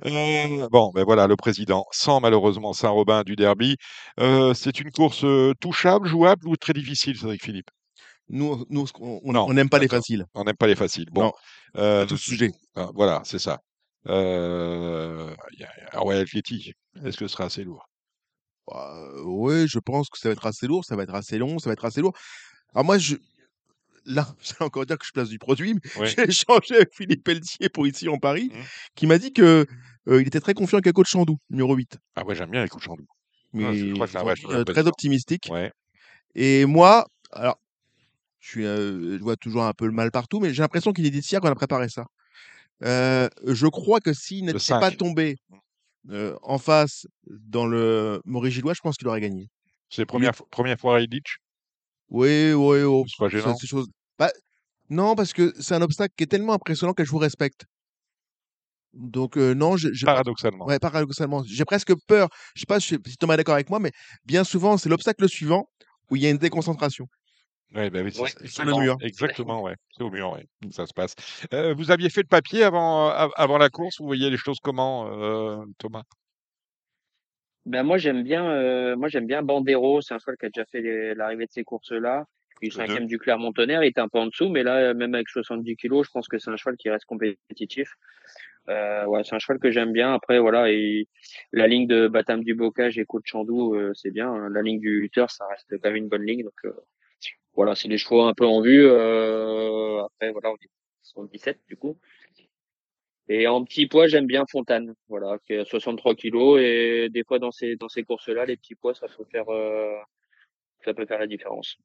Euh, 0.06 0.68
bon, 0.72 0.92
ben 0.94 1.04
voilà, 1.04 1.28
le 1.28 1.36
président, 1.36 1.86
sans 1.92 2.20
malheureusement 2.20 2.74
Saint-Robin 2.74 3.24
du 3.24 3.36
derby. 3.36 3.78
Euh, 4.20 4.54
c'est 4.54 4.80
une 4.80 4.92
course 4.92 5.24
euh, 5.24 5.54
touchable, 5.60 6.08
jouable 6.08 6.48
ou 6.48 6.56
très 6.56 6.74
difficile, 6.74 7.18
Cédric 7.18 7.44
Philippe? 7.44 7.70
Nous, 8.30 8.66
nous, 8.70 8.86
on 9.00 9.54
n'aime 9.54 9.70
pas 9.70 9.80
les 9.80 9.88
faciles. 9.88 10.26
On 10.34 10.44
n'aime 10.44 10.56
pas 10.56 10.68
les 10.68 10.76
faciles. 10.76 11.10
Bon, 11.12 11.32
euh, 11.78 12.04
à 12.04 12.06
tout 12.06 12.18
sujet. 12.18 12.52
ah, 12.76 12.90
voilà, 12.96 13.22
c'est 13.24 13.40
ça. 13.40 13.60
Euh, 14.08 15.34
il 15.54 15.60
y 15.60 15.64
a- 15.64 16.04
ouais, 16.04 16.18
Atleti, 16.20 16.74
est-ce 17.04 17.18
que 17.18 17.28
ce 17.28 17.34
sera 17.34 17.46
assez 17.46 17.64
lourd? 17.64 17.88
Bah, 18.68 18.96
oui, 19.24 19.68
je 19.68 19.80
pense 19.80 20.10
que 20.10 20.18
ça 20.18 20.30
va 20.30 20.34
être 20.34 20.46
assez 20.46 20.68
lourd, 20.68 20.86
ça 20.86 20.96
va 20.96 21.04
être 21.04 21.14
assez 21.14 21.38
long, 21.38 21.60
ça 21.60 21.70
va 21.70 21.74
être 21.74 21.86
assez 21.86 22.02
lourd. 22.02 22.14
Alors 22.74 22.86
moi, 22.86 22.98
je... 22.98 23.16
là, 24.06 24.28
j'allais 24.42 24.62
encore 24.64 24.86
dire 24.86 24.98
que 24.98 25.06
je 25.06 25.12
place 25.12 25.30
du 25.30 25.40
produit, 25.40 25.74
mais 25.74 26.06
j'ai 26.08 26.22
échangé 26.30 26.76
avec 26.76 26.94
Philippe 26.94 27.24
Pelletier 27.24 27.70
pour 27.70 27.88
ici 27.88 28.08
en 28.10 28.18
Paris, 28.18 28.50
Mhm. 28.54 28.64
qui 28.96 29.08
m'a 29.08 29.18
dit 29.18 29.34
que 29.34 29.66
euh, 30.08 30.22
il 30.22 30.28
était 30.28 30.40
très 30.40 30.54
confiant 30.54 30.78
avec 30.80 30.94
Coach 30.94 31.10
Chandou, 31.10 31.38
numéro 31.50 31.74
8. 31.76 31.98
Ah 32.16 32.26
ouais, 32.26 32.36
j'aime 32.36 32.52
bien 32.52 32.68
coups 32.68 32.84
de 32.84 32.88
chandou. 32.88 33.06
Mais 33.54 33.66
Ah, 33.66 33.74
je 33.74 33.94
crois 33.94 34.08
que 34.08 34.40
dit, 34.40 34.46
euh, 34.54 34.64
très 34.64 34.86
optimistique. 34.88 35.48
Ouais. 35.50 35.72
Et 36.36 36.66
moi, 36.66 37.08
alors, 37.32 37.58
je, 38.40 38.50
suis, 38.50 38.66
euh, 38.66 39.18
je 39.18 39.24
vois 39.24 39.36
toujours 39.38 39.64
un 39.64 39.74
peu 39.74 39.86
le 39.86 39.92
mal 39.94 40.12
partout, 40.12 40.40
mais 40.40 40.54
j'ai 40.54 40.62
l'impression 40.62 40.92
qu'il 40.94 41.06
est 41.06 41.10
d'ici 41.12 41.36
qu'on 41.38 41.48
a 41.48 41.56
préparé 41.56 41.90
ça. 41.90 42.06
Je 42.82 43.68
crois 43.68 44.00
que 44.00 44.14
s'il 44.14 44.46
n'était 44.46 44.54
pas 44.54 44.90
5. 44.92 44.98
tombé 44.98 45.38
en 46.44 46.58
face 46.58 47.08
dans 47.26 47.66
le 47.66 48.22
Maurice 48.26 48.54
Gillois, 48.54 48.74
je 48.74 48.82
pense 48.82 48.98
qu'il 48.98 49.08
aurait 49.08 49.22
gagné. 49.22 49.50
C'est 49.90 50.02
la 50.02 50.06
première, 50.06 50.34
première 50.52 50.80
fois 50.80 50.98
à 50.98 51.00
Illich? 51.00 51.38
Oui, 52.10 52.54
oui, 52.54 52.82
oh, 52.84 53.04
C'est 53.08 53.18
pas 53.18 53.30
ça, 53.30 53.38
gênant 53.38 53.56
ces 53.58 53.68
choses. 53.68 53.88
Bah, 54.20 54.32
non, 54.90 55.16
parce 55.16 55.34
que 55.34 55.54
c'est 55.60 55.76
un 55.76 55.82
obstacle 55.82 56.14
qui 56.18 56.24
est 56.24 56.28
tellement 56.28 56.54
impressionnant 56.54 56.94
que 56.94 57.04
je 57.04 57.12
vous 57.12 57.18
respecte. 57.18 57.66
Donc, 58.94 59.38
euh, 59.38 59.54
non, 59.54 59.76
j'ai 59.76 59.90
j'ai 59.94 60.06
pas. 60.06 60.14
Paradoxalement. 60.14 60.66
Ouais, 60.66 60.80
paradoxalement. 60.80 61.44
J'ai 61.46 61.66
presque 61.66 61.94
peur. 62.08 62.30
Je 62.56 62.62
sais 62.62 62.66
pas 62.66 62.80
si 62.80 62.98
si 63.06 63.18
Thomas 63.18 63.34
est 63.34 63.38
d'accord 63.38 63.56
avec 63.56 63.70
moi, 63.70 63.80
mais 63.80 63.92
bien 64.26 64.44
souvent, 64.44 64.78
c'est 64.78 64.88
l'obstacle 64.90 65.28
suivant 65.28 65.68
où 66.10 66.16
il 66.16 66.22
y 66.22 66.28
a 66.28 66.30
une 66.30 66.38
déconcentration. 66.38 67.06
Ouais, 67.74 67.90
bah 67.90 68.02
oui, 68.04 68.12
c'est 68.14 68.22
Ouais, 68.22 68.30
ça. 68.48 68.64
Le 68.64 68.74
mur. 68.74 68.96
Exactement, 69.02 69.62
ouais. 69.64 69.76
C'est 69.98 70.04
au 70.04 70.10
mur, 70.10 70.32
ouais. 70.32 70.46
Ça 70.72 70.86
se 70.86 70.94
passe. 70.94 71.16
Euh, 71.54 71.74
vous 71.74 71.92
aviez 71.92 72.10
fait 72.10 72.22
le 72.22 72.28
papier 72.28 72.64
avant, 72.64 73.10
av- 73.10 73.32
avant 73.36 73.58
la 73.58 73.70
course? 73.70 73.98
Vous 74.00 74.06
voyez 74.06 74.30
les 74.30 74.38
choses 74.38 74.60
comment, 74.64 75.08
euh, 75.12 75.58
Thomas? 75.78 76.04
Ben 77.66 77.84
moi 77.84 77.98
j'aime 77.98 78.24
bien 78.24 78.46
euh, 78.50 78.96
moi 78.96 79.08
j'aime 79.08 79.26
bien 79.26 79.42
Bandero, 79.42 80.02
c'est 80.02 80.14
un 80.14 80.20
cheval 80.20 80.38
qui 80.38 80.46
a 80.46 80.50
déjà 80.50 80.66
fait 80.66 81.16
l'arrivée 81.16 81.46
de 81.46 81.52
ces 81.52 81.64
courses-là. 81.64 82.26
Il 82.62 82.68
est 82.68 82.72
cinquième 82.72 83.06
du 83.08 83.18
Clermont-Tonnerre, 83.18 83.84
il 83.84 83.88
était 83.88 84.02
un 84.02 84.08
peu 84.08 84.20
en 84.20 84.28
dessous, 84.28 84.50
mais 84.50 84.64
là 84.64 84.94
même 84.94 85.14
avec 85.16 85.28
70 85.30 85.76
kilos, 85.76 86.06
je 86.08 86.12
pense 86.12 86.28
que 86.28 86.38
c'est 86.38 86.50
un 86.52 86.56
cheval 86.58 86.78
qui 86.78 86.90
reste 86.90 87.06
compétitif. 87.06 87.90
Euh, 88.70 89.06
ouais, 89.06 89.24
c'est 89.24 89.36
un 89.36 89.40
cheval 89.40 89.60
que 89.60 89.72
j'aime 89.72 89.92
bien. 89.92 90.14
Après 90.14 90.40
voilà, 90.40 90.72
et 90.72 91.08
la 91.52 91.68
ligne 91.68 91.88
de 91.88 92.08
Batam 92.08 92.44
du 92.44 92.56
Bocage 92.56 92.98
et 92.98 93.04
de 93.04 93.08
Chandou, 93.24 93.76
euh, 93.76 93.92
c'est 93.94 94.12
bien. 94.12 94.32
hein. 94.32 94.50
La 94.50 94.62
ligne 94.62 94.80
du 94.80 95.02
lutteur, 95.02 95.30
ça 95.32 95.46
reste 95.48 95.70
quand 95.82 95.90
même 95.90 95.98
une 95.98 96.08
bonne 96.08 96.26
ligne. 96.26 96.44
Donc 96.44 96.54
euh, 96.66 96.74
voilà, 97.54 97.76
c'est 97.76 97.88
les 97.88 97.98
chevaux 97.98 98.22
un 98.22 98.34
peu 98.34 98.46
en 98.46 98.62
vue. 98.62 98.86
Euh, 98.86 100.04
après 100.04 100.32
voilà, 100.32 100.52
on 100.52 100.56
est 100.56 100.70
77 101.04 101.60
du 101.68 101.76
coup. 101.78 101.98
Et 103.28 103.48
en 103.48 103.64
petit 103.64 103.88
poids, 103.88 104.08
j'aime 104.08 104.28
bien 104.28 104.44
Fontane, 104.52 104.94
voilà, 105.10 105.38
qui 105.46 105.54
est 105.54 105.60
à 105.60 105.66
63 105.66 106.14
kilos. 106.16 106.60
Et 106.62 107.10
des 107.10 107.24
fois, 107.24 107.40
dans 107.40 107.52
ces, 107.52 107.76
dans 107.76 107.90
ces 107.90 108.04
courses-là, 108.04 108.46
les 108.46 108.56
petits 108.58 108.76
poids, 108.76 108.94
ça 108.94 109.08
peut 109.08 109.26
faire, 109.32 109.50
euh, 109.50 109.96
ça 110.84 110.94
peut 110.94 111.06
faire 111.08 111.20
la 111.20 111.26
différence. 111.28 111.76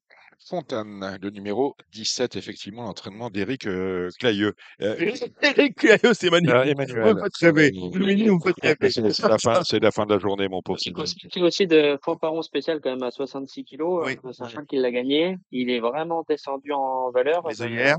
Fontane, 0.48 1.18
le 1.20 1.30
numéro 1.30 1.74
17, 1.92 2.36
effectivement, 2.36 2.84
l'entraînement 2.84 3.28
d'Éric 3.30 3.66
euh, 3.66 4.08
Clayeux. 4.18 4.54
Euh, 4.80 4.96
Eric 5.42 5.76
Clayeux, 5.76 6.14
c'est 6.14 6.26
euh. 6.26 6.30
Vous 6.30 6.36
Emmanuel. 6.36 7.14
me 7.14 7.22
faites 7.22 7.36
rêver. 7.40 7.70
Euh, 7.74 7.90
Dominique, 7.90 8.28
vous 8.28 8.36
me 8.36 8.40
faites 8.42 8.60
rêver. 8.62 8.90
C'est 8.90 9.10
c'est 9.10 9.28
la, 9.28 9.36
fin- 9.38 9.62
c'est 9.64 9.80
la 9.82 9.90
fin 9.90 10.06
de 10.06 10.14
la 10.14 10.18
journée, 10.18 10.48
mon 10.48 10.62
pauvre. 10.62 10.78
Expliquer 11.02 11.42
aussi 11.42 11.66
de 11.66 11.98
Fanfaron 12.02 12.40
spécial 12.42 12.80
quand 12.82 12.90
même 12.90 13.02
à 13.02 13.10
66 13.10 13.64
kilos. 13.64 14.04
Oui. 14.06 14.16
Euh, 14.24 14.32
C'est 14.32 14.42
un 14.44 14.48
cheval 14.48 14.66
qui 14.66 14.76
l'a 14.76 14.90
gagné. 14.90 15.36
Il 15.50 15.68
est 15.70 15.80
vraiment 15.80 16.24
descendu 16.28 16.72
en 16.72 17.10
valeur. 17.10 17.46
Les 17.48 17.60
Euh, 17.62 17.66
œillères. 17.66 17.96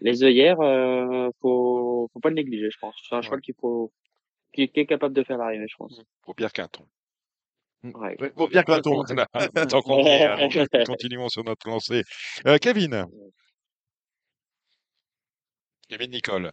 Les 0.00 0.22
œillères, 0.22 0.60
euh, 0.60 1.30
faut, 1.40 2.08
faut 2.12 2.20
pas 2.20 2.28
le 2.28 2.36
négliger, 2.36 2.70
je 2.70 2.78
pense. 2.78 2.94
C'est 3.08 3.14
un 3.14 3.22
cheval 3.22 3.40
qu'il 3.40 3.54
faut, 3.60 3.92
qui, 4.52 4.68
qui 4.68 4.80
est 4.80 4.86
capable 4.86 5.14
de 5.14 5.22
faire 5.22 5.38
l'arrivée, 5.38 5.66
je 5.68 5.76
pense. 5.76 6.00
Pour 6.22 6.34
Pierre 6.34 6.52
Quinton. 6.52 6.86
Ouais. 7.82 8.16
Ouais, 8.20 8.30
Pour 8.30 8.48
Pierre. 8.48 8.64
Voilà. 8.66 9.26
Tant 9.68 9.82
qu'on 9.82 9.98
est, 10.06 10.22
allons, 10.22 10.48
continuons 10.86 11.28
sur 11.28 11.44
notre 11.44 11.68
lancée. 11.68 12.02
Euh, 12.46 12.56
Kevin. 12.58 13.06
Kevin 15.88 16.10
Nicole. 16.10 16.50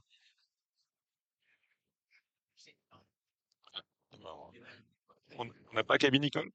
On 5.38 5.46
On 5.72 5.76
n'a 5.76 5.84
pas 5.84 5.98
Kevin 5.98 6.22
Nicole? 6.22 6.50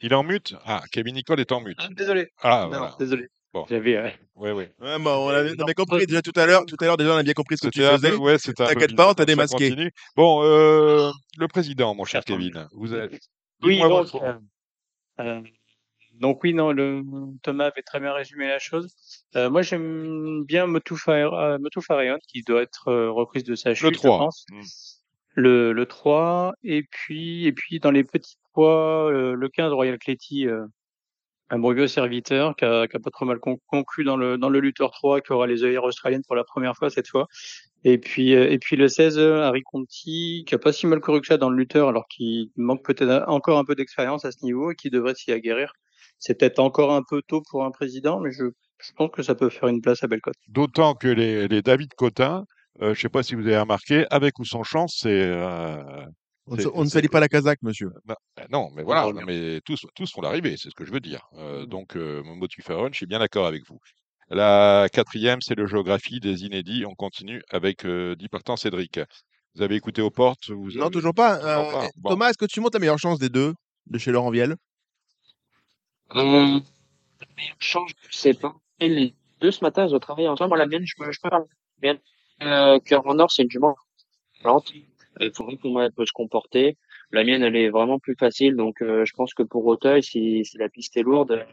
Il 0.00 0.12
est 0.12 0.14
en 0.14 0.22
mute? 0.22 0.54
Ah, 0.64 0.82
Kevin 0.90 1.14
Nicole 1.14 1.40
est 1.40 1.52
en 1.52 1.60
mute. 1.60 1.78
Ah, 1.80 1.88
désolé. 1.90 2.28
Ah, 2.40 2.62
Non, 2.70 2.78
voilà. 2.78 2.96
désolé. 2.98 3.28
Bon. 3.54 3.64
J'avais. 3.68 3.96
euh, 3.96 4.10
Ouais, 4.36 4.52
ouais. 4.52 4.72
Ouais, 4.78 4.98
bah, 5.00 5.18
on 5.18 5.28
avait, 5.28 5.52
on 5.58 5.64
avait 5.64 5.74
compris 5.74 6.06
déjà 6.06 6.22
tout 6.22 6.32
à 6.36 6.46
l'heure. 6.46 6.64
Tout 6.66 6.76
à 6.80 6.84
l'heure, 6.84 6.96
déjà, 6.96 7.14
on 7.14 7.16
a 7.16 7.22
bien 7.22 7.32
compris 7.32 7.56
ce 7.56 7.66
que 7.66 7.72
tu 7.72 7.82
un 7.84 7.92
peu, 7.98 8.08
faisais. 8.08 8.14
ouais, 8.16 8.38
T'inquiète 8.38 8.94
pas, 8.94 9.10
on 9.10 9.14
t'a 9.14 9.24
démasqué. 9.24 9.70
continue. 9.70 9.90
Bon, 10.16 10.42
euh, 10.44 11.10
le 11.38 11.48
président, 11.48 11.94
mon 11.94 12.04
cher 12.04 12.20
Attends. 12.20 12.34
Kevin, 12.34 12.68
vous 12.72 12.92
avez... 12.92 13.18
Oui, 13.62 13.76
dites-moi 13.76 13.88
donc, 13.88 14.12
votre- 14.12 14.22
euh, 14.22 14.34
euh, 15.20 15.40
donc 16.20 16.42
oui, 16.44 16.52
non, 16.54 16.72
le, 16.72 17.02
Thomas 17.42 17.66
avait 17.66 17.82
très 17.82 18.00
bien 18.00 18.12
résumé 18.12 18.46
la 18.48 18.58
chose. 18.58 18.94
Euh, 19.34 19.48
moi, 19.50 19.62
j'aime 19.62 20.44
bien 20.44 20.66
Motu 20.66 20.94
Fare- 20.96 21.34
euh, 21.34 21.58
Motu 21.58 21.80
Farayon, 21.80 22.18
qui 22.28 22.42
doit 22.42 22.62
être 22.62 22.88
euh, 22.88 23.10
reprise 23.10 23.44
de 23.44 23.54
sa 23.54 23.74
chute, 23.74 23.88
Le 23.88 23.94
je 23.94 23.98
3. 23.98 24.18
pense. 24.18 24.46
Mm. 24.52 24.60
Le, 25.34 25.72
le 25.72 25.86
3, 25.86 26.52
et 26.64 26.82
puis, 26.82 27.46
et 27.46 27.52
puis 27.52 27.78
dans 27.80 27.90
les 27.92 28.04
petits 28.04 28.36
poids, 28.52 29.10
euh, 29.10 29.34
le 29.34 29.48
15 29.48 29.72
Royal 29.72 29.98
Cléty, 29.98 30.46
euh, 30.46 30.66
un 31.50 31.58
bon 31.58 31.72
vieux 31.72 31.86
serviteur 31.88 32.54
qui 32.56 32.64
a, 32.64 32.86
qui 32.88 32.96
a 32.96 33.00
pas 33.00 33.10
trop 33.10 33.24
mal 33.24 33.38
con- 33.38 33.58
conclu 33.66 34.04
dans 34.04 34.16
le, 34.16 34.36
dans 34.38 34.48
le 34.50 34.60
lutteur 34.60 34.90
3, 34.90 35.20
qui 35.20 35.32
aura 35.32 35.46
les 35.46 35.64
œillères 35.64 35.84
australiennes 35.84 36.22
pour 36.26 36.36
la 36.36 36.44
première 36.44 36.76
fois 36.76 36.90
cette 36.90 37.08
fois. 37.08 37.26
Et 37.84 37.98
puis, 37.98 38.34
euh, 38.34 38.50
et 38.50 38.58
puis 38.58 38.76
le 38.76 38.88
16, 38.88 39.18
euh, 39.18 39.42
Harry 39.42 39.62
Conti, 39.62 40.44
qui 40.46 40.54
a 40.54 40.58
pas 40.58 40.72
si 40.72 40.86
mal 40.86 41.00
couru 41.00 41.20
que 41.20 41.26
ça 41.28 41.36
dans 41.38 41.48
le 41.50 41.56
lutteur, 41.56 41.88
alors 41.88 42.06
qu'il 42.08 42.50
manque 42.56 42.84
peut-être 42.84 43.24
encore 43.28 43.58
un 43.58 43.64
peu 43.64 43.74
d'expérience 43.74 44.24
à 44.24 44.32
ce 44.32 44.44
niveau 44.44 44.72
et 44.72 44.74
qui 44.74 44.90
devrait 44.90 45.14
s'y 45.14 45.32
aguerrir. 45.32 45.72
C'est 46.18 46.38
peut-être 46.38 46.58
encore 46.58 46.92
un 46.92 47.02
peu 47.08 47.22
tôt 47.26 47.42
pour 47.50 47.64
un 47.64 47.70
président, 47.70 48.18
mais 48.20 48.32
je, 48.32 48.44
je 48.80 48.92
pense 48.96 49.10
que 49.12 49.22
ça 49.22 49.34
peut 49.36 49.48
faire 49.48 49.68
une 49.68 49.80
place 49.80 50.02
à 50.02 50.08
Bellecote. 50.08 50.34
D'autant 50.48 50.94
que 50.94 51.08
les, 51.08 51.46
les 51.48 51.62
David 51.62 51.94
Cotin, 51.94 52.44
euh, 52.82 52.86
je 52.86 52.90
ne 52.90 52.94
sais 52.94 53.08
pas 53.08 53.22
si 53.22 53.36
vous 53.36 53.46
avez 53.46 53.58
remarqué, 53.58 54.04
avec 54.10 54.38
ou 54.40 54.44
sans 54.44 54.64
chance, 54.64 54.98
c'est... 55.02 55.22
euh, 55.24 55.76
On, 56.50 56.56
on 56.74 56.80
ne 56.80 56.84
c'est- 56.86 56.92
salit 56.94 57.08
pas 57.08 57.20
la 57.20 57.28
casaque, 57.28 57.58
monsieur. 57.62 57.90
Non, 58.06 58.14
ben 58.36 58.46
non, 58.50 58.70
mais 58.74 58.82
voilà, 58.82 59.02
parle 59.02 59.14
non, 59.14 59.22
mais 59.26 59.60
tous, 59.64 59.84
tous 59.94 60.10
font 60.12 60.20
l'arrivée, 60.20 60.56
c'est 60.56 60.70
ce 60.70 60.74
que 60.74 60.84
je 60.84 60.92
veux 60.92 61.00
dire. 61.00 61.26
Euh, 61.34 61.66
donc, 61.66 61.96
euh, 61.96 62.22
Motu 62.24 62.62
je 62.66 62.88
suis 62.96 63.06
bien 63.06 63.18
d'accord 63.18 63.46
avec 63.46 63.66
vous. 63.68 63.78
La 64.30 64.88
quatrième, 64.92 65.40
c'est 65.40 65.54
le 65.54 65.66
géographie 65.66 66.20
des 66.20 66.44
inédits. 66.44 66.84
On 66.86 66.94
continue 66.94 67.42
avec 67.50 67.84
euh, 67.86 68.14
10 68.14 68.28
partants 68.28 68.56
Cédric. 68.56 69.00
Vous 69.54 69.62
avez 69.62 69.74
écouté 69.76 70.02
aux 70.02 70.10
portes 70.10 70.50
vous 70.50 70.72
Non, 70.72 70.82
avez- 70.86 70.90
toujours 70.92 71.14
pas. 71.14 71.36
Euh, 71.38 71.72
pas. 71.72 71.88
Bon. 71.96 72.10
Thomas, 72.10 72.28
est-ce 72.30 72.38
que 72.38 72.44
tu 72.44 72.60
montes 72.60 72.74
la 72.74 72.80
meilleure 72.80 72.98
chance 72.98 73.18
des 73.18 73.30
deux 73.30 73.54
de 73.86 73.98
chez 73.98 74.10
Laurent 74.12 74.30
Vielle 74.30 74.56
Hum, 76.10 76.62
la 77.20 77.26
meilleure 77.36 77.56
chance, 77.58 77.90
je 78.10 78.16
sais 78.16 78.34
pas. 78.34 78.54
Et 78.80 78.88
les 78.88 79.14
deux 79.40 79.50
ce 79.50 79.62
matin, 79.64 79.86
ils 79.86 79.94
ont 79.94 79.98
travaillé 79.98 80.28
ensemble. 80.28 80.48
Moi, 80.50 80.58
la 80.58 80.66
mienne, 80.66 80.84
je, 80.84 80.92
je 80.98 81.18
préfère 81.20 81.38
la 81.40 81.44
mienne. 81.82 81.98
Euh, 82.42 82.78
Cœur 82.80 83.06
en 83.06 83.18
or, 83.18 83.30
c'est 83.30 83.42
une 83.42 83.50
jument 83.50 83.76
lente. 84.44 84.72
Il 85.20 85.32
faut 85.34 85.44
voir 85.44 85.56
comment 85.60 85.82
elle 85.82 85.92
peut 85.92 86.06
se 86.06 86.12
comporter. 86.12 86.76
La 87.12 87.24
mienne, 87.24 87.42
elle 87.42 87.56
est 87.56 87.70
vraiment 87.70 87.98
plus 87.98 88.14
facile. 88.16 88.56
Donc, 88.56 88.82
euh, 88.82 89.04
je 89.04 89.12
pense 89.14 89.34
que 89.34 89.42
pour 89.42 89.66
Auteuil, 89.66 90.02
si, 90.02 90.44
si 90.44 90.58
la 90.58 90.68
piste 90.68 90.96
est 90.96 91.02
lourde, 91.02 91.44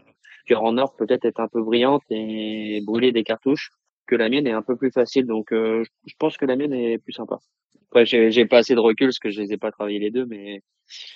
Cœur 0.46 0.64
en 0.64 0.78
or 0.78 0.96
peut-être 0.96 1.26
être 1.26 1.40
un 1.40 1.48
peu 1.48 1.64
brillante 1.64 2.04
et 2.10 2.82
brûler 2.86 3.12
des 3.12 3.24
cartouches. 3.24 3.72
Que 4.06 4.16
la 4.16 4.30
mienne 4.30 4.46
est 4.46 4.52
un 4.52 4.62
peu 4.62 4.76
plus 4.76 4.92
facile. 4.92 5.26
Donc, 5.26 5.52
euh, 5.52 5.84
je, 6.06 6.14
pense 6.20 6.38
que 6.38 6.46
la 6.46 6.56
mienne 6.56 6.74
est 6.74 7.00
plus 7.00 7.14
sympa. 7.14 7.40
Après, 7.88 8.06
j'ai 8.06 8.30
j'ai 8.30 8.46
pas 8.46 8.60
assez 8.60 8.76
de 8.76 8.80
recul 8.80 9.08
parce 9.08 9.18
que 9.18 9.32
je 9.32 9.42
les 9.42 9.54
ai 9.54 9.58
pas 9.58 9.72
travaillés 9.72 9.98
les 9.98 10.12
deux, 10.12 10.26
mais 10.28 10.62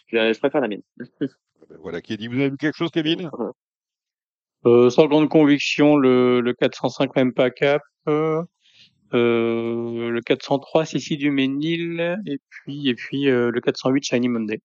je, 0.08 0.34
je 0.34 0.40
préfère 0.40 0.62
la 0.62 0.68
mienne. 0.68 0.82
Voilà 1.82 2.02
qui 2.02 2.14
est 2.14 2.18
dit. 2.18 2.28
Vous 2.28 2.40
avez 2.40 2.50
vu 2.50 2.58
quelque 2.58 2.76
chose, 2.76 2.90
Kevin 2.92 3.30
Euh, 4.66 4.90
sans 4.90 5.06
grande 5.06 5.30
conviction, 5.30 5.96
le, 5.96 6.42
le 6.42 6.54
405 6.54 7.16
même 7.16 7.34
pas 7.34 7.50
cap, 7.50 7.82
euh, 8.08 8.42
euh, 8.42 8.44
le 9.18 10.19
403 10.26 10.86
Sissi 10.86 11.18
du 11.18 11.31
Ménil, 11.31 12.18
et 12.26 12.38
puis 12.49 12.90
et 12.90 12.95
puis 12.95 13.30
euh, 13.30 13.52
le 13.52 13.61
408 13.61 14.03
Shiny 14.03 14.27
Monday. 14.27 14.61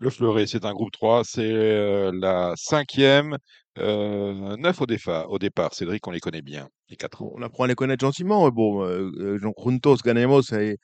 Le 0.00 0.10
Fleuret, 0.10 0.46
c'est 0.46 0.64
un 0.64 0.72
groupe 0.72 0.92
3. 0.92 1.22
C'est 1.24 1.50
euh, 1.52 2.12
la 2.14 2.52
cinquième. 2.56 3.36
Euh, 3.78 4.56
neuf 4.56 4.80
au 4.80 4.86
départ. 4.86 5.28
Au 5.30 5.38
départ. 5.40 5.74
Cédric, 5.74 6.06
on 6.06 6.12
les 6.12 6.20
connaît 6.20 6.42
bien. 6.42 6.68
Les 6.88 6.96
quatre. 6.96 7.22
On 7.22 7.42
apprend 7.42 7.64
à 7.64 7.66
les 7.66 7.74
connaître 7.74 8.04
gentiment. 8.04 8.48
Bon, 8.50 8.84
euh, 8.84 9.10
euh, 9.18 9.38
Jean 9.38 9.52
Cruntos, 9.52 9.96
Ganemos, 10.04 10.42
c'est 10.42 10.76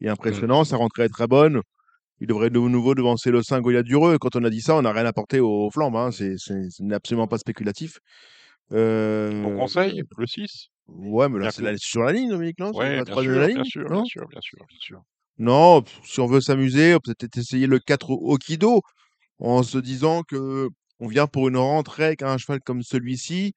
est 0.00 0.08
impressionnant. 0.08 0.64
Sa 0.64 0.76
rentrée 0.76 1.04
est 1.04 1.08
très 1.08 1.28
bonne. 1.28 1.60
Il 2.20 2.26
devrait 2.26 2.50
de 2.50 2.58
nouveau 2.58 2.94
devancer 2.96 3.30
le 3.30 3.42
5 3.42 3.60
Goya 3.60 3.82
Dureux. 3.84 4.18
Quand 4.18 4.34
on 4.36 4.42
a 4.44 4.50
dit 4.50 4.60
ça, 4.62 4.74
on 4.74 4.82
n'a 4.82 4.90
rien 4.92 5.06
apporté 5.06 5.38
aux 5.38 5.70
flammes. 5.70 5.94
Hein. 5.96 6.10
C'est 6.10 6.34
c'est- 6.36 6.70
ce 6.70 6.82
n'est 6.82 6.94
absolument 6.94 7.28
pas 7.28 7.38
spéculatif. 7.38 7.98
Euh, 8.72 9.42
Bon 9.42 9.56
conseil, 9.56 10.02
le 10.18 10.26
6. 10.26 10.70
Ouais, 10.88 11.28
mais 11.28 11.38
là, 11.40 11.50
c'est 11.50 11.62
la- 11.62 11.76
sur 11.78 12.02
la 12.02 12.12
ligne, 12.12 12.28
Dominique, 12.30 12.58
non? 12.58 12.72
Ouais, 12.72 13.02
la 13.04 13.04
bien 13.04 13.16
sûr, 13.16 13.34
de 13.34 13.38
la 13.38 13.48
bien 13.52 13.64
ligne, 13.64 13.64
sûr, 13.64 13.90
non? 13.90 14.02
bien 14.02 14.04
sûr, 14.04 14.28
bien 14.28 14.40
sûr, 14.40 14.64
bien 14.68 14.78
sûr. 14.80 15.02
Non, 15.38 15.84
si 16.04 16.20
on 16.20 16.26
veut 16.26 16.40
s'amuser, 16.40 16.94
on 16.94 16.98
peut 17.00 17.14
peut-être 17.18 17.36
essayer 17.38 17.66
le 17.66 17.78
4 17.78 18.10
au 18.10 18.32
Okido 18.34 18.80
en 19.40 19.62
se 19.62 19.78
disant 19.78 20.22
que 20.24 20.68
on 21.00 21.08
vient 21.08 21.26
pour 21.28 21.48
une 21.48 21.56
rentrée 21.58 22.04
avec 22.06 22.22
un 22.22 22.38
cheval 22.38 22.60
comme 22.62 22.82
celui-ci. 22.82 23.54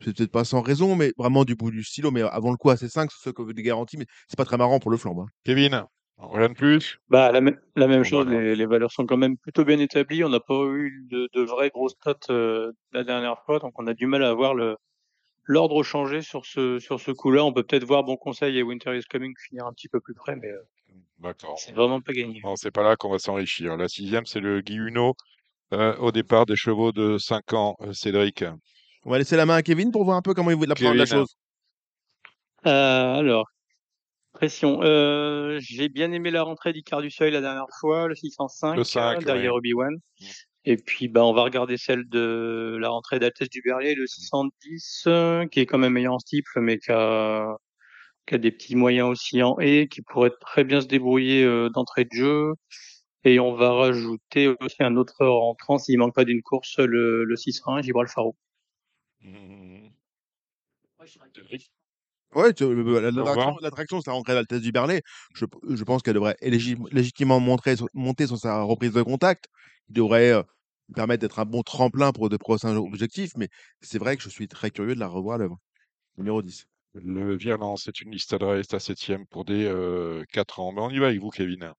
C'est 0.00 0.16
peut-être 0.16 0.32
pas 0.32 0.44
sans 0.44 0.62
raison, 0.62 0.96
mais 0.96 1.12
vraiment 1.18 1.44
du 1.44 1.56
bout 1.56 1.70
du 1.72 1.84
stylo. 1.84 2.10
Mais 2.12 2.22
avant 2.22 2.52
le 2.52 2.58
coup, 2.58 2.70
à 2.70 2.76
C5, 2.78 3.10
c'est 3.12 3.30
ce 3.30 3.34
que 3.34 3.42
vous 3.42 3.52
des 3.54 3.62
garanties, 3.64 3.98
mais 3.98 4.06
c'est 4.28 4.36
pas 4.38 4.44
très 4.46 4.58
marrant 4.58 4.80
pour 4.80 4.90
le 4.92 4.98
flambe. 4.98 5.20
hein. 5.20 5.26
Kevin, 5.44 5.84
rien 6.18 6.48
de 6.48 6.54
plus? 6.54 6.98
Bah 7.08 7.32
la, 7.32 7.40
même 7.40 7.60
la 7.76 7.86
même 7.88 8.04
Bon, 8.04 8.04
chose, 8.04 8.26
les, 8.28 8.56
les 8.56 8.66
valeurs 8.66 8.92
sont 8.92 9.06
quand 9.06 9.16
même 9.16 9.36
plutôt 9.38 9.64
bien 9.64 9.78
établies. 9.78 10.24
On 10.24 10.28
n'a 10.28 10.40
pas 10.40 10.54
eu 10.72 11.06
de, 11.10 11.28
de 11.32 11.42
vraies 11.42 11.70
grosses 11.70 11.92
stats 11.94 12.16
euh, 12.30 12.72
la 12.92 13.04
dernière 13.04 13.42
fois, 13.44 13.58
donc 13.58 13.72
on 13.78 13.86
a 13.86 13.94
du 13.94 14.06
mal 14.06 14.22
à 14.24 14.32
voir 14.34 14.54
le 14.54 14.76
l'ordre 15.44 15.82
changer 15.82 16.22
sur 16.22 16.44
ce 16.46 16.78
sur 16.78 17.00
ce 17.00 17.10
coup-là. 17.10 17.44
On 17.44 17.52
peut 17.52 17.62
peut-être 17.62 17.84
voir 17.84 18.04
Bon 18.04 18.16
Conseil 18.16 18.58
et 18.58 18.62
Winter 18.62 18.96
is 18.96 19.04
Coming 19.10 19.34
finir 19.48 19.66
un 19.66 19.72
petit 19.72 19.88
peu 19.88 20.00
plus 20.00 20.14
près, 20.14 20.36
mais 20.36 20.48
euh, 20.48 21.32
c'est 21.56 21.74
vraiment 21.74 22.00
pas 22.00 22.12
gagné. 22.12 22.40
Non, 22.44 22.56
c'est 22.56 22.70
pas 22.70 22.82
là 22.82 22.96
qu'on 22.96 23.10
va 23.10 23.18
s'enrichir. 23.18 23.76
La 23.76 23.88
sixième, 23.88 24.26
c'est 24.26 24.40
le 24.40 24.60
Guy 24.60 24.76
Huneau. 24.76 25.14
Euh, 25.72 25.96
au 25.96 26.12
départ, 26.12 26.46
des 26.46 26.56
chevaux 26.56 26.92
de 26.92 27.18
5 27.18 27.52
ans, 27.54 27.76
euh, 27.80 27.92
Cédric. 27.92 28.44
On 29.04 29.10
va 29.10 29.18
laisser 29.18 29.36
la 29.36 29.46
main 29.46 29.56
à 29.56 29.62
Kevin 29.62 29.90
pour 29.90 30.04
voir 30.04 30.16
un 30.16 30.22
peu 30.22 30.34
comment 30.34 30.50
il 30.50 30.58
veut 30.58 30.66
la 30.66 30.74
prendre 30.74 30.94
la 30.94 31.04
Kevin. 31.04 31.20
chose. 31.20 31.36
Euh, 32.66 33.14
alors, 33.14 33.46
pression. 34.32 34.82
Euh, 34.82 35.58
j'ai 35.60 35.88
bien 35.88 36.12
aimé 36.12 36.30
la 36.30 36.42
rentrée 36.42 36.72
d'Icar 36.72 37.00
du 37.02 37.10
Seuil 37.10 37.30
la 37.30 37.40
dernière 37.40 37.66
fois, 37.80 38.08
le 38.08 38.14
605, 38.14 38.76
Le 38.76 38.84
5, 38.84 39.00
euh, 39.00 39.24
derrière 39.24 39.52
ouais. 39.52 39.58
Obi-Wan. 39.58 39.94
Et 40.64 40.76
puis, 40.76 41.08
bah, 41.08 41.24
on 41.24 41.34
va 41.34 41.42
regarder 41.42 41.76
celle 41.76 42.08
de 42.08 42.76
la 42.80 42.88
rentrée 42.88 43.18
d'Altesse 43.18 43.50
du 43.50 43.60
Berlier, 43.62 43.94
le 43.94 44.06
610, 44.06 45.04
euh, 45.06 45.46
qui 45.46 45.60
est 45.60 45.66
quand 45.66 45.78
même 45.78 45.92
meilleur 45.92 46.14
en 46.14 46.18
steeple, 46.18 46.60
mais 46.60 46.78
qui 46.78 46.90
a, 46.90 47.56
qui 48.26 48.34
a 48.34 48.38
des 48.38 48.50
petits 48.50 48.76
moyens 48.76 49.08
aussi 49.10 49.42
en 49.42 49.58
et 49.60 49.88
qui 49.88 50.02
pourrait 50.02 50.32
très 50.40 50.64
bien 50.64 50.80
se 50.80 50.86
débrouiller 50.86 51.44
euh, 51.44 51.68
d'entrée 51.70 52.04
de 52.04 52.12
jeu. 52.12 52.52
Et 53.24 53.40
on 53.40 53.54
va 53.54 53.72
rajouter 53.72 54.48
aussi 54.60 54.82
un 54.82 54.96
autre 54.96 55.24
rentrant, 55.26 55.78
s'il 55.78 55.98
manque 55.98 56.14
pas 56.14 56.24
d'une 56.24 56.42
course, 56.42 56.78
le, 56.78 57.24
le 57.24 57.36
601, 57.36 57.82
Gibralfaro. 57.82 58.36
Mmh. 59.20 59.88
Ouais, 62.34 62.52
tu- 62.52 62.64
le- 62.64 63.00
la- 63.00 63.10
Au 63.10 63.60
l'attraction, 63.60 64.00
c'est 64.00 64.10
la 64.10 64.14
rentrée 64.14 64.34
d'Altesse 64.34 64.60
du 64.60 64.72
Berlay. 64.72 65.02
Je, 65.34 65.44
je 65.70 65.84
pense 65.84 66.02
qu'elle 66.02 66.14
devrait 66.14 66.36
légitimement 66.40 67.38
montrer, 67.40 67.76
sur- 67.76 67.88
monter 67.94 68.26
sur 68.26 68.36
sa 68.38 68.62
reprise 68.62 68.92
de 68.92 69.02
contact. 69.02 69.46
Il 69.88 69.94
devrait 69.94 70.32
euh, 70.32 70.42
permettre 70.94 71.20
d'être 71.22 71.38
un 71.38 71.44
bon 71.44 71.62
tremplin 71.62 72.12
pour 72.12 72.28
de 72.28 72.36
prochains 72.36 72.76
objectifs. 72.76 73.32
Mais 73.36 73.48
c'est 73.80 73.98
vrai 73.98 74.16
que 74.16 74.22
je 74.22 74.28
suis 74.28 74.48
très 74.48 74.70
curieux 74.70 74.94
de 74.94 75.00
la 75.00 75.08
revoir 75.08 75.36
à 75.36 75.38
l'œuvre. 75.38 75.58
Numéro 76.16 76.42
10. 76.42 76.66
Le 76.94 77.36
Virland, 77.36 77.76
c'est 77.76 78.00
une 78.00 78.12
liste 78.12 78.32
adresse 78.34 78.72
à 78.72 78.78
septième 78.78 79.26
pour 79.26 79.44
des 79.44 79.64
euh, 79.64 80.24
4 80.32 80.60
ans. 80.60 80.72
Mais 80.72 80.80
on 80.80 80.90
y 80.90 80.98
va 80.98 81.06
avec 81.06 81.20
vous, 81.20 81.30
Kevin. 81.30 81.72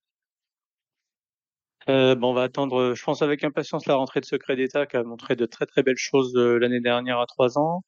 Euh, 1.88 2.14
bon, 2.16 2.30
on 2.30 2.34
va 2.34 2.42
attendre, 2.42 2.80
euh, 2.80 2.94
je 2.94 3.04
pense, 3.04 3.22
avec 3.22 3.44
impatience 3.44 3.86
la 3.86 3.94
rentrée 3.94 4.20
de 4.20 4.24
Secret 4.26 4.56
d'État 4.56 4.86
qui 4.86 4.96
a 4.96 5.04
montré 5.04 5.36
de 5.36 5.46
très 5.46 5.66
très 5.66 5.82
belles 5.82 5.96
choses 5.96 6.34
euh, 6.36 6.58
l'année 6.58 6.80
dernière 6.80 7.20
à 7.20 7.26
trois 7.26 7.58
ans, 7.58 7.82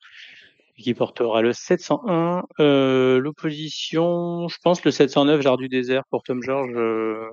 et 0.77 0.82
qui 0.82 0.95
portera 0.95 1.43
le 1.43 1.53
701. 1.53 2.45
Euh, 2.61 3.19
L'opposition, 3.19 4.49
je 4.49 4.57
pense 4.62 4.85
le 4.85 4.93
709, 4.93 5.40
Jardin 5.43 5.62
du 5.62 5.69
désert 5.69 6.05
pour 6.11 6.23
Tom 6.23 6.43
George. 6.43 6.70
euh, 6.77 7.28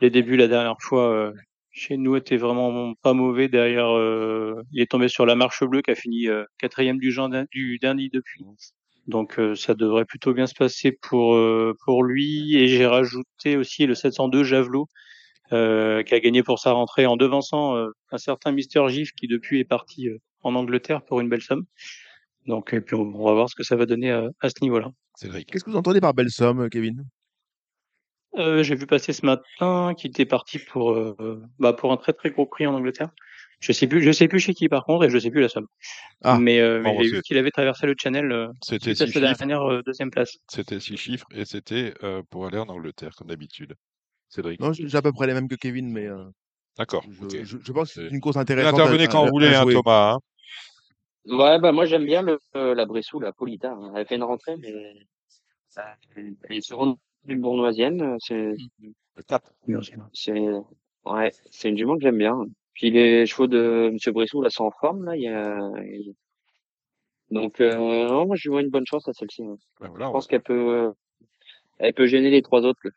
les 0.00 0.10
débuts 0.10 0.36
la 0.36 0.48
dernière 0.48 0.76
fois 0.80 1.10
euh, 1.10 1.32
chez 1.78 1.96
nous 1.96 2.16
étaient 2.16 2.36
vraiment 2.36 2.94
pas 3.02 3.12
mauvais. 3.14 3.48
Derrière, 3.48 3.88
euh, 3.96 4.62
il 4.72 4.82
est 4.82 4.90
tombé 4.90 5.08
sur 5.08 5.24
la 5.26 5.34
marche 5.36 5.62
bleue 5.64 5.80
qui 5.82 5.90
a 5.90 5.94
fini 5.94 6.28
euh, 6.28 6.44
quatrième 6.58 6.98
du, 6.98 7.10
Jean- 7.12 7.46
du 7.50 7.78
dernier 7.78 8.10
depuis. 8.12 8.44
Donc 9.06 9.38
euh, 9.38 9.54
ça 9.54 9.74
devrait 9.74 10.04
plutôt 10.04 10.34
bien 10.34 10.46
se 10.46 10.54
passer 10.54 10.92
pour 10.92 11.34
euh, 11.34 11.74
pour 11.84 12.02
lui. 12.04 12.56
Et 12.56 12.68
j'ai 12.68 12.86
rajouté 12.86 13.56
aussi 13.56 13.86
le 13.86 13.94
702 13.94 14.44
Javelot 14.44 14.86
euh, 15.52 16.02
qui 16.02 16.14
a 16.14 16.20
gagné 16.20 16.42
pour 16.42 16.58
sa 16.58 16.72
rentrée 16.72 17.06
en 17.06 17.16
devançant 17.16 17.76
un 18.10 18.18
certain 18.18 18.52
Mister 18.52 18.82
Gif 18.88 19.12
qui 19.12 19.26
depuis 19.28 19.60
est 19.60 19.64
parti 19.64 20.08
en 20.42 20.54
Angleterre 20.54 21.02
pour 21.04 21.20
une 21.20 21.28
belle 21.28 21.42
somme. 21.42 21.64
Donc 22.46 22.72
et 22.74 22.80
puis 22.80 22.96
on, 22.96 23.02
on 23.14 23.24
va 23.24 23.32
voir 23.34 23.48
ce 23.48 23.54
que 23.54 23.62
ça 23.62 23.76
va 23.76 23.86
donner 23.86 24.10
à, 24.10 24.28
à 24.40 24.48
ce 24.50 24.56
niveau-là. 24.62 24.90
Cédric. 25.14 25.50
Qu'est-ce 25.50 25.64
que 25.64 25.70
vous 25.70 25.76
entendez 25.76 26.00
par 26.00 26.14
belle 26.14 26.30
somme, 26.30 26.68
Kevin? 26.68 27.04
Euh, 28.36 28.62
j'ai 28.62 28.74
vu 28.74 28.86
passer 28.86 29.12
ce 29.12 29.24
matin 29.24 29.94
qu'il 29.96 30.10
était 30.10 30.26
parti 30.26 30.58
pour 30.58 30.92
euh, 30.92 31.42
bah, 31.58 31.72
pour 31.72 31.92
un 31.92 31.96
très 31.96 32.12
très 32.12 32.30
gros 32.30 32.46
prix 32.46 32.66
en 32.66 32.74
Angleterre. 32.74 33.08
Je 33.60 33.72
sais 33.72 33.86
plus 33.88 34.02
je 34.02 34.12
sais 34.12 34.28
plus 34.28 34.38
chez 34.38 34.54
qui 34.54 34.68
par 34.68 34.84
contre 34.84 35.04
et 35.06 35.10
je 35.10 35.18
sais 35.18 35.30
plus 35.30 35.40
la 35.40 35.48
somme. 35.48 35.66
Ah, 36.22 36.38
mais 36.38 36.60
euh, 36.60 36.80
mais 36.82 36.96
j'ai 37.02 37.10
vu 37.16 37.22
qu'il 37.22 37.38
avait 37.38 37.50
traversé 37.50 37.86
le 37.86 37.94
Channel 37.98 38.50
C'était 38.62 38.94
six 38.94 39.06
chiffres. 39.06 39.20
dernière 39.20 39.62
euh, 39.62 39.82
deuxième 39.82 40.10
place. 40.10 40.36
C'était 40.48 40.78
six 40.78 40.96
chiffres 40.96 41.26
et 41.32 41.44
c'était 41.44 41.94
euh, 42.04 42.22
pour 42.30 42.46
aller 42.46 42.58
en 42.58 42.68
Angleterre, 42.68 43.12
comme 43.16 43.28
d'habitude. 43.28 43.74
Cédric. 44.28 44.60
Non, 44.60 44.72
j'ai 44.74 44.94
à 44.96 45.02
peu 45.02 45.10
près 45.12 45.26
les 45.26 45.32
mêmes 45.34 45.48
que 45.48 45.54
Kevin, 45.56 45.90
mais 45.90 46.06
euh, 46.06 46.22
D'accord. 46.76 47.02
Je, 47.10 47.24
ok. 47.24 47.44
je- 47.44 47.58
je 47.64 47.72
pense 47.72 47.94
que 47.94 48.02
c'est 48.08 48.14
une 48.14 48.20
course 48.20 48.36
Vous 48.36 48.42
intéressante. 48.42 48.78
à- 48.78 48.82
intervenez 48.84 49.08
quand 49.08 49.22
à- 49.22 49.24
vous 49.24 49.32
voulez, 49.32 49.54
hein. 49.54 49.64
Thomas. 49.64 50.12
hein. 50.12 50.18
Ouais, 51.26 51.58
bah 51.58 51.72
moi 51.72 51.84
j'aime 51.86 52.04
bien 52.04 52.22
le, 52.22 52.38
euh, 52.56 52.74
la 52.74 52.86
Bressou, 52.86 53.18
la 53.20 53.32
Polita. 53.32 53.72
hein. 53.72 53.92
Elle 53.96 54.06
fait 54.06 54.14
une 54.16 54.22
rentrée, 54.22 54.56
mais 54.58 54.68
elle 54.68 56.56
est 56.56 56.60
sur 56.60 56.80
une 57.26 57.40
bournoisienne. 57.40 58.00
euh, 58.02 58.16
C'est, 58.20 58.54
c'est, 60.12 60.40
ouais, 61.06 61.30
c'est 61.50 61.68
une 61.68 61.76
jument 61.78 61.96
que 61.96 62.02
j'aime 62.02 62.18
bien. 62.18 62.44
Puis 62.74 62.90
les 62.90 63.26
chevaux 63.26 63.46
de 63.48 63.90
Monsieur 63.92 64.12
Bressou 64.12 64.40
là 64.42 64.50
sont 64.50 64.64
en 64.64 64.70
forme 64.70 65.04
là. 65.04 65.16
Il 65.16 65.22
y 65.22 65.28
a, 65.28 65.58
il- 65.84 66.14
donc 67.30 67.60
euh, 67.60 67.74
non, 68.08 68.26
moi 68.26 68.36
je 68.36 68.44
lui 68.48 68.52
vois 68.52 68.62
une 68.62 68.70
bonne 68.70 68.86
chance 68.86 69.06
à 69.08 69.12
celle-ci. 69.12 69.42
ouais. 69.42 69.56
Ben 69.80 69.88
voilà, 69.90 70.06
Je 70.06 70.10
on 70.10 70.12
pense 70.12 70.26
qu'elle 70.26 70.42
peut, 70.42 70.54
euh, 70.86 70.90
elle 71.78 71.94
peut 71.94 72.06
gêner 72.06 72.30
les 72.30 72.42
trois 72.42 72.62
autres. 72.64 72.80
là. 72.84 72.90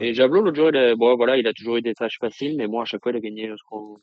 Et 0.00 0.14
Jablot 0.14 0.42
l'autre 0.42 0.56
jour, 0.56 0.68
il 0.70 0.76
a, 0.76 0.96
bon 0.96 1.16
voilà, 1.16 1.36
il 1.36 1.46
a 1.46 1.52
toujours 1.52 1.76
eu 1.76 1.82
des 1.82 1.94
tâches 1.94 2.18
faciles, 2.20 2.56
mais 2.56 2.66
bon 2.66 2.80
à 2.80 2.84
chaque 2.84 3.02
fois 3.02 3.12
il 3.12 3.16
a 3.16 3.20
gagné 3.20 3.48
ce 3.50 3.62
qu'on, 3.68 3.98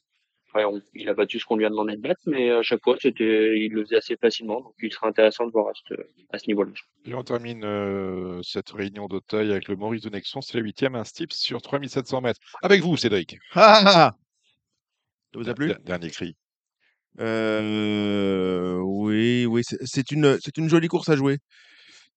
on- 0.56 0.82
il 0.94 1.08
a 1.10 1.14
battu 1.14 1.40
ce 1.40 1.46
qu'on 1.46 1.56
lui 1.58 1.66
a 1.66 1.70
demandé 1.70 1.96
de 1.96 2.02
battre, 2.02 2.22
mais 2.26 2.52
à 2.52 2.62
chaque 2.62 2.84
fois 2.84 2.96
c'était, 3.02 3.58
il 3.60 3.72
le 3.74 3.84
faisait 3.86 3.98
assez 3.98 4.18
facilement. 4.18 4.62
Donc 4.62 4.74
il 4.82 4.92
sera 4.92 5.08
intéressant 5.08 5.46
de 5.46 5.52
voir 5.52 5.68
à 5.68 5.72
ce, 5.88 5.94
à 6.32 6.40
ce 6.40 6.48
niveau-là. 6.48 6.72
Et 7.06 7.14
on 7.14 7.24
termine 7.24 7.64
euh, 7.64 8.42
cette 8.44 8.70
réunion 8.72 9.08
d'Auteuil 9.08 9.52
avec 9.52 9.68
le 9.68 9.76
Maurice 9.76 10.02
de 10.02 10.10
Nexon. 10.10 10.42
C'est 10.42 10.58
la 10.58 10.64
huitième, 10.64 10.96
un 10.96 11.04
Stips 11.04 11.36
sur 11.36 11.62
3700 11.62 12.22
mètres. 12.22 12.40
Avec 12.62 12.82
vous, 12.82 12.98
Cédric. 12.98 13.38
Ah, 13.54 13.82
ah, 13.86 13.92
ah. 13.96 14.16
Ça 15.34 15.40
vous 15.40 15.50
a 15.50 15.54
plu? 15.54 15.68
Der- 15.68 15.80
Dernier 15.80 16.10
cri. 16.10 16.36
Euh, 17.20 18.78
oui, 18.84 19.46
oui, 19.46 19.62
c'est 19.66 20.12
une, 20.12 20.38
c'est 20.42 20.58
une 20.58 20.70
jolie 20.70 20.88
course 20.88 21.10
à 21.10 21.16
jouer. 21.16 21.38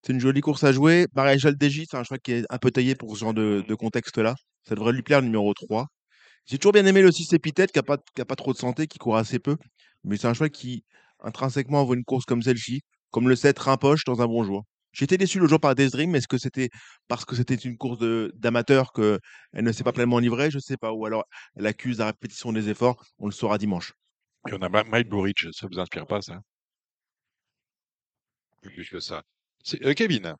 C'est 0.03 0.13
une 0.13 0.19
jolie 0.19 0.41
course 0.41 0.63
à 0.63 0.71
jouer. 0.71 1.07
Maréchal 1.15 1.55
Desgis, 1.57 1.87
c'est 1.89 1.97
un 1.97 2.03
cheval 2.03 2.19
qui 2.21 2.33
est 2.33 2.45
un 2.49 2.57
peu 2.57 2.71
taillé 2.71 2.95
pour 2.95 3.15
ce 3.15 3.21
genre 3.21 3.33
de, 3.33 3.63
de 3.67 3.75
contexte-là. 3.75 4.35
Ça 4.67 4.75
devrait 4.75 4.93
lui 4.93 5.01
plaire, 5.01 5.19
le 5.21 5.27
numéro 5.27 5.53
3. 5.53 5.87
J'ai 6.45 6.57
toujours 6.57 6.73
bien 6.73 6.85
aimé 6.85 7.01
le 7.01 7.11
6 7.11 7.33
Épithète, 7.33 7.71
qui 7.71 7.79
n'a 7.79 8.25
pas, 8.25 8.35
trop 8.35 8.53
de 8.53 8.57
santé, 8.57 8.87
qui 8.87 8.99
court 8.99 9.17
assez 9.17 9.39
peu. 9.39 9.57
Mais 10.03 10.17
c'est 10.17 10.27
un 10.27 10.33
cheval 10.33 10.51
qui, 10.51 10.83
intrinsèquement, 11.19 11.81
envoie 11.81 11.95
une 11.95 12.03
course 12.03 12.25
comme 12.25 12.41
celle-ci, 12.41 12.81
comme 13.11 13.27
le 13.27 13.35
7 13.35 13.57
Rimpoche 13.57 14.03
dans 14.05 14.21
un 14.21 14.27
bon 14.27 14.43
jour. 14.43 14.63
J'étais 14.91 15.17
déçu 15.17 15.39
le 15.39 15.47
jour 15.47 15.59
par 15.59 15.75
Death 15.75 15.91
Dream. 15.91 16.15
Est-ce 16.15 16.27
que 16.27 16.37
c'était 16.37 16.69
parce 17.07 17.25
que 17.25 17.35
c'était 17.35 17.55
une 17.55 17.77
course 17.77 17.99
d'amateur 18.35 18.93
qu'elle 18.93 19.19
ne 19.53 19.71
s'est 19.73 19.83
pas 19.83 19.91
pleinement 19.91 20.19
livrée 20.19 20.49
Je 20.51 20.59
sais 20.59 20.77
pas. 20.77 20.93
Ou 20.93 21.05
alors 21.05 21.25
elle 21.55 21.65
accuse 21.65 21.97
la 21.97 22.05
répétition 22.07 22.53
des 22.53 22.69
efforts. 22.69 23.03
On 23.19 23.25
le 23.25 23.33
saura 23.33 23.57
dimanche. 23.57 23.91
Et 24.47 24.53
on 24.53 24.61
a 24.61 24.69
Mike 24.69 25.09
Burridge. 25.09 25.49
Ça 25.51 25.67
vous 25.69 25.79
inspire 25.79 26.07
pas, 26.07 26.21
ça? 26.21 26.39
Plus 28.61 28.89
que 28.89 28.99
ça. 29.01 29.23
Euh, 29.83 29.93
Kevin. 29.93 30.35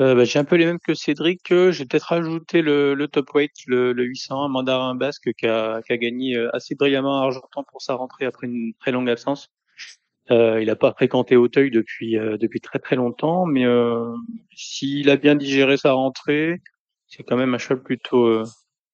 Euh, 0.00 0.14
bah, 0.14 0.24
j'ai 0.24 0.38
un 0.38 0.44
peu 0.44 0.56
les 0.56 0.64
mêmes 0.66 0.78
que 0.78 0.94
Cédric. 0.94 1.42
J'ai 1.48 1.84
peut-être 1.84 2.04
rajouté 2.04 2.62
le, 2.62 2.94
le 2.94 3.08
top 3.08 3.34
weight, 3.34 3.52
le, 3.66 3.92
le 3.92 4.04
800, 4.04 4.44
un 4.44 4.48
mandarin 4.48 4.94
basque 4.94 5.32
qui 5.34 5.46
a, 5.46 5.82
qui 5.82 5.92
a 5.92 5.98
gagné 5.98 6.36
euh, 6.36 6.54
assez 6.54 6.74
brillamment 6.74 7.20
à 7.20 7.24
Argentan 7.24 7.64
pour 7.70 7.82
sa 7.82 7.94
rentrée 7.94 8.24
après 8.24 8.46
une 8.46 8.72
très 8.80 8.90
longue 8.90 9.10
absence. 9.10 9.50
Euh, 10.30 10.62
il 10.62 10.66
n'a 10.66 10.76
pas 10.76 10.92
fréquenté 10.92 11.36
Auteuil 11.36 11.70
depuis 11.70 12.16
euh, 12.16 12.38
depuis 12.38 12.60
très 12.60 12.78
très 12.78 12.94
longtemps, 12.96 13.44
mais 13.44 13.66
euh, 13.66 14.14
s'il 14.54 15.10
a 15.10 15.16
bien 15.16 15.34
digéré 15.34 15.76
sa 15.76 15.92
rentrée, 15.92 16.60
c'est 17.08 17.24
quand 17.24 17.36
même 17.36 17.54
un 17.54 17.58
cheval 17.58 17.82
plutôt 17.82 18.42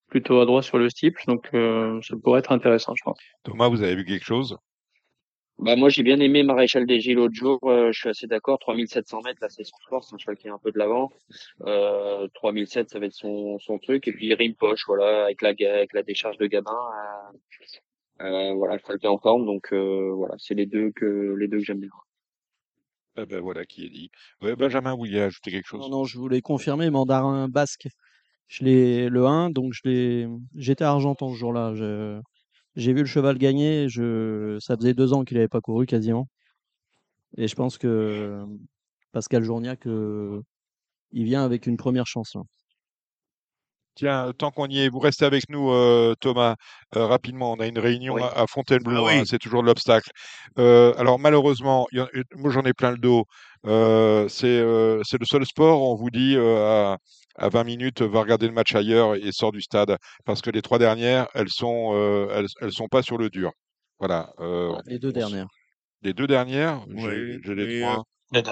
plutôt 0.08 0.40
adroit 0.40 0.62
sur 0.62 0.78
le 0.78 0.88
steeple, 0.88 1.22
donc 1.26 1.48
ça 2.02 2.16
pourrait 2.22 2.40
être 2.40 2.50
intéressant, 2.50 2.94
je 2.96 3.02
pense. 3.04 3.18
Thomas, 3.44 3.68
vous 3.68 3.82
avez 3.82 3.94
vu 3.94 4.06
quelque 4.06 4.24
chose? 4.24 4.56
Bah 5.58 5.74
moi 5.74 5.88
j'ai 5.88 6.04
bien 6.04 6.20
aimé 6.20 6.44
Maréchal 6.44 6.86
des 6.86 7.00
Gilles 7.00 7.16
l'autre 7.16 7.34
jour, 7.34 7.58
euh, 7.64 7.90
je 7.92 7.98
suis 7.98 8.08
assez 8.08 8.26
d'accord, 8.28 8.60
3700 8.60 9.22
mètres 9.22 9.40
là 9.42 9.48
c'est 9.48 9.64
son 9.64 9.76
sport, 9.78 10.04
c'est 10.04 10.14
un 10.14 10.18
cheval 10.18 10.36
qui 10.36 10.46
est 10.46 10.50
un 10.50 10.58
peu 10.58 10.70
de 10.70 10.78
l'avant. 10.78 11.10
Euh, 11.62 12.28
3007 12.34 12.90
ça 12.90 13.00
va 13.00 13.06
être 13.06 13.12
son, 13.12 13.58
son 13.58 13.78
truc 13.78 14.06
et 14.06 14.12
puis 14.12 14.32
Rimpoche 14.34 14.84
voilà 14.86 15.24
avec 15.24 15.42
la 15.42 15.48
avec 15.50 15.92
la 15.94 16.02
décharge 16.04 16.38
de 16.38 16.46
Gabin, 16.46 16.70
euh, 18.20 18.24
euh, 18.24 18.52
voilà 18.54 18.74
le 18.74 18.80
cheval 18.80 18.98
qui 18.98 19.06
est 19.06 19.08
en 19.08 19.18
forme 19.18 19.46
donc 19.46 19.72
euh, 19.72 20.12
voilà 20.14 20.34
c'est 20.38 20.54
les 20.54 20.66
deux 20.66 20.92
que 20.92 21.34
les 21.36 21.48
deux 21.48 21.58
que 21.58 21.64
j'aime 21.64 21.80
bien. 21.80 21.90
Eh 23.20 23.26
ben 23.26 23.40
voilà 23.40 23.64
qui 23.64 23.84
est 23.84 23.90
dit. 23.90 24.10
Ouais, 24.40 24.54
Benjamin, 24.54 24.92
vous 24.92 24.98
vouliez 24.98 25.20
ajouter 25.22 25.50
quelque 25.50 25.66
chose? 25.66 25.80
Non, 25.80 25.88
non, 25.88 26.04
je 26.04 26.18
voulais 26.18 26.40
confirmer, 26.40 26.88
mandarin 26.88 27.48
basque. 27.48 27.88
Je 28.46 28.64
l'ai 28.64 29.08
le 29.08 29.26
1, 29.26 29.50
donc 29.50 29.72
je 29.72 29.80
l'ai. 29.84 30.28
J'étais 30.54 30.84
à 30.84 30.90
Argentan 30.90 31.28
ce 31.32 31.34
jour-là. 31.36 31.74
je- 31.74 32.20
J'ai 32.78 32.92
vu 32.92 33.00
le 33.00 33.06
cheval 33.06 33.38
gagner. 33.38 33.88
Je... 33.88 34.56
Ça 34.60 34.76
faisait 34.76 34.94
deux 34.94 35.12
ans 35.12 35.24
qu'il 35.24 35.36
n'avait 35.36 35.48
pas 35.48 35.60
couru 35.60 35.84
quasiment. 35.84 36.28
Et 37.36 37.48
je 37.48 37.54
pense 37.56 37.76
que 37.76 38.44
Pascal 39.10 39.42
Journiac, 39.42 39.84
euh, 39.88 40.40
il 41.10 41.24
vient 41.24 41.44
avec 41.44 41.66
une 41.66 41.76
première 41.76 42.06
chance. 42.06 42.34
là. 42.36 42.42
Tiens, 43.96 44.32
tant 44.38 44.52
qu'on 44.52 44.68
y 44.68 44.78
est, 44.78 44.88
vous 44.88 45.00
restez 45.00 45.24
avec 45.24 45.48
nous, 45.48 45.72
euh, 45.72 46.14
Thomas. 46.20 46.54
Euh, 46.94 47.06
rapidement, 47.06 47.50
on 47.50 47.56
a 47.56 47.66
une 47.66 47.80
réunion 47.80 48.14
Oui. 48.14 48.22
à, 48.22 48.46
Fontainebleau, 48.46 49.06
Ah 49.08 49.12
oui. 49.12 49.18
hein, 49.18 49.24
c'est 49.26 49.38
toujours 49.38 49.62
de 49.62 49.66
l'obstacle. 49.66 50.10
Euh, 50.60 50.94
alors 50.98 51.18
malheureusement, 51.18 51.88
il 51.90 51.98
y 51.98 52.00
en- 52.00 52.08
moi 52.36 52.52
j'en 52.52 52.62
ai 52.62 52.72
plein 52.74 52.92
le 52.92 52.98
dos. 52.98 53.24
Euh, 53.66 54.28
c'est 54.28 54.46
euh, 54.46 54.98
le 54.98 55.26
seul 55.26 55.44
sport, 55.44 55.82
où 55.82 55.86
on 55.86 55.96
vous 55.96 56.10
dit 56.10 56.36
euh, 56.36 56.92
à, 56.92 56.98
à 57.38 57.48
20 57.48 57.64
minutes, 57.64 58.02
va 58.02 58.20
regarder 58.20 58.46
le 58.46 58.52
match 58.52 58.74
ailleurs 58.74 59.14
et 59.14 59.32
sort 59.32 59.52
du 59.52 59.62
stade. 59.62 59.96
Parce 60.24 60.40
que 60.42 60.50
les 60.50 60.62
trois 60.62 60.78
dernières, 60.78 61.28
elles 61.34 61.48
sont, 61.50 61.92
euh, 61.94 62.28
elles, 62.34 62.46
elles 62.60 62.72
sont 62.72 62.88
pas 62.88 63.02
sur 63.02 63.18
le 63.18 63.30
dur. 63.30 63.52
Voilà. 63.98 64.32
euh, 64.40 64.72
Les 64.86 64.98
deux 64.98 65.12
dernières. 65.12 65.46
Les 66.02 66.12
deux 66.14 66.26
dernières, 66.26 66.84
j'ai 66.88 67.06
Oui, 67.08 67.40
j'ai 67.44 67.54
les 67.54 67.80
trois. 67.80 68.04
euh, 68.34 68.42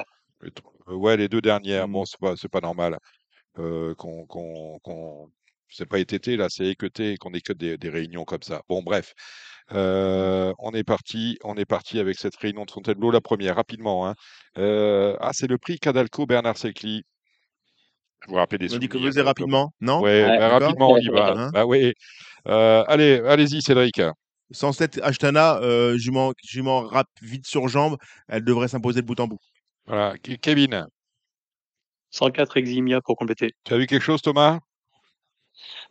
Les 0.43 0.51
euh, 0.89 0.95
ouais, 0.95 1.17
les 1.17 1.29
deux 1.29 1.41
dernières. 1.41 1.89
Bon, 1.89 2.03
Mm. 2.03 2.07
c'est 2.07 2.21
pas, 2.21 2.37
c'est 2.37 2.49
pas 2.51 2.61
normal 2.61 2.99
euh, 3.59 3.95
qu'on, 3.95 4.27
qu'on, 4.27 4.79
qu'on, 4.83 5.31
c'est 5.69 5.87
pas 5.87 5.99
été 5.99 6.37
là, 6.37 6.49
c'est 6.49 6.67
équeuté 6.67 7.13
et 7.13 7.17
qu'on 7.17 7.31
que 7.33 7.53
des, 7.53 7.77
des 7.79 7.89
réunions 7.91 8.25
comme 8.25 8.43
ça. 8.43 8.63
Bon, 8.69 8.83
bref, 8.83 9.13
Euh, 9.73 10.53
on 10.59 10.73
est 10.73 10.85
parti, 10.85 11.39
on 11.43 11.57
est 11.57 11.65
parti 11.65 11.99
avec 11.99 12.17
cette 12.19 12.37
réunion 12.37 12.65
de 12.65 12.71
Fontainebleau, 12.71 13.11
la 13.11 13.21
première, 13.21 13.57
rapidement. 13.57 14.07
hein. 14.09 14.15
Euh, 14.59 15.17
ah, 15.21 15.33
c'est 15.33 15.49
le 15.49 15.59
prix 15.59 15.79
Cadalco 15.79 16.25
Bernard 16.27 16.57
Secli. 16.57 17.03
Je 18.23 18.29
vous 18.31 18.35
rappelle 18.37 18.59
des 18.59 18.75
On 18.75 18.79
dit 18.79 18.89
que 18.89 18.99
vous 18.99 19.23
rapidement, 19.23 19.73
non? 19.81 20.01
Ouais, 20.01 20.25
Ouais. 20.25 20.39
bah, 20.39 20.59
rapidement, 20.59 20.91
on 20.93 20.97
y 20.99 21.09
va. 21.09 21.33
Hein 21.37 21.51
Bah 21.53 21.65
oui. 21.67 21.93
Euh, 22.49 22.85
allez, 22.89 23.21
allez-y, 23.27 23.63
Cédric. 23.63 24.01
107 24.53 25.01
Ashtana, 25.03 25.59
euh, 25.59 25.97
jument, 25.99 26.33
jument 26.45 26.83
rap 26.83 27.09
vite 27.21 27.47
sur 27.47 27.67
jambe, 27.69 27.97
elle 28.29 28.45
devrait 28.45 28.69
s'imposer 28.69 29.03
de 29.03 29.07
bout 29.07 29.19
en 29.19 29.27
bout. 29.27 29.41
Voilà. 29.87 30.15
Ke- 30.19 30.39
Kevin, 30.39 30.87
104 32.11 32.57
Eximia 32.57 33.01
pour 33.01 33.17
compléter. 33.17 33.51
tu 33.65 33.75
as 33.75 33.79
vu 33.79 33.87
quelque 33.87 34.03
chose, 34.03 34.23
Thomas? 34.23 34.61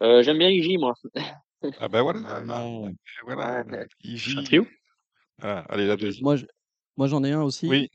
Euh, 0.02 0.24
j'aime 0.24 0.38
bien 0.38 0.50
Iji 0.50 0.78
moi. 0.78 0.94
Ah 1.80 1.88
ben 1.88 2.02
voilà. 2.02 2.20
voilà. 3.26 3.64
Ouais. 3.64 3.86
Iji. 4.04 4.38
Un 4.40 4.44
trio 4.44 4.68
Voilà. 5.40 5.60
Allez, 5.70 5.88
la 5.88 5.96
deuxième. 5.98 6.24
Moi 6.98 7.08
j'en 7.08 7.24
ai 7.24 7.32
un 7.32 7.42
aussi. 7.42 7.68
Oui. 7.68 7.90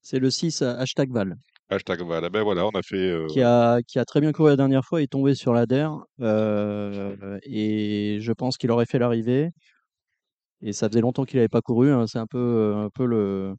C'est 0.00 0.18
le 0.18 0.30
6 0.30 0.62
euh, 0.62 0.74
hashtag 0.78 1.10
Val, 1.12 1.36
Hashtag 1.72 2.02
voilà. 2.02 2.28
Ben 2.30 2.42
voilà, 2.42 2.66
on 2.66 2.70
a 2.70 2.82
fait. 2.82 2.96
euh, 2.96 3.26
qui 3.28 3.42
a, 3.42 3.80
qui 3.82 3.98
a 3.98 4.04
très 4.04 4.20
bien 4.20 4.32
couru 4.32 4.50
la 4.50 4.56
dernière 4.56 4.84
fois. 4.84 5.00
Il 5.00 5.04
est 5.04 5.06
tombé 5.08 5.34
sur 5.34 5.52
la 5.52 5.66
DER. 5.66 5.88
euh, 6.20 7.38
et 7.44 8.18
je 8.20 8.32
pense 8.32 8.56
qu'il 8.58 8.70
aurait 8.70 8.86
fait 8.86 8.98
l'arrivée. 8.98 9.50
Et 10.62 10.72
ça 10.72 10.88
faisait 10.88 11.00
longtemps 11.00 11.24
qu'il 11.24 11.38
n'avait 11.38 11.48
pas 11.48 11.60
couru. 11.60 11.90
hein. 11.92 12.06
C'est 12.06 12.18
un 12.18 12.26
peu, 12.26 12.74
un, 12.76 12.88
peu 12.90 13.04
le, 13.06 13.54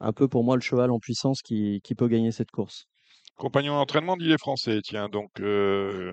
un 0.00 0.12
peu 0.12 0.28
pour 0.28 0.44
moi 0.44 0.56
le 0.56 0.62
cheval 0.62 0.90
en 0.90 0.98
puissance 0.98 1.42
qui, 1.42 1.80
qui 1.82 1.94
peut 1.94 2.08
gagner 2.08 2.32
cette 2.32 2.50
course. 2.50 2.86
Compagnon 3.36 3.74
d'entraînement 3.74 4.16
d'Il 4.16 4.32
est 4.32 4.38
français, 4.38 4.80
tiens, 4.82 5.10
donc 5.10 5.28
euh, 5.40 6.10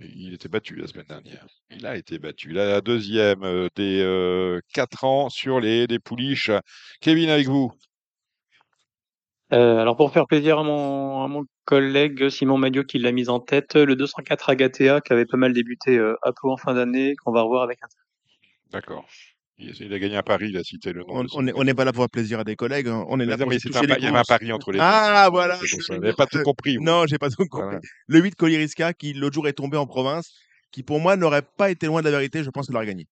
il 0.00 0.34
était 0.34 0.48
battu 0.48 0.74
la 0.74 0.88
semaine 0.88 1.06
dernière. 1.08 1.46
Il 1.70 1.86
a 1.86 1.96
été 1.96 2.18
battu. 2.18 2.50
La 2.50 2.80
deuxième 2.80 3.44
euh, 3.44 3.68
des 3.76 4.00
euh, 4.02 4.58
4 4.74 5.04
ans 5.04 5.28
sur 5.28 5.60
les 5.60 5.86
des 5.86 6.00
pouliches. 6.00 6.50
Kevin, 7.00 7.30
avec 7.30 7.46
vous. 7.46 7.70
Euh, 9.52 9.78
alors 9.78 9.96
pour 9.96 10.12
faire 10.12 10.26
plaisir 10.26 10.58
à 10.58 10.64
mon, 10.64 11.22
à 11.22 11.28
mon 11.28 11.44
collègue 11.64 12.28
Simon 12.30 12.58
Madio 12.58 12.82
qui 12.82 12.98
l'a 12.98 13.12
mise 13.12 13.28
en 13.28 13.38
tête, 13.38 13.76
le 13.76 13.94
204 13.94 14.50
Agatea 14.50 15.00
qui 15.00 15.12
avait 15.12 15.26
pas 15.26 15.36
mal 15.36 15.52
débuté 15.52 15.96
euh, 15.98 16.16
à 16.22 16.32
Pau 16.32 16.50
en 16.50 16.56
fin 16.56 16.74
d'année, 16.74 17.14
qu'on 17.16 17.32
va 17.32 17.42
revoir 17.42 17.62
avec 17.62 17.78
un 17.82 17.86
D'accord. 18.72 19.06
Il, 19.58 19.72
il 19.80 19.94
a 19.94 19.98
gagné 19.98 20.16
à 20.16 20.22
Paris, 20.22 20.48
il 20.50 20.56
a 20.56 20.64
cité 20.64 20.92
le 20.92 21.02
nom 21.04 21.24
On 21.32 21.64
n'est 21.64 21.74
pas 21.74 21.84
là 21.84 21.92
pour 21.92 22.02
faire 22.02 22.10
plaisir 22.10 22.40
à 22.40 22.44
des 22.44 22.56
collègues, 22.56 22.88
hein. 22.88 23.04
on 23.08 23.20
est 23.20 23.24
là 23.24 23.36
non, 23.36 23.44
pour 23.44 23.50
mais 23.50 23.58
toucher 23.58 23.78
un 23.78 23.82
les 23.82 23.94
il 23.98 24.04
y 24.04 24.06
avait 24.06 24.18
un 24.18 24.22
pari 24.22 24.52
entre 24.52 24.72
les 24.72 24.78
deux. 24.78 24.84
Ah, 24.84 25.28
voilà. 25.30 25.56
Vous 25.56 25.94
n'avez 25.94 26.12
pas 26.12 26.26
tout 26.26 26.42
compris. 26.42 26.76
Non, 26.78 27.06
j'ai 27.06 27.16
pas 27.16 27.30
tout 27.30 27.46
compris. 27.46 27.62
Voilà. 27.62 27.80
Le 28.06 28.20
8 28.20 28.34
Coliriska, 28.34 28.92
qui 28.92 29.14
l'autre 29.14 29.34
jour 29.34 29.48
est 29.48 29.54
tombé 29.54 29.78
en 29.78 29.86
province, 29.86 30.34
qui 30.72 30.82
pour 30.82 31.00
moi 31.00 31.16
n'aurait 31.16 31.42
pas 31.56 31.70
été 31.70 31.86
loin 31.86 32.00
de 32.00 32.06
la 32.06 32.10
vérité, 32.10 32.42
je 32.42 32.50
pense 32.50 32.66
qu'il 32.66 32.76
aurait 32.76 32.86
gagné. 32.86 33.06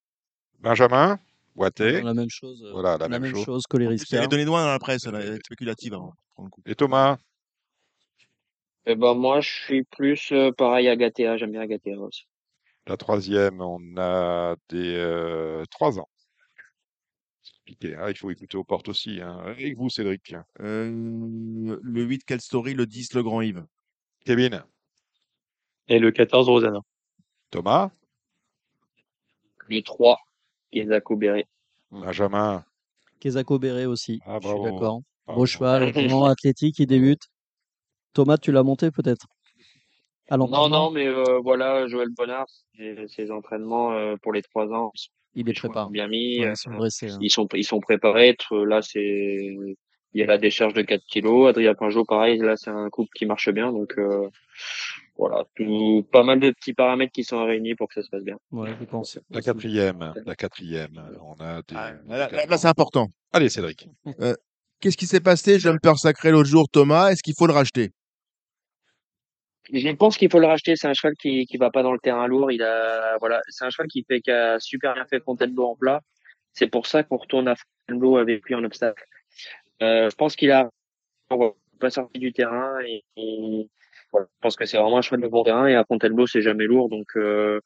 Benjamin, 0.61 1.19
Boité, 1.55 2.01
La 2.03 2.15
même 2.15 2.31
chose. 2.31 2.63
euh, 2.65 2.73
voilà, 2.73 2.93
la, 2.93 2.99
la 2.99 3.09
même, 3.09 3.23
même 3.23 3.35
chose. 3.35 3.45
chose, 3.45 3.63
Elle 3.67 3.71
Coleriska. 3.71 4.23
est 4.25 4.29
donnée 4.29 4.45
loin 4.45 4.65
dans 4.65 4.71
la 4.73 4.79
presse, 4.79 5.07
elle 5.07 5.15
est 5.17 5.37
spéculative. 5.45 5.95
hein, 5.95 6.11
pour 6.35 6.45
le 6.45 6.51
coup. 6.51 6.63
Et 6.67 6.75
Thomas, 6.75 7.17
Eh 8.87 8.97
ben 8.97 9.15
moi 9.15 9.41
je 9.41 9.51
suis 9.51 9.85
plus 9.85 10.31
euh, 10.33 10.51
pareil 10.53 10.89
à 10.89 10.97
Gatea, 10.97 11.37
j'aime 11.37 11.53
bien 11.53 11.61
Agatea 11.61 11.97
aussi. 11.99 12.27
la 12.87 12.97
troisième, 12.97 13.61
on 13.61 13.81
a 13.97 14.57
des 14.69 14.95
euh, 14.97 15.65
3 15.71 15.99
ans. 16.01 16.09
C'est 17.43 17.95
hein, 17.95 18.09
Il 18.11 18.17
faut 18.17 18.31
écouter 18.31 18.57
aux 18.59 18.65
portes 18.65 18.89
aussi. 18.89 19.21
Hein. 19.23 19.39
Avec 19.47 19.77
vous, 19.77 19.89
Cédric. 19.89 20.35
Euh, 20.61 21.79
le 21.83 22.03
8 22.03 22.25
Quelle 22.27 22.41
Story, 22.41 22.75
le 22.75 22.85
10 22.87 23.15
Le 23.15 23.23
Grand 23.23 23.41
Yves. 23.41 23.65
Kevin, 24.27 24.63
et 25.89 25.99
le 25.99 26.11
14 26.11 26.49
Rosanna. 26.49 26.81
Thomas, 27.51 27.91
Le 29.69 29.83
3, 29.83 30.19
Kesako 30.75 31.17
Béré. 31.17 31.47
Benjamin. 31.91 32.65
Kesako 33.21 33.59
Béré 33.59 33.87
aussi, 33.87 34.21
Ah, 34.27 34.39
je 34.43 34.49
suis 34.49 34.63
d'accord. 34.63 35.01
Beau 35.27 35.47
cheval, 35.47 35.91
vraiment 35.93 36.27
athlétique, 36.27 36.79
il 36.79 36.87
débute. 36.87 37.23
Thomas, 38.13 38.37
tu 38.37 38.53
l'as 38.53 38.63
monté 38.63 38.91
peut-être? 38.91 39.27
Non, 40.31 40.69
non, 40.69 40.91
mais 40.91 41.07
euh, 41.07 41.39
voilà, 41.43 41.87
Joël 41.87 42.09
Bonnard, 42.17 42.47
ses, 43.09 43.31
entraînements 43.31 43.93
euh, 43.93 44.17
pour 44.23 44.33
les 44.33 44.43
trois 44.43 44.67
ans, 44.73 44.91
Il 45.35 45.47
les 45.47 45.53
prépare. 45.53 45.87
sont 45.87 45.91
bien 45.91 46.09
mis. 46.09 46.41
Ouais, 46.41 46.47
euh, 46.47 46.53
ils 46.53 46.57
sont 46.57 46.71
dressés. 46.75 47.11
hein. 47.11 47.19
ils 47.21 47.31
sont 47.31 47.47
ils 47.55 47.65
sont 47.65 47.81
préparés. 47.81 48.35
Là, 48.51 48.81
c'est 48.83 49.01
il 50.15 50.21
y 50.21 50.23
a 50.23 50.27
la 50.27 50.39
décharge 50.39 50.73
de 50.75 50.83
4 50.83 51.03
kilos. 51.07 51.49
Adrien 51.51 51.75
Pinjot, 51.75 52.05
pareil. 52.05 52.39
Là, 52.39 52.57
c'est 52.57 52.71
un 52.71 52.89
couple 52.89 53.11
qui 53.15 53.27
marche 53.27 53.51
bien. 53.51 53.71
Donc 53.73 53.95
euh, 53.99 54.29
voilà, 55.17 55.45
tout, 55.55 56.07
pas 56.13 56.23
mal 56.25 56.41
de 56.41 56.51
petits 56.51 56.75
paramètres 56.75 57.13
qui 57.13 57.23
sont 57.25 57.45
réunis 57.45 57.75
pour 57.75 57.89
que 57.89 57.95
ça 57.95 58.03
se 58.03 58.09
passe 58.11 58.25
bien. 58.25 58.37
Ouais, 58.51 58.75
je 58.81 58.85
pense. 58.85 59.19
La 59.31 59.41
quatrième. 59.43 60.13
La 60.27 60.35
quatrième. 60.35 61.01
On 61.23 61.35
a 61.43 61.63
des. 61.63 61.75
Ah, 61.77 61.93
Là, 62.09 62.29
là- 62.31 62.47
là, 62.47 62.59
c'est 62.59 62.69
important. 62.69 63.09
Allez, 63.33 63.49
Cédric. 63.49 63.89
Euh, 64.21 64.35
Qu'est-ce 64.81 64.97
qui 64.99 65.07
s'est 65.07 65.21
passé, 65.21 65.59
jumper 65.59 65.97
sacré 65.97 66.31
l'autre 66.31 66.49
jour, 66.49 66.69
Thomas? 66.71 67.09
Est-ce 67.11 67.23
qu'il 67.23 67.35
faut 67.39 67.47
le 67.47 67.53
racheter? 67.55 67.91
Je 69.73 69.91
pense 69.93 70.19
qu'il 70.19 70.31
faut 70.31 70.41
le 70.41 70.47
racheter. 70.47 70.77
C'est 70.77 70.89
un 70.89 70.93
cheval 70.93 71.15
qui 71.19 71.47
qui 71.47 71.57
va 71.57 71.71
pas 71.71 71.83
dans 71.83 71.93
le 71.93 71.99
terrain 71.99 72.27
lourd. 72.27 72.51
Il 72.53 72.63
a 72.63 73.17
voilà, 73.19 73.41
c'est 73.49 73.65
un 73.65 73.71
cheval 73.71 73.87
qui 73.89 74.05
fait 74.07 74.21
qui 74.21 74.31
a 74.31 74.59
super 74.61 74.93
bien 74.95 75.07
fait 75.07 75.21
Fontainebleau 75.25 75.69
en 75.69 75.77
plat. 75.77 76.01
C'est 76.53 76.67
pour 76.69 76.87
ça 76.87 77.03
qu'on 77.03 77.17
retourne 77.17 77.49
à 77.49 77.55
Fontainebleau 77.57 78.19
avec 78.19 78.45
lui 78.45 78.55
en 78.55 78.65
obstacle. 78.65 79.03
Euh, 79.83 80.11
je 80.11 80.15
pense 80.17 80.37
qu'il 80.37 80.51
a 80.51 80.69
on 81.31 81.39
va 81.39 81.51
pas 81.81 81.91
sorti 81.91 82.19
du 82.19 82.33
terrain 82.33 82.79
et, 82.87 83.03
et 83.17 83.69
voilà, 84.15 84.29
je 84.33 84.39
pense 84.41 84.55
que 84.55 84.65
c'est 84.65 84.79
vraiment 84.79 84.99
un 84.99 85.03
cheval 85.03 85.21
de 85.23 85.27
bon 85.27 85.43
terrain 85.43 85.67
et 85.67 85.75
à 85.75 85.85
Fontainebleau 85.85 86.29
c'est 86.29 86.41
jamais 86.41 86.67
lourd 86.67 86.89
donc 86.89 87.09
euh, 87.17 87.61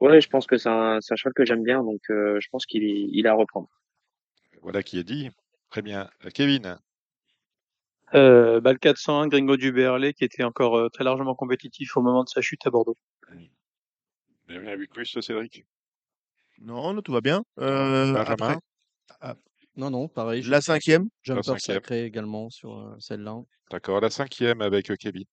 ouais 0.00 0.20
je 0.20 0.28
pense 0.28 0.46
que 0.46 0.58
c'est 0.58 0.68
un, 0.68 0.98
un 0.98 1.16
cheval 1.16 1.32
que 1.32 1.46
j'aime 1.46 1.62
bien 1.62 1.82
donc 1.82 2.02
euh, 2.10 2.38
je 2.40 2.48
pense 2.50 2.66
qu'il 2.66 2.84
est, 2.84 3.08
il 3.10 3.24
est 3.24 3.28
à 3.28 3.34
reprendre. 3.34 3.68
Voilà 4.60 4.82
qui 4.82 4.98
est 4.98 5.04
dit. 5.04 5.30
Très 5.70 5.82
bien. 5.82 6.10
Euh, 6.24 6.30
Kevin. 6.30 6.78
Euh, 8.14 8.60
bah, 8.60 8.72
le 8.72 8.78
401 8.78 9.28
Gringo 9.28 9.56
du 9.56 9.70
Berlay 9.72 10.12
qui 10.12 10.24
était 10.24 10.42
encore 10.44 10.76
euh, 10.76 10.88
très 10.88 11.04
largement 11.04 11.34
compétitif 11.34 11.96
au 11.96 12.02
moment 12.02 12.24
de 12.24 12.28
sa 12.28 12.40
chute 12.40 12.66
à 12.66 12.70
Bordeaux. 12.70 12.96
Vous 13.30 14.54
avez 14.54 14.76
vu 14.76 14.88
plus, 14.88 15.18
Cédric? 15.20 15.64
Non, 16.58 16.92
non, 16.92 17.02
tout 17.02 17.12
va 17.12 17.20
bien. 17.20 17.44
Euh, 17.60 18.12
Benjamin? 18.14 18.58
après, 19.20 19.34
Non, 19.76 19.90
non, 19.90 20.08
pareil. 20.08 20.42
la 20.42 20.60
cinquième 20.60 21.08
Jumper 21.22 21.60
sacré 21.60 22.04
également 22.04 22.50
sur 22.50 22.96
celle-là. 22.98 23.36
D'accord. 23.70 24.00
La 24.00 24.10
cinquième 24.10 24.62
avec 24.62 24.90
Kevin. 24.98 25.24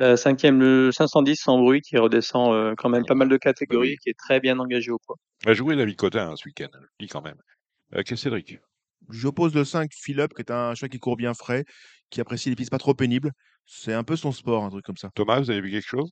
La 0.00 0.16
cinquième, 0.16 0.60
le 0.60 0.90
510 0.92 1.36
sans 1.36 1.58
bruit 1.58 1.82
qui 1.82 1.96
redescend 1.98 2.52
euh, 2.54 2.74
quand 2.76 2.88
même 2.88 3.04
pas 3.04 3.14
mal 3.14 3.28
de 3.28 3.36
catégories 3.36 3.88
Oui. 3.88 3.92
et 3.94 3.96
qui 3.98 4.08
est 4.08 4.18
très 4.18 4.40
bien 4.40 4.58
engagé 4.58 4.90
au 4.90 4.98
poids. 4.98 5.16
On 5.46 5.50
a 5.50 5.54
joué 5.54 5.76
la 5.76 5.84
Vicotin 5.84 6.30
hein, 6.30 6.36
ce 6.36 6.46
week-end. 6.46 6.68
Je 6.72 6.78
le 6.78 6.86
dis 6.98 7.06
quand 7.08 7.20
même. 7.22 7.36
Euh, 7.94 8.02
que 8.02 8.16
Cédric? 8.16 8.58
J'oppose 9.10 9.54
le 9.54 9.64
5 9.64 9.90
Philip, 9.92 10.32
qui 10.34 10.40
est 10.40 10.50
un 10.50 10.74
cheval 10.74 10.90
qui 10.90 10.98
court 10.98 11.16
bien 11.16 11.34
frais, 11.34 11.64
qui 12.10 12.20
apprécie 12.20 12.48
les 12.48 12.56
pistes 12.56 12.70
pas 12.70 12.78
trop 12.78 12.94
pénibles. 12.94 13.32
C'est 13.66 13.92
un 13.92 14.02
peu 14.04 14.16
son 14.16 14.32
sport, 14.32 14.64
un 14.64 14.70
truc 14.70 14.84
comme 14.84 14.96
ça. 14.96 15.10
Thomas, 15.14 15.38
vous 15.38 15.50
avez 15.50 15.60
vu 15.60 15.70
quelque 15.70 15.86
chose? 15.86 16.10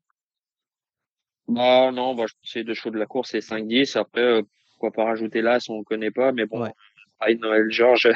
Bah 1.48 1.90
non 1.93 2.15
bah 2.15 2.27
je 2.28 2.35
pensais 2.43 2.62
deux 2.62 2.74
chevaux 2.74 2.90
de 2.90 2.98
la 2.98 3.06
course 3.06 3.31
c'est 3.31 3.40
5-10 3.40 3.97
après 3.97 4.20
euh, 4.20 4.43
pourquoi 4.73 4.90
pas 4.93 5.05
rajouter 5.05 5.40
là 5.40 5.59
si 5.60 5.70
on 5.70 5.82
connaît 5.82 6.10
pas 6.10 6.31
mais 6.31 6.44
bon 6.44 6.60
Ouais. 6.62 7.35
Noël 7.36 7.70
Georges 7.70 8.10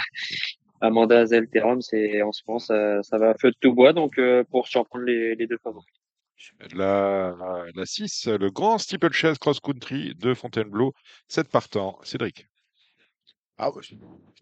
Amanda 0.83 1.25
Zelteron 1.25 1.81
c'est 1.81 2.21
en 2.23 2.33
ce 2.33 2.43
moment 2.47 2.59
ça, 2.59 3.03
ça 3.03 3.17
va 3.19 3.31
à 3.31 3.35
feu 3.35 3.51
de 3.51 3.57
tout 3.61 3.73
bois 3.75 3.93
donc 3.93 4.19
euh, 4.19 4.45
pour 4.51 4.67
surprendre 4.69 5.05
les, 5.05 5.35
les 5.37 5.47
deux 5.47 5.59
favoris. 5.63 5.87
La, 6.75 7.35
la 7.75 7.87
6, 7.87 8.27
le 8.27 8.51
grand 8.51 8.77
steeplechase 8.79 9.39
cross-country 9.39 10.15
de 10.17 10.35
Fontainebleau. 10.35 10.93
7 11.29 11.49
partants. 11.49 11.99
Cédric. 12.03 12.49
Ah, 13.59 13.71
ouais, 13.71 13.83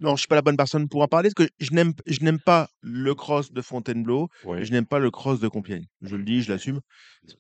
non, 0.01 0.17
je 0.17 0.21
suis 0.21 0.29
pas 0.29 0.37
la 0.37 0.41
bonne 0.41 0.57
personne 0.57 0.89
pour 0.89 1.03
en 1.03 1.09
parler, 1.09 1.29
parce 1.35 1.47
que 1.47 1.53
je 1.59 1.73
n'aime, 1.73 1.93
je 2.07 2.21
n'aime 2.21 2.39
pas 2.41 2.71
le 2.81 3.15
cross 3.15 3.53
de 3.53 3.61
Fontainebleau, 3.61 4.29
Oui. 4.45 4.65
je 4.65 4.73
n'aime 4.73 4.87
pas 4.87 4.99
le 4.99 5.11
cross 5.11 5.41
de 5.41 5.49
Compiègne. 5.49 5.85
Je 6.01 6.17
le 6.17 6.23
dis, 6.25 6.41
je 6.43 6.51
l'assume. 6.51 6.81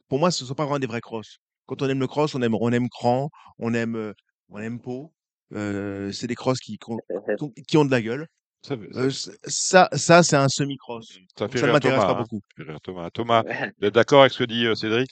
Pour 0.08 0.18
moi, 0.18 0.30
ce 0.30 0.44
ne 0.44 0.48
sont 0.48 0.54
pas 0.54 0.64
vraiment 0.64 0.78
des 0.80 0.86
vrais 0.88 1.00
cross. 1.00 1.38
Quand 1.64 1.80
on 1.80 1.88
aime 1.88 2.00
le 2.00 2.06
cross, 2.06 2.34
on 2.34 2.42
aime, 2.42 2.54
on 2.54 2.70
aime 2.72 2.90
cran, 2.90 3.30
on 3.58 3.72
aime, 3.72 3.96
euh, 3.96 4.12
on 4.50 4.58
aime 4.58 4.78
peau. 4.80 5.14
Euh, 5.54 6.12
c'est 6.12 6.26
des 6.26 6.34
crosses 6.34 6.60
qui, 6.60 6.76
qui 6.76 6.90
ont- 6.90 6.98
qui 7.66 7.76
ont 7.78 7.86
de 7.86 7.90
la 7.90 8.02
gueule. 8.02 8.26
Ça, 8.62 8.76
ça- 8.92 9.00
Euh, 9.00 9.10
ça, 9.44 9.88
ça 9.92 10.22
c'est 10.22 10.36
un 10.36 10.48
semi-cross. 10.48 11.18
ça 11.38 11.48
fait 11.48 11.58
Ça 11.58 11.66
ne 11.66 11.72
m'intéresse 11.72 12.00
Thomas. 12.00 12.14
pas 12.14 12.20
hein. 12.20 12.26
beaucoup. 12.30 12.78
Thomas. 12.82 13.10
Thomas, 13.10 13.42
vous 13.78 13.86
êtes 13.86 13.94
d'accord 13.94 14.20
avec 14.20 14.32
ce 14.32 14.38
que 14.38 14.44
dit 14.44 14.66
euh, 14.66 14.74
Cédric? 14.74 15.10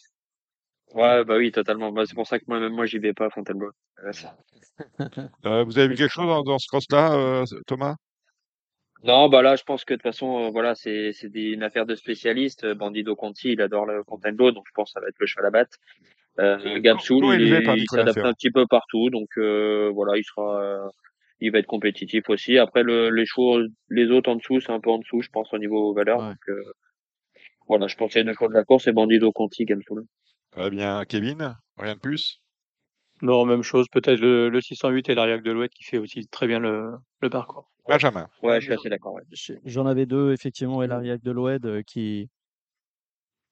Ouais 0.95 1.23
bah 1.25 1.37
oui 1.37 1.53
totalement 1.53 1.93
bah, 1.93 2.05
c'est 2.07 2.15
pour 2.15 2.27
ça 2.27 2.39
que 2.39 2.45
moi 2.49 2.59
même 2.61 2.73
moi 2.73 2.87
j'y 2.87 2.99
vais 2.99 3.13
pas 3.13 3.27
à 3.27 3.31
Fontainebleau. 3.31 3.71
Euh, 5.45 5.65
Vous 5.65 5.77
avez 5.79 5.89
vu 5.89 5.97
quelque 5.97 6.13
chose 6.13 6.27
dans, 6.27 6.43
dans 6.43 6.59
ce 6.59 6.69
cross-là, 6.69 7.13
euh, 7.15 7.45
Thomas? 7.67 7.97
Non, 9.03 9.29
bah 9.29 9.43
là, 9.43 9.57
je 9.57 9.65
pense 9.65 9.85
que 9.85 9.95
de 9.95 9.99
toute 9.99 10.03
façon, 10.05 10.47
euh, 10.47 10.51
voilà, 10.51 10.75
c'est 10.77 11.13
une 11.35 11.63
affaire 11.65 11.85
de 11.85 11.97
spécialiste. 11.97 12.65
Bandido 12.75 13.17
Conti, 13.17 13.53
il 13.53 13.61
adore 13.61 13.87
le 13.87 14.05
Fontainebleau, 14.05 14.53
donc 14.53 14.65
je 14.69 14.73
pense 14.75 14.91
que 14.91 14.93
ça 14.95 15.01
va 15.01 15.09
être 15.09 15.19
le 15.19 15.27
cheval 15.27 15.47
à 15.47 15.51
battre. 15.51 15.77
Euh, 16.39 16.79
Gapsoul, 16.79 17.41
il, 17.41 17.49
il 17.77 17.87
s'adapte 17.91 18.19
un 18.19 18.33
petit 18.35 18.51
peu 18.53 18.67
partout, 18.69 19.11
donc 19.11 19.29
euh, 19.39 19.91
voilà, 19.93 20.17
il 20.17 20.23
sera, 20.25 20.63
euh, 20.63 20.89
il 21.41 21.53
va 21.53 21.59
être 21.59 21.67
compétitif 21.67 22.29
aussi. 22.29 22.59
Après, 22.59 22.83
le, 22.83 23.11
les 23.11 23.27
chevaux, 23.27 23.61
les 23.89 24.11
autres 24.11 24.31
en 24.31 24.37
dessous, 24.37 24.61
c'est 24.61 24.73
un 24.73 24.81
peu 24.81 24.91
en 24.91 24.99
dessous, 24.99 25.23
je 25.23 25.29
pense, 25.31 25.53
au 25.53 25.59
niveau 25.59 25.95
valeur. 25.95 26.19
Ouais. 26.19 26.29
Donc 26.31 26.49
euh, 26.49 26.63
voilà, 27.69 27.87
je 27.87 27.97
pense 27.97 28.13
qu'il 28.13 28.21
y 28.21 28.23
a 28.23 28.25
deux 28.25 28.35
chevaux 28.35 28.49
de 28.49 28.55
la 28.55 28.65
course, 28.65 28.85
c'est 28.85 28.93
Bandido 28.93 29.31
Conti, 29.33 29.65
Gapsoul. 29.65 30.05
Très 30.51 30.71
bien. 30.71 31.05
Kevin, 31.05 31.57
rien 31.77 31.95
de 31.95 32.01
plus? 32.01 32.43
Non, 33.21 33.45
même 33.45 33.63
chose, 33.63 33.87
peut-être 33.91 34.21
le, 34.21 34.49
le 34.49 34.61
608 34.61 35.09
et 35.09 35.15
l'Ariac 35.15 35.43
de 35.43 35.51
l'Ouest 35.51 35.73
qui 35.75 35.85
fait 35.85 35.99
aussi 35.99 36.27
très 36.29 36.47
bien 36.47 36.61
le, 36.61 36.93
le 37.21 37.31
parcours. 37.31 37.71
Benjamin. 37.89 38.29
Ouais, 38.43 38.61
je 38.61 38.67
suis 38.67 38.75
assez 38.75 38.89
d'accord. 38.89 39.15
ouais. 39.15 39.23
J'en 39.65 39.87
avais 39.87 40.07
deux, 40.07 40.33
effectivement, 40.33 40.83
Elariac 40.83 41.23
de 41.23 41.31
l'Oued, 41.31 41.65
euh, 41.67 41.83
qui, 41.83 42.29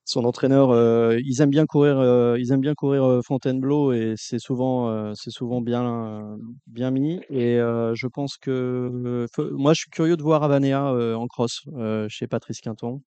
son 0.07 0.25
entraîneur, 0.25 0.71
euh, 0.71 1.19
ils 1.25 1.43
aiment 1.43 1.51
bien 1.51 1.67
courir, 1.67 1.99
euh, 1.99 2.39
ils 2.39 2.53
aiment 2.53 2.61
bien 2.61 2.75
courir 2.75 3.05
euh, 3.05 3.23
Fontainebleau 3.23 3.93
et 3.93 4.15
c'est 4.17 4.39
souvent, 4.39 5.15
c'est 5.15 5.31
souvent 5.31 5.61
bien, 5.61 6.39
bien 6.67 6.91
mis. 6.93 7.21
Et 7.29 7.57
je 7.59 8.07
pense 8.07 8.37
que, 8.39 9.27
moi, 9.53 9.75
je 9.75 9.81
suis 9.81 9.91
curieux 9.91 10.17
de 10.17 10.23
voir 10.23 10.43
Avanea 10.45 10.93
en 11.17 11.27
cross 11.27 11.65
chez 12.09 12.27
Patrice 12.29 12.61
Quinton. 12.61 13.03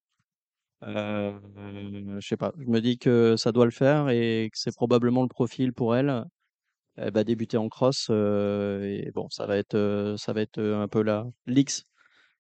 Je 0.82 2.20
sais 2.22 2.38
pas, 2.38 2.54
je 2.58 2.70
me 2.70 2.82
dis 2.82 2.98
que 2.98 3.36
ça 3.38 3.52
doit 3.52 3.66
le 3.66 3.72
faire 3.72 4.10
et 4.10 4.50
que 4.52 4.58
c'est 4.60 4.76
probablement 4.76 5.22
le 5.24 5.30
profil 5.30 5.74
pour 5.74 5.96
elle. 5.96 6.26
Elle 6.98 7.14
va 7.14 7.24
débuter 7.24 7.58
en 7.58 7.70
cross 7.70 8.10
et 8.10 9.12
bon, 9.16 9.28
ça 9.30 9.46
va 9.46 9.58
être, 9.58 10.16
ça 10.18 10.34
va 10.34 10.42
être 10.42 10.60
un 10.60 10.88
peu 10.90 11.02
la 11.02 11.26
l'X 11.48 11.86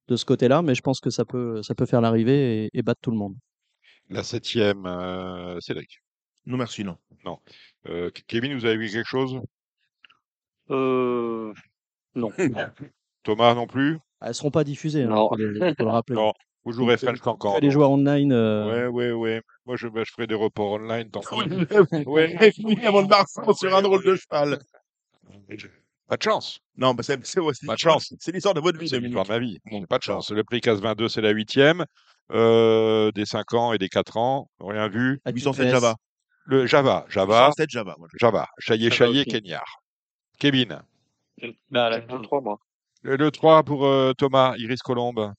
de 0.09 0.15
ce 0.15 0.25
côté-là, 0.25 0.61
mais 0.63 0.75
je 0.75 0.81
pense 0.81 0.99
que 0.99 1.11
ça 1.11 1.23
peut, 1.25 1.61
ça 1.63 1.75
peut 1.75 1.85
faire 1.85 2.01
l'arrivée 2.01 2.69
et 2.73 2.81
battre 2.81 3.01
tout 3.01 3.11
le 3.11 3.17
monde. 3.17 3.35
La 4.09 4.23
septième, 4.23 4.85
euh, 4.85 5.59
Cédric. 5.59 6.01
Non, 6.45 6.57
merci, 6.57 6.83
non. 6.83 6.97
Non. 7.25 7.39
Euh, 7.87 8.09
Kevin, 8.27 8.57
vous 8.57 8.65
avez 8.65 8.77
vu 8.77 8.89
quelque 8.89 9.07
chose? 9.07 9.39
Euh, 10.71 11.53
non. 12.15 12.31
Thomas 13.23 13.53
non 13.53 13.67
plus? 13.67 13.99
Elles 14.21 14.33
seront 14.33 14.51
pas 14.51 14.63
diffusées, 14.63 15.03
hein, 15.03 15.09
Non. 15.09 15.29
faut, 15.29 15.35
le, 15.35 15.73
rappeler. 15.85 16.15
Non. 16.15 16.33
Vous 16.65 16.71
jouerez 16.73 16.97
French 16.97 17.19
Cancan. 17.19 17.55
que 17.55 17.61
les 17.61 17.71
joueurs 17.71 17.91
online. 17.91 18.33
euh, 18.33 18.89
Ouais, 18.89 19.11
ouais, 19.11 19.11
ouais. 19.11 19.41
Moi, 19.65 19.75
je, 19.77 19.87
bah, 19.87 20.03
je 20.05 20.11
ferai 20.11 20.27
des 20.27 20.35
reports 20.35 20.71
online. 20.73 21.09
tant 21.09 21.21
pis. 21.21 21.27
ouais, 22.05 22.35
avant 22.85 23.03
de 23.03 23.07
Marsan 23.07 23.53
sur 23.53 23.75
un 23.75 23.81
drôle 23.81 24.03
de 24.03 24.15
cheval. 24.15 24.59
Pas 26.09 26.17
de 26.17 26.23
chance. 26.23 26.59
Non, 26.75 26.93
bah 26.95 27.03
c'est 27.03 27.39
aussi 27.39 27.65
Pas 27.67 27.75
de 27.75 27.79
chance. 27.79 28.13
C'est 28.19 28.31
l'histoire 28.31 28.55
de 28.55 28.59
votre 28.59 28.79
vie, 28.79 28.89
C'est 28.89 28.99
l'histoire 28.99 29.25
de 29.25 29.29
ma 29.29 29.39
vie. 29.39 29.59
Bon, 29.69 29.83
pas 29.85 29.99
de 29.99 30.03
chance. 30.03 30.31
Le 30.31 30.43
prix 30.43 30.59
CAS 30.59 30.75
22, 30.75 31.07
c'est 31.07 31.21
la 31.21 31.29
huitième. 31.29 31.85
Euh, 32.31 33.11
des 33.11 33.25
5 33.25 33.53
ans 33.53 33.73
et 33.73 33.77
des 33.77 33.89
4 33.89 34.17
ans. 34.17 34.49
Rien 34.59 34.87
vu. 34.87 35.21
à 35.23 35.31
807 35.31 35.65
TPS. 35.65 35.71
Java. 35.71 35.95
Le 36.45 36.65
Java. 36.65 37.05
Java. 37.09 37.47
807 37.49 37.69
Java. 37.69 37.95
voilà. 37.97 38.11
Java. 38.19 38.47
Chaillé, 38.57 38.89
Chaillé. 38.89 39.23
Kenyar. 39.25 39.65
Kevin. 40.39 40.81
Bah, 41.69 41.91
un 42.09 42.21
3, 42.21 42.41
moi. 42.41 42.59
Le, 43.03 43.15
le 43.15 43.31
3 43.31 43.63
pour 43.63 43.85
euh, 43.85 44.13
Thomas, 44.17 44.55
Iris 44.57 44.81
Colombe. 44.81 45.31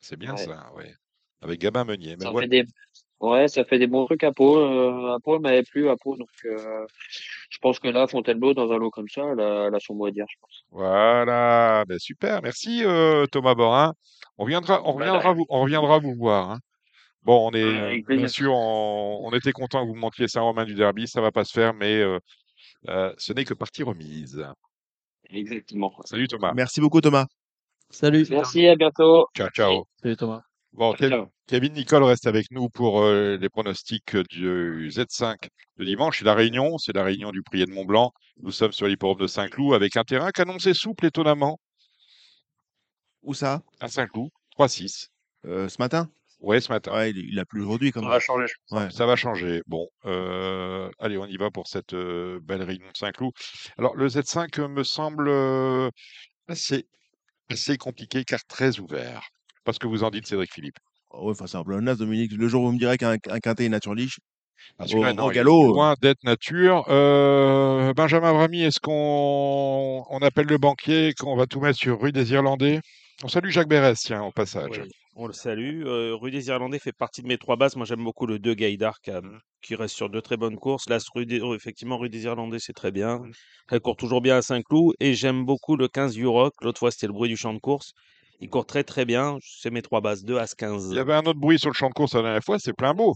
C'est 0.00 0.16
bien 0.16 0.34
Ouais. 0.34 0.44
ça, 0.44 0.70
ouais. 0.76 0.92
Avec 1.40 1.60
Gabin 1.60 1.84
Meunier. 1.84 2.16
Mais 2.18 2.24
Ça 2.24 2.30
voilà. 2.30 2.46
fait 2.48 2.62
des, 2.62 2.68
ouais, 3.20 3.48
ça 3.48 3.64
fait 3.64 3.78
des 3.78 3.86
bons 3.86 4.04
trucs 4.06 4.24
à 4.24 4.32
Pau. 4.32 4.58
Euh, 4.58 5.14
à 5.14 5.20
Pau, 5.20 5.36
elle 5.36 5.42
m'avait 5.42 5.62
plu 5.62 5.88
à 5.88 5.96
Pau, 5.96 6.16
donc 6.16 6.28
euh, 6.44 6.86
je 7.50 7.58
pense 7.58 7.78
que 7.78 7.88
là, 7.88 8.06
Fontainebleau, 8.06 8.54
dans 8.54 8.70
un 8.72 8.78
lot 8.78 8.90
comme 8.90 9.08
ça, 9.08 9.22
elle 9.32 9.40
a, 9.40 9.66
elle 9.68 9.74
a 9.74 9.80
son 9.80 9.94
mot 9.94 10.06
à 10.06 10.10
dire, 10.10 10.26
je 10.28 10.36
pense. 10.40 10.64
Voilà, 10.70 11.84
ben 11.88 11.98
super, 11.98 12.42
merci 12.42 12.84
euh, 12.84 13.26
Thomas 13.26 13.54
Borin. 13.54 13.94
On 14.38 14.44
viendra, 14.44 14.82
on 14.84 14.94
Bah, 14.94 15.06
reviendra 15.06 15.32
vous, 15.32 15.46
on 15.48 15.60
reviendra 15.62 15.98
vous 15.98 16.14
voir. 16.14 16.50
hein. 16.50 16.58
Bon, 17.22 17.48
on 17.48 17.52
est 17.54 17.78
avec 17.78 18.06
bien 18.06 18.28
sûr, 18.28 18.52
on, 18.52 19.20
on 19.24 19.30
était 19.32 19.52
content 19.52 19.82
que 19.82 19.88
vous 19.88 19.94
montiez 19.94 20.28
Saint-Romain 20.28 20.64
du 20.66 20.74
Derby, 20.74 21.08
ça 21.08 21.20
va 21.22 21.32
pas 21.32 21.44
se 21.44 21.52
faire, 21.52 21.72
mais 21.72 21.96
euh, 22.00 22.18
euh, 22.88 23.14
ce 23.16 23.32
n'est 23.32 23.44
que 23.44 23.54
partie 23.54 23.82
remise. 23.82 24.46
Exactement. 25.30 25.92
Salut 26.04 26.28
Thomas. 26.28 26.52
Merci 26.54 26.80
beaucoup, 26.80 27.00
Thomas. 27.00 27.26
Salut. 27.90 28.26
Merci, 28.30 28.66
à 28.66 28.76
bientôt. 28.76 29.26
Ciao, 29.34 29.48
ciao. 29.50 29.86
Salut 30.02 30.16
Thomas. 30.16 30.53
Bon, 30.74 30.92
Kev- 30.94 31.28
Kevin 31.46 31.72
Nicole 31.72 32.02
reste 32.02 32.26
avec 32.26 32.50
nous 32.50 32.68
pour 32.68 33.02
euh, 33.02 33.36
les 33.40 33.48
pronostics 33.48 34.16
du 34.16 34.88
Z5 34.90 35.48
de 35.78 35.84
dimanche. 35.84 36.18
C'est 36.18 36.24
la 36.24 36.34
réunion, 36.34 36.78
c'est 36.78 36.94
la 36.94 37.04
réunion 37.04 37.30
du 37.30 37.42
Prié 37.42 37.64
de 37.64 37.70
Mont-Blanc. 37.70 38.12
Nous 38.42 38.50
sommes 38.50 38.72
sur 38.72 38.88
l'hipporome 38.88 39.18
de 39.20 39.28
Saint-Cloud 39.28 39.72
avec 39.74 39.96
un 39.96 40.02
terrain 40.02 40.30
qu'annoncé 40.32 40.74
souple 40.74 41.06
étonnamment 41.06 41.60
Où 43.22 43.34
ça? 43.34 43.62
À 43.80 43.86
Saint-Cloud, 43.88 44.30
3-6. 44.50 45.10
Euh, 45.46 45.68
Ce 45.68 45.76
matin? 45.78 46.10
Ouais, 46.40 46.60
ce 46.60 46.70
matin. 46.72 46.92
Ouais, 46.92 47.10
il, 47.10 47.18
il 47.30 47.38
a 47.38 47.44
plu 47.44 47.62
aujourd'hui 47.62 47.92
quand 47.92 48.00
Ça 48.00 48.06
même. 48.06 48.12
va 48.14 48.20
changer. 48.20 48.46
Ouais. 48.72 48.90
Ça 48.90 49.06
va 49.06 49.14
changer. 49.16 49.62
Bon, 49.66 49.88
euh, 50.06 50.90
allez, 50.98 51.16
on 51.16 51.26
y 51.26 51.36
va 51.36 51.50
pour 51.50 51.68
cette 51.68 51.94
euh, 51.94 52.40
belle 52.42 52.62
réunion 52.62 52.90
de 52.90 52.96
Saint-Cloud. 52.96 53.32
Alors, 53.78 53.94
le 53.96 54.08
Z5 54.08 54.66
me 54.68 54.82
semble 54.82 55.28
euh, 55.28 55.88
assez, 56.48 56.86
assez 57.50 57.78
compliqué 57.78 58.24
car 58.24 58.44
très 58.46 58.80
ouvert. 58.80 59.22
Parce 59.64 59.78
que 59.78 59.86
vous 59.86 60.04
en 60.04 60.10
dites, 60.10 60.26
Cédric 60.26 60.52
Philippe. 60.52 60.76
Oh, 61.10 61.26
ouais, 61.26 61.30
enfin, 61.32 61.46
c'est 61.46 61.56
un 61.56 61.64
peu 61.64 61.76
as, 61.76 61.94
Dominique. 61.96 62.32
Le 62.32 62.48
jour 62.48 62.62
où 62.62 62.66
vous 62.66 62.72
me 62.72 62.78
direz 62.78 62.98
qu'un 62.98 63.18
quintet 63.18 63.66
est 63.66 63.68
nature 63.68 63.94
liche, 63.94 64.18
Ah, 64.78 64.84
au, 64.92 65.12
non, 65.12 65.30
galop, 65.30 65.72
loin 65.72 65.94
d'être 66.00 66.22
nature. 66.24 66.84
Euh, 66.88 67.92
Benjamin 67.94 68.32
Brami, 68.32 68.62
est-ce 68.62 68.80
qu'on 68.80 70.04
on 70.08 70.18
appelle 70.20 70.46
le 70.46 70.58
banquier 70.58 71.08
et 71.08 71.14
qu'on 71.14 71.36
va 71.36 71.46
tout 71.46 71.60
mettre 71.60 71.78
sur 71.78 72.00
rue 72.00 72.12
des 72.12 72.32
Irlandais? 72.32 72.80
On 73.22 73.28
salue 73.28 73.50
Jacques 73.50 73.68
Bérès, 73.68 73.98
tiens, 73.98 74.22
au 74.24 74.32
passage. 74.32 74.70
Oui, 74.72 74.90
on 75.14 75.28
le 75.28 75.32
salue. 75.32 75.84
Euh, 75.86 76.16
Rue 76.16 76.32
des 76.32 76.48
Irlandais 76.48 76.80
fait 76.80 76.92
partie 76.92 77.22
de 77.22 77.28
mes 77.28 77.38
trois 77.38 77.54
bases. 77.56 77.76
Moi, 77.76 77.86
j'aime 77.86 78.02
beaucoup 78.02 78.26
le 78.26 78.40
2 78.40 78.54
Gaïdar 78.54 79.00
qui, 79.00 79.12
qui 79.62 79.76
reste 79.76 79.94
sur 79.94 80.10
deux 80.10 80.20
très 80.20 80.36
bonnes 80.36 80.56
courses. 80.56 80.88
Là, 80.88 80.98
rue 81.14 81.24
des- 81.24 81.40
oh, 81.40 81.54
effectivement, 81.54 81.96
Rue 81.96 82.08
des 82.08 82.24
Irlandais, 82.24 82.58
c'est 82.58 82.72
très 82.72 82.90
bien. 82.90 83.22
Elle 83.70 83.80
court 83.80 83.96
toujours 83.96 84.20
bien 84.20 84.36
à 84.36 84.42
Saint-Cloud. 84.42 84.94
Et 84.98 85.14
j'aime 85.14 85.44
beaucoup 85.44 85.76
le 85.76 85.86
15 85.86 86.16
Uroc. 86.16 86.52
L'autre 86.60 86.80
fois, 86.80 86.90
c'était 86.90 87.06
le 87.06 87.12
bruit 87.12 87.28
du 87.28 87.36
champ 87.36 87.54
de 87.54 87.60
course. 87.60 87.92
Il 88.44 88.50
court 88.50 88.66
très 88.66 88.84
très 88.84 89.06
bien. 89.06 89.38
C'est 89.42 89.70
mes 89.70 89.80
trois 89.80 90.02
bases, 90.02 90.22
2 90.22 90.36
As 90.36 90.54
15. 90.54 90.88
Il 90.90 90.96
y 90.96 90.98
avait 90.98 91.14
un 91.14 91.22
autre 91.22 91.40
bruit 91.40 91.58
sur 91.58 91.70
le 91.70 91.74
champ 91.74 91.88
de 91.88 91.94
course 91.94 92.14
la 92.14 92.20
dernière 92.22 92.44
fois, 92.44 92.58
c'est 92.58 92.74
plein 92.74 92.92
beau. 92.92 93.14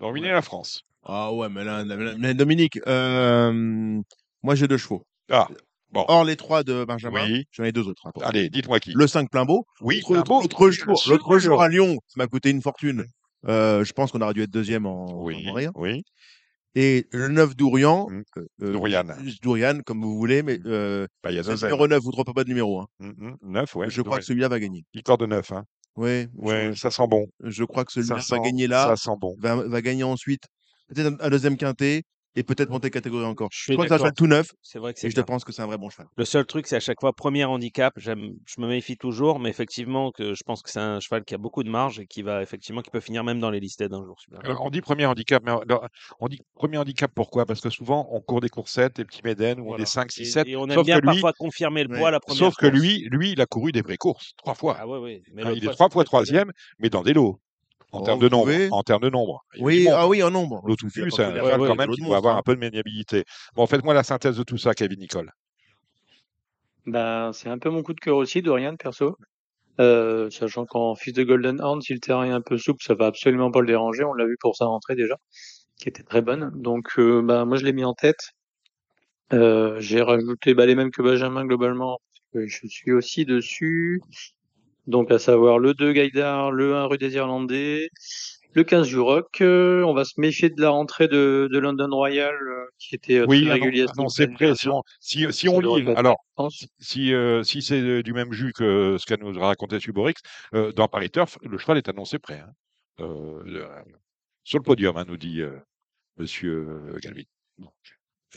Dominer 0.00 0.32
la 0.32 0.42
France. 0.42 0.82
Ah 1.04 1.32
ouais, 1.32 1.48
mais 1.48 1.62
là, 1.62 1.84
mais 2.18 2.34
Dominique, 2.34 2.80
euh, 2.88 4.00
moi 4.42 4.54
j'ai 4.56 4.66
deux 4.66 4.76
chevaux. 4.76 5.04
Ah, 5.30 5.46
bon. 5.92 6.04
Or 6.08 6.24
les 6.24 6.34
trois 6.34 6.64
de 6.64 6.84
Benjamin, 6.84 7.24
Oui. 7.24 7.44
j'en 7.52 7.62
ai 7.62 7.70
deux 7.70 7.86
autres. 7.86 8.02
hein. 8.06 8.10
Allez, 8.22 8.50
dites-moi 8.50 8.80
qui. 8.80 8.90
Le 8.92 9.06
5 9.06 9.30
plein 9.30 9.44
beau. 9.44 9.66
Oui, 9.80 10.02
L'autre- 10.10 10.70
jour, 10.72 11.00
l'autre 11.06 11.38
jour 11.38 11.62
à 11.62 11.68
Lyon, 11.68 11.96
ça 12.08 12.14
m'a 12.16 12.26
coûté 12.26 12.50
une 12.50 12.60
fortune. 12.60 13.04
Euh, 13.46 13.84
je 13.84 13.92
pense 13.92 14.10
qu'on 14.10 14.20
aurait 14.20 14.34
dû 14.34 14.42
être 14.42 14.50
deuxième 14.50 14.84
en, 14.84 15.22
Oui, 15.22 15.48
en 15.48 15.52
rien. 15.52 15.70
oui. 15.76 16.02
Et 16.78 17.06
le 17.10 17.28
9 17.28 17.56
d'Ourian, 17.56 18.06
Mm. 18.10 18.22
euh, 18.36 18.72
Dourian. 18.72 19.04
Dourian, 19.42 19.80
comme 19.84 20.02
vous 20.02 20.16
voulez, 20.18 20.42
mais 20.42 20.60
euh, 20.66 21.06
Bah, 21.24 21.32
y 21.32 21.38
a 21.38 21.42
deux 21.42 21.52
le 21.52 21.56
numéro 21.56 21.88
9, 21.88 22.00
vous 22.02 22.08
ne 22.10 22.12
trompez 22.12 22.32
pas 22.34 22.44
de 22.44 22.48
numéro. 22.50 22.80
Hein. 22.80 22.86
Mm, 23.00 23.08
mm, 23.16 23.36
Neuf, 23.44 23.74
ouais. 23.76 23.88
je 23.88 24.02
crois 24.02 24.18
que 24.18 24.24
celui-là 24.24 24.48
va 24.48 24.60
gagner. 24.60 24.84
Victoire 24.94 25.16
de 25.16 25.24
neuf, 25.26 25.50
hein. 25.52 25.64
Ouais, 25.96 26.28
Ouais, 26.34 26.72
ça 26.76 26.90
sent 26.90 27.06
bon. 27.08 27.26
je, 27.42 27.64
crois 27.64 27.86
que 27.86 27.92
celui-là 27.92 28.20
va 28.28 28.38
gagner 28.40 28.66
là, 28.66 28.88
ça 28.88 28.96
sent 28.96 29.16
bon. 29.18 29.34
va, 29.40 29.56
va 29.56 29.80
gagner 29.80 30.04
ensuite, 30.04 30.42
peut-être 30.88 31.06
un, 31.06 31.16
un 31.26 31.30
deuxième 31.30 31.56
quintet 31.56 32.02
et 32.36 32.42
peut-être 32.44 32.70
monter 32.70 32.90
catégorie 32.90 33.24
encore. 33.26 33.48
Je 33.52 33.58
Je 33.58 33.62
suis 33.64 33.72
crois 33.72 33.84
que 33.86 33.88
c'est 33.88 33.94
un 33.94 33.98
cheval 33.98 34.14
tout 34.14 34.26
neuf 34.26 34.48
C'est 34.62 34.78
vrai 34.78 34.92
que 34.94 35.00
et 35.02 35.02
c'est 35.02 35.10
je 35.10 35.14
bien. 35.14 35.24
pense 35.24 35.44
que 35.44 35.52
c'est 35.52 35.62
un 35.62 35.66
vrai 35.66 35.78
bon 35.78 35.90
cheval. 35.90 36.06
Le 36.16 36.24
seul 36.24 36.46
truc, 36.46 36.66
c'est 36.66 36.76
à 36.76 36.80
chaque 36.80 37.00
fois 37.00 37.12
premier 37.12 37.44
handicap. 37.44 37.94
J'aime, 37.96 38.32
je 38.46 38.60
me 38.60 38.68
méfie 38.68 38.96
toujours, 38.96 39.38
mais 39.38 39.48
effectivement, 39.50 40.10
que 40.12 40.34
je 40.34 40.42
pense 40.44 40.62
que 40.62 40.70
c'est 40.70 40.80
un 40.80 41.00
cheval 41.00 41.24
qui 41.24 41.34
a 41.34 41.38
beaucoup 41.38 41.62
de 41.64 41.70
marge 41.70 42.00
et 42.00 42.06
qui 42.06 42.22
va 42.22 42.42
effectivement, 42.42 42.82
qui 42.82 42.90
peut 42.90 43.00
finir 43.00 43.24
même 43.24 43.40
dans 43.40 43.50
les 43.50 43.60
listés 43.60 43.88
d'un 43.88 44.04
jour. 44.04 44.16
Alors, 44.42 44.62
on 44.64 44.70
dit 44.70 44.80
premier 44.80 45.06
handicap, 45.06 45.42
mais 45.44 45.50
alors, 45.52 45.88
on 46.20 46.28
dit 46.28 46.40
premier 46.54 46.78
handicap 46.78 47.10
pourquoi? 47.14 47.46
Parce 47.46 47.60
que 47.60 47.70
souvent, 47.70 48.08
on 48.10 48.20
court 48.20 48.40
des 48.40 48.48
coursettes, 48.48 48.96
des 48.96 49.04
petits 49.04 49.22
médènes, 49.24 49.60
où 49.60 49.64
on 49.64 49.66
Voilà. 49.68 49.82
est 49.82 49.86
5, 49.86 50.10
6, 50.12 50.22
Et, 50.22 50.24
7. 50.24 50.46
et 50.48 50.56
on 50.56 50.68
aime 50.68 50.74
Sauf 50.74 50.86
bien 50.86 50.96
que 51.00 51.06
lui, 51.06 51.16
parfois 51.16 51.32
confirmer 51.32 51.82
le 51.84 51.88
Ouais. 51.88 51.98
poids 51.98 52.08
à 52.08 52.10
la 52.10 52.20
première 52.20 52.38
sauf 52.38 52.56
que 52.56 52.66
course. 52.66 52.80
lui, 52.80 53.06
lui, 53.10 53.32
il 53.32 53.40
a 53.40 53.46
couru 53.46 53.72
des 53.72 53.82
vraies 53.82 53.96
courses, 53.96 54.32
trois 54.36 54.54
fois. 54.54 54.76
Ah 54.78 54.86
ouais, 54.86 54.98
ouais. 54.98 55.22
Mais 55.32 55.42
Hein, 55.42 55.52
il 55.54 55.64
est 55.64 55.70
trois 55.70 55.88
fois 55.90 56.04
troisième, 56.04 56.52
mais 56.78 56.90
dans 56.90 57.02
des 57.02 57.12
lots. 57.14 57.40
En 57.96 58.02
termes 58.02 58.20
de 58.20 58.28
nombre. 58.28 58.52
En 58.70 58.82
termes 58.82 59.02
de 59.02 59.10
nombre. 59.10 59.44
Oui, 59.60 59.88
ah 59.90 60.06
oui, 60.06 60.22
en 60.22 60.30
nombre. 60.30 60.62
Pas 60.62 60.74
c'est 60.90 61.02
un 61.02 61.34
cheval 61.34 61.58
quand 61.58 61.74
même 61.74 61.90
qui 61.90 62.02
doit 62.02 62.16
avoir 62.16 62.36
un 62.36 62.42
peu 62.42 62.54
de 62.54 62.60
maniabilité. 62.60 63.24
Bon, 63.54 63.66
faites-moi 63.66 63.94
la 63.94 64.02
synthèse 64.02 64.36
de 64.36 64.42
tout 64.42 64.58
ça, 64.58 64.74
Kevin 64.74 64.98
Nicole. 64.98 65.32
Bah, 66.86 67.30
c'est 67.32 67.48
un 67.48 67.58
peu 67.58 67.70
mon 67.70 67.82
coup 67.82 67.94
de 67.94 68.00
cœur 68.00 68.16
aussi, 68.16 68.42
Dorian, 68.42 68.76
perso. 68.76 69.16
Euh, 69.78 70.30
sachant 70.30 70.64
qu'en 70.64 70.94
fils 70.94 71.12
de 71.12 71.22
Golden 71.22 71.60
Horn, 71.60 71.82
si 71.82 71.92
le 71.92 72.00
terrain 72.00 72.24
est 72.24 72.30
un 72.30 72.40
peu 72.40 72.56
souple, 72.56 72.82
ça 72.82 72.94
va 72.94 73.06
absolument 73.06 73.50
pas 73.50 73.60
le 73.60 73.66
déranger. 73.66 74.04
On 74.04 74.14
l'a 74.14 74.24
vu 74.24 74.36
pour 74.40 74.56
sa 74.56 74.66
rentrée 74.66 74.94
déjà, 74.94 75.16
qui 75.76 75.88
était 75.88 76.04
très 76.04 76.22
bonne. 76.22 76.50
Donc, 76.54 76.98
euh, 76.98 77.22
bah, 77.22 77.44
moi, 77.44 77.56
je 77.56 77.64
l'ai 77.64 77.72
mis 77.72 77.84
en 77.84 77.94
tête. 77.94 78.30
Euh, 79.32 79.80
j'ai 79.80 80.00
rajouté 80.00 80.54
bah, 80.54 80.66
les 80.66 80.74
mêmes 80.74 80.90
que 80.90 81.02
Benjamin 81.02 81.44
globalement, 81.44 81.98
je 82.34 82.66
suis 82.68 82.92
aussi 82.92 83.24
dessus. 83.24 84.00
Donc, 84.86 85.10
à 85.10 85.18
savoir 85.18 85.58
le 85.58 85.74
2 85.74 85.92
Gaïdar, 85.92 86.50
le 86.52 86.74
1 86.76 86.84
rue 86.86 86.98
des 86.98 87.14
Irlandais, 87.14 87.90
le 88.54 88.64
15 88.64 88.86
Juroc. 88.86 89.40
Euh, 89.40 89.82
on 89.84 89.92
va 89.94 90.04
se 90.04 90.20
méfier 90.20 90.48
de 90.48 90.60
la 90.60 90.70
rentrée 90.70 91.08
de, 91.08 91.48
de 91.52 91.58
London 91.58 91.88
Royal, 91.90 92.34
euh, 92.34 92.64
qui 92.78 92.94
était 92.94 93.18
euh, 93.18 93.26
Oui, 93.28 93.42
très 93.42 93.50
annon- 93.50 93.64
régulière. 93.64 93.90
annoncé 93.98 94.28
prêt. 94.28 94.54
Si 94.54 94.68
on, 94.68 94.82
si, 95.00 95.32
si 95.32 95.48
on 95.48 95.60
devrait 95.60 95.80
lit, 95.92 95.96
alors, 95.96 96.16
si, 96.78 97.12
euh, 97.12 97.42
si 97.42 97.62
c'est 97.62 97.80
euh, 97.80 98.02
du 98.02 98.12
même 98.12 98.32
jus 98.32 98.52
que 98.52 98.96
ce 98.98 99.06
qu'a 99.06 99.16
nous 99.16 99.38
raconté 99.38 99.80
Suborix, 99.80 100.14
dans 100.52 100.88
Paris 100.88 101.10
Turf, 101.10 101.36
le 101.42 101.58
cheval 101.58 101.78
est 101.78 101.88
annoncé 101.88 102.18
prêt. 102.18 102.40
hein. 102.40 102.52
Sur 104.44 104.58
le 104.60 104.62
podium, 104.64 104.96
hein, 104.96 105.04
nous 105.06 105.16
dit 105.16 105.42
Monsieur 106.16 106.66
Galvin. 107.02 107.24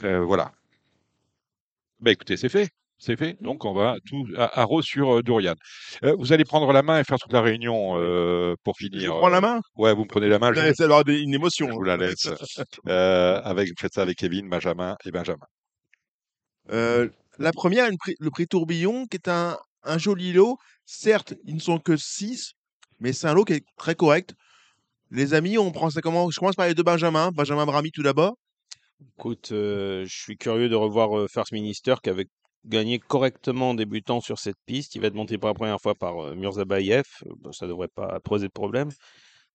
Voilà. 0.01 0.51
Bah 1.99 2.11
écoutez, 2.11 2.35
c'est 2.37 2.49
fait. 2.49 2.69
C'est 3.01 3.15
fait. 3.15 3.37
Donc 3.41 3.63
on 3.63 3.73
va 3.73 3.95
tout 4.05 4.27
à, 4.37 4.61
à 4.61 4.67
sur 4.81 5.15
euh, 5.17 5.23
Dorian. 5.23 5.55
Euh, 6.03 6.15
vous 6.19 6.33
allez 6.33 6.43
prendre 6.43 6.71
la 6.73 6.81
main 6.83 6.99
et 6.99 7.03
faire 7.05 7.17
toute 7.17 7.31
la 7.31 7.41
réunion 7.41 7.97
euh, 7.97 8.55
pour 8.63 8.75
Je 8.77 8.87
finir. 8.87 9.15
prends 9.17 9.29
la 9.29 9.37
euh, 9.37 9.41
main? 9.41 9.61
Ouais, 9.77 9.93
vous 9.93 10.03
me 10.03 10.07
prenez 10.09 10.27
la 10.27 10.37
main. 10.37 10.49
Je, 10.53 10.59
Vous 10.59 10.65
allez 10.65 10.83
avoir 10.83 11.03
une 11.07 11.33
émotion. 11.33 11.67
je 11.69 11.73
vous 11.73 11.81
hein. 11.81 11.97
la 11.97 11.97
laisse. 12.07 12.27
Euh, 12.87 13.41
avec, 13.43 13.69
faites 13.79 13.93
ça 13.93 14.01
avec 14.01 14.17
Kevin, 14.17 14.49
Benjamin 14.49 14.97
et 15.05 15.11
Benjamin. 15.11 15.45
Euh, 16.71 17.07
la 17.37 17.51
première, 17.51 17.89
une 17.89 17.97
prix- 17.97 18.15
le 18.19 18.29
prix 18.29 18.47
Tourbillon, 18.47 19.05
qui 19.07 19.15
est 19.17 19.27
un, 19.29 19.57
un 19.83 19.97
joli 19.97 20.33
lot. 20.33 20.57
Certes, 20.85 21.33
ils 21.45 21.55
ne 21.55 21.59
sont 21.59 21.79
que 21.79 21.95
6, 21.95 22.51
mais 22.99 23.13
c'est 23.13 23.27
un 23.27 23.33
lot 23.33 23.45
qui 23.45 23.53
est 23.53 23.63
très 23.77 23.95
correct. 23.95 24.33
Les 25.11 25.33
amis, 25.33 25.57
on 25.57 25.71
prend 25.71 25.89
ça 25.89 26.01
comment 26.01 26.29
Je 26.29 26.39
commence 26.39 26.55
par 26.55 26.67
les 26.67 26.75
deux 26.75 26.83
Benjamin. 26.83 27.31
Benjamin 27.31 27.65
Brami 27.65 27.91
tout 27.91 28.03
d'abord. 28.03 28.35
Écoute, 29.17 29.53
euh, 29.53 30.03
je 30.05 30.13
suis 30.15 30.35
curieux 30.37 30.67
de 30.69 30.75
revoir 30.75 31.17
euh, 31.17 31.27
First 31.27 31.53
Minister 31.53 31.95
qui 32.03 32.09
avait 32.09 32.25
gagné 32.65 32.99
correctement 32.99 33.71
en 33.71 33.73
débutant 33.73 34.21
sur 34.21 34.39
cette 34.39 34.57
piste. 34.65 34.95
Il 34.95 35.01
va 35.01 35.07
être 35.07 35.15
monté 35.15 35.37
pour 35.37 35.47
la 35.47 35.53
première 35.53 35.79
fois 35.81 35.95
par 35.95 36.19
euh, 36.19 36.35
Murzabayev. 36.35 37.05
Euh, 37.25 37.33
bon, 37.37 37.51
ça 37.51 37.67
devrait 37.67 37.87
pas 37.87 38.19
poser 38.21 38.47
de 38.47 38.51
problème. 38.51 38.89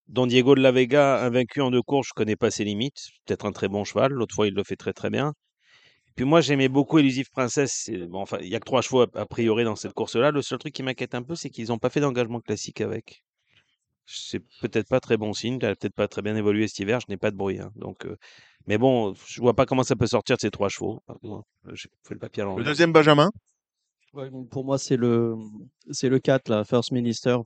Don 0.09 0.27
Diego 0.27 0.55
de 0.55 0.61
la 0.61 0.73
Vega, 0.73 1.23
invaincu 1.25 1.61
en 1.63 1.71
deux 1.71 1.83
courses, 1.83 2.09
je 2.09 2.15
connais 2.15 2.37
pas 2.37 2.51
ses 2.51 2.65
limites. 2.65 3.09
Peut-être 3.25 3.47
un 3.47 3.53
très 3.53 3.69
bon 3.69 3.85
cheval. 3.85 4.13
L'autre 4.13 4.35
fois, 4.35 4.47
il 4.47 4.55
le 4.55 4.63
fait 4.65 4.77
très 4.77 4.93
très 4.93 5.11
bien. 5.11 5.33
Puis 6.17 6.25
moi, 6.25 6.41
j'aimais 6.41 6.69
beaucoup 6.69 6.99
Elusive 6.99 7.31
Princess. 7.31 7.91
Bon, 8.09 8.21
enfin, 8.21 8.39
il 8.41 8.49
y 8.49 8.55
a 8.55 8.61
que 8.61 8.65
trois 8.65 8.83
chevaux 8.83 9.03
a, 9.03 9.27
priori 9.27 9.65
dans 9.65 9.77
cette 9.77 9.95
course-là. 9.95 10.31
Le 10.31 10.43
seul 10.43 10.59
truc 10.59 10.75
qui 10.75 10.83
m'inquiète 10.83 11.15
un 11.15 11.23
peu, 11.23 11.35
c'est 11.35 11.51
qu'ils 11.51 11.69
n'ont 11.69 11.79
pas 11.79 11.91
fait 11.91 12.01
d'engagement 12.01 12.41
classique 12.41 12.81
avec. 12.81 13.25
C'est 14.07 14.43
peut-être 14.61 14.89
pas 14.89 15.01
très 15.01 15.17
bon 15.17 15.33
signe. 15.33 15.59
Elle 15.63 15.71
a 15.71 15.75
peut-être 15.77 15.95
pas 15.95 16.07
très 16.09 16.23
bien 16.23 16.37
évolué 16.37 16.69
cet 16.69 16.79
hiver. 16.81 17.01
Je 17.01 17.07
n'ai 17.09 17.17
pas 17.17 17.31
de 17.31 17.37
bruit. 17.37 17.59
hein. 17.59 17.73
Donc, 17.75 18.07
euh, 18.07 18.17
mais 18.66 18.78
bon, 18.78 19.15
je 19.27 19.41
vois 19.41 19.55
pas 19.55 19.66
comment 19.66 19.82
ça 19.82 19.97
peut 19.97 20.07
sortir 20.07 20.36
de 20.36 20.41
ces 20.41 20.51
trois 20.51 20.69
chevaux. 20.69 21.03
Hein. 21.09 21.43
J'ai 21.73 21.89
fait 22.07 22.15
le 22.15 22.20
papier 22.20 22.43
à 22.43 22.47
Le 22.57 22.65
deuxième 22.65 22.93
Benjamin? 22.93 23.31
Ouais, 24.15 24.31
donc 24.31 24.49
pour 24.49 24.65
moi, 24.65 24.78
c'est 24.78 24.97
le, 24.97 25.35
c'est 25.91 26.09
le 26.09 26.19
4, 26.20 26.49
la 26.49 26.65
First 26.65 26.93
Minister, 26.93 27.36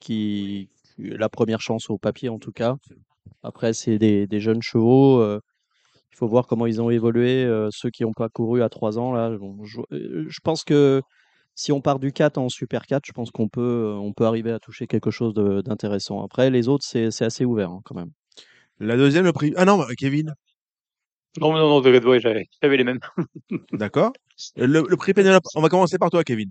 qui, 0.00 0.68
qui 0.96 1.08
est 1.08 1.16
la 1.18 1.28
première 1.28 1.60
chance 1.60 1.90
au 1.90 1.98
papier 1.98 2.28
en 2.28 2.38
tout 2.38 2.52
cas. 2.52 2.76
Après, 3.42 3.72
c'est 3.74 3.98
des, 3.98 4.26
des 4.26 4.40
jeunes 4.40 4.62
chevaux. 4.62 5.20
euh, 5.20 5.40
il 6.12 6.16
faut 6.16 6.28
voir 6.28 6.46
comment 6.46 6.66
ils 6.66 6.80
ont 6.82 6.90
évolué. 6.90 7.44
euh, 7.44 7.68
ceux 7.72 7.90
qui 7.90 8.04
n'ont 8.04 8.12
pas 8.12 8.28
couru 8.28 8.62
à 8.62 8.68
3 8.68 8.98
ans, 8.98 9.12
là, 9.12 9.30
bon, 9.36 9.64
je, 9.64 9.80
euh, 9.92 10.26
je 10.28 10.40
pense 10.44 10.64
que 10.64 11.02
si 11.56 11.72
on 11.72 11.80
part 11.80 11.98
du 12.00 12.12
4 12.12 12.38
en 12.38 12.48
Super 12.48 12.86
4, 12.86 13.04
je 13.06 13.12
pense 13.12 13.30
qu'on 13.30 13.48
peut, 13.48 13.60
euh, 13.62 13.94
on 13.96 14.12
peut 14.12 14.26
arriver 14.26 14.52
à 14.52 14.58
toucher 14.60 14.86
quelque 14.86 15.10
chose 15.10 15.34
d'intéressant. 15.34 16.22
Après, 16.24 16.50
les 16.50 16.68
autres, 16.68 16.84
c'est 16.86 17.10
c'est 17.10 17.24
assez 17.26 17.44
ouvert 17.44 17.70
hein, 17.70 17.80
quand 17.84 17.94
même. 17.96 18.10
La 18.78 18.96
deuxième, 18.96 19.24
le 19.24 19.32
prix. 19.32 19.52
Ah 19.56 19.64
non, 19.64 19.84
Kevin. 19.96 20.34
Non, 21.40 21.52
non, 21.52 21.68
non, 21.68 21.80
de 21.80 21.98
ouais, 22.06 22.20
j'avais 22.20 22.46
j'avais 22.62 22.76
les 22.76 22.84
mêmes. 22.84 23.00
D'accord. 23.72 24.12
Le, 24.56 24.66
le 24.88 24.96
prix 24.96 25.14
Pénélope. 25.14 25.44
On 25.56 25.60
va 25.62 25.68
commencer 25.68 25.98
par 25.98 26.10
toi, 26.10 26.22
Kevin. 26.22 26.50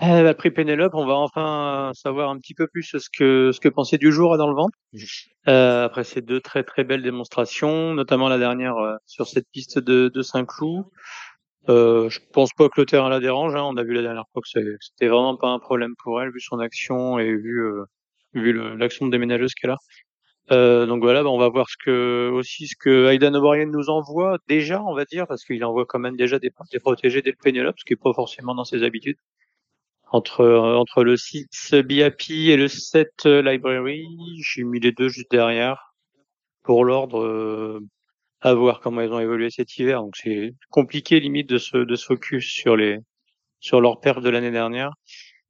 Euh, 0.00 0.22
bah, 0.22 0.28
le 0.30 0.34
prix 0.34 0.50
Pénélope, 0.52 0.94
on 0.94 1.06
va 1.06 1.14
enfin 1.14 1.90
savoir 1.94 2.30
un 2.30 2.38
petit 2.38 2.54
peu 2.54 2.68
plus 2.68 2.84
ce 2.84 3.08
que 3.12 3.50
ce 3.52 3.58
que 3.60 3.68
pensait 3.68 3.98
du 3.98 4.12
jour 4.12 4.38
dans 4.38 4.48
le 4.48 4.54
ventre. 4.54 4.78
Euh, 5.48 5.84
après 5.86 6.04
ces 6.04 6.22
deux 6.22 6.40
très 6.40 6.62
très 6.62 6.84
belles 6.84 7.02
démonstrations, 7.02 7.94
notamment 7.94 8.28
la 8.28 8.38
dernière 8.38 8.76
euh, 8.76 8.94
sur 9.06 9.26
cette 9.26 9.46
piste 9.52 9.78
de, 9.78 10.08
de 10.14 10.22
Saint-Cloud. 10.22 10.84
Euh, 11.68 12.08
je 12.10 12.20
pense 12.32 12.50
pas 12.56 12.68
que 12.68 12.80
le 12.80 12.86
terrain 12.86 13.08
la 13.10 13.20
dérange. 13.20 13.54
hein. 13.56 13.62
On 13.64 13.76
a 13.76 13.82
vu 13.84 13.92
la 13.94 14.02
dernière 14.02 14.24
fois 14.32 14.42
que 14.42 14.48
c'était 14.80 15.08
vraiment 15.08 15.36
pas 15.36 15.48
un 15.48 15.58
problème 15.58 15.94
pour 16.02 16.22
elle 16.22 16.30
vu 16.32 16.40
son 16.40 16.60
action 16.60 17.18
et 17.18 17.34
vu 17.36 17.60
euh, 17.64 17.84
vu 18.34 18.52
le- 18.52 18.76
l'action 18.76 19.06
de 19.06 19.10
déménageuse 19.12 19.54
qu'elle 19.54 19.70
a. 19.70 19.76
Euh, 20.50 20.86
donc 20.86 21.02
voilà, 21.02 21.22
bah, 21.22 21.28
on 21.28 21.38
va 21.38 21.48
voir 21.48 21.68
ce 21.68 21.76
que 21.76 22.30
aussi 22.32 22.66
ce 22.66 22.76
que 22.76 23.10
Aidan 23.10 23.34
O'Brien 23.34 23.66
nous 23.66 23.90
envoie 23.90 24.38
déjà, 24.48 24.82
on 24.82 24.94
va 24.94 25.04
dire, 25.04 25.26
parce 25.26 25.44
qu'il 25.44 25.62
envoie 25.64 25.84
quand 25.86 25.98
même 25.98 26.16
déjà 26.16 26.38
des, 26.38 26.50
protégés 26.80 27.22
dès 27.22 27.30
le 27.30 27.36
Pénélope, 27.42 27.76
ce 27.78 27.84
qui 27.84 27.92
est 27.92 27.96
pas 27.96 28.14
forcément 28.14 28.54
dans 28.54 28.64
ses 28.64 28.82
habitudes. 28.82 29.18
Entre, 30.10 30.40
euh, 30.40 30.74
entre 30.76 31.04
le 31.04 31.16
6 31.18 31.74
BAP 31.84 32.30
et 32.30 32.56
le 32.56 32.68
7 32.68 33.26
euh, 33.26 33.42
Library, 33.42 34.06
j'ai 34.42 34.64
mis 34.64 34.80
les 34.80 34.92
deux 34.92 35.08
juste 35.08 35.30
derrière. 35.30 35.94
Pour 36.62 36.84
l'ordre, 36.84 37.22
euh, 37.24 37.80
à 38.40 38.54
voir 38.54 38.80
comment 38.80 39.00
ils 39.02 39.12
ont 39.12 39.20
évolué 39.20 39.50
cet 39.50 39.76
hiver. 39.78 40.00
Donc 40.02 40.16
c'est 40.16 40.54
compliqué 40.70 41.20
limite 41.20 41.48
de 41.48 41.58
se, 41.58 41.76
de 41.78 41.96
se 41.96 42.06
focus 42.06 42.46
sur 42.50 42.76
les 42.76 42.98
sur 43.60 43.80
leur 43.80 44.00
perte 44.00 44.22
de 44.22 44.30
l'année 44.30 44.50
dernière. 44.50 44.92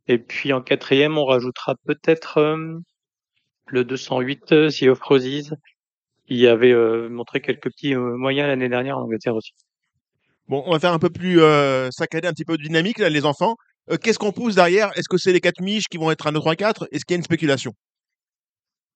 Et 0.08 0.18
puis 0.18 0.52
en 0.52 0.62
quatrième, 0.62 1.18
on 1.18 1.24
rajoutera 1.24 1.74
peut-être 1.84 2.38
euh, 2.38 2.78
le 3.70 3.84
208 3.84 4.52
euh, 4.52 4.70
Sea 4.70 4.88
of 4.88 5.00
Roses. 5.00 5.54
Il 6.28 6.46
avait 6.46 6.72
euh, 6.72 7.08
montré 7.08 7.40
quelques 7.40 7.70
petits 7.70 7.94
euh, 7.94 8.16
moyens 8.16 8.48
l'année 8.48 8.68
dernière 8.68 8.98
en 8.98 9.02
Angleterre 9.02 9.34
aussi. 9.34 9.52
Bon, 10.46 10.62
on 10.66 10.72
va 10.72 10.78
faire 10.78 10.92
un 10.92 10.98
peu 10.98 11.10
plus 11.10 11.40
euh, 11.40 11.88
saccadé, 11.90 12.26
un 12.28 12.32
petit 12.32 12.44
peu 12.44 12.56
de 12.56 12.62
dynamique, 12.62 12.98
là, 12.98 13.08
les 13.08 13.24
enfants. 13.24 13.56
Euh, 13.90 13.96
Qu'est-ce 13.96 14.18
qu'on 14.18 14.32
pousse 14.32 14.54
derrière? 14.54 14.90
Est-ce 14.96 15.08
que 15.08 15.16
c'est 15.18 15.32
les 15.32 15.40
4 15.40 15.60
miches 15.62 15.88
qui 15.90 15.96
vont 15.98 16.10
être 16.10 16.26
à 16.26 16.32
9-3-4 16.32 16.86
Est-ce 16.92 17.04
qu'il 17.04 17.14
y 17.14 17.16
a 17.16 17.18
une 17.18 17.22
spéculation? 17.22 17.72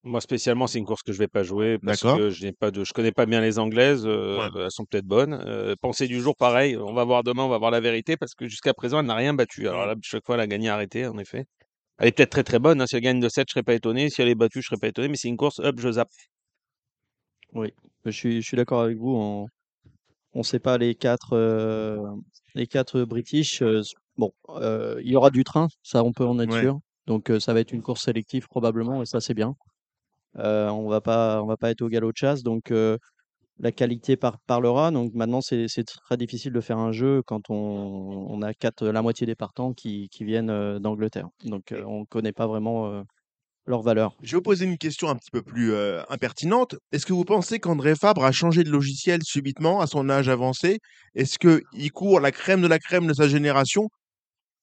Moi, 0.04 0.20
spécialement, 0.20 0.66
c'est 0.66 0.78
une 0.80 0.84
course 0.84 1.02
que 1.02 1.12
je 1.12 1.18
vais 1.18 1.28
pas 1.28 1.44
jouer 1.44 1.78
parce 1.78 2.02
D'accord. 2.02 2.18
que 2.18 2.30
je 2.30 2.44
n'ai 2.44 2.52
pas 2.52 2.72
de, 2.72 2.82
je 2.82 2.92
connais 2.92 3.12
pas 3.12 3.24
bien 3.24 3.40
les 3.40 3.58
anglaises. 3.60 4.04
euh, 4.04 4.38
Ouais. 4.50 4.62
Elles 4.64 4.70
sont 4.70 4.84
peut-être 4.84 5.04
bonnes. 5.06 5.32
Euh, 5.46 5.76
pensée 5.80 6.08
du 6.08 6.20
jour, 6.20 6.34
pareil. 6.36 6.76
On 6.76 6.92
va 6.92 7.04
voir 7.04 7.22
demain, 7.22 7.44
on 7.44 7.48
va 7.48 7.58
voir 7.58 7.70
la 7.70 7.78
vérité 7.80 8.16
parce 8.16 8.34
que 8.34 8.48
jusqu'à 8.48 8.74
présent, 8.74 8.98
elle 8.98 9.06
n'a 9.06 9.14
rien 9.14 9.32
battu. 9.32 9.68
Alors 9.68 9.86
là, 9.86 9.94
chaque 10.02 10.26
fois, 10.26 10.34
elle 10.34 10.40
a 10.40 10.46
gagné 10.48 10.68
arrêté, 10.70 11.06
en 11.06 11.16
effet. 11.18 11.44
Elle 12.02 12.08
est 12.08 12.12
peut-être 12.12 12.30
très 12.30 12.42
très 12.42 12.58
bonne. 12.58 12.80
hein. 12.80 12.86
Si 12.88 12.96
elle 12.96 13.02
gagne 13.02 13.20
de 13.20 13.28
7, 13.28 13.46
je 13.48 13.52
serais 13.52 13.62
pas 13.62 13.74
étonné. 13.74 14.10
Si 14.10 14.20
elle 14.20 14.28
est 14.28 14.34
battue, 14.34 14.60
je 14.60 14.66
serais 14.66 14.76
pas 14.76 14.88
étonné. 14.88 15.06
Mais 15.06 15.16
c'est 15.16 15.28
une 15.28 15.36
course, 15.36 15.60
hop, 15.60 15.78
je 15.78 15.92
zappe. 15.92 16.10
Oui, 17.54 17.72
je 18.04 18.10
suis, 18.10 18.42
je 18.42 18.46
suis 18.48 18.56
d'accord 18.56 18.80
avec 18.80 18.98
vous. 18.98 19.14
On 19.16 19.46
ne 20.34 20.42
sait 20.42 20.58
pas 20.58 20.78
les 20.78 20.96
quatre, 20.96 21.34
euh, 21.34 21.96
les 22.56 22.66
quatre 22.66 23.02
British. 23.04 23.62
euh, 23.62 23.82
bon, 24.16 24.32
euh, 24.48 25.00
il 25.04 25.12
y 25.12 25.16
aura 25.16 25.30
du 25.30 25.44
train, 25.44 25.68
ça 25.84 26.02
on 26.02 26.12
peut 26.12 26.24
en 26.26 26.40
être 26.40 26.52
Ouais. 26.52 26.60
sûr. 26.60 26.80
Donc 27.06 27.30
ça 27.38 27.52
va 27.54 27.60
être 27.60 27.72
une 27.72 27.82
course 27.82 28.02
sélective 28.04 28.48
probablement, 28.48 29.00
et 29.02 29.06
ça 29.06 29.20
c'est 29.20 29.34
bien. 29.34 29.54
On 30.34 30.88
va 30.88 31.00
pas, 31.00 31.40
on 31.42 31.46
va 31.46 31.56
pas 31.56 31.70
être 31.70 31.82
au 31.82 31.88
galop 31.88 32.10
de 32.10 32.16
chasse, 32.16 32.42
donc 32.42 32.72
la 33.58 33.72
qualité 33.72 34.16
par- 34.16 34.38
parlera. 34.46 34.90
Donc 34.90 35.12
maintenant 35.14 35.40
c'est 35.40 35.66
très 35.84 36.16
difficile 36.16 36.52
de 36.52 36.60
faire 36.60 36.78
un 36.78 36.92
jeu 36.92 37.22
quand 37.26 37.50
on, 37.50 38.26
on 38.30 38.42
a 38.42 38.54
quatre, 38.54 38.86
la 38.86 39.02
moitié 39.02 39.26
des 39.26 39.34
partants 39.36 39.72
qui, 39.72 40.08
qui 40.10 40.24
viennent 40.24 40.78
d'Angleterre. 40.78 41.28
Donc 41.44 41.74
on 41.86 42.00
ne 42.00 42.04
connaît 42.06 42.32
pas 42.32 42.46
vraiment 42.46 43.04
leur 43.66 43.82
valeur. 43.82 44.16
Je 44.22 44.32
vais 44.32 44.38
vous 44.38 44.42
poser 44.42 44.64
une 44.64 44.78
question 44.78 45.08
un 45.08 45.14
petit 45.14 45.30
peu 45.30 45.42
plus 45.42 45.72
euh, 45.72 46.02
impertinente. 46.08 46.74
Est-ce 46.90 47.06
que 47.06 47.12
vous 47.12 47.24
pensez 47.24 47.60
qu'André 47.60 47.94
Fabre 47.94 48.24
a 48.24 48.32
changé 48.32 48.64
de 48.64 48.70
logiciel 48.70 49.22
subitement 49.22 49.80
à 49.80 49.86
son 49.86 50.10
âge 50.10 50.28
avancé? 50.28 50.80
Est-ce 51.14 51.38
qu'il 51.38 51.92
court 51.92 52.18
la 52.20 52.32
crème 52.32 52.60
de 52.62 52.66
la 52.66 52.80
crème 52.80 53.06
de 53.06 53.14
sa 53.14 53.28
génération 53.28 53.88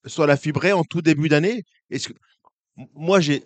sur 0.06 0.28
la 0.28 0.38
fibrée 0.38 0.74
en 0.74 0.84
tout 0.84 1.02
début 1.02 1.30
d'année? 1.30 1.64
Est-ce 1.90 2.10
que 2.10 2.14
M- 2.78 2.88
moi 2.94 3.22
j'ai 3.22 3.44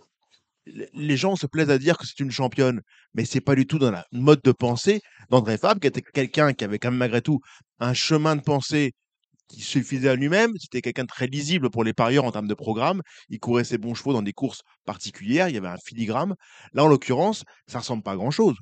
les 0.65 1.18
gens 1.18 1.35
se 1.35 1.45
plaisent 1.48 1.69
à 1.69 1.77
dire 1.77 1.98
que 1.98 2.06
c'est 2.06 2.19
une 2.19 2.31
championne, 2.31 2.81
mais 3.14 3.26
c'est 3.26 3.41
pas 3.41 3.56
du 3.56 3.68
tout 3.68 3.80
dans 3.80 3.91
la 3.91 4.06
mode 4.11 4.41
de 4.44 4.52
pensée 4.52 5.02
d'André 5.30 5.57
Fabre, 5.57 5.80
qui 5.81 5.88
était 5.88 6.02
quelqu'un 6.02 6.53
qui 6.53 6.64
avait 6.64 6.80
quand 6.80 6.91
même 6.91 6.99
malgré 6.99 7.22
tout 7.22 7.40
un 7.80 7.94
chemin 7.94 8.35
de 8.35 8.41
pensée 8.41 8.94
qui 9.49 9.61
suffisait 9.61 10.10
à 10.10 10.15
lui-même. 10.15 10.52
C'était 10.57 10.81
quelqu'un 10.81 11.06
très 11.06 11.27
lisible 11.27 11.69
pour 11.69 11.84
les 11.84 11.94
parieurs 11.94 12.26
en 12.26 12.31
termes 12.31 12.48
de 12.48 12.53
programme. 12.53 13.02
Il 13.30 13.40
courait 13.40 13.64
ses 13.64 13.77
bons 13.77 13.94
chevaux 13.94 14.14
dans 14.14 14.22
des 14.22 14.34
courses 14.34 14.61
particulières. 14.85 15.49
Il 15.49 15.56
y 15.56 15.57
avait 15.57 15.68
un 15.68 15.77
filigrane. 15.77 16.35
Là, 16.73 16.84
en 16.84 16.88
l'occurrence, 16.88 17.44
ça 17.68 17.80
ressemble 17.80 18.03
pas 18.03 18.14
à 18.14 18.15
grand-chose. 18.15 18.56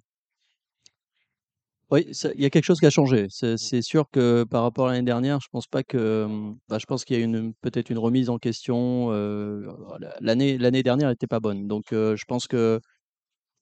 Oui, 1.92 2.06
il 2.36 2.42
y 2.42 2.46
a 2.46 2.50
quelque 2.50 2.64
chose 2.64 2.80
qui 2.80 2.86
a 2.86 2.90
changé. 2.90 3.26
C'est 3.30 3.58
c'est 3.58 3.82
sûr 3.82 4.10
que 4.12 4.46
par 4.46 4.64
rapport 4.64 4.88
à 4.88 4.92
l'année 4.94 5.04
dernière, 5.06 5.42
je 5.42 5.50
pense 5.52 5.68
pas 5.68 5.84
que, 5.84 6.24
hum, 6.24 6.58
bah, 6.70 6.78
je 6.80 6.86
pense 6.86 7.04
qu'il 7.04 7.18
y 7.18 7.22
a 7.22 7.24
une 7.24 7.54
peut-être 7.62 7.90
une 7.90 7.98
remise 7.98 8.30
en 8.30 8.38
question. 8.38 9.10
euh, 9.12 9.68
la- 10.00 10.16
l'année 10.22 10.58
l'année 10.58 10.84
dernière 10.84 11.10
n'était 11.10 11.28
pas 11.28 11.42
bonne, 11.42 11.68
donc 11.68 11.92
euh, 11.92 12.16
je 12.16 12.24
pense 12.26 12.48
que 12.48 12.80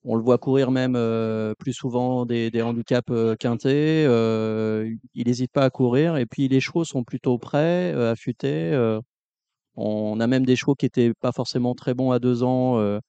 on 0.04 0.16
le 0.16 0.22
voit 0.22 0.38
courir 0.38 0.70
même 0.72 0.96
euh, 0.96 1.54
plus 1.58 1.74
souvent 1.74 2.26
des, 2.26 2.50
des 2.50 2.62
handicaps 2.62 3.08
euh, 3.10 3.36
quintés. 3.36 4.04
euh, 4.06 4.90
il 5.14 5.26
n'hésite 5.28 5.52
pas 5.52 5.64
à 5.64 5.70
courir, 5.70 6.16
et 6.18 6.26
puis 6.26 6.48
les 6.48 6.60
chevaux 6.60 6.84
sont 6.84 7.04
plutôt 7.04 7.38
prêts, 7.38 7.92
euh, 7.94 8.12
affûtés. 8.12 8.72
euh, 8.72 9.00
on 9.76 10.20
a 10.20 10.26
même 10.26 10.46
des 10.46 10.56
chevaux 10.56 10.74
qui 10.74 10.86
étaient 10.86 11.12
pas 11.20 11.32
forcément 11.32 11.74
très 11.74 11.94
bons 11.94 12.10
à 12.12 12.18
deux 12.18 12.42
ans. 12.42 12.78
euh, 12.78 13.00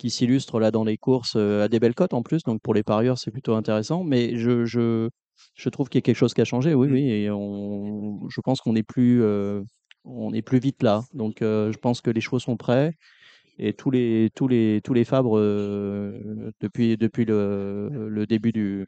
qui 0.00 0.08
s'illustre 0.10 0.58
là 0.60 0.70
dans 0.70 0.82
les 0.84 0.96
courses 0.96 1.34
euh, 1.36 1.64
à 1.64 1.68
des 1.68 1.78
belles 1.78 1.94
cotes 1.94 2.14
en 2.14 2.22
plus. 2.22 2.42
Donc 2.44 2.62
pour 2.62 2.74
les 2.74 2.82
parieurs, 2.82 3.18
c'est 3.18 3.30
plutôt 3.30 3.54
intéressant. 3.54 4.02
Mais 4.02 4.36
je, 4.36 4.64
je, 4.64 5.10
je 5.54 5.68
trouve 5.68 5.88
qu'il 5.90 5.98
y 5.98 6.02
a 6.02 6.06
quelque 6.06 6.16
chose 6.16 6.32
qui 6.34 6.40
a 6.40 6.44
changé. 6.46 6.74
Oui, 6.74 6.88
Mm. 6.88 6.92
oui. 6.92 7.10
Et 7.10 7.30
on, 7.30 8.26
je 8.28 8.40
pense 8.40 8.60
qu'on 8.62 8.74
est 8.76 8.82
plus, 8.82 9.22
euh, 9.22 9.62
on 10.04 10.32
est 10.32 10.42
plus 10.42 10.58
vite 10.58 10.82
là. 10.82 11.02
Donc 11.12 11.42
euh, 11.42 11.70
je 11.72 11.78
pense 11.78 12.00
que 12.00 12.10
les 12.10 12.20
chevaux 12.22 12.38
sont 12.38 12.56
prêts. 12.56 12.94
Et 13.58 13.74
tous 13.74 13.90
les, 13.90 14.30
tous 14.34 14.48
les, 14.48 14.80
tous 14.82 14.94
les 14.94 15.04
fabres, 15.04 15.36
euh, 15.38 16.50
depuis, 16.62 16.96
depuis 16.96 17.26
le, 17.26 17.90
le 18.08 18.26
début 18.26 18.52
du, 18.52 18.86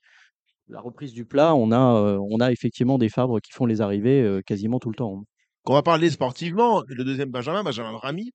la 0.68 0.80
reprise 0.80 1.12
du 1.12 1.26
plat, 1.26 1.54
on 1.54 1.72
a, 1.72 1.96
euh, 2.00 2.18
on 2.30 2.40
a 2.40 2.50
effectivement 2.50 2.96
des 2.96 3.10
fabres 3.10 3.38
qui 3.40 3.52
font 3.52 3.66
les 3.66 3.82
arrivées 3.82 4.22
euh, 4.22 4.40
quasiment 4.40 4.78
tout 4.78 4.88
le 4.88 4.96
temps. 4.96 5.24
Quand 5.64 5.74
on 5.74 5.76
va 5.76 5.82
parler 5.82 6.08
sportivement, 6.08 6.82
le 6.86 7.04
deuxième 7.04 7.30
Benjamin, 7.30 7.62
Benjamin 7.62 7.98
Ramy. 7.98 8.32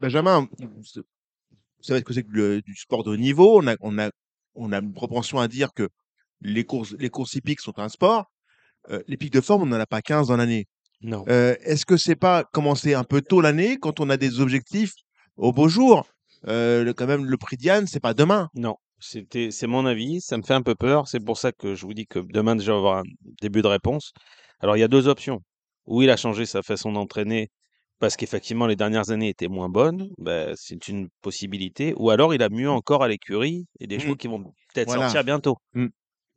Benjamin, 0.00 0.48
vous 1.82 1.86
savez 1.88 2.00
ce 2.00 2.04
que 2.04 2.12
c'est 2.14 2.22
que 2.22 2.60
du 2.60 2.76
sport 2.76 3.02
de 3.04 3.10
haut 3.10 3.16
niveau. 3.16 3.58
On 3.60 3.66
a, 3.66 3.76
on, 3.80 3.98
a, 3.98 4.10
on 4.54 4.72
a 4.72 4.78
une 4.78 4.92
propension 4.92 5.38
à 5.40 5.48
dire 5.48 5.72
que 5.74 5.88
les 6.40 6.64
courses, 6.64 6.94
les 6.98 7.10
courses 7.10 7.34
hippiques 7.34 7.60
sont 7.60 7.78
un 7.78 7.88
sport. 7.88 8.26
Euh, 8.90 9.02
les 9.08 9.16
pics 9.16 9.32
de 9.32 9.40
forme, 9.40 9.62
on 9.62 9.66
n'en 9.66 9.78
a 9.80 9.86
pas 9.86 10.02
15 10.02 10.28
dans 10.28 10.36
l'année. 10.36 10.66
Non. 11.02 11.24
Euh, 11.28 11.54
Est-ce 11.62 11.84
que 11.86 11.96
c'est 11.96 12.16
pas 12.16 12.44
commencer 12.52 12.94
un 12.94 13.04
peu 13.04 13.20
tôt 13.22 13.40
l'année 13.40 13.76
quand 13.78 14.00
on 14.00 14.10
a 14.10 14.16
des 14.16 14.40
objectifs 14.40 14.92
au 15.36 15.52
beau 15.52 15.68
jour? 15.68 16.06
Euh, 16.48 16.82
le- 16.84 16.92
Quand 16.94 17.06
même, 17.06 17.24
le 17.24 17.36
prix 17.36 17.56
Diane, 17.56 17.86
c'est 17.86 18.00
pas 18.00 18.14
demain. 18.14 18.48
Non, 18.54 18.76
c'était, 19.00 19.50
c'est 19.50 19.66
mon 19.68 19.86
avis, 19.86 20.20
ça 20.20 20.36
me 20.36 20.42
fait 20.42 20.54
un 20.54 20.62
peu 20.62 20.74
peur. 20.74 21.06
C'est 21.08 21.20
pour 21.24 21.38
ça 21.38 21.52
que 21.52 21.74
je 21.74 21.86
vous 21.86 21.94
dis 21.94 22.06
que 22.06 22.18
demain 22.20 22.56
déjà 22.56 22.72
on 22.72 22.82
va 22.82 22.88
avoir 22.90 22.98
un 22.98 23.02
début 23.40 23.62
de 23.62 23.68
réponse. 23.68 24.12
Alors 24.60 24.76
il 24.76 24.80
y 24.80 24.84
a 24.84 24.88
deux 24.88 25.08
options. 25.08 25.40
Ou 25.86 26.02
il 26.02 26.10
a 26.10 26.16
changé 26.16 26.46
sa 26.46 26.62
façon 26.62 26.92
d'entraîner 26.92 27.50
parce 28.02 28.16
qu'effectivement 28.16 28.66
les 28.66 28.74
dernières 28.74 29.10
années 29.10 29.28
étaient 29.28 29.46
moins 29.46 29.68
bonnes, 29.68 30.08
ben, 30.18 30.52
c'est 30.56 30.88
une 30.88 31.08
possibilité. 31.22 31.94
Ou 31.96 32.10
alors 32.10 32.34
il 32.34 32.42
a 32.42 32.48
mieux 32.48 32.68
encore 32.68 33.04
à 33.04 33.08
l'écurie 33.08 33.64
et 33.78 33.86
des 33.86 34.00
chevaux 34.00 34.14
Mm. 34.14 34.16
qui 34.16 34.26
vont 34.26 34.42
peut-être 34.74 34.88
Voilà. 34.88 35.04
sortir 35.04 35.22
bientôt. 35.22 35.56
Mm. 35.74 35.86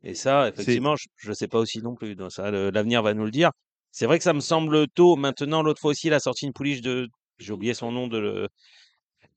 Et 0.04 0.14
ça, 0.14 0.48
effectivement, 0.48 0.94
je 1.16 1.28
ne 1.28 1.34
sais 1.34 1.48
pas 1.48 1.58
aussi 1.58 1.82
non 1.82 1.96
plus. 1.96 2.14
Donc 2.14 2.30
ça, 2.30 2.52
l'avenir 2.52 3.02
va 3.02 3.14
nous 3.14 3.24
le 3.24 3.32
dire. 3.32 3.50
C'est 3.90 4.06
vrai 4.06 4.18
que 4.18 4.22
ça 4.24 4.32
me 4.32 4.38
semble 4.40 4.86
tôt. 4.94 5.16
Maintenant, 5.16 5.62
l'autre 5.64 5.80
fois 5.80 5.90
aussi, 5.90 6.06
il 6.06 6.14
a 6.14 6.20
sorti 6.20 6.46
une 6.46 6.52
pouliche 6.52 6.82
de, 6.82 7.08
j'ai 7.38 7.52
oublié 7.52 7.74
son 7.74 7.90
nom 7.90 8.06
de 8.06 8.18
le, 8.18 8.48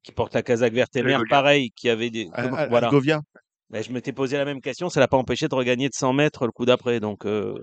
qui 0.04 0.12
porte 0.12 0.36
la 0.36 0.44
casaque 0.44 0.74
verte 0.74 0.96
et 0.98 1.02
mère, 1.02 1.24
pareil, 1.30 1.72
qui 1.76 1.90
avait 1.90 2.12
des, 2.12 2.26
comment- 2.28 2.56
Al- 2.58 2.70
voilà. 2.70 2.88
Algovia. 2.90 3.22
Ben, 3.72 3.84
je 3.84 3.92
m'étais 3.92 4.14
posé 4.14 4.38
la 4.38 4.46
même 4.46 4.62
question, 4.62 4.90
ça 4.90 5.00
l'a 5.00 5.08
pas 5.08 5.18
empêché 5.18 5.48
de 5.48 5.56
regagner 5.56 5.90
de 5.90 5.94
100 5.96 6.14
mètres 6.14 6.46
le 6.46 6.52
coup 6.52 6.66
d'après. 6.66 7.00
Donc, 7.00 7.26
euh, 7.26 7.56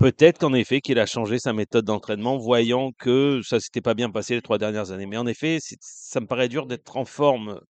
peut-être 0.00 0.38
qu'en 0.38 0.52
effet, 0.54 0.80
qu'il 0.80 0.98
a 0.98 1.06
changé 1.06 1.38
sa 1.38 1.52
méthode 1.52 1.84
d'entraînement, 1.84 2.38
voyant 2.38 2.90
que 2.98 3.40
ça 3.44 3.60
s'était 3.60 3.80
pas 3.82 3.94
bien 3.94 4.10
passé 4.10 4.34
les 4.34 4.42
trois 4.42 4.58
dernières 4.58 4.90
années. 4.90 5.06
Mais 5.06 5.16
en 5.18 5.26
effet, 5.26 5.58
ça 5.80 6.20
me 6.20 6.26
paraît 6.26 6.48
dur 6.48 6.66
d'être 6.66 6.96
en 6.96 7.04
forme 7.04 7.60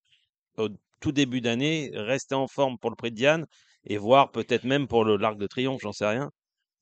au 0.56 0.68
tout 1.00 1.12
début 1.12 1.40
d'année, 1.40 1.90
rester 1.94 2.34
en 2.34 2.46
forme 2.46 2.78
pour 2.78 2.90
le 2.90 2.96
prix 2.96 3.10
de 3.10 3.16
Diane 3.16 3.46
et 3.84 3.98
voir 3.98 4.30
peut-être 4.30 4.64
même 4.64 4.86
pour 4.86 5.04
le 5.04 5.16
l'Arc 5.16 5.36
de 5.38 5.46
Triomphe, 5.46 5.80
j'en 5.82 5.92
sais 5.92 6.06
rien. 6.06 6.30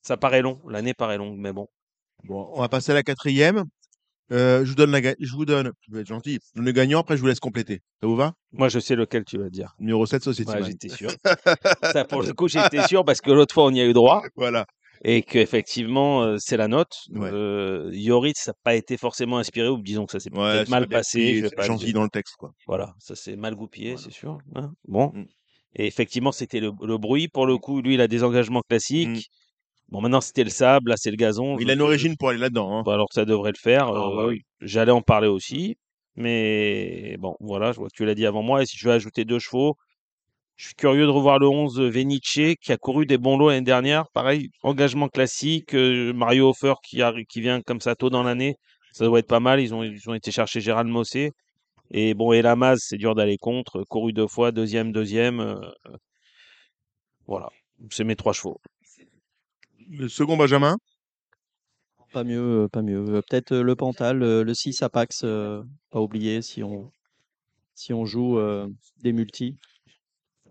Ça 0.02 0.16
paraît 0.16 0.42
long, 0.42 0.60
l'année 0.68 0.94
paraît 0.94 1.18
longue, 1.18 1.38
mais 1.38 1.52
bon. 1.52 1.66
Bon, 2.24 2.48
on 2.52 2.60
va 2.60 2.68
passer 2.68 2.92
à 2.92 2.94
la 2.94 3.02
quatrième. 3.02 3.64
Euh, 4.30 4.62
je 4.64 4.68
vous 4.70 4.74
donne 4.74 4.90
la, 4.90 5.00
ga- 5.00 5.14
je 5.18 5.32
vous 5.32 5.46
donne, 5.46 5.72
je 5.88 5.94
vais 5.94 6.02
être 6.02 6.06
gentil, 6.08 6.38
le 6.54 6.70
gagnant, 6.72 7.00
après 7.00 7.16
je 7.16 7.22
vous 7.22 7.28
laisse 7.28 7.40
compléter. 7.40 7.80
Ça 8.02 8.06
vous 8.06 8.16
va? 8.16 8.34
Moi, 8.52 8.68
je 8.68 8.78
sais 8.78 8.94
lequel 8.94 9.24
tu 9.24 9.38
vas 9.38 9.48
dire. 9.48 9.74
Numéro 9.78 10.04
7, 10.04 10.22
Society 10.22 10.52
Ouais, 10.52 10.62
j'étais 10.64 10.90
sûr. 10.90 11.10
Ça, 11.92 12.04
pour 12.04 12.20
le 12.22 12.34
coup, 12.34 12.46
j'étais 12.46 12.86
sûr 12.86 13.04
parce 13.06 13.22
que 13.22 13.30
l'autre 13.30 13.54
fois, 13.54 13.64
on 13.64 13.70
y 13.70 13.80
a 13.80 13.86
eu 13.86 13.94
droit. 13.94 14.22
Voilà. 14.36 14.66
Et 15.04 15.22
qu'effectivement, 15.22 16.22
euh, 16.22 16.36
c'est 16.38 16.56
la 16.56 16.68
note. 16.68 16.96
Ouais. 17.10 17.30
Euh, 17.32 17.90
Yoritz, 17.92 18.38
ça 18.40 18.50
n'a 18.52 18.56
pas 18.64 18.74
été 18.74 18.96
forcément 18.96 19.38
inspiré, 19.38 19.68
ou 19.68 19.78
disons 19.80 20.06
que 20.06 20.12
ça 20.12 20.20
s'est 20.20 20.30
Ouais, 20.32 20.38
peut-être 20.54 20.68
mal 20.68 20.88
passé. 20.88 21.44
gentil 21.60 21.92
dans 21.92 22.02
le 22.02 22.08
texte, 22.10 22.34
quoi. 22.38 22.52
Voilà, 22.66 22.94
ça 22.98 23.14
s'est 23.14 23.36
mal 23.36 23.54
goupillé, 23.54 23.92
Voilà. 23.92 24.02
c'est 24.04 24.12
sûr. 24.12 24.38
hein. 24.56 24.72
Bon. 24.86 25.12
Mm. 25.14 25.26
Et 25.76 25.86
effectivement, 25.86 26.32
c'était 26.32 26.60
le, 26.60 26.72
le 26.82 26.98
bruit. 26.98 27.28
Pour 27.28 27.46
le 27.46 27.58
coup, 27.58 27.82
lui, 27.82 27.94
il 27.94 28.00
a 28.00 28.08
des 28.08 28.24
engagements 28.24 28.62
classiques. 28.68 29.08
Mm. 29.08 29.20
Bon, 29.90 30.00
maintenant, 30.00 30.20
c'était 30.20 30.44
le 30.44 30.50
sable, 30.50 30.90
là, 30.90 30.96
c'est 30.98 31.10
le 31.10 31.16
gazon. 31.16 31.58
Il 31.58 31.70
a 31.70 31.74
une 31.74 31.80
origine 31.82 32.16
pour 32.16 32.28
aller 32.30 32.38
là-dedans. 32.38 32.78
hein. 32.78 32.90
Alors 32.90 33.08
que 33.08 33.14
ça 33.14 33.24
devrait 33.24 33.52
le 33.52 33.58
faire. 33.60 33.88
Ah, 33.88 33.92
bah 33.92 34.22
euh, 34.22 34.28
oui. 34.28 34.42
J'allais 34.60 34.92
en 34.92 35.00
parler 35.02 35.28
aussi. 35.28 35.76
Mais 36.16 37.16
bon, 37.18 37.36
voilà, 37.40 37.72
je 37.72 37.78
vois 37.78 37.88
que 37.88 37.94
tu 37.94 38.04
l'as 38.04 38.14
dit 38.14 38.26
avant 38.26 38.42
moi. 38.42 38.62
Et 38.62 38.66
si 38.66 38.76
je 38.76 38.88
vais 38.88 38.94
ajouter 38.94 39.24
deux 39.24 39.38
chevaux, 39.38 39.76
je 40.58 40.66
suis 40.66 40.74
curieux 40.74 41.06
de 41.06 41.10
revoir 41.10 41.38
le 41.38 41.48
11 41.48 41.80
Venice 41.80 42.20
qui 42.60 42.72
a 42.72 42.76
couru 42.76 43.06
des 43.06 43.16
bons 43.16 43.38
lots 43.38 43.48
l'année 43.48 43.62
dernière. 43.62 44.08
Pareil, 44.10 44.50
engagement 44.64 45.08
classique. 45.08 45.72
euh, 45.74 46.12
Mario 46.12 46.48
Hofer 46.50 46.74
qui, 46.82 47.00
vient 47.40 47.62
comme 47.62 47.80
ça 47.80 47.94
tôt 47.94 48.10
dans 48.10 48.24
l'année. 48.24 48.56
Ça 48.92 49.04
doit 49.04 49.20
être 49.20 49.28
pas 49.28 49.38
mal. 49.38 49.60
Ils 49.60 49.72
ont, 49.72 49.84
ils 49.84 50.10
ont 50.10 50.14
été 50.14 50.32
chercher 50.32 50.60
Gérald 50.60 50.88
Mossé. 50.90 51.30
Et 51.92 52.12
bon, 52.12 52.32
et 52.32 52.42
Lamaz, 52.42 52.80
c'est 52.82 52.96
dur 52.96 53.14
d'aller 53.14 53.38
contre. 53.38 53.84
Couru 53.84 54.12
deux 54.12 54.26
fois, 54.26 54.50
deuxième, 54.50 54.90
deuxième. 54.90 55.38
euh, 55.38 55.60
voilà, 57.28 57.50
c'est 57.90 58.04
mes 58.04 58.16
trois 58.16 58.32
chevaux. 58.32 58.60
Le 59.88 60.08
second 60.08 60.36
Benjamin? 60.36 60.76
pas 62.12 62.24
mieux, 62.24 62.64
euh, 62.64 62.68
pas 62.68 62.82
mieux. 62.82 63.04
Peut-être 63.28 63.54
le 63.54 63.76
Pantal, 63.76 64.18
le 64.18 64.54
6 64.54 64.82
Apax, 64.82 65.20
euh, 65.22 65.62
pas 65.90 66.00
oublier 66.00 66.42
si 66.42 66.64
on, 66.64 66.90
si 67.74 67.92
on 67.92 68.04
joue 68.04 68.38
euh, 68.38 68.66
des 69.02 69.12
multis. 69.12 69.56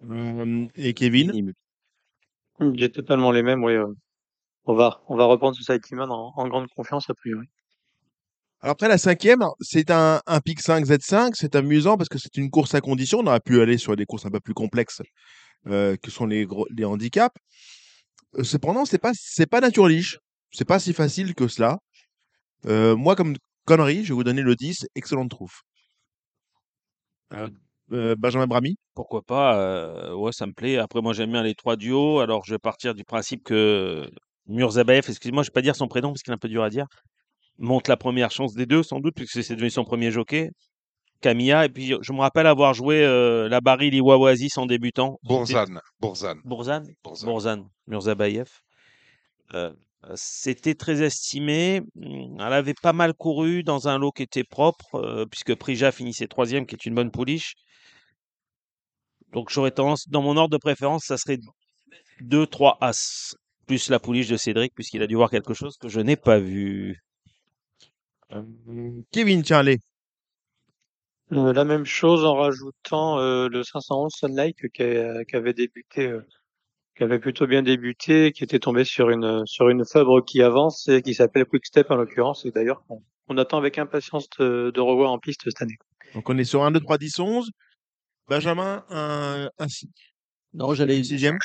Euh, 0.10 0.68
et 0.76 0.94
Kevin? 0.94 1.32
J'ai 2.76 2.92
totalement 2.92 3.32
les 3.32 3.44
mêmes, 3.44 3.64
oui. 3.64 3.74
euh. 3.74 3.88
On 4.66 4.76
va, 4.76 5.02
on 5.08 5.16
va 5.16 5.26
reprendre 5.26 5.56
Society 5.56 5.96
Man 5.96 6.12
en, 6.12 6.34
en 6.36 6.48
grande 6.48 6.68
confiance, 6.76 7.10
a 7.10 7.14
priori. 7.14 7.48
Alors 8.62 8.74
après 8.74 8.88
la 8.90 8.98
cinquième, 8.98 9.44
c'est 9.62 9.92
un, 9.92 10.22
un 10.26 10.40
Pic 10.42 10.60
5 10.62 10.84
Z5, 10.86 11.32
c'est 11.36 11.56
amusant 11.56 11.96
parce 11.96 12.10
que 12.10 12.18
c'est 12.18 12.36
une 12.38 12.50
course 12.50 12.74
à 12.76 12.82
condition. 12.82 13.20
On 13.20 13.28
aurait 13.28 13.40
pu 13.40 13.62
aller 13.62 13.78
sur 13.78 13.96
des 13.96 14.06
courses 14.06 14.26
un 14.26 14.32
peu 14.32 14.40
plus 14.40 14.54
complexes 14.54 15.02
euh, 15.68 15.96
que 15.98 16.12
sont 16.12 16.26
les, 16.26 16.46
gros- 16.46 16.68
les 16.76 16.84
handicaps. 16.84 17.36
Euh, 18.36 18.44
Cependant, 18.44 18.86
c'est 18.86 18.98
pas 18.98 19.12
c'est 19.14 19.46
pas 19.48 19.62
naturliche. 19.62 20.18
C'est 20.52 20.66
pas 20.68 20.80
si 20.80 20.94
facile 20.94 21.36
que 21.36 21.48
cela. 21.48 21.78
Euh, 22.66 22.96
moi, 22.96 23.16
comme 23.16 23.36
connerie, 23.66 24.04
je 24.04 24.10
vais 24.10 24.16
vous 24.16 24.24
donner 24.24 24.42
le 24.42 24.56
10, 24.56 24.88
excellente 24.96 25.30
trouve. 25.30 25.54
Euh, 27.92 28.16
Benjamin 28.18 28.48
Brami. 28.48 28.76
Pourquoi 28.96 29.22
pas 29.22 29.58
euh, 29.60 30.14
Ouais, 30.14 30.32
ça 30.32 30.46
me 30.46 30.54
plaît. 30.54 30.78
Après, 30.78 31.02
moi, 31.02 31.14
j'aime 31.14 31.32
bien 31.32 31.44
les 31.44 31.56
trois 31.56 31.76
duos. 31.76 32.20
Alors, 32.20 32.44
je 32.46 32.54
vais 32.54 32.60
partir 32.60 32.94
du 32.94 33.04
principe 33.04 33.44
que 33.44 34.10
Murzabaev, 34.48 35.06
excusez-moi, 35.08 35.44
je 35.44 35.50
vais 35.50 35.54
pas 35.54 35.62
dire 35.62 35.76
son 35.76 35.88
prénom 35.88 36.10
parce 36.10 36.22
qu'il 36.22 36.32
est 36.32 36.36
un 36.36 36.40
peu 36.40 36.50
dur 36.50 36.64
à 36.64 36.70
dire, 36.70 36.86
monte 37.58 37.88
la 37.88 37.98
première 37.98 38.32
chance 38.32 38.54
des 38.54 38.66
deux, 38.66 38.84
sans 38.84 39.00
doute, 39.00 39.16
puisque 39.16 39.44
c'est 39.44 39.56
devenu 39.56 39.70
son 39.70 39.84
premier 39.84 40.12
jockey. 40.12 40.50
Camilla, 41.20 41.66
et 41.66 41.70
puis 41.70 41.94
je 42.00 42.14
me 42.14 42.20
rappelle 42.20 42.46
avoir 42.46 42.76
joué 42.76 43.04
euh, 43.04 43.50
la 43.50 43.60
Baril 43.60 43.94
Iwawazis 43.96 44.52
en 44.58 44.68
débutant. 44.68 45.18
Bourzane. 45.24 45.82
Bourzane 46.00 46.40
Bourzane. 46.44 46.86
Bourzane, 47.04 47.64
Murzabayev. 47.88 48.50
Euh, 49.56 49.72
C'était 50.14 50.76
très 50.76 51.02
estimé. 51.02 51.82
Hum, 52.00 52.38
Elle 52.40 52.54
avait 52.54 52.76
pas 52.76 52.94
mal 52.94 53.14
couru 53.16 53.64
dans 53.64 53.88
un 53.88 53.98
lot 53.98 54.12
qui 54.12 54.24
était 54.24 54.44
propre, 54.44 54.96
euh, 54.96 55.26
puisque 55.26 55.56
Prija 55.56 55.92
finissait 55.92 56.28
troisième, 56.28 56.68
qui 56.68 56.76
est 56.76 56.86
une 56.86 56.94
bonne 56.94 57.10
pouliche. 57.12 57.56
Donc 59.34 59.50
j'aurais 59.50 59.72
tendance, 59.72 60.08
dans 60.10 60.22
mon 60.22 60.38
ordre 60.38 60.52
de 60.52 60.58
préférence, 60.58 61.04
ça 61.06 61.18
serait 61.18 61.38
2-3 62.22 62.78
As, 62.82 63.36
plus 63.66 63.90
la 63.90 64.00
pouliche 64.00 64.28
de 64.28 64.38
Cédric, 64.38 64.74
puisqu'il 64.74 65.02
a 65.02 65.08
dû 65.08 65.16
voir 65.16 65.30
quelque 65.30 65.54
chose 65.54 65.78
que 65.78 65.90
je 65.90 66.00
n'ai 66.00 66.16
pas 66.16 66.40
vu. 66.40 67.02
Euh, 68.34 68.44
Kevin, 69.12 69.42
tiens, 69.44 69.60
allez. 69.60 69.80
Euh, 71.34 71.52
la 71.52 71.66
même 71.66 71.86
chose 71.86 72.24
en 72.24 72.36
rajoutant 72.36 73.20
euh, 73.20 73.50
le 73.50 73.64
511 73.64 74.14
Sunlight 74.16 74.56
qui, 74.74 74.84
a- 74.84 75.26
qui 75.26 75.36
avait 75.36 75.54
débuté, 75.54 76.08
euh, 76.08 76.22
qui 76.96 77.04
avait 77.04 77.20
plutôt 77.20 77.48
bien 77.48 77.64
débuté, 77.64 78.32
qui 78.32 78.44
était 78.46 78.60
tombé 78.60 78.86
sur 78.86 79.10
une 79.10 79.44
sur 79.46 79.68
une 79.70 79.84
Fabre 79.86 80.24
qui 80.24 80.42
avance 80.42 80.88
et 80.88 81.02
qui 81.02 81.14
s'appelle 81.14 81.46
Quickstep 81.46 81.92
en 81.92 81.98
l'occurrence. 81.98 82.46
Et 82.46 82.52
d'ailleurs, 82.52 82.82
on, 82.90 83.02
on 83.28 83.38
attend 83.38 83.58
avec 83.58 83.78
impatience 83.78 84.30
de, 84.40 84.72
de 84.74 84.80
revoir 84.80 85.12
en 85.12 85.20
piste 85.20 85.42
cette 85.44 85.62
année. 85.62 85.76
Donc 86.14 86.30
on 86.30 86.38
est 86.38 86.46
sur 86.46 86.64
1, 86.64 86.72
2, 86.72 86.80
3, 86.80 86.98
10, 86.98 87.20
11. 87.20 87.52
Benjamin, 88.28 88.84
un, 88.90 89.50
un 89.58 89.68
six- 89.68 89.90
Non, 90.54 90.74
j'allais. 90.74 91.04
sixième. 91.04 91.38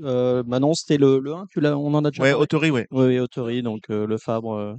Euh, 0.00 0.42
bah 0.44 0.58
non, 0.58 0.72
c'était 0.74 0.96
le, 0.96 1.18
le 1.18 1.34
1, 1.34 1.46
tu 1.50 1.60
l'as, 1.60 1.76
on 1.76 1.92
en 1.94 2.04
a 2.04 2.10
déjà 2.10 2.22
Ouais, 2.22 2.30
parlé 2.30 2.42
Autori, 2.42 2.70
ouais. 2.70 2.86
Oui, 2.90 3.06
oui, 3.06 3.18
Autori, 3.18 3.62
donc 3.62 3.82
euh, 3.90 4.06
le 4.06 4.16
Fabre, 4.18 4.54
euh, 4.54 4.74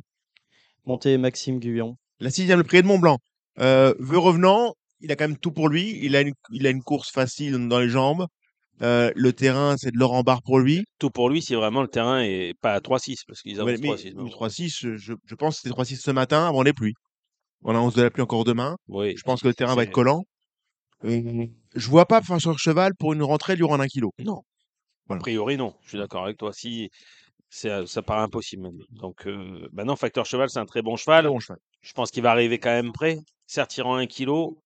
monté 0.86 1.18
Maxime 1.18 1.60
Guyon. 1.60 1.96
La 2.20 2.32
sixième, 2.32 2.58
le 2.60 2.64
prix 2.64 2.82
de 2.82 2.88
Mont 2.88 3.00
Blanc. 3.00 3.20
Euh, 3.60 3.94
Vœu 4.00 4.18
revenant, 4.18 4.74
il 5.02 5.12
a 5.12 5.16
quand 5.16 5.28
même 5.28 5.38
tout 5.38 5.52
pour 5.52 5.70
lui. 5.70 6.00
Il 6.04 6.16
a 6.16 6.22
une, 6.22 6.34
il 6.52 6.66
a 6.66 6.72
une 6.72 6.82
course 6.82 7.12
facile 7.12 7.68
dans 7.68 7.80
les 7.80 7.90
jambes. 7.90 8.26
Euh, 8.82 9.12
le 9.16 9.32
terrain, 9.34 9.76
c'est 9.78 9.92
de 9.92 9.98
l'or 10.00 10.14
en 10.14 10.24
barre 10.24 10.42
pour 10.42 10.60
lui. 10.60 10.84
Tout 10.98 11.12
pour 11.12 11.30
lui, 11.30 11.42
si 11.44 11.54
vraiment 11.54 11.84
le 11.84 11.88
terrain 11.88 12.22
est 12.22 12.54
pas 12.60 12.74
à 12.74 12.80
3-6, 12.80 13.18
parce 13.28 13.42
qu'ils 13.42 13.64
mais 13.64 13.76
3-6. 13.76 13.82
mais 13.82 14.24
mais 14.24 14.30
bon. 14.30 14.30
3-6, 14.30 14.96
je, 14.98 15.14
je 15.24 15.36
pense 15.36 15.56
que 15.58 15.62
c'était 15.62 15.76
3-6 15.76 16.02
ce 16.02 16.12
matin 16.12 16.48
avant 16.48 16.64
les 16.64 16.74
pluies. 16.74 16.96
On 17.62 17.70
annonce 17.70 17.94
de 17.94 18.02
la 18.02 18.10
pluie 18.10 18.24
encore 18.24 18.44
demain. 18.44 18.76
Oui, 18.88 19.14
Je 19.16 19.22
pense 19.22 19.42
que 19.42 19.48
le 19.48 19.54
terrain 19.54 19.76
va 19.76 19.84
être 19.84 19.92
collant. 19.92 20.24
Euh, 21.06 21.46
je 21.76 21.90
vois 21.90 22.06
pas 22.06 22.22
sur 22.40 22.58
cheval 22.60 22.94
pour 22.96 23.14
une 23.14 23.24
rentrée 23.24 23.56
durant 23.56 23.80
un 23.80 23.88
kilo. 23.88 24.12
Non. 24.20 24.42
Voilà. 25.08 25.20
A 25.20 25.22
priori, 25.22 25.58
non. 25.58 25.74
Je 25.84 25.90
suis 25.90 25.98
d'accord 25.98 26.24
avec 26.24 26.38
toi. 26.38 26.54
Si, 26.54 26.90
c'est- 27.50 27.86
ça 27.86 28.02
paraît 28.02 28.22
impossible 28.24 28.64
même. 28.64 28.80
Donc, 28.92 29.28
euh, 29.28 29.68
bah 29.74 29.84
non, 29.84 29.96
Facteur 29.96 30.26
Cheval, 30.26 30.50
c'est 30.50 30.60
un 30.60 30.66
très 30.66 30.82
bon 30.82 30.96
cheval. 30.96 31.28
Bon 31.28 31.40
cheval. 31.40 31.60
Je 31.82 31.94
pense 31.94 32.12
qu'il 32.12 32.24
va 32.24 32.32
arriver 32.32 32.58
quand 32.60 32.72
même 32.72 32.92
prêt. 32.94 33.18
Certes, 33.48 33.76
il 33.78 33.82
rend 33.82 33.96
un 33.96 34.08
kilo. 34.08 34.60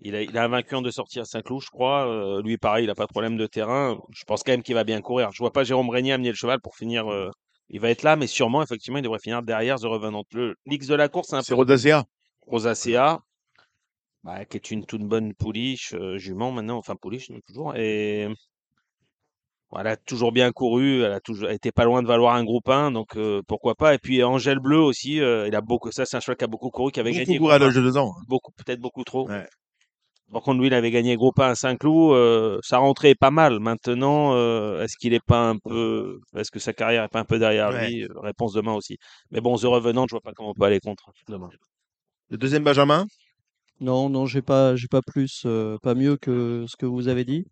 Il 0.00 0.14
a, 0.16 0.22
il 0.22 0.36
a 0.36 0.44
un 0.44 0.48
vaincu 0.48 0.74
en 0.74 0.82
de 0.82 0.90
sortie 0.90 1.20
à 1.20 1.24
Saint-Cloud, 1.24 1.62
je 1.62 1.70
crois. 1.70 2.08
Euh, 2.08 2.42
lui, 2.42 2.58
pareil, 2.58 2.84
il 2.84 2.88
n'a 2.88 2.94
pas 2.94 3.04
de 3.06 3.10
problème 3.12 3.36
de 3.36 3.46
terrain. 3.46 3.98
Je 4.12 4.24
pense 4.24 4.42
quand 4.42 4.52
même 4.52 4.62
qu'il 4.62 4.74
va 4.74 4.84
bien 4.84 5.00
courir. 5.00 5.30
Je 5.32 5.38
vois 5.38 5.52
pas 5.52 5.64
Jérôme 5.64 5.90
Régnier 5.90 6.12
amener 6.12 6.30
le 6.30 6.34
cheval 6.34 6.60
pour 6.60 6.76
finir. 6.76 7.10
euh, 7.12 7.30
il 7.68 7.80
va 7.80 7.90
être 7.90 8.02
là, 8.02 8.16
mais 8.16 8.26
sûrement, 8.26 8.62
effectivement, 8.62 8.98
il 8.98 9.02
devrait 9.02 9.20
finir 9.20 9.42
derrière 9.42 9.78
The 9.78 9.84
Revenant. 9.84 10.24
Le 10.32 10.54
l'X 10.66 10.86
de 10.88 10.94
la 10.94 11.08
course, 11.08 11.28
c'est 11.30 11.36
un 11.36 11.42
C'est 11.42 11.52
peu 11.54 11.56
Rosacea. 11.56 12.04
Rosacea, 12.46 13.18
bah, 14.24 14.44
qui 14.44 14.56
est 14.56 14.70
une 14.70 14.84
toute 14.86 15.02
bonne 15.02 15.34
pouliche, 15.34 15.94
euh, 15.94 16.18
jument 16.18 16.52
maintenant, 16.52 16.78
enfin 16.78 16.96
pouliche 16.96 17.30
toujours. 17.46 17.74
Et 17.76 18.28
voilà, 19.70 19.90
elle 19.90 19.94
a 19.94 19.96
toujours 19.96 20.32
bien 20.32 20.52
couru, 20.52 21.02
elle 21.02 21.12
a 21.12 21.20
toujours 21.20 21.48
elle 21.48 21.56
était 21.56 21.72
pas 21.72 21.84
loin 21.84 22.02
de 22.02 22.06
valoir 22.06 22.34
un 22.34 22.44
groupe 22.44 22.68
1, 22.68 22.90
donc 22.90 23.16
euh, 23.16 23.40
pourquoi 23.48 23.74
pas. 23.74 23.94
Et 23.94 23.98
puis 23.98 24.22
Angèle 24.22 24.58
Bleu 24.58 24.78
aussi, 24.78 25.20
euh, 25.20 25.48
il 25.48 25.54
a 25.54 25.60
beaucoup, 25.62 25.90
ça 25.90 26.04
c'est 26.04 26.16
un 26.16 26.20
cheval 26.20 26.36
qui 26.36 26.44
a 26.44 26.46
beaucoup 26.46 26.70
couru, 26.70 26.92
qui 26.92 27.00
avait 27.00 27.10
Beaucoup 27.10 27.24
gagné 27.24 27.38
couru 27.38 27.52
à 27.52 27.58
groupe 27.58 27.72
1. 27.74 27.80
l'âge 27.80 27.92
de 27.94 27.98
ans. 27.98 28.12
beaucoup, 28.28 28.52
peut-être 28.52 28.80
beaucoup 28.80 29.04
trop. 29.04 29.28
Ouais. 29.28 29.46
Par 30.30 30.40
contre, 30.40 30.60
lui, 30.60 30.68
il 30.68 30.74
avait 30.74 30.90
gagné 30.90 31.14
groupe 31.16 31.38
1 31.38 31.50
à 31.50 31.54
Saint-Cloud, 31.54 32.14
euh, 32.14 32.58
sa 32.62 32.78
rentrée 32.78 33.10
est 33.10 33.14
pas 33.14 33.30
mal. 33.30 33.60
Maintenant, 33.60 34.34
euh, 34.34 34.82
est-ce 34.82 34.96
qu'il 34.96 35.12
est 35.12 35.24
pas 35.24 35.50
un 35.50 35.58
peu, 35.58 36.20
est-ce 36.36 36.50
que 36.50 36.58
sa 36.58 36.72
carrière 36.72 37.04
est 37.04 37.08
pas 37.08 37.20
un 37.20 37.24
peu 37.26 37.38
derrière 37.38 37.68
Ouais. 37.70 37.88
lui? 37.88 38.04
Euh, 38.04 38.08
Réponse 38.22 38.54
demain 38.54 38.72
aussi. 38.72 38.96
Mais 39.30 39.42
bon, 39.42 39.56
The 39.58 39.64
Revenant, 39.64 40.06
je 40.08 40.12
vois 40.14 40.22
pas 40.22 40.32
comment 40.34 40.50
on 40.50 40.54
peut 40.54 40.64
aller 40.64 40.80
contre 40.80 41.10
demain. 41.28 41.50
Le 42.30 42.38
deuxième 42.38 42.64
Benjamin? 42.64 43.06
Non, 43.82 44.08
non, 44.08 44.26
j'ai 44.26 44.42
pas, 44.42 44.76
j'ai 44.76 44.88
pas 44.88 45.02
plus, 45.02 45.46
pas 45.82 45.94
mieux 45.94 46.16
que 46.16 46.64
ce 46.68 46.76
que 46.76 46.86
vous 46.86 47.08
avez 47.08 47.24
dit. 47.24 47.44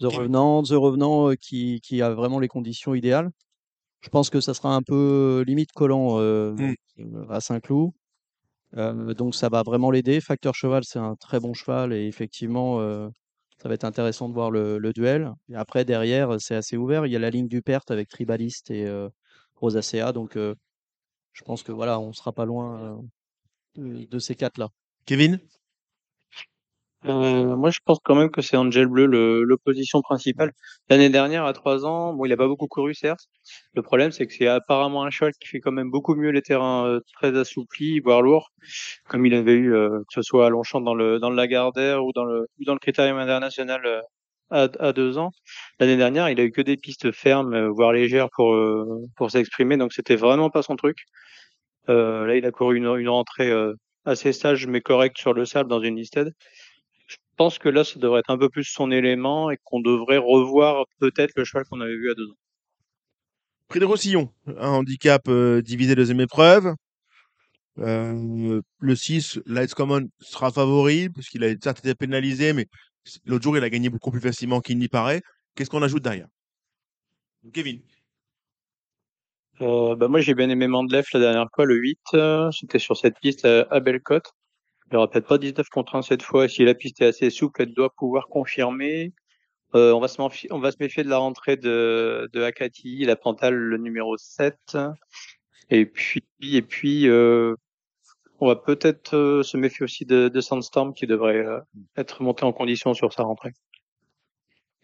The. 0.00 0.04
Revenant, 0.06 0.62
The 0.62 0.72
Revenant 0.72 1.34
qui, 1.34 1.80
qui 1.80 2.02
a 2.02 2.10
vraiment 2.14 2.38
les 2.38 2.48
conditions 2.48 2.94
idéales. 2.94 3.30
Je 4.00 4.10
pense 4.10 4.30
que 4.30 4.40
ça 4.40 4.54
sera 4.54 4.74
un 4.74 4.82
peu 4.82 5.42
limite 5.46 5.72
collant 5.72 6.18
euh, 6.18 6.52
Mm. 6.52 6.74
euh, 7.00 7.26
à 7.30 7.40
Saint-Cloud. 7.40 7.90
Donc 8.76 9.34
ça 9.34 9.48
va 9.48 9.62
vraiment 9.62 9.90
l'aider. 9.90 10.20
Facteur 10.20 10.54
Cheval, 10.54 10.82
c'est 10.84 10.98
un 10.98 11.14
très 11.16 11.38
bon 11.40 11.54
cheval 11.54 11.92
et 11.92 12.06
effectivement, 12.06 12.80
ça 13.58 13.68
va 13.68 13.74
être 13.74 13.84
intéressant 13.84 14.28
de 14.28 14.34
voir 14.34 14.50
le, 14.50 14.78
le 14.78 14.92
duel. 14.92 15.30
Et 15.48 15.54
après, 15.54 15.84
derrière, 15.84 16.40
c'est 16.40 16.56
assez 16.56 16.76
ouvert. 16.76 17.06
Il 17.06 17.12
y 17.12 17.16
a 17.16 17.20
la 17.20 17.30
ligne 17.30 17.46
du 17.46 17.62
Perte 17.62 17.92
avec 17.92 18.08
Tribaliste 18.08 18.72
et 18.72 18.84
Rosacea. 19.54 20.12
Donc 20.12 20.36
je 20.36 21.44
pense 21.44 21.62
que 21.62 21.70
voilà, 21.70 22.00
on 22.00 22.12
sera 22.12 22.32
pas 22.32 22.44
loin 22.44 23.00
de 23.76 24.18
ces 24.18 24.34
quatre-là. 24.34 24.68
Kevin? 25.06 25.40
Euh, 27.06 27.54
moi, 27.56 27.68
je 27.70 27.80
pense 27.84 27.98
quand 28.02 28.14
même 28.14 28.30
que 28.30 28.40
c'est 28.40 28.56
Angel 28.56 28.86
Bleu 28.86 29.04
le- 29.06 29.42
l'opposition 29.42 30.00
principale. 30.00 30.52
L'année 30.88 31.10
dernière, 31.10 31.44
à 31.44 31.52
trois 31.52 31.84
ans, 31.84 32.14
bon, 32.14 32.24
il 32.24 32.32
a 32.32 32.36
pas 32.38 32.48
beaucoup 32.48 32.66
couru, 32.66 32.94
certes. 32.94 33.26
Le 33.74 33.82
problème, 33.82 34.10
c'est 34.10 34.26
que 34.26 34.32
c'est 34.32 34.46
apparemment 34.46 35.04
un 35.04 35.10
cheval 35.10 35.34
qui 35.38 35.46
fait 35.48 35.60
quand 35.60 35.72
même 35.72 35.90
beaucoup 35.90 36.14
mieux 36.14 36.30
les 36.30 36.40
terrains 36.40 36.86
euh, 36.86 37.00
très 37.14 37.36
assouplis, 37.36 38.00
voire 38.00 38.22
lourds, 38.22 38.52
comme 39.08 39.26
il 39.26 39.34
avait 39.34 39.52
eu, 39.54 39.74
euh, 39.74 39.98
que 40.08 40.14
ce 40.14 40.22
soit 40.22 40.46
à 40.46 40.50
Longchamp 40.50 40.80
dans 40.82 40.94
le 40.94 41.18
dans 41.18 41.30
le 41.30 41.36
Lagardère 41.36 42.04
ou 42.04 42.12
dans 42.14 42.24
le 42.24 42.46
ou 42.60 42.64
dans 42.64 42.72
le 42.74 42.78
Critérium 42.80 43.18
international 43.18 43.82
euh, 43.86 44.00
à, 44.50 44.68
à 44.80 44.92
deux 44.94 45.18
ans. 45.18 45.30
L'année 45.80 45.96
dernière, 45.98 46.30
il 46.30 46.40
a 46.40 46.44
eu 46.44 46.52
que 46.52 46.62
des 46.62 46.76
pistes 46.78 47.12
fermes, 47.12 47.54
euh, 47.54 47.68
voire 47.70 47.92
légères 47.92 48.28
pour 48.34 48.54
euh, 48.54 48.86
pour 49.16 49.30
s'exprimer, 49.30 49.76
donc 49.76 49.92
c'était 49.92 50.16
vraiment 50.16 50.50
pas 50.50 50.62
son 50.62 50.76
truc. 50.76 50.96
Là, 51.88 52.36
il 52.36 52.44
a 52.46 52.50
couru 52.50 52.76
une, 52.76 52.86
une 52.98 53.08
rentrée 53.08 53.50
assez 54.04 54.32
sage 54.32 54.66
mais 54.66 54.80
correcte 54.80 55.18
sur 55.18 55.32
le 55.32 55.44
sable 55.44 55.68
dans 55.68 55.80
une 55.80 55.96
listed. 55.96 56.32
Je 57.06 57.16
pense 57.36 57.58
que 57.58 57.68
là, 57.68 57.84
ça 57.84 57.98
devrait 57.98 58.20
être 58.20 58.30
un 58.30 58.38
peu 58.38 58.48
plus 58.48 58.64
son 58.64 58.90
élément 58.90 59.50
et 59.50 59.58
qu'on 59.64 59.80
devrait 59.80 60.18
revoir 60.18 60.84
peut-être 61.00 61.32
le 61.36 61.44
cheval 61.44 61.64
qu'on 61.64 61.80
avait 61.80 61.96
vu 61.96 62.10
à 62.10 62.14
deux 62.14 62.28
ans. 62.30 62.38
Prix 63.68 63.80
de 63.80 63.84
Rossillon. 63.84 64.32
Un 64.46 64.68
handicap 64.68 65.22
euh, 65.28 65.62
divisé 65.62 65.94
deuxième 65.94 66.20
épreuve. 66.20 66.74
Euh, 67.78 68.60
le 68.78 68.94
6, 68.94 69.40
Lights 69.46 69.74
Common 69.74 70.08
sera 70.20 70.52
favori, 70.52 71.08
parce 71.08 71.28
qu'il 71.28 71.42
a 71.42 71.48
été 71.48 71.94
pénalisé, 71.94 72.52
mais 72.52 72.66
l'autre 73.24 73.42
jour, 73.42 73.56
il 73.56 73.64
a 73.64 73.70
gagné 73.70 73.88
beaucoup 73.88 74.10
plus 74.10 74.20
facilement 74.20 74.60
qu'il 74.60 74.78
n'y 74.78 74.88
paraît. 74.88 75.22
Qu'est-ce 75.54 75.70
qu'on 75.70 75.82
ajoute 75.82 76.02
derrière? 76.02 76.28
Kevin. 77.52 77.80
Euh, 79.60 79.94
bah 79.94 80.08
moi, 80.08 80.20
j'ai 80.20 80.34
bien 80.34 80.48
aimé 80.50 80.66
Mandlef 80.66 81.12
la 81.12 81.20
dernière 81.20 81.48
fois, 81.54 81.64
le 81.64 81.76
8. 81.76 81.98
euh, 82.14 82.50
C'était 82.50 82.78
sur 82.78 82.96
cette 82.96 83.18
piste 83.20 83.44
à, 83.44 83.66
à 83.70 83.80
Bellecote. 83.80 84.32
Il 84.90 84.96
aura 84.96 85.08
peut-être 85.10 85.28
pas 85.28 85.38
19 85.38 85.68
contre 85.70 85.94
1 85.96 86.02
cette 86.02 86.22
fois. 86.22 86.48
Si 86.48 86.64
la 86.64 86.74
piste 86.74 87.00
est 87.00 87.06
assez 87.06 87.30
souple, 87.30 87.62
elle 87.62 87.74
doit 87.74 87.90
pouvoir 87.96 88.26
confirmer. 88.28 89.12
Euh, 89.74 89.92
on, 89.92 90.00
va 90.00 90.08
se 90.08 90.20
méfier, 90.20 90.52
on 90.52 90.60
va 90.60 90.70
se 90.70 90.76
méfier 90.80 91.02
de 91.04 91.08
la 91.08 91.18
rentrée 91.18 91.56
de, 91.56 92.28
de 92.32 92.42
Akati, 92.42 93.04
la 93.04 93.16
Pantale, 93.16 93.54
le 93.54 93.76
numéro 93.78 94.16
7. 94.16 94.76
Et 95.70 95.86
puis, 95.86 96.22
et 96.42 96.62
puis 96.62 97.08
euh, 97.08 97.54
on 98.40 98.46
va 98.48 98.56
peut-être 98.56 99.42
se 99.42 99.56
méfier 99.56 99.84
aussi 99.84 100.04
de, 100.04 100.28
de 100.28 100.40
Sandstorm 100.40 100.94
qui 100.94 101.06
devrait 101.06 101.44
être 101.96 102.22
monté 102.22 102.44
en 102.44 102.52
condition 102.52 102.94
sur 102.94 103.12
sa 103.12 103.22
rentrée. 103.22 103.52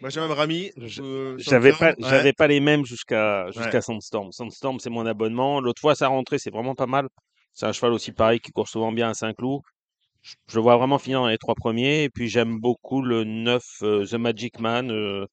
Benjamin 0.00 0.28
Brami, 0.28 0.70
Je- 0.76 1.02
euh, 1.02 1.36
J'avais 1.38 1.72
pas, 1.72 1.90
ouais. 1.90 1.94
j'avais 1.98 2.32
pas 2.32 2.46
les 2.46 2.60
mêmes 2.60 2.84
jusqu'à 2.86 3.46
Ouais. 3.46 3.52
jusqu'à 3.52 3.82
Sandstorm. 3.82 4.32
Sandstorm, 4.32 4.78
c'est 4.80 4.88
mon 4.90 5.04
abonnement. 5.04 5.60
L'autre 5.60 5.80
fois, 5.80 5.94
sa 5.94 6.08
rentrée, 6.08 6.38
c'est 6.38 6.50
vraiment 6.50 6.74
pas 6.74 6.86
mal. 6.86 7.08
C'est 7.52 7.66
un 7.66 7.72
cheval 7.72 7.92
aussi 7.92 8.12
pareil 8.12 8.40
qui 8.40 8.50
court 8.52 8.68
souvent 8.68 8.92
bien 8.92 9.10
à 9.10 9.14
Saint-Cloud. 9.14 9.60
Je 10.22 10.56
le 10.56 10.62
vois 10.62 10.76
vraiment 10.76 10.98
finir 10.98 11.20
dans 11.20 11.28
les 11.28 11.38
trois 11.38 11.54
premiers. 11.54 12.04
Et 12.04 12.10
puis 12.10 12.28
j'aime 12.28 12.58
beaucoup 12.60 13.02
le 13.02 13.24
9 13.24 13.64
euh, 13.82 14.06
The 14.06 14.14
Magic 14.14 14.58
Man 14.60 14.90
euh, 14.90 15.26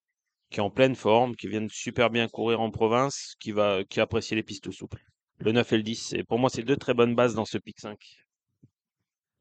qui 0.50 0.60
est 0.60 0.64
en 0.64 0.70
pleine 0.70 0.96
forme, 0.96 1.36
qui 1.36 1.48
vient 1.48 1.62
de 1.62 1.72
super 1.72 2.10
bien 2.10 2.28
courir 2.28 2.60
en 2.62 2.72
province, 2.72 3.36
qui 3.40 3.52
va 3.54 3.84
qui 3.86 4.00
apprécie 4.02 4.36
les 4.36 4.44
pistes 4.44 4.72
souples. 4.72 5.02
Le 5.40 5.52
9 5.54 5.72
et 5.74 5.78
le 5.78 5.84
10, 5.84 5.96
c'est 6.10 6.24
pour 6.24 6.40
moi 6.40 6.50
c'est 6.50 6.64
deux 6.64 6.78
très 6.78 6.94
bonnes 6.94 7.16
bases 7.16 7.36
dans 7.36 7.46
ce 7.46 7.58
pic 7.58 7.80
5. 7.80 7.98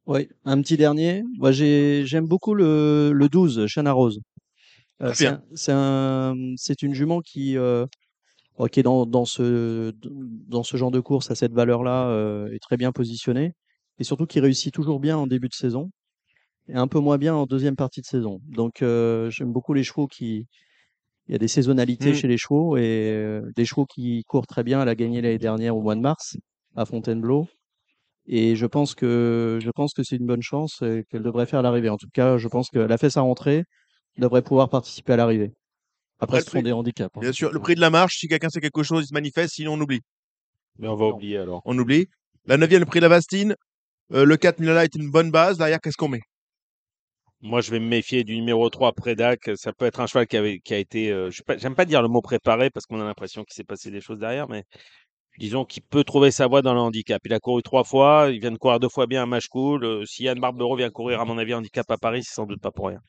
Oui, 0.07 0.29
un 0.45 0.61
petit 0.63 0.77
dernier. 0.77 1.25
Moi, 1.39 1.51
j'ai, 1.51 2.07
j'aime 2.07 2.29
beaucoup 2.29 2.55
le, 2.55 3.11
le 3.13 3.29
12, 3.29 3.67
Chana 3.67 3.91
Rose. 3.91 4.21
Euh, 5.03 5.13
c'est 5.55 5.73
un- 5.73 6.35
c'est 6.57 6.83
une 6.83 6.95
jument 6.95 7.21
qui, 7.21 7.59
euh, 7.59 7.87
bon, 8.59 8.67
qui 8.69 8.81
est 8.81 8.83
dans, 8.85 9.07
dans 9.07 9.25
ce, 9.27 9.93
dans 10.49 10.63
ce 10.63 10.77
genre 10.77 10.91
de 10.91 11.01
course 11.01 11.31
à 11.31 11.35
cette 11.35 11.53
valeur-là, 11.53 12.09
euh, 12.11 12.49
est 12.53 12.61
très 12.61 12.77
bien 12.77 12.93
positionnée. 12.93 13.53
Et 13.99 14.05
surtout 14.05 14.27
qui 14.27 14.41
réussit 14.41 14.75
toujours 14.75 15.01
bien 15.01 15.17
en 15.19 15.27
début 15.27 15.49
de 15.49 15.55
saison 15.55 15.91
et 16.69 16.75
un 16.77 16.89
peu 16.89 17.01
moins 17.01 17.19
bien 17.19 17.35
en 17.35 17.47
deuxième 17.47 17.77
partie 17.77 18.01
de 18.03 18.07
saison. 18.07 18.41
Donc, 18.49 18.83
euh, 18.83 19.31
j'aime 19.31 19.53
beaucoup 19.53 19.75
les 19.75 19.85
chevaux 19.85 20.07
qui. 20.09 20.47
Il 21.29 21.33
y 21.33 21.35
a 21.37 21.39
des 21.39 21.49
saisonnalités 21.49 22.13
Mm. 22.13 22.15
chez 22.15 22.29
les 22.29 22.39
chevaux 22.39 22.77
et 22.77 22.83
euh, 23.13 23.43
des 23.57 23.65
chevaux 23.65 23.87
qui 23.87 24.25
courent 24.29 24.47
très 24.47 24.63
bien. 24.65 24.83
Elle 24.83 24.89
a 24.89 24.95
gagné 24.97 25.21
l'année 25.23 25.39
dernière 25.39 25.77
au 25.77 25.83
mois 25.83 25.97
de 25.97 26.01
mars 26.01 26.37
à 26.77 26.85
Fontainebleau. 26.87 27.49
Et 28.27 28.57
je 28.57 28.67
pense 28.67 28.95
que 28.95 29.59
je 29.63 29.71
pense 29.71 29.95
que 29.95 30.03
c'est 30.03 30.17
une 30.17 30.27
bonne 30.27 30.43
chance 30.43 30.83
et 30.83 31.05
qu'elle 31.11 31.23
devrait 31.23 31.47
faire 31.47 31.63
l'arrivée. 31.63 31.89
En 31.91 31.97
tout 31.97 32.09
cas, 32.13 32.39
je 32.39 32.49
pense 32.49 32.71
qu'elle 32.71 32.91
a 32.93 32.99
fait 32.99 33.11
sa 33.11 33.21
rentrée, 33.23 33.65
devrait 34.19 34.43
pouvoir 34.43 34.69
participer 34.69 35.13
à 35.15 35.17
l'arrivée. 35.17 35.53
Après, 36.19 36.41
ce 36.41 36.51
sont 36.51 36.63
des 36.63 36.73
handicaps. 36.73 37.15
hein. 37.17 37.21
Bien 37.21 37.33
sûr, 37.33 37.53
le 37.53 37.61
prix 37.61 37.75
de 37.75 37.81
la 37.81 37.91
marche, 37.91 38.19
si 38.19 38.29
quelqu'un 38.29 38.49
sait 38.49 38.61
quelque 38.61 38.83
chose, 38.83 39.05
il 39.05 39.09
se 39.09 39.15
manifeste, 39.15 39.55
sinon 39.55 39.75
on 39.75 39.81
oublie. 39.81 40.01
Mais 40.79 40.89
on 40.89 40.97
va 40.97 41.07
oublier 41.09 41.39
alors. 41.39 41.63
On 41.65 41.77
oublie. 41.79 42.07
La 42.47 42.57
neuvième, 42.57 42.81
le 42.81 42.87
prix 42.87 43.01
de 43.01 43.05
la 43.05 43.09
Vastine. 43.09 43.55
Euh, 44.13 44.25
le 44.25 44.37
4 44.37 44.61
Milala 44.61 44.85
est 44.85 44.95
une 44.95 45.11
bonne 45.11 45.31
base. 45.31 45.59
Derrière, 45.59 45.81
qu'est-ce 45.81 45.97
qu'on 45.97 46.09
met? 46.09 46.21
Moi, 47.43 47.61
je 47.61 47.71
vais 47.71 47.81
me 47.81 47.87
méfier 47.87 48.25
du 48.25 48.35
numéro 48.37 48.71
3 48.71 48.93
Prédac. 48.93 49.51
Ça 49.57 49.73
peut 49.73 49.85
être 49.85 50.01
un 50.01 50.07
cheval 50.07 50.27
qui, 50.27 50.37
avait, 50.37 50.59
qui 50.61 50.73
a 50.75 50.79
été. 50.79 51.11
euh, 51.13 51.31
je 51.31 51.37
sais 51.39 51.43
pas- 51.45 51.59
J'aime 51.59 51.75
pas 51.75 51.85
dire 51.85 52.03
le 52.03 52.09
mot 52.09 52.23
préparé 52.23 52.71
parce 52.71 52.87
qu'on 52.87 53.01
a 53.01 53.05
l'impression 53.05 53.45
qu'il 53.45 53.55
s'est 53.55 53.65
passé 53.65 53.91
des 53.91 54.01
choses 54.01 54.19
derrière, 54.19 54.49
mais 54.49 54.65
disons 55.39 55.65
qu'il 55.65 55.83
peut 55.83 56.05
trouver 56.05 56.31
sa 56.31 56.47
voie 56.47 56.63
dans 56.63 56.73
le 56.75 56.81
handicap. 56.81 57.21
Il 57.27 57.35
a 57.35 57.41
couru 57.41 57.63
trois 57.63 57.85
fois, 57.85 58.29
il 58.33 58.41
vient 58.41 58.53
de 58.53 58.59
courir 58.59 58.81
deux 58.81 58.89
fois 58.89 59.07
bien 59.07 59.23
à 59.23 59.27
Match 59.27 59.49
Cool. 59.49 59.85
Euh, 59.85 60.05
si 60.07 60.25
Yann 60.25 60.39
Barbero 60.41 60.77
vient 60.77 60.91
courir, 60.91 61.21
à 61.21 61.25
mon 61.27 61.37
avis, 61.37 61.53
handicap 61.55 61.91
à 61.91 61.99
Paris, 61.99 62.23
c'est 62.25 62.35
sans 62.35 62.47
doute 62.47 62.61
pas 62.61 62.71
pour 62.71 62.89
rien. 62.89 63.01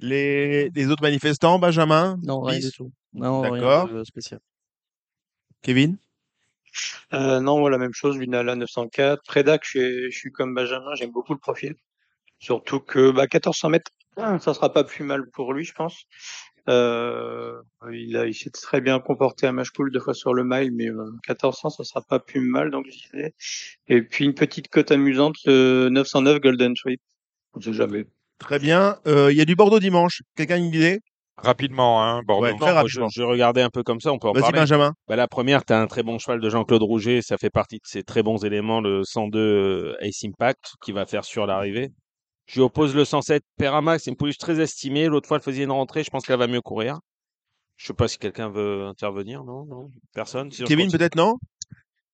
Les, 0.00 0.70
les 0.70 0.86
autres 0.88 1.02
manifestants, 1.02 1.58
Benjamin? 1.58 2.18
Non, 2.22 2.40
rien 2.40 2.58
Bis 2.58 2.66
du 2.66 2.72
tout. 2.72 2.92
Non, 3.12 3.42
rien 3.42 3.52
D'accord. 3.52 3.88
de 3.88 4.04
spécial. 4.04 4.40
Kevin? 5.62 5.96
Euh, 7.12 7.40
non, 7.40 7.58
moi, 7.58 7.70
la 7.70 7.78
même 7.78 7.92
chose, 7.92 8.16
Lunala 8.16 8.54
904. 8.54 9.22
Prédac, 9.24 9.62
je 9.64 9.70
suis, 9.70 10.10
je 10.10 10.18
suis 10.18 10.32
comme 10.32 10.54
Benjamin, 10.54 10.94
j'aime 10.94 11.10
beaucoup 11.10 11.32
le 11.32 11.38
profil. 11.38 11.74
Surtout 12.38 12.80
que 12.80 13.10
bah, 13.10 13.22
1400 13.22 13.68
mètres, 13.70 13.90
ça 14.16 14.54
sera 14.54 14.72
pas 14.72 14.84
plus 14.84 15.04
mal 15.04 15.28
pour 15.30 15.52
lui, 15.52 15.64
je 15.64 15.74
pense. 15.74 16.04
Euh, 16.68 17.60
il 17.92 18.16
a, 18.16 18.26
il 18.26 18.34
s'est 18.34 18.50
très 18.50 18.80
bien 18.80 19.00
comporté 19.00 19.46
à 19.46 19.52
match 19.52 19.70
cool 19.70 19.90
deux 19.90 20.00
fois 20.00 20.14
sur 20.14 20.34
le 20.34 20.44
mile, 20.44 20.72
mais 20.72 20.88
euh, 20.88 21.10
1400, 21.28 21.70
ça 21.70 21.84
sera 21.84 22.02
pas 22.02 22.18
plus 22.18 22.40
mal, 22.40 22.70
donc. 22.70 22.86
Et 23.88 24.02
puis 24.02 24.24
une 24.24 24.34
petite 24.34 24.68
cote 24.68 24.90
amusante, 24.90 25.36
le 25.46 25.88
909 25.90 26.40
Golden 26.40 26.76
Sweep. 26.76 27.00
On 27.54 27.60
sait 27.60 27.72
jamais. 27.72 28.06
Très 28.40 28.58
bien. 28.58 28.96
Euh, 29.06 29.30
Il 29.30 29.38
y 29.38 29.40
a 29.40 29.44
du 29.44 29.54
Bordeaux 29.54 29.78
dimanche. 29.78 30.22
Quelqu'un 30.36 30.54
a 30.54 30.58
une 30.58 30.64
idée? 30.74 31.00
Rapidement, 31.36 32.02
hein, 32.04 32.22
Bordeaux. 32.26 32.46
Ouais, 32.46 32.50
très 32.50 32.58
moi, 32.58 32.68
je, 32.86 33.00
rapidement. 33.00 33.08
je 33.08 33.22
regardais 33.22 33.62
un 33.62 33.70
peu 33.70 33.82
comme 33.82 34.00
ça, 34.00 34.12
on 34.12 34.18
peut 34.18 34.28
en 34.28 34.32
Vas-y, 34.32 34.42
parler. 34.42 34.58
Benjamin. 34.58 34.92
Bah, 35.08 35.16
la 35.16 35.28
première, 35.28 35.64
tu 35.64 35.72
as 35.72 35.80
un 35.80 35.86
très 35.86 36.02
bon 36.02 36.18
cheval 36.18 36.40
de 36.40 36.50
Jean-Claude 36.50 36.82
Rouget, 36.82 37.22
ça 37.22 37.38
fait 37.38 37.48
partie 37.50 37.76
de 37.76 37.86
ses 37.86 38.02
très 38.02 38.22
bons 38.22 38.44
éléments, 38.44 38.80
le 38.80 39.04
102 39.04 39.38
euh, 39.38 39.96
Ace 40.00 40.24
Impact, 40.24 40.72
qui 40.84 40.92
va 40.92 41.06
faire 41.06 41.24
sur 41.24 41.46
l'arrivée. 41.46 41.90
Je 42.46 42.56
lui 42.56 42.62
oppose 42.62 42.94
le 42.94 43.04
107 43.04 43.42
Peramax, 43.56 44.04
c'est 44.04 44.10
une 44.10 44.16
pouliche 44.16 44.36
très 44.38 44.60
estimée. 44.60 45.06
L'autre 45.06 45.28
fois, 45.28 45.36
elle 45.38 45.42
faisait 45.42 45.62
une 45.62 45.70
rentrée, 45.70 46.02
je 46.02 46.10
pense 46.10 46.26
qu'elle 46.26 46.38
va 46.38 46.46
mieux 46.48 46.60
courir. 46.60 46.98
Je 47.76 47.86
sais 47.86 47.94
pas 47.94 48.08
si 48.08 48.18
quelqu'un 48.18 48.50
veut 48.50 48.84
intervenir, 48.84 49.42
non, 49.44 49.64
non, 49.64 49.88
personne. 50.12 50.50
Kevin, 50.50 50.90
peut-être 50.90 51.14
non? 51.16 51.36
On 51.36 51.59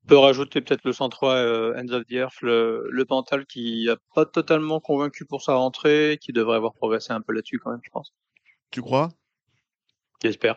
peut 0.07 0.17
rajouter 0.19 0.61
peut-être 0.61 0.85
le 0.85 0.93
103 0.93 1.35
euh, 1.35 1.75
Ends 1.81 1.93
of 1.93 2.05
the 2.07 2.13
Earth, 2.13 2.41
le, 2.43 2.89
le 2.91 3.05
Pantal 3.05 3.47
qui 3.47 3.89
a 3.91 3.97
pas 4.15 4.25
totalement 4.27 4.81
convaincu 4.81 5.25
pour 5.27 5.43
sa 5.43 5.55
rentrée, 5.55 6.19
qui 6.21 6.33
devrait 6.33 6.57
avoir 6.57 6.75
progressé 6.75 7.13
un 7.13 7.21
peu 7.21 7.33
là-dessus 7.33 7.59
quand 7.59 7.71
même, 7.71 7.81
je 7.83 7.91
pense. 7.91 8.13
Tu 8.71 8.83
crois? 8.83 9.11
J'espère. 10.23 10.57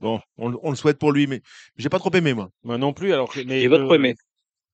Bon, 0.00 0.20
on, 0.38 0.48
le- 0.48 0.58
on 0.62 0.70
le 0.70 0.76
souhaite 0.76 0.98
pour 0.98 1.12
lui, 1.12 1.26
mais 1.26 1.40
j'ai 1.76 1.88
pas 1.88 1.98
trop 1.98 2.10
aimé, 2.12 2.32
moi. 2.32 2.48
Moi 2.62 2.78
non 2.78 2.92
plus, 2.92 3.12
alors 3.12 3.28
que. 3.32 3.40
Mais 3.44 3.60
J'ai 3.60 3.68
pas 3.68 3.78
trop 3.78 3.94
aimé. 3.94 4.14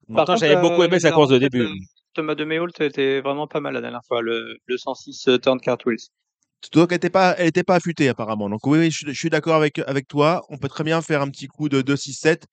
Par 0.09 0.17
Pourtant, 0.17 0.35
contre, 0.35 0.47
j'avais 0.47 0.61
beaucoup 0.61 0.83
euh, 0.83 0.87
aimé 0.87 1.01
sa 1.01 1.13
course 1.13 1.31
de 1.31 1.39
début. 1.39 1.61
de 1.61 1.71
Thomas 2.15 2.35
de 2.35 2.45
Méholt 2.45 2.79
était 2.81 3.21
vraiment 3.21 3.47
pas 3.47 3.61
mal 3.61 3.75
la 3.75 3.81
dernière 3.81 4.05
fois, 4.07 4.21
le, 4.21 4.57
le 4.67 4.77
106 4.77 5.29
euh, 5.29 5.39
Turn 5.39 5.61
Cartwheels. 5.61 6.09
Donc, 6.73 6.89
elle 6.91 6.97
n'était 6.97 7.11
pas, 7.11 7.35
elle 7.39 7.47
était 7.47 7.63
pas 7.63 7.77
affûtée, 7.77 8.09
apparemment. 8.09 8.51
Donc, 8.51 8.67
oui, 8.67 8.79
oui, 8.79 8.91
je, 8.91 8.97
suis- 8.99 9.07
je 9.15 9.19
suis 9.19 9.31
d'accord 9.31 9.55
avec, 9.55 9.79
avec 9.79 10.07
toi. 10.09 10.43
On 10.51 10.59
peut 10.59 10.69
très 10.69 10.85
bien 10.85 11.01
faire 11.01 11.23
un 11.23 11.31
petit 11.31 11.47
coup 11.47 11.69
de 11.69 11.81
2-6-7 11.81 12.47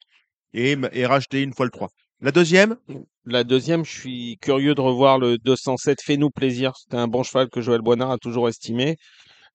et, 0.57 0.77
et 0.93 1.05
racheter 1.05 1.41
une 1.43 1.53
fois 1.53 1.65
le 1.65 1.71
3. 1.71 1.89
La 2.19 2.31
deuxième? 2.31 2.77
La 3.25 3.43
deuxième, 3.43 3.85
je 3.85 3.91
suis 3.91 4.37
curieux 4.41 4.73
de 4.73 4.81
revoir 4.81 5.19
le 5.19 5.37
207 5.37 6.01
Fais-nous 6.01 6.31
plaisir. 6.31 6.73
C'était 6.75 6.97
un 6.97 7.07
bon 7.07 7.23
cheval 7.23 7.49
que 7.49 7.61
Joël 7.61 7.81
Boinard 7.81 8.11
a 8.11 8.17
toujours 8.17 8.49
estimé. 8.49 8.97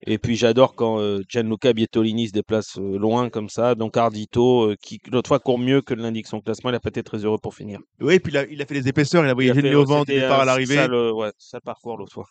Et 0.04 0.18
puis 0.18 0.34
j'adore 0.34 0.74
quand 0.74 0.98
euh, 0.98 1.20
Gianluca 1.28 1.72
Bietolini 1.72 2.26
se 2.28 2.32
déplace 2.32 2.76
euh, 2.78 2.98
loin 2.98 3.30
comme 3.30 3.48
ça. 3.48 3.74
Donc 3.74 3.96
Ardito, 3.96 4.70
euh, 4.70 4.76
qui 4.80 5.00
l'autre 5.10 5.28
fois 5.28 5.38
court 5.38 5.58
mieux 5.58 5.80
que 5.80 5.94
l'indique 5.94 6.26
son 6.26 6.40
classement, 6.40 6.70
il 6.70 6.76
a 6.76 6.80
pas 6.80 6.88
été 6.88 7.04
très 7.04 7.24
heureux 7.24 7.38
pour 7.40 7.54
finir. 7.54 7.78
Oui, 8.00 8.18
puis 8.18 8.32
il 8.32 8.36
a, 8.36 8.44
il 8.46 8.60
a 8.60 8.66
fait 8.66 8.74
les 8.74 8.88
épaisseurs. 8.88 9.24
Il 9.24 9.30
a 9.30 9.34
voyagé 9.34 9.62
nez 9.62 9.74
au 9.74 9.84
vent 9.84 10.02
du 10.02 10.12
départ 10.12 10.40
à 10.40 10.44
l'arrivée. 10.44 10.74
sale, 10.74 10.94
euh, 10.94 11.12
ouais, 11.12 11.30
sale 11.38 11.60
parcours 11.62 11.96
l'autre 11.96 12.12
fois. 12.12 12.26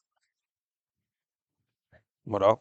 Voilà. 2.26 2.56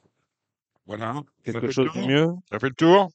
Voilà. 0.86 1.14
Ça 1.14 1.52
Quelque 1.52 1.66
le 1.66 1.72
chose 1.72 1.92
de 1.94 2.06
mieux? 2.06 2.28
Ça 2.50 2.58
fait 2.58 2.68
le 2.68 2.74
tour? 2.74 3.08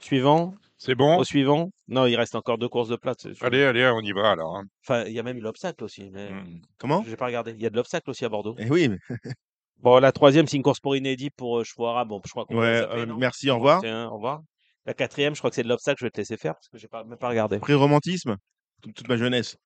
Suivant. 0.00 0.54
C'est 0.80 0.94
bon? 0.94 1.16
Au 1.18 1.24
suivant. 1.24 1.70
Non, 1.88 2.06
il 2.06 2.14
reste 2.16 2.34
encore 2.36 2.56
deux 2.56 2.68
courses 2.68 2.88
de 2.88 2.94
plate. 2.96 3.26
Allez, 3.40 3.64
allez, 3.64 3.86
on 3.92 4.00
y 4.00 4.12
va 4.12 4.30
alors. 4.30 4.56
hein. 4.56 4.64
Enfin, 4.84 5.04
il 5.06 5.12
y 5.12 5.18
a 5.18 5.22
même 5.24 5.36
eu 5.36 5.40
l'obstacle 5.40 5.82
aussi. 5.84 6.08
Mais... 6.10 6.30
Mm. 6.30 6.60
Comment? 6.78 7.04
J'ai 7.06 7.16
pas 7.16 7.26
regardé. 7.26 7.50
Il 7.52 7.60
y 7.60 7.66
a 7.66 7.70
de 7.70 7.76
l'obstacle 7.76 8.08
aussi 8.10 8.24
à 8.24 8.28
Bordeaux. 8.28 8.54
Eh 8.58 8.70
oui, 8.70 8.88
mais- 8.88 8.98
Bon, 9.80 9.98
la 10.00 10.10
troisième, 10.12 10.46
c'est 10.46 10.56
une 10.56 10.62
course 10.62 10.80
pour 10.80 10.96
inédit 10.96 11.30
pour 11.30 11.58
euh, 11.60 11.64
arabes. 11.86 12.08
Bon, 12.08 12.20
je 12.24 12.30
crois 12.30 12.44
qu'on 12.46 12.54
peut 12.54 12.60
ouais, 12.60 12.72
la 12.72 12.80
zapper, 12.82 12.98
euh, 13.00 13.06
non? 13.06 13.16
merci, 13.18 13.50
au 13.50 13.56
revoir. 13.56 13.80
C'est 13.80 13.88
un- 13.88 14.08
au 14.08 14.14
revoir. 14.14 14.40
La 14.86 14.94
quatrième, 14.94 15.34
je 15.34 15.40
crois 15.40 15.50
que 15.50 15.56
c'est 15.56 15.62
de 15.62 15.68
l'obstacle. 15.68 15.98
Je 16.00 16.06
vais 16.06 16.10
te 16.10 16.18
laisser 16.18 16.36
faire 16.36 16.54
parce 16.54 16.68
que 16.68 16.78
j'ai 16.78 16.88
pas, 16.88 17.04
même 17.04 17.18
pas 17.18 17.28
regardé. 17.28 17.58
Prix 17.58 17.74
romantisme 17.74 18.36
toute, 18.82 18.94
toute 18.94 19.08
ma 19.08 19.16
jeunesse. 19.16 19.56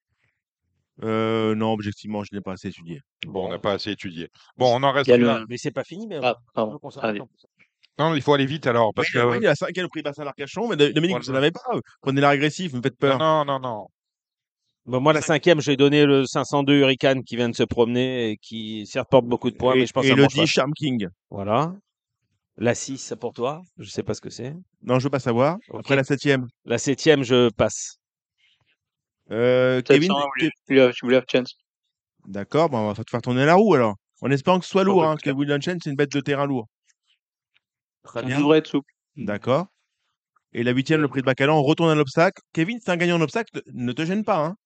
Euh, 1.03 1.55
non, 1.55 1.73
objectivement, 1.73 2.23
je 2.23 2.35
n'ai 2.35 2.41
pas 2.43 2.53
assez 2.53 2.69
étudié. 2.69 3.01
Bon, 3.27 3.47
on 3.47 3.51
n'a 3.51 3.59
pas 3.59 3.73
assez 3.73 3.91
étudié. 3.91 4.29
Bon, 4.57 4.67
on 4.77 4.83
en 4.83 4.93
reste 4.93 5.09
Il 5.09 5.11
y 5.11 5.15
a 5.15 5.19
là. 5.19 5.39
le- 5.41 5.47
Mais 5.49 5.57
c'est 5.57 5.71
pas 5.71 5.85
fini, 5.85 6.07
mais 6.07 6.19
Ah, 6.23 6.37
on 6.39 6.53
pardon. 6.55 6.73
peut 6.73 6.79
qu'on 6.79 6.91
Allez. 6.91 7.19
s'arrête. 7.19 7.31
Non, 7.99 8.15
il 8.15 8.23
faut 8.23 8.33
aller 8.35 8.47
vite 8.47 8.67
alors. 8.67 8.93
Parce 8.95 9.09
oui, 9.09 9.21
que... 9.21 9.27
oui, 9.27 9.41
la 9.41 9.55
cinquième, 9.55 9.85
le 9.85 9.89
prix 9.89 10.03
Bassin 10.03 10.25
d'Arcachon. 10.25 10.69
Mais 10.69 10.77
Dominique, 10.77 11.11
Voilà. 11.11 11.25
vous 11.27 11.33
n'en 11.33 11.39
avez 11.39 11.51
pas. 11.51 11.61
Prenez 12.01 12.21
l'air 12.21 12.31
agressif, 12.31 12.71
vous 12.73 12.79
me 12.79 12.83
faites 12.83 12.97
peur. 12.99 13.19
Non, 13.19 13.45
non, 13.45 13.59
non. 13.61 13.87
Bon, 14.87 15.01
moi, 15.01 15.13
la 15.13 15.21
cinquième, 15.21 15.61
j'ai 15.61 15.77
donné 15.77 16.05
le 16.05 16.25
502 16.27 16.75
Hurricane 16.81 17.23
qui 17.23 17.37
vient 17.37 17.49
de 17.49 17.55
se 17.55 17.63
promener 17.63 18.31
et 18.31 18.37
qui 18.39 18.85
certes 18.87 19.09
porte 19.11 19.27
beaucoup 19.27 19.51
de 19.51 19.57
poids, 19.57 19.77
et 19.77 19.81
mais 19.81 19.87
je 19.87 19.93
pense 19.93 20.05
et 20.07 20.15
le 20.15 20.23
mon 20.23 20.27
10, 20.27 20.33
cheval. 20.35 20.47
Charm 20.49 20.73
King. 20.75 21.07
Voilà. 21.31 21.73
La 22.57 22.75
6, 22.75 22.99
c'est 22.99 23.17
pour 23.17 23.33
toi. 23.33 23.63
Je 23.79 23.89
sais 23.89 24.03
pas 24.03 24.15
ce 24.15 24.21
que 24.21 24.31
c'est. 24.31 24.55
Non, 24.83 24.99
je 24.99 25.05
veux 25.05 25.11
pas 25.11 25.21
savoir. 25.21 25.57
Après 25.73 25.95
la 25.97 26.05
septième. 26.05 26.49
La 26.65 26.79
septième, 26.79 27.23
je 27.23 27.51
passe. 27.51 27.97
Euh, 29.31 29.81
Kevin, 29.83 30.09
700, 30.09 30.15
Ke- 30.15 30.23
vous 30.25 30.31
voulez- 30.77 30.93
si 30.93 30.99
vous 31.03 31.07
voulez 31.07 31.17
have 31.17 31.25
chance. 31.31 31.55
D'accord, 32.27 32.69
bon, 32.69 32.79
on 32.79 32.93
va 32.93 33.05
te 33.05 33.11
faire 33.11 33.23
tourner 33.23 33.45
la 33.47 33.55
roue 33.55 33.75
alors. 33.75 33.95
En 34.21 34.31
espérant 34.31 34.59
que 34.59 34.65
ce 34.65 34.71
soit 34.71 34.85
lourd, 34.85 35.03
bah, 35.03 35.09
hein, 35.09 35.13
parce 35.15 35.23
que 35.23 35.31
William 35.31 35.61
Chen, 35.61 35.79
c'est 35.83 35.91
une 35.91 35.97
bête 35.97 36.13
de 36.13 36.21
terrain 36.21 36.47
lourd. 36.47 36.67
Très 38.05 38.21
Ça 38.21 38.27
bien. 38.27 38.39
devrait 38.39 38.59
être 38.59 38.67
souple. 38.67 38.93
D'accord. 39.17 39.67
Et 40.53 40.63
la 40.63 40.73
huitième, 40.73 41.01
le 41.01 41.09
prix 41.09 41.21
de 41.21 41.27
Bacalan, 41.27 41.59
on 41.59 41.63
retourne 41.63 41.91
à 41.91 41.95
l'obstacle. 41.95 42.43
Kevin, 42.53 42.79
c'est 42.81 42.91
un 42.91 42.97
gagnant 42.97 43.17
en 43.17 43.21
obstacle, 43.23 43.63
ne 43.73 43.93
te 43.93 44.05
gêne 44.05 44.25
pas. 44.25 44.45
Hein. 44.45 44.57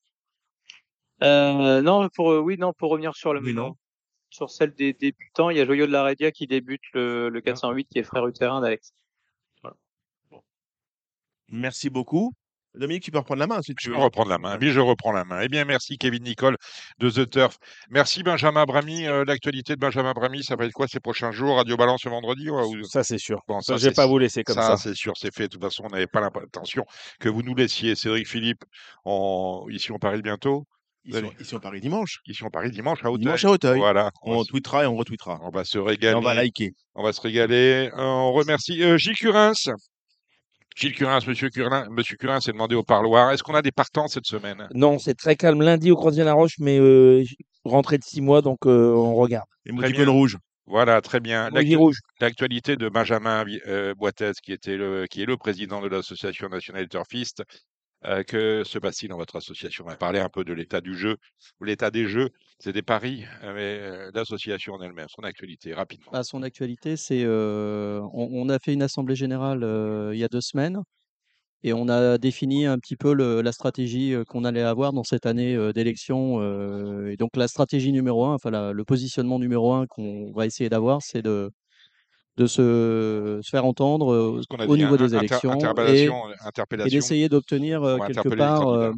Euh, 1.22 1.80
non, 1.82 2.08
pour 2.14 2.32
euh, 2.32 2.40
oui, 2.40 2.56
non, 2.58 2.72
pour 2.72 2.90
revenir 2.90 3.14
sur 3.14 3.32
le 3.32 3.40
Oui, 3.40 3.54
non. 3.54 3.76
sur 4.30 4.50
celle 4.50 4.74
des 4.74 4.92
débutants, 4.92 5.50
il 5.50 5.56
y 5.56 5.60
a 5.60 5.64
Joyeux 5.66 5.86
de 5.86 5.92
la 5.92 6.04
Redia 6.04 6.30
qui 6.32 6.46
débute 6.46 6.82
le, 6.92 7.28
le 7.28 7.40
408 7.40 7.88
qui 7.88 7.98
est 7.98 8.02
frère 8.02 8.26
utérin 8.26 8.60
d'Alex. 8.60 8.92
Merci 11.48 11.90
beaucoup. 11.90 12.32
Dominique, 12.78 13.02
tu 13.04 13.10
peux 13.10 13.18
reprendre 13.18 13.40
la 13.40 13.46
main 13.46 13.62
si 13.62 13.74
tu 13.74 13.86
Je 13.86 13.90
veux. 13.90 13.96
peux 13.96 14.02
reprendre 14.02 14.28
la 14.30 14.38
main. 14.38 14.58
Oui, 14.60 14.70
je 14.70 14.80
reprends 14.80 15.12
la 15.12 15.24
main. 15.24 15.40
Eh 15.42 15.48
bien, 15.48 15.64
merci 15.64 15.98
Kevin 15.98 16.22
Nicole 16.22 16.56
de 16.98 17.10
The 17.10 17.28
Turf. 17.30 17.56
Merci 17.90 18.22
Benjamin 18.22 18.64
Brami. 18.64 19.06
Euh, 19.06 19.24
L'actualité 19.26 19.74
de 19.74 19.80
Benjamin 19.80 20.12
Brami, 20.12 20.42
ça 20.44 20.56
va 20.56 20.66
être 20.66 20.72
quoi 20.72 20.86
ces 20.88 21.00
prochains 21.00 21.32
jours? 21.32 21.56
Radio 21.56 21.76
Balance 21.76 22.02
ce 22.02 22.08
vendredi 22.08 22.50
ou- 22.50 22.84
Ça, 22.84 23.02
c'est 23.04 23.18
sûr. 23.18 23.40
Bon, 23.48 23.60
Ça, 23.60 23.74
ça, 23.74 23.78
je 23.78 23.88
vais 23.88 23.94
pas 23.94 24.06
vous 24.06 24.18
laisser 24.18 24.42
comme 24.44 24.56
Ça, 24.56 24.62
ça. 24.62 24.76
c'est 24.76 24.94
sûr, 24.94 25.12
c'est 25.16 25.34
fait. 25.34 25.44
De 25.44 25.48
toute 25.48 25.62
façon, 25.62 25.84
on 25.86 25.88
n'avait 25.88 26.06
pas 26.06 26.20
l'intention 26.20 26.84
que 27.20 27.28
vous 27.28 27.42
nous 27.42 27.54
laissiez. 27.54 27.94
Cédric 27.94 28.26
Philippe, 28.28 28.62
on... 29.04 29.66
ici 29.70 29.92
on 29.92 29.98
Paris 29.98 30.22
bientôt. 30.22 30.64
Ils 31.08 31.14
sont, 31.14 31.32
ils 31.38 31.46
sont 31.46 31.56
à 31.58 31.60
Paris 31.60 31.80
dimanche. 31.80 32.18
Ils 32.26 32.34
sont 32.34 32.46
à 32.46 32.50
Paris 32.50 32.70
dimanche 32.72 33.04
à 33.04 33.10
Auteuil. 33.12 33.20
Dimanche 33.26 33.44
à 33.44 33.50
Auteuil. 33.50 33.78
Voilà. 33.78 34.10
On 34.22 34.42
tweetera 34.44 34.82
et 34.82 34.86
on 34.86 34.96
retweetera. 34.96 35.38
On 35.42 35.50
va 35.50 35.62
se 35.64 35.78
Et 35.78 35.80
régaler. 35.80 36.16
on 36.16 36.20
va 36.20 36.34
liker. 36.34 36.72
On 36.96 37.04
va 37.04 37.12
se 37.12 37.20
régaler. 37.20 37.90
Euh, 37.96 38.02
on 38.02 38.32
remercie 38.32 38.82
euh, 38.82 38.96
Gilles 38.98 39.14
Curins. 39.14 39.52
Gilles 40.76 40.94
Curins, 40.94 41.20
Monsieur 41.26 41.48
Curins, 41.48 41.88
Monsieur 41.90 42.16
Curins 42.16 42.40
s'est 42.40 42.52
demandé 42.52 42.74
au 42.74 42.82
parloir. 42.82 43.32
Est-ce 43.32 43.42
qu'on 43.42 43.54
a 43.54 43.62
des 43.62 43.72
partants 43.72 44.08
cette 44.08 44.26
semaine? 44.26 44.68
Non, 44.74 44.98
c'est 44.98 45.14
très 45.14 45.34
calme 45.34 45.62
lundi 45.62 45.90
au 45.90 45.96
Croisier-la-Roche, 45.96 46.58
mais 46.58 46.78
euh, 46.78 47.24
rentrée 47.64 47.96
de 47.96 48.04
six 48.04 48.20
mois, 48.20 48.42
donc 48.42 48.66
euh, 48.66 48.92
on 48.94 49.14
regarde. 49.14 49.46
Et 49.64 49.72
bien. 49.72 50.08
rouge. 50.08 50.36
Voilà, 50.66 51.00
très 51.00 51.20
bien. 51.20 51.48
L'actualité 52.20 52.76
de 52.76 52.88
Benjamin 52.90 53.44
euh, 53.66 53.94
Boitez, 53.94 54.32
qui, 54.42 54.52
était 54.52 54.76
le, 54.76 55.06
qui 55.06 55.22
est 55.22 55.26
le 55.26 55.38
président 55.38 55.80
de 55.80 55.88
l'Association 55.88 56.48
nationale 56.48 56.82
des 56.82 56.88
turfistes. 56.88 57.42
Euh, 58.06 58.22
que 58.22 58.62
se 58.64 58.78
passe-t-il 58.78 59.08
dans 59.08 59.16
votre 59.16 59.36
association 59.36 59.84
On 59.84 59.88
va 59.88 59.96
parler 59.96 60.20
un 60.20 60.28
peu 60.28 60.44
de 60.44 60.52
l'état 60.52 60.80
du 60.80 60.96
jeu, 60.96 61.16
ou 61.60 61.64
l'état 61.64 61.90
des 61.90 62.06
jeux. 62.06 62.30
C'est 62.58 62.72
des 62.72 62.82
paris, 62.82 63.24
euh, 63.42 63.52
mais 63.54 63.78
euh, 63.80 64.10
l'association 64.14 64.74
en 64.74 64.82
elle-même, 64.82 65.08
son 65.08 65.22
actualité, 65.22 65.74
rapidement. 65.74 66.12
À 66.12 66.22
son 66.22 66.42
actualité, 66.42 66.96
c'est 66.96 67.22
euh, 67.24 68.00
on, 68.12 68.48
a 68.48 68.58
fait 68.58 68.72
une 68.72 68.82
assemblée 68.82 69.16
générale 69.16 69.60
il 70.12 70.18
y 70.18 70.24
a 70.24 70.28
deux 70.28 70.40
semaines 70.40 70.80
et 71.62 71.72
on 71.72 71.88
a 71.88 72.16
défini 72.18 72.66
un 72.66 72.78
petit 72.78 72.96
peu 72.96 73.12
la 73.12 73.52
stratégie 73.52 74.14
qu'on 74.28 74.44
allait 74.44 74.62
avoir 74.62 74.92
dans 74.92 75.02
cette 75.02 75.26
année 75.26 75.56
d'élection. 75.72 76.40
et 77.08 77.16
donc 77.16 77.36
la 77.36 77.48
stratégie 77.48 77.92
numéro 77.92 78.24
un, 78.26 78.34
enfin 78.34 78.72
le 78.72 78.84
positionnement 78.84 79.38
numéro 79.38 79.72
un 79.72 79.86
qu'on 79.86 80.32
va 80.32 80.46
essayer 80.46 80.68
d'avoir, 80.68 81.02
c'est 81.02 81.22
de 81.22 81.50
de 82.36 82.46
se, 82.46 83.40
se 83.42 83.48
faire 83.48 83.64
entendre 83.64 84.12
euh, 84.12 84.42
Ce 84.48 84.56
a 84.56 84.66
au 84.66 84.76
niveau 84.76 84.94
hein, 84.94 84.96
des 84.96 85.14
inter- 85.14 85.18
élections 85.18 85.52
et, 85.58 86.08
interpellation 86.46 86.98
d'essayer 86.98 87.28
d'obtenir 87.28 87.82
euh, 87.82 87.98
quelque 87.98 88.28
part 88.28 88.68
euh, 88.68 88.92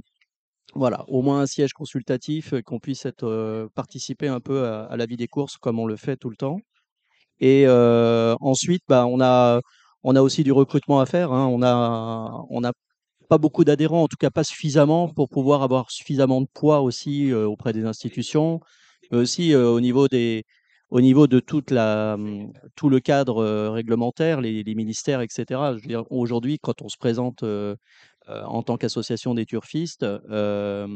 voilà, 0.75 1.05
au 1.09 1.23
moins 1.23 1.41
un 1.41 1.47
siège 1.47 1.73
consultatif, 1.73 2.53
euh, 2.53 2.63
qu'on 2.63 2.79
puisse 2.79 3.07
être, 3.07 3.25
euh, 3.25 3.69
participer 3.75 4.29
un 4.29 4.41
peu 4.41 4.65
à, 4.67 4.85
à 4.85 4.97
la 4.97 5.07
vie 5.07 5.17
des 5.17 5.27
courses 5.29 5.57
comme 5.57 5.79
on 5.79 5.87
le 5.87 5.97
fait 5.97 6.17
tout 6.17 6.31
le 6.31 6.37
temps. 6.37 6.59
Et 7.41 7.65
euh, 7.67 8.35
ensuite, 8.41 8.83
bah, 8.89 9.07
on 9.07 9.21
a, 9.21 9.61
on 10.03 10.17
a 10.17 10.23
aussi 10.23 10.45
du 10.45 10.53
recrutement 10.53 11.01
à 11.01 11.07
faire. 11.07 11.33
hein. 11.33 11.47
On 11.47 11.63
a, 11.63 12.45
on 12.51 12.61
n'a 12.61 12.73
pas 13.29 13.39
beaucoup 13.39 13.65
d'adhérents, 13.65 14.03
en 14.05 14.09
tout 14.09 14.17
cas 14.19 14.31
pas 14.31 14.45
suffisamment 14.45 15.09
pour 15.09 15.29
pouvoir 15.29 15.63
avoir 15.63 15.91
suffisamment 15.91 16.41
de 16.41 16.49
poids 16.53 16.81
aussi 16.81 17.31
euh, 17.33 17.47
auprès 17.47 17.73
des 17.73 17.85
institutions, 17.85 18.61
mais 19.11 19.19
aussi 19.19 19.55
euh, 19.55 19.69
au 19.71 19.81
niveau 19.81 20.09
des, 20.09 20.45
au 20.91 21.01
niveau 21.01 21.27
de 21.27 21.41
toute 21.41 21.71
la, 21.71 22.17
tout 22.75 22.89
le 22.89 23.01
cadre 23.01 23.39
euh, 23.43 23.71
réglementaire, 23.71 24.41
les, 24.41 24.63
les 24.63 24.75
ministères, 24.75 25.21
etc. 25.21 25.75
Aujourd'hui, 26.11 26.59
quand 26.61 26.83
on 26.83 26.89
se 26.89 26.97
présente 26.97 27.43
euh, 27.43 27.77
en 28.27 28.63
tant 28.63 28.77
qu'association 28.77 29.35
des 29.35 29.47
turfistes, 29.47 30.03
euh, 30.05 30.87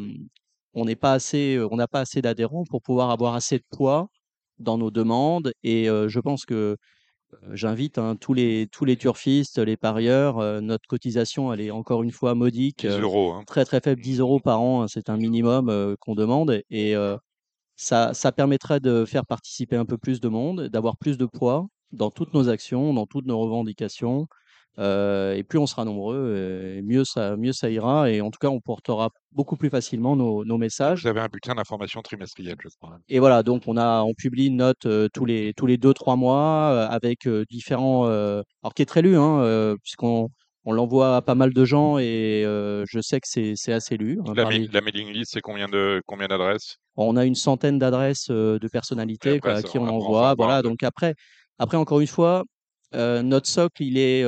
on 0.75 0.85
n'est 0.85 0.97
pas 0.97 1.13
assez, 1.13 1.59
on 1.71 1.77
n'a 1.77 1.89
pas 1.89 2.01
assez 2.01 2.23
d'adhérents 2.23 2.65
pour 2.69 2.81
pouvoir 2.83 3.11
avoir 3.11 3.35
assez 3.35 3.59
de 3.59 3.65
poids 3.77 4.09
dans 4.59 4.79
nos 4.79 4.91
demandes. 4.91 5.53
Et 5.63 5.89
euh, 5.91 6.09
je 6.09 6.21
pense 6.21 6.45
que 6.47 6.77
j'invite 7.53 7.99
hein, 7.99 8.17
tous 8.21 8.35
les 8.35 8.69
tous 8.71 8.85
les 8.85 8.97
turfistes, 8.97 9.59
les 9.59 9.77
parieurs. 9.77 10.39
euh, 10.39 10.61
notre 10.61 10.87
cotisation, 10.87 11.53
elle 11.53 11.61
est 11.61 11.71
encore 11.71 12.03
une 12.03 12.11
fois 12.13 12.35
modique, 12.35 12.87
10 12.87 12.93
euh, 12.93 13.01
euros. 13.01 13.33
hein. 13.33 13.43
très 13.47 13.65
très 13.65 13.81
faible, 13.81 14.03
10 14.03 14.21
euros 14.21 14.41
par 14.41 14.61
an. 14.61 14.83
hein, 14.83 14.87
c'est 14.89 15.09
un 15.11 15.17
minimum 15.17 15.69
euh, 15.69 15.95
qu'on 16.01 16.15
demande. 16.15 16.63
Et 16.71 16.95
euh, 16.97 17.17
ça, 17.77 18.15
ça 18.15 18.33
permettrait 18.33 18.81
de 18.81 19.05
faire 19.05 19.27
participer 19.27 19.77
un 19.77 19.85
peu 19.85 19.99
plus 19.99 20.21
de 20.21 20.29
monde, 20.29 20.69
d'avoir 20.69 20.97
plus 20.97 21.19
de 21.19 21.27
poids 21.27 21.67
dans 21.93 22.11
toutes 22.11 22.35
nos 22.35 22.49
actions, 22.49 22.95
dans 22.95 23.07
toutes 23.07 23.27
nos 23.27 23.39
revendications. 23.39 24.27
Euh, 24.79 25.35
et 25.35 25.43
plus 25.43 25.59
on 25.59 25.67
sera 25.67 25.85
nombreux, 25.85 26.75
et 26.79 26.83
mieux 26.83 27.05
ça, 27.05 27.37
mieux 27.37 27.53
ça 27.53 27.69
ira. 27.69 28.11
Et 28.11 28.23
en 28.23 28.31
tout 28.31 28.39
cas, 28.41 28.49
on 28.49 28.61
portera 28.61 29.11
beaucoup 29.31 29.57
plus 29.57 29.69
facilement 29.69 30.17
nos, 30.17 30.45
nos 30.45 30.57
messages. 30.57 31.03
Vous 31.03 31.09
avez 31.09 31.21
un 31.21 31.29
bulletin 31.29 31.55
d'information 31.55 32.01
trimestriel, 32.01 32.57
je 32.59 32.69
crois. 32.81 32.99
Et 33.09 33.19
voilà, 33.19 33.43
donc 33.43 33.65
on 33.67 33.77
a, 33.77 34.03
on 34.03 34.15
publie 34.15 34.47
une 34.47 34.57
note 34.57 34.87
euh, 34.87 35.09
tous 35.13 35.27
les 35.27 35.53
tous 35.55 35.67
les 35.67 35.77
deux 35.77 35.93
trois 35.93 36.17
mois 36.17 36.71
euh, 36.71 36.89
avec 36.89 37.29
différents, 37.51 38.07
alors 38.07 38.75
qui 38.75 38.83
est 38.83 38.87
très 38.87 39.03
lu, 39.03 39.17
hein, 39.17 39.77
puisqu'on 39.83 40.31
on 40.65 40.73
l'envoie 40.73 41.17
à 41.17 41.23
pas 41.23 41.35
mal 41.35 41.53
de 41.53 41.65
gens 41.65 41.99
et 41.99 42.45
euh, 42.45 42.85
je 42.89 43.01
sais 43.01 43.21
que 43.21 43.27
c'est 43.29 43.55
c'est 43.57 43.73
assez 43.73 43.97
lu. 43.97 44.21
hein, 44.27 44.33
La, 44.35 44.81
mailing 44.81 45.11
list, 45.13 45.33
c'est 45.35 45.41
combien 45.41 45.69
de 45.69 46.01
combien 46.07 46.29
d'adresses? 46.29 46.77
On 46.97 47.17
a 47.17 47.25
une 47.25 47.35
centaine 47.35 47.79
d'adresses 47.79 48.29
euh, 48.31 48.59
de 48.59 48.69
personnalités 48.69 49.31
Et 49.31 49.37
après, 49.37 49.51
quoi, 49.51 49.59
à 49.59 49.63
qui 49.63 49.79
on 49.79 49.85
on 49.85 49.89
envoie. 49.89 50.35
Voilà, 50.37 50.63
donc 50.63 50.83
après, 50.83 51.15
après 51.59 51.77
encore 51.77 52.01
une 52.01 52.07
fois, 52.07 52.45
euh, 52.95 53.23
notre 53.23 53.49
socle, 53.49 53.83
il 53.83 53.99
est, 53.99 54.21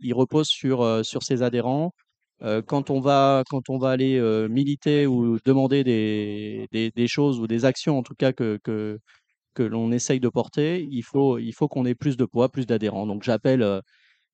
il 0.00 0.12
repose 0.14 0.48
sur 0.48 1.04
sur 1.04 1.22
ses 1.22 1.42
adhérents. 1.42 1.92
Quand 2.66 2.88
on 2.90 3.00
va 3.00 3.42
quand 3.50 3.68
on 3.68 3.78
va 3.78 3.90
aller 3.90 4.18
militer 4.48 5.06
ou 5.06 5.38
demander 5.44 5.84
des, 5.84 6.66
des 6.72 6.90
des 6.90 7.06
choses 7.08 7.38
ou 7.40 7.46
des 7.46 7.64
actions 7.64 7.98
en 7.98 8.02
tout 8.02 8.14
cas 8.14 8.32
que 8.32 8.58
que 8.64 8.98
que 9.54 9.62
l'on 9.62 9.92
essaye 9.92 10.20
de 10.20 10.28
porter, 10.28 10.86
il 10.90 11.02
faut 11.02 11.38
il 11.38 11.52
faut 11.52 11.68
qu'on 11.68 11.84
ait 11.84 11.94
plus 11.94 12.16
de 12.16 12.24
poids, 12.24 12.48
plus 12.48 12.66
d'adhérents. 12.66 13.06
Donc 13.06 13.24
j'appelle 13.24 13.82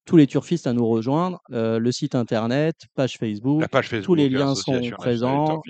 tous 0.07 0.17
les 0.17 0.27
turfistes 0.27 0.67
à 0.67 0.73
nous 0.73 0.87
rejoindre. 0.87 1.41
Euh, 1.53 1.79
le 1.79 1.93
site 1.93 2.15
internet, 2.15 2.77
page 2.95 3.19
Facebook, 3.19 3.63
tous 4.03 4.15
les 4.15 4.29
liens 4.29 4.55
sont 4.55 4.81
présents. 4.97 5.61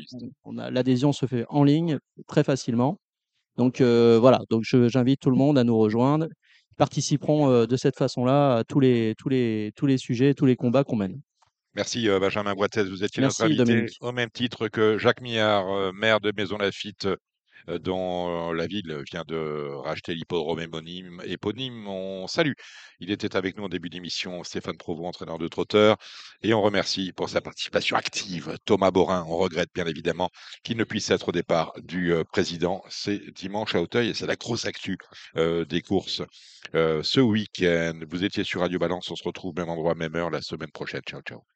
On 0.44 0.58
a 0.58 0.70
l'adhésion 0.70 1.12
se 1.12 1.26
fait 1.26 1.44
en 1.48 1.64
ligne 1.64 1.98
très 2.28 2.44
facilement. 2.44 3.00
Donc 3.56 3.80
euh, 3.80 4.18
voilà, 4.20 4.42
donc 4.50 4.62
j'invite 4.64 5.20
tout 5.20 5.30
le 5.30 5.36
monde 5.36 5.58
à 5.58 5.64
nous 5.64 5.76
rejoindre. 5.76 6.26
Ils 6.72 6.76
participeront 6.76 7.50
euh, 7.50 7.66
de 7.66 7.76
cette 7.76 7.96
façon-là 7.96 8.58
à 8.58 8.64
tous 8.64 8.78
les 8.78 9.14
tous 9.16 9.30
les 9.30 9.72
tous 9.74 9.86
les 9.86 9.96
sujets, 9.96 10.34
tous 10.34 10.46
les 10.46 10.56
combats 10.56 10.84
qu'on 10.84 10.96
mène. 10.96 11.20
Merci 11.74 12.08
Benjamin 12.08 12.54
Boitez, 12.54 12.84
vous 12.84 13.04
étiez 13.04 13.20
Merci, 13.20 13.42
notre 13.42 13.52
invité 13.52 13.64
Dominique. 13.64 13.96
au 14.00 14.12
même 14.12 14.30
titre 14.30 14.68
que 14.68 14.96
Jacques 14.96 15.20
Millard, 15.20 15.92
maire 15.92 16.20
de 16.20 16.32
Maison 16.34 16.56
Lafitte, 16.56 17.06
dont 17.68 18.50
euh, 18.50 18.54
la 18.54 18.66
ville 18.66 19.02
vient 19.10 19.24
de 19.26 19.70
racheter 19.82 20.14
l'hippodrome 20.14 20.60
éponyme, 20.60 21.20
éponyme. 21.24 21.86
On 21.88 22.26
salue. 22.26 22.52
Il 23.00 23.10
était 23.10 23.36
avec 23.36 23.56
nous 23.56 23.64
en 23.64 23.68
début 23.68 23.90
d'émission, 23.90 24.44
Stéphane 24.44 24.76
Provost, 24.76 25.08
entraîneur 25.08 25.38
de 25.38 25.48
trotteur, 25.48 25.96
et 26.42 26.54
on 26.54 26.62
remercie 26.62 27.12
pour 27.12 27.28
sa 27.28 27.40
participation 27.40 27.96
active 27.96 28.56
Thomas 28.64 28.90
Borin. 28.90 29.24
On 29.28 29.36
regrette 29.36 29.70
bien 29.74 29.86
évidemment 29.86 30.30
qu'il 30.62 30.76
ne 30.76 30.84
puisse 30.84 31.10
être 31.10 31.28
au 31.28 31.32
départ 31.32 31.72
du 31.82 32.12
euh, 32.12 32.24
président. 32.24 32.82
C'est 32.88 33.30
dimanche 33.32 33.74
à 33.74 33.82
Auteuil 33.82 34.10
et 34.10 34.14
c'est 34.14 34.26
la 34.26 34.36
grosse 34.36 34.64
actu 34.66 34.98
euh, 35.36 35.64
des 35.64 35.82
courses 35.82 36.22
ce 36.72 37.20
week-end. 37.20 38.00
Vous 38.10 38.24
étiez 38.24 38.44
sur 38.44 38.60
Radio 38.60 38.78
Balance, 38.78 39.10
on 39.10 39.16
se 39.16 39.24
retrouve 39.24 39.54
même 39.56 39.68
endroit, 39.68 39.94
même 39.94 40.14
heure 40.16 40.30
la 40.30 40.42
semaine 40.42 40.70
prochaine. 40.70 41.02
Ciao, 41.06 41.22
ciao. 41.22 41.55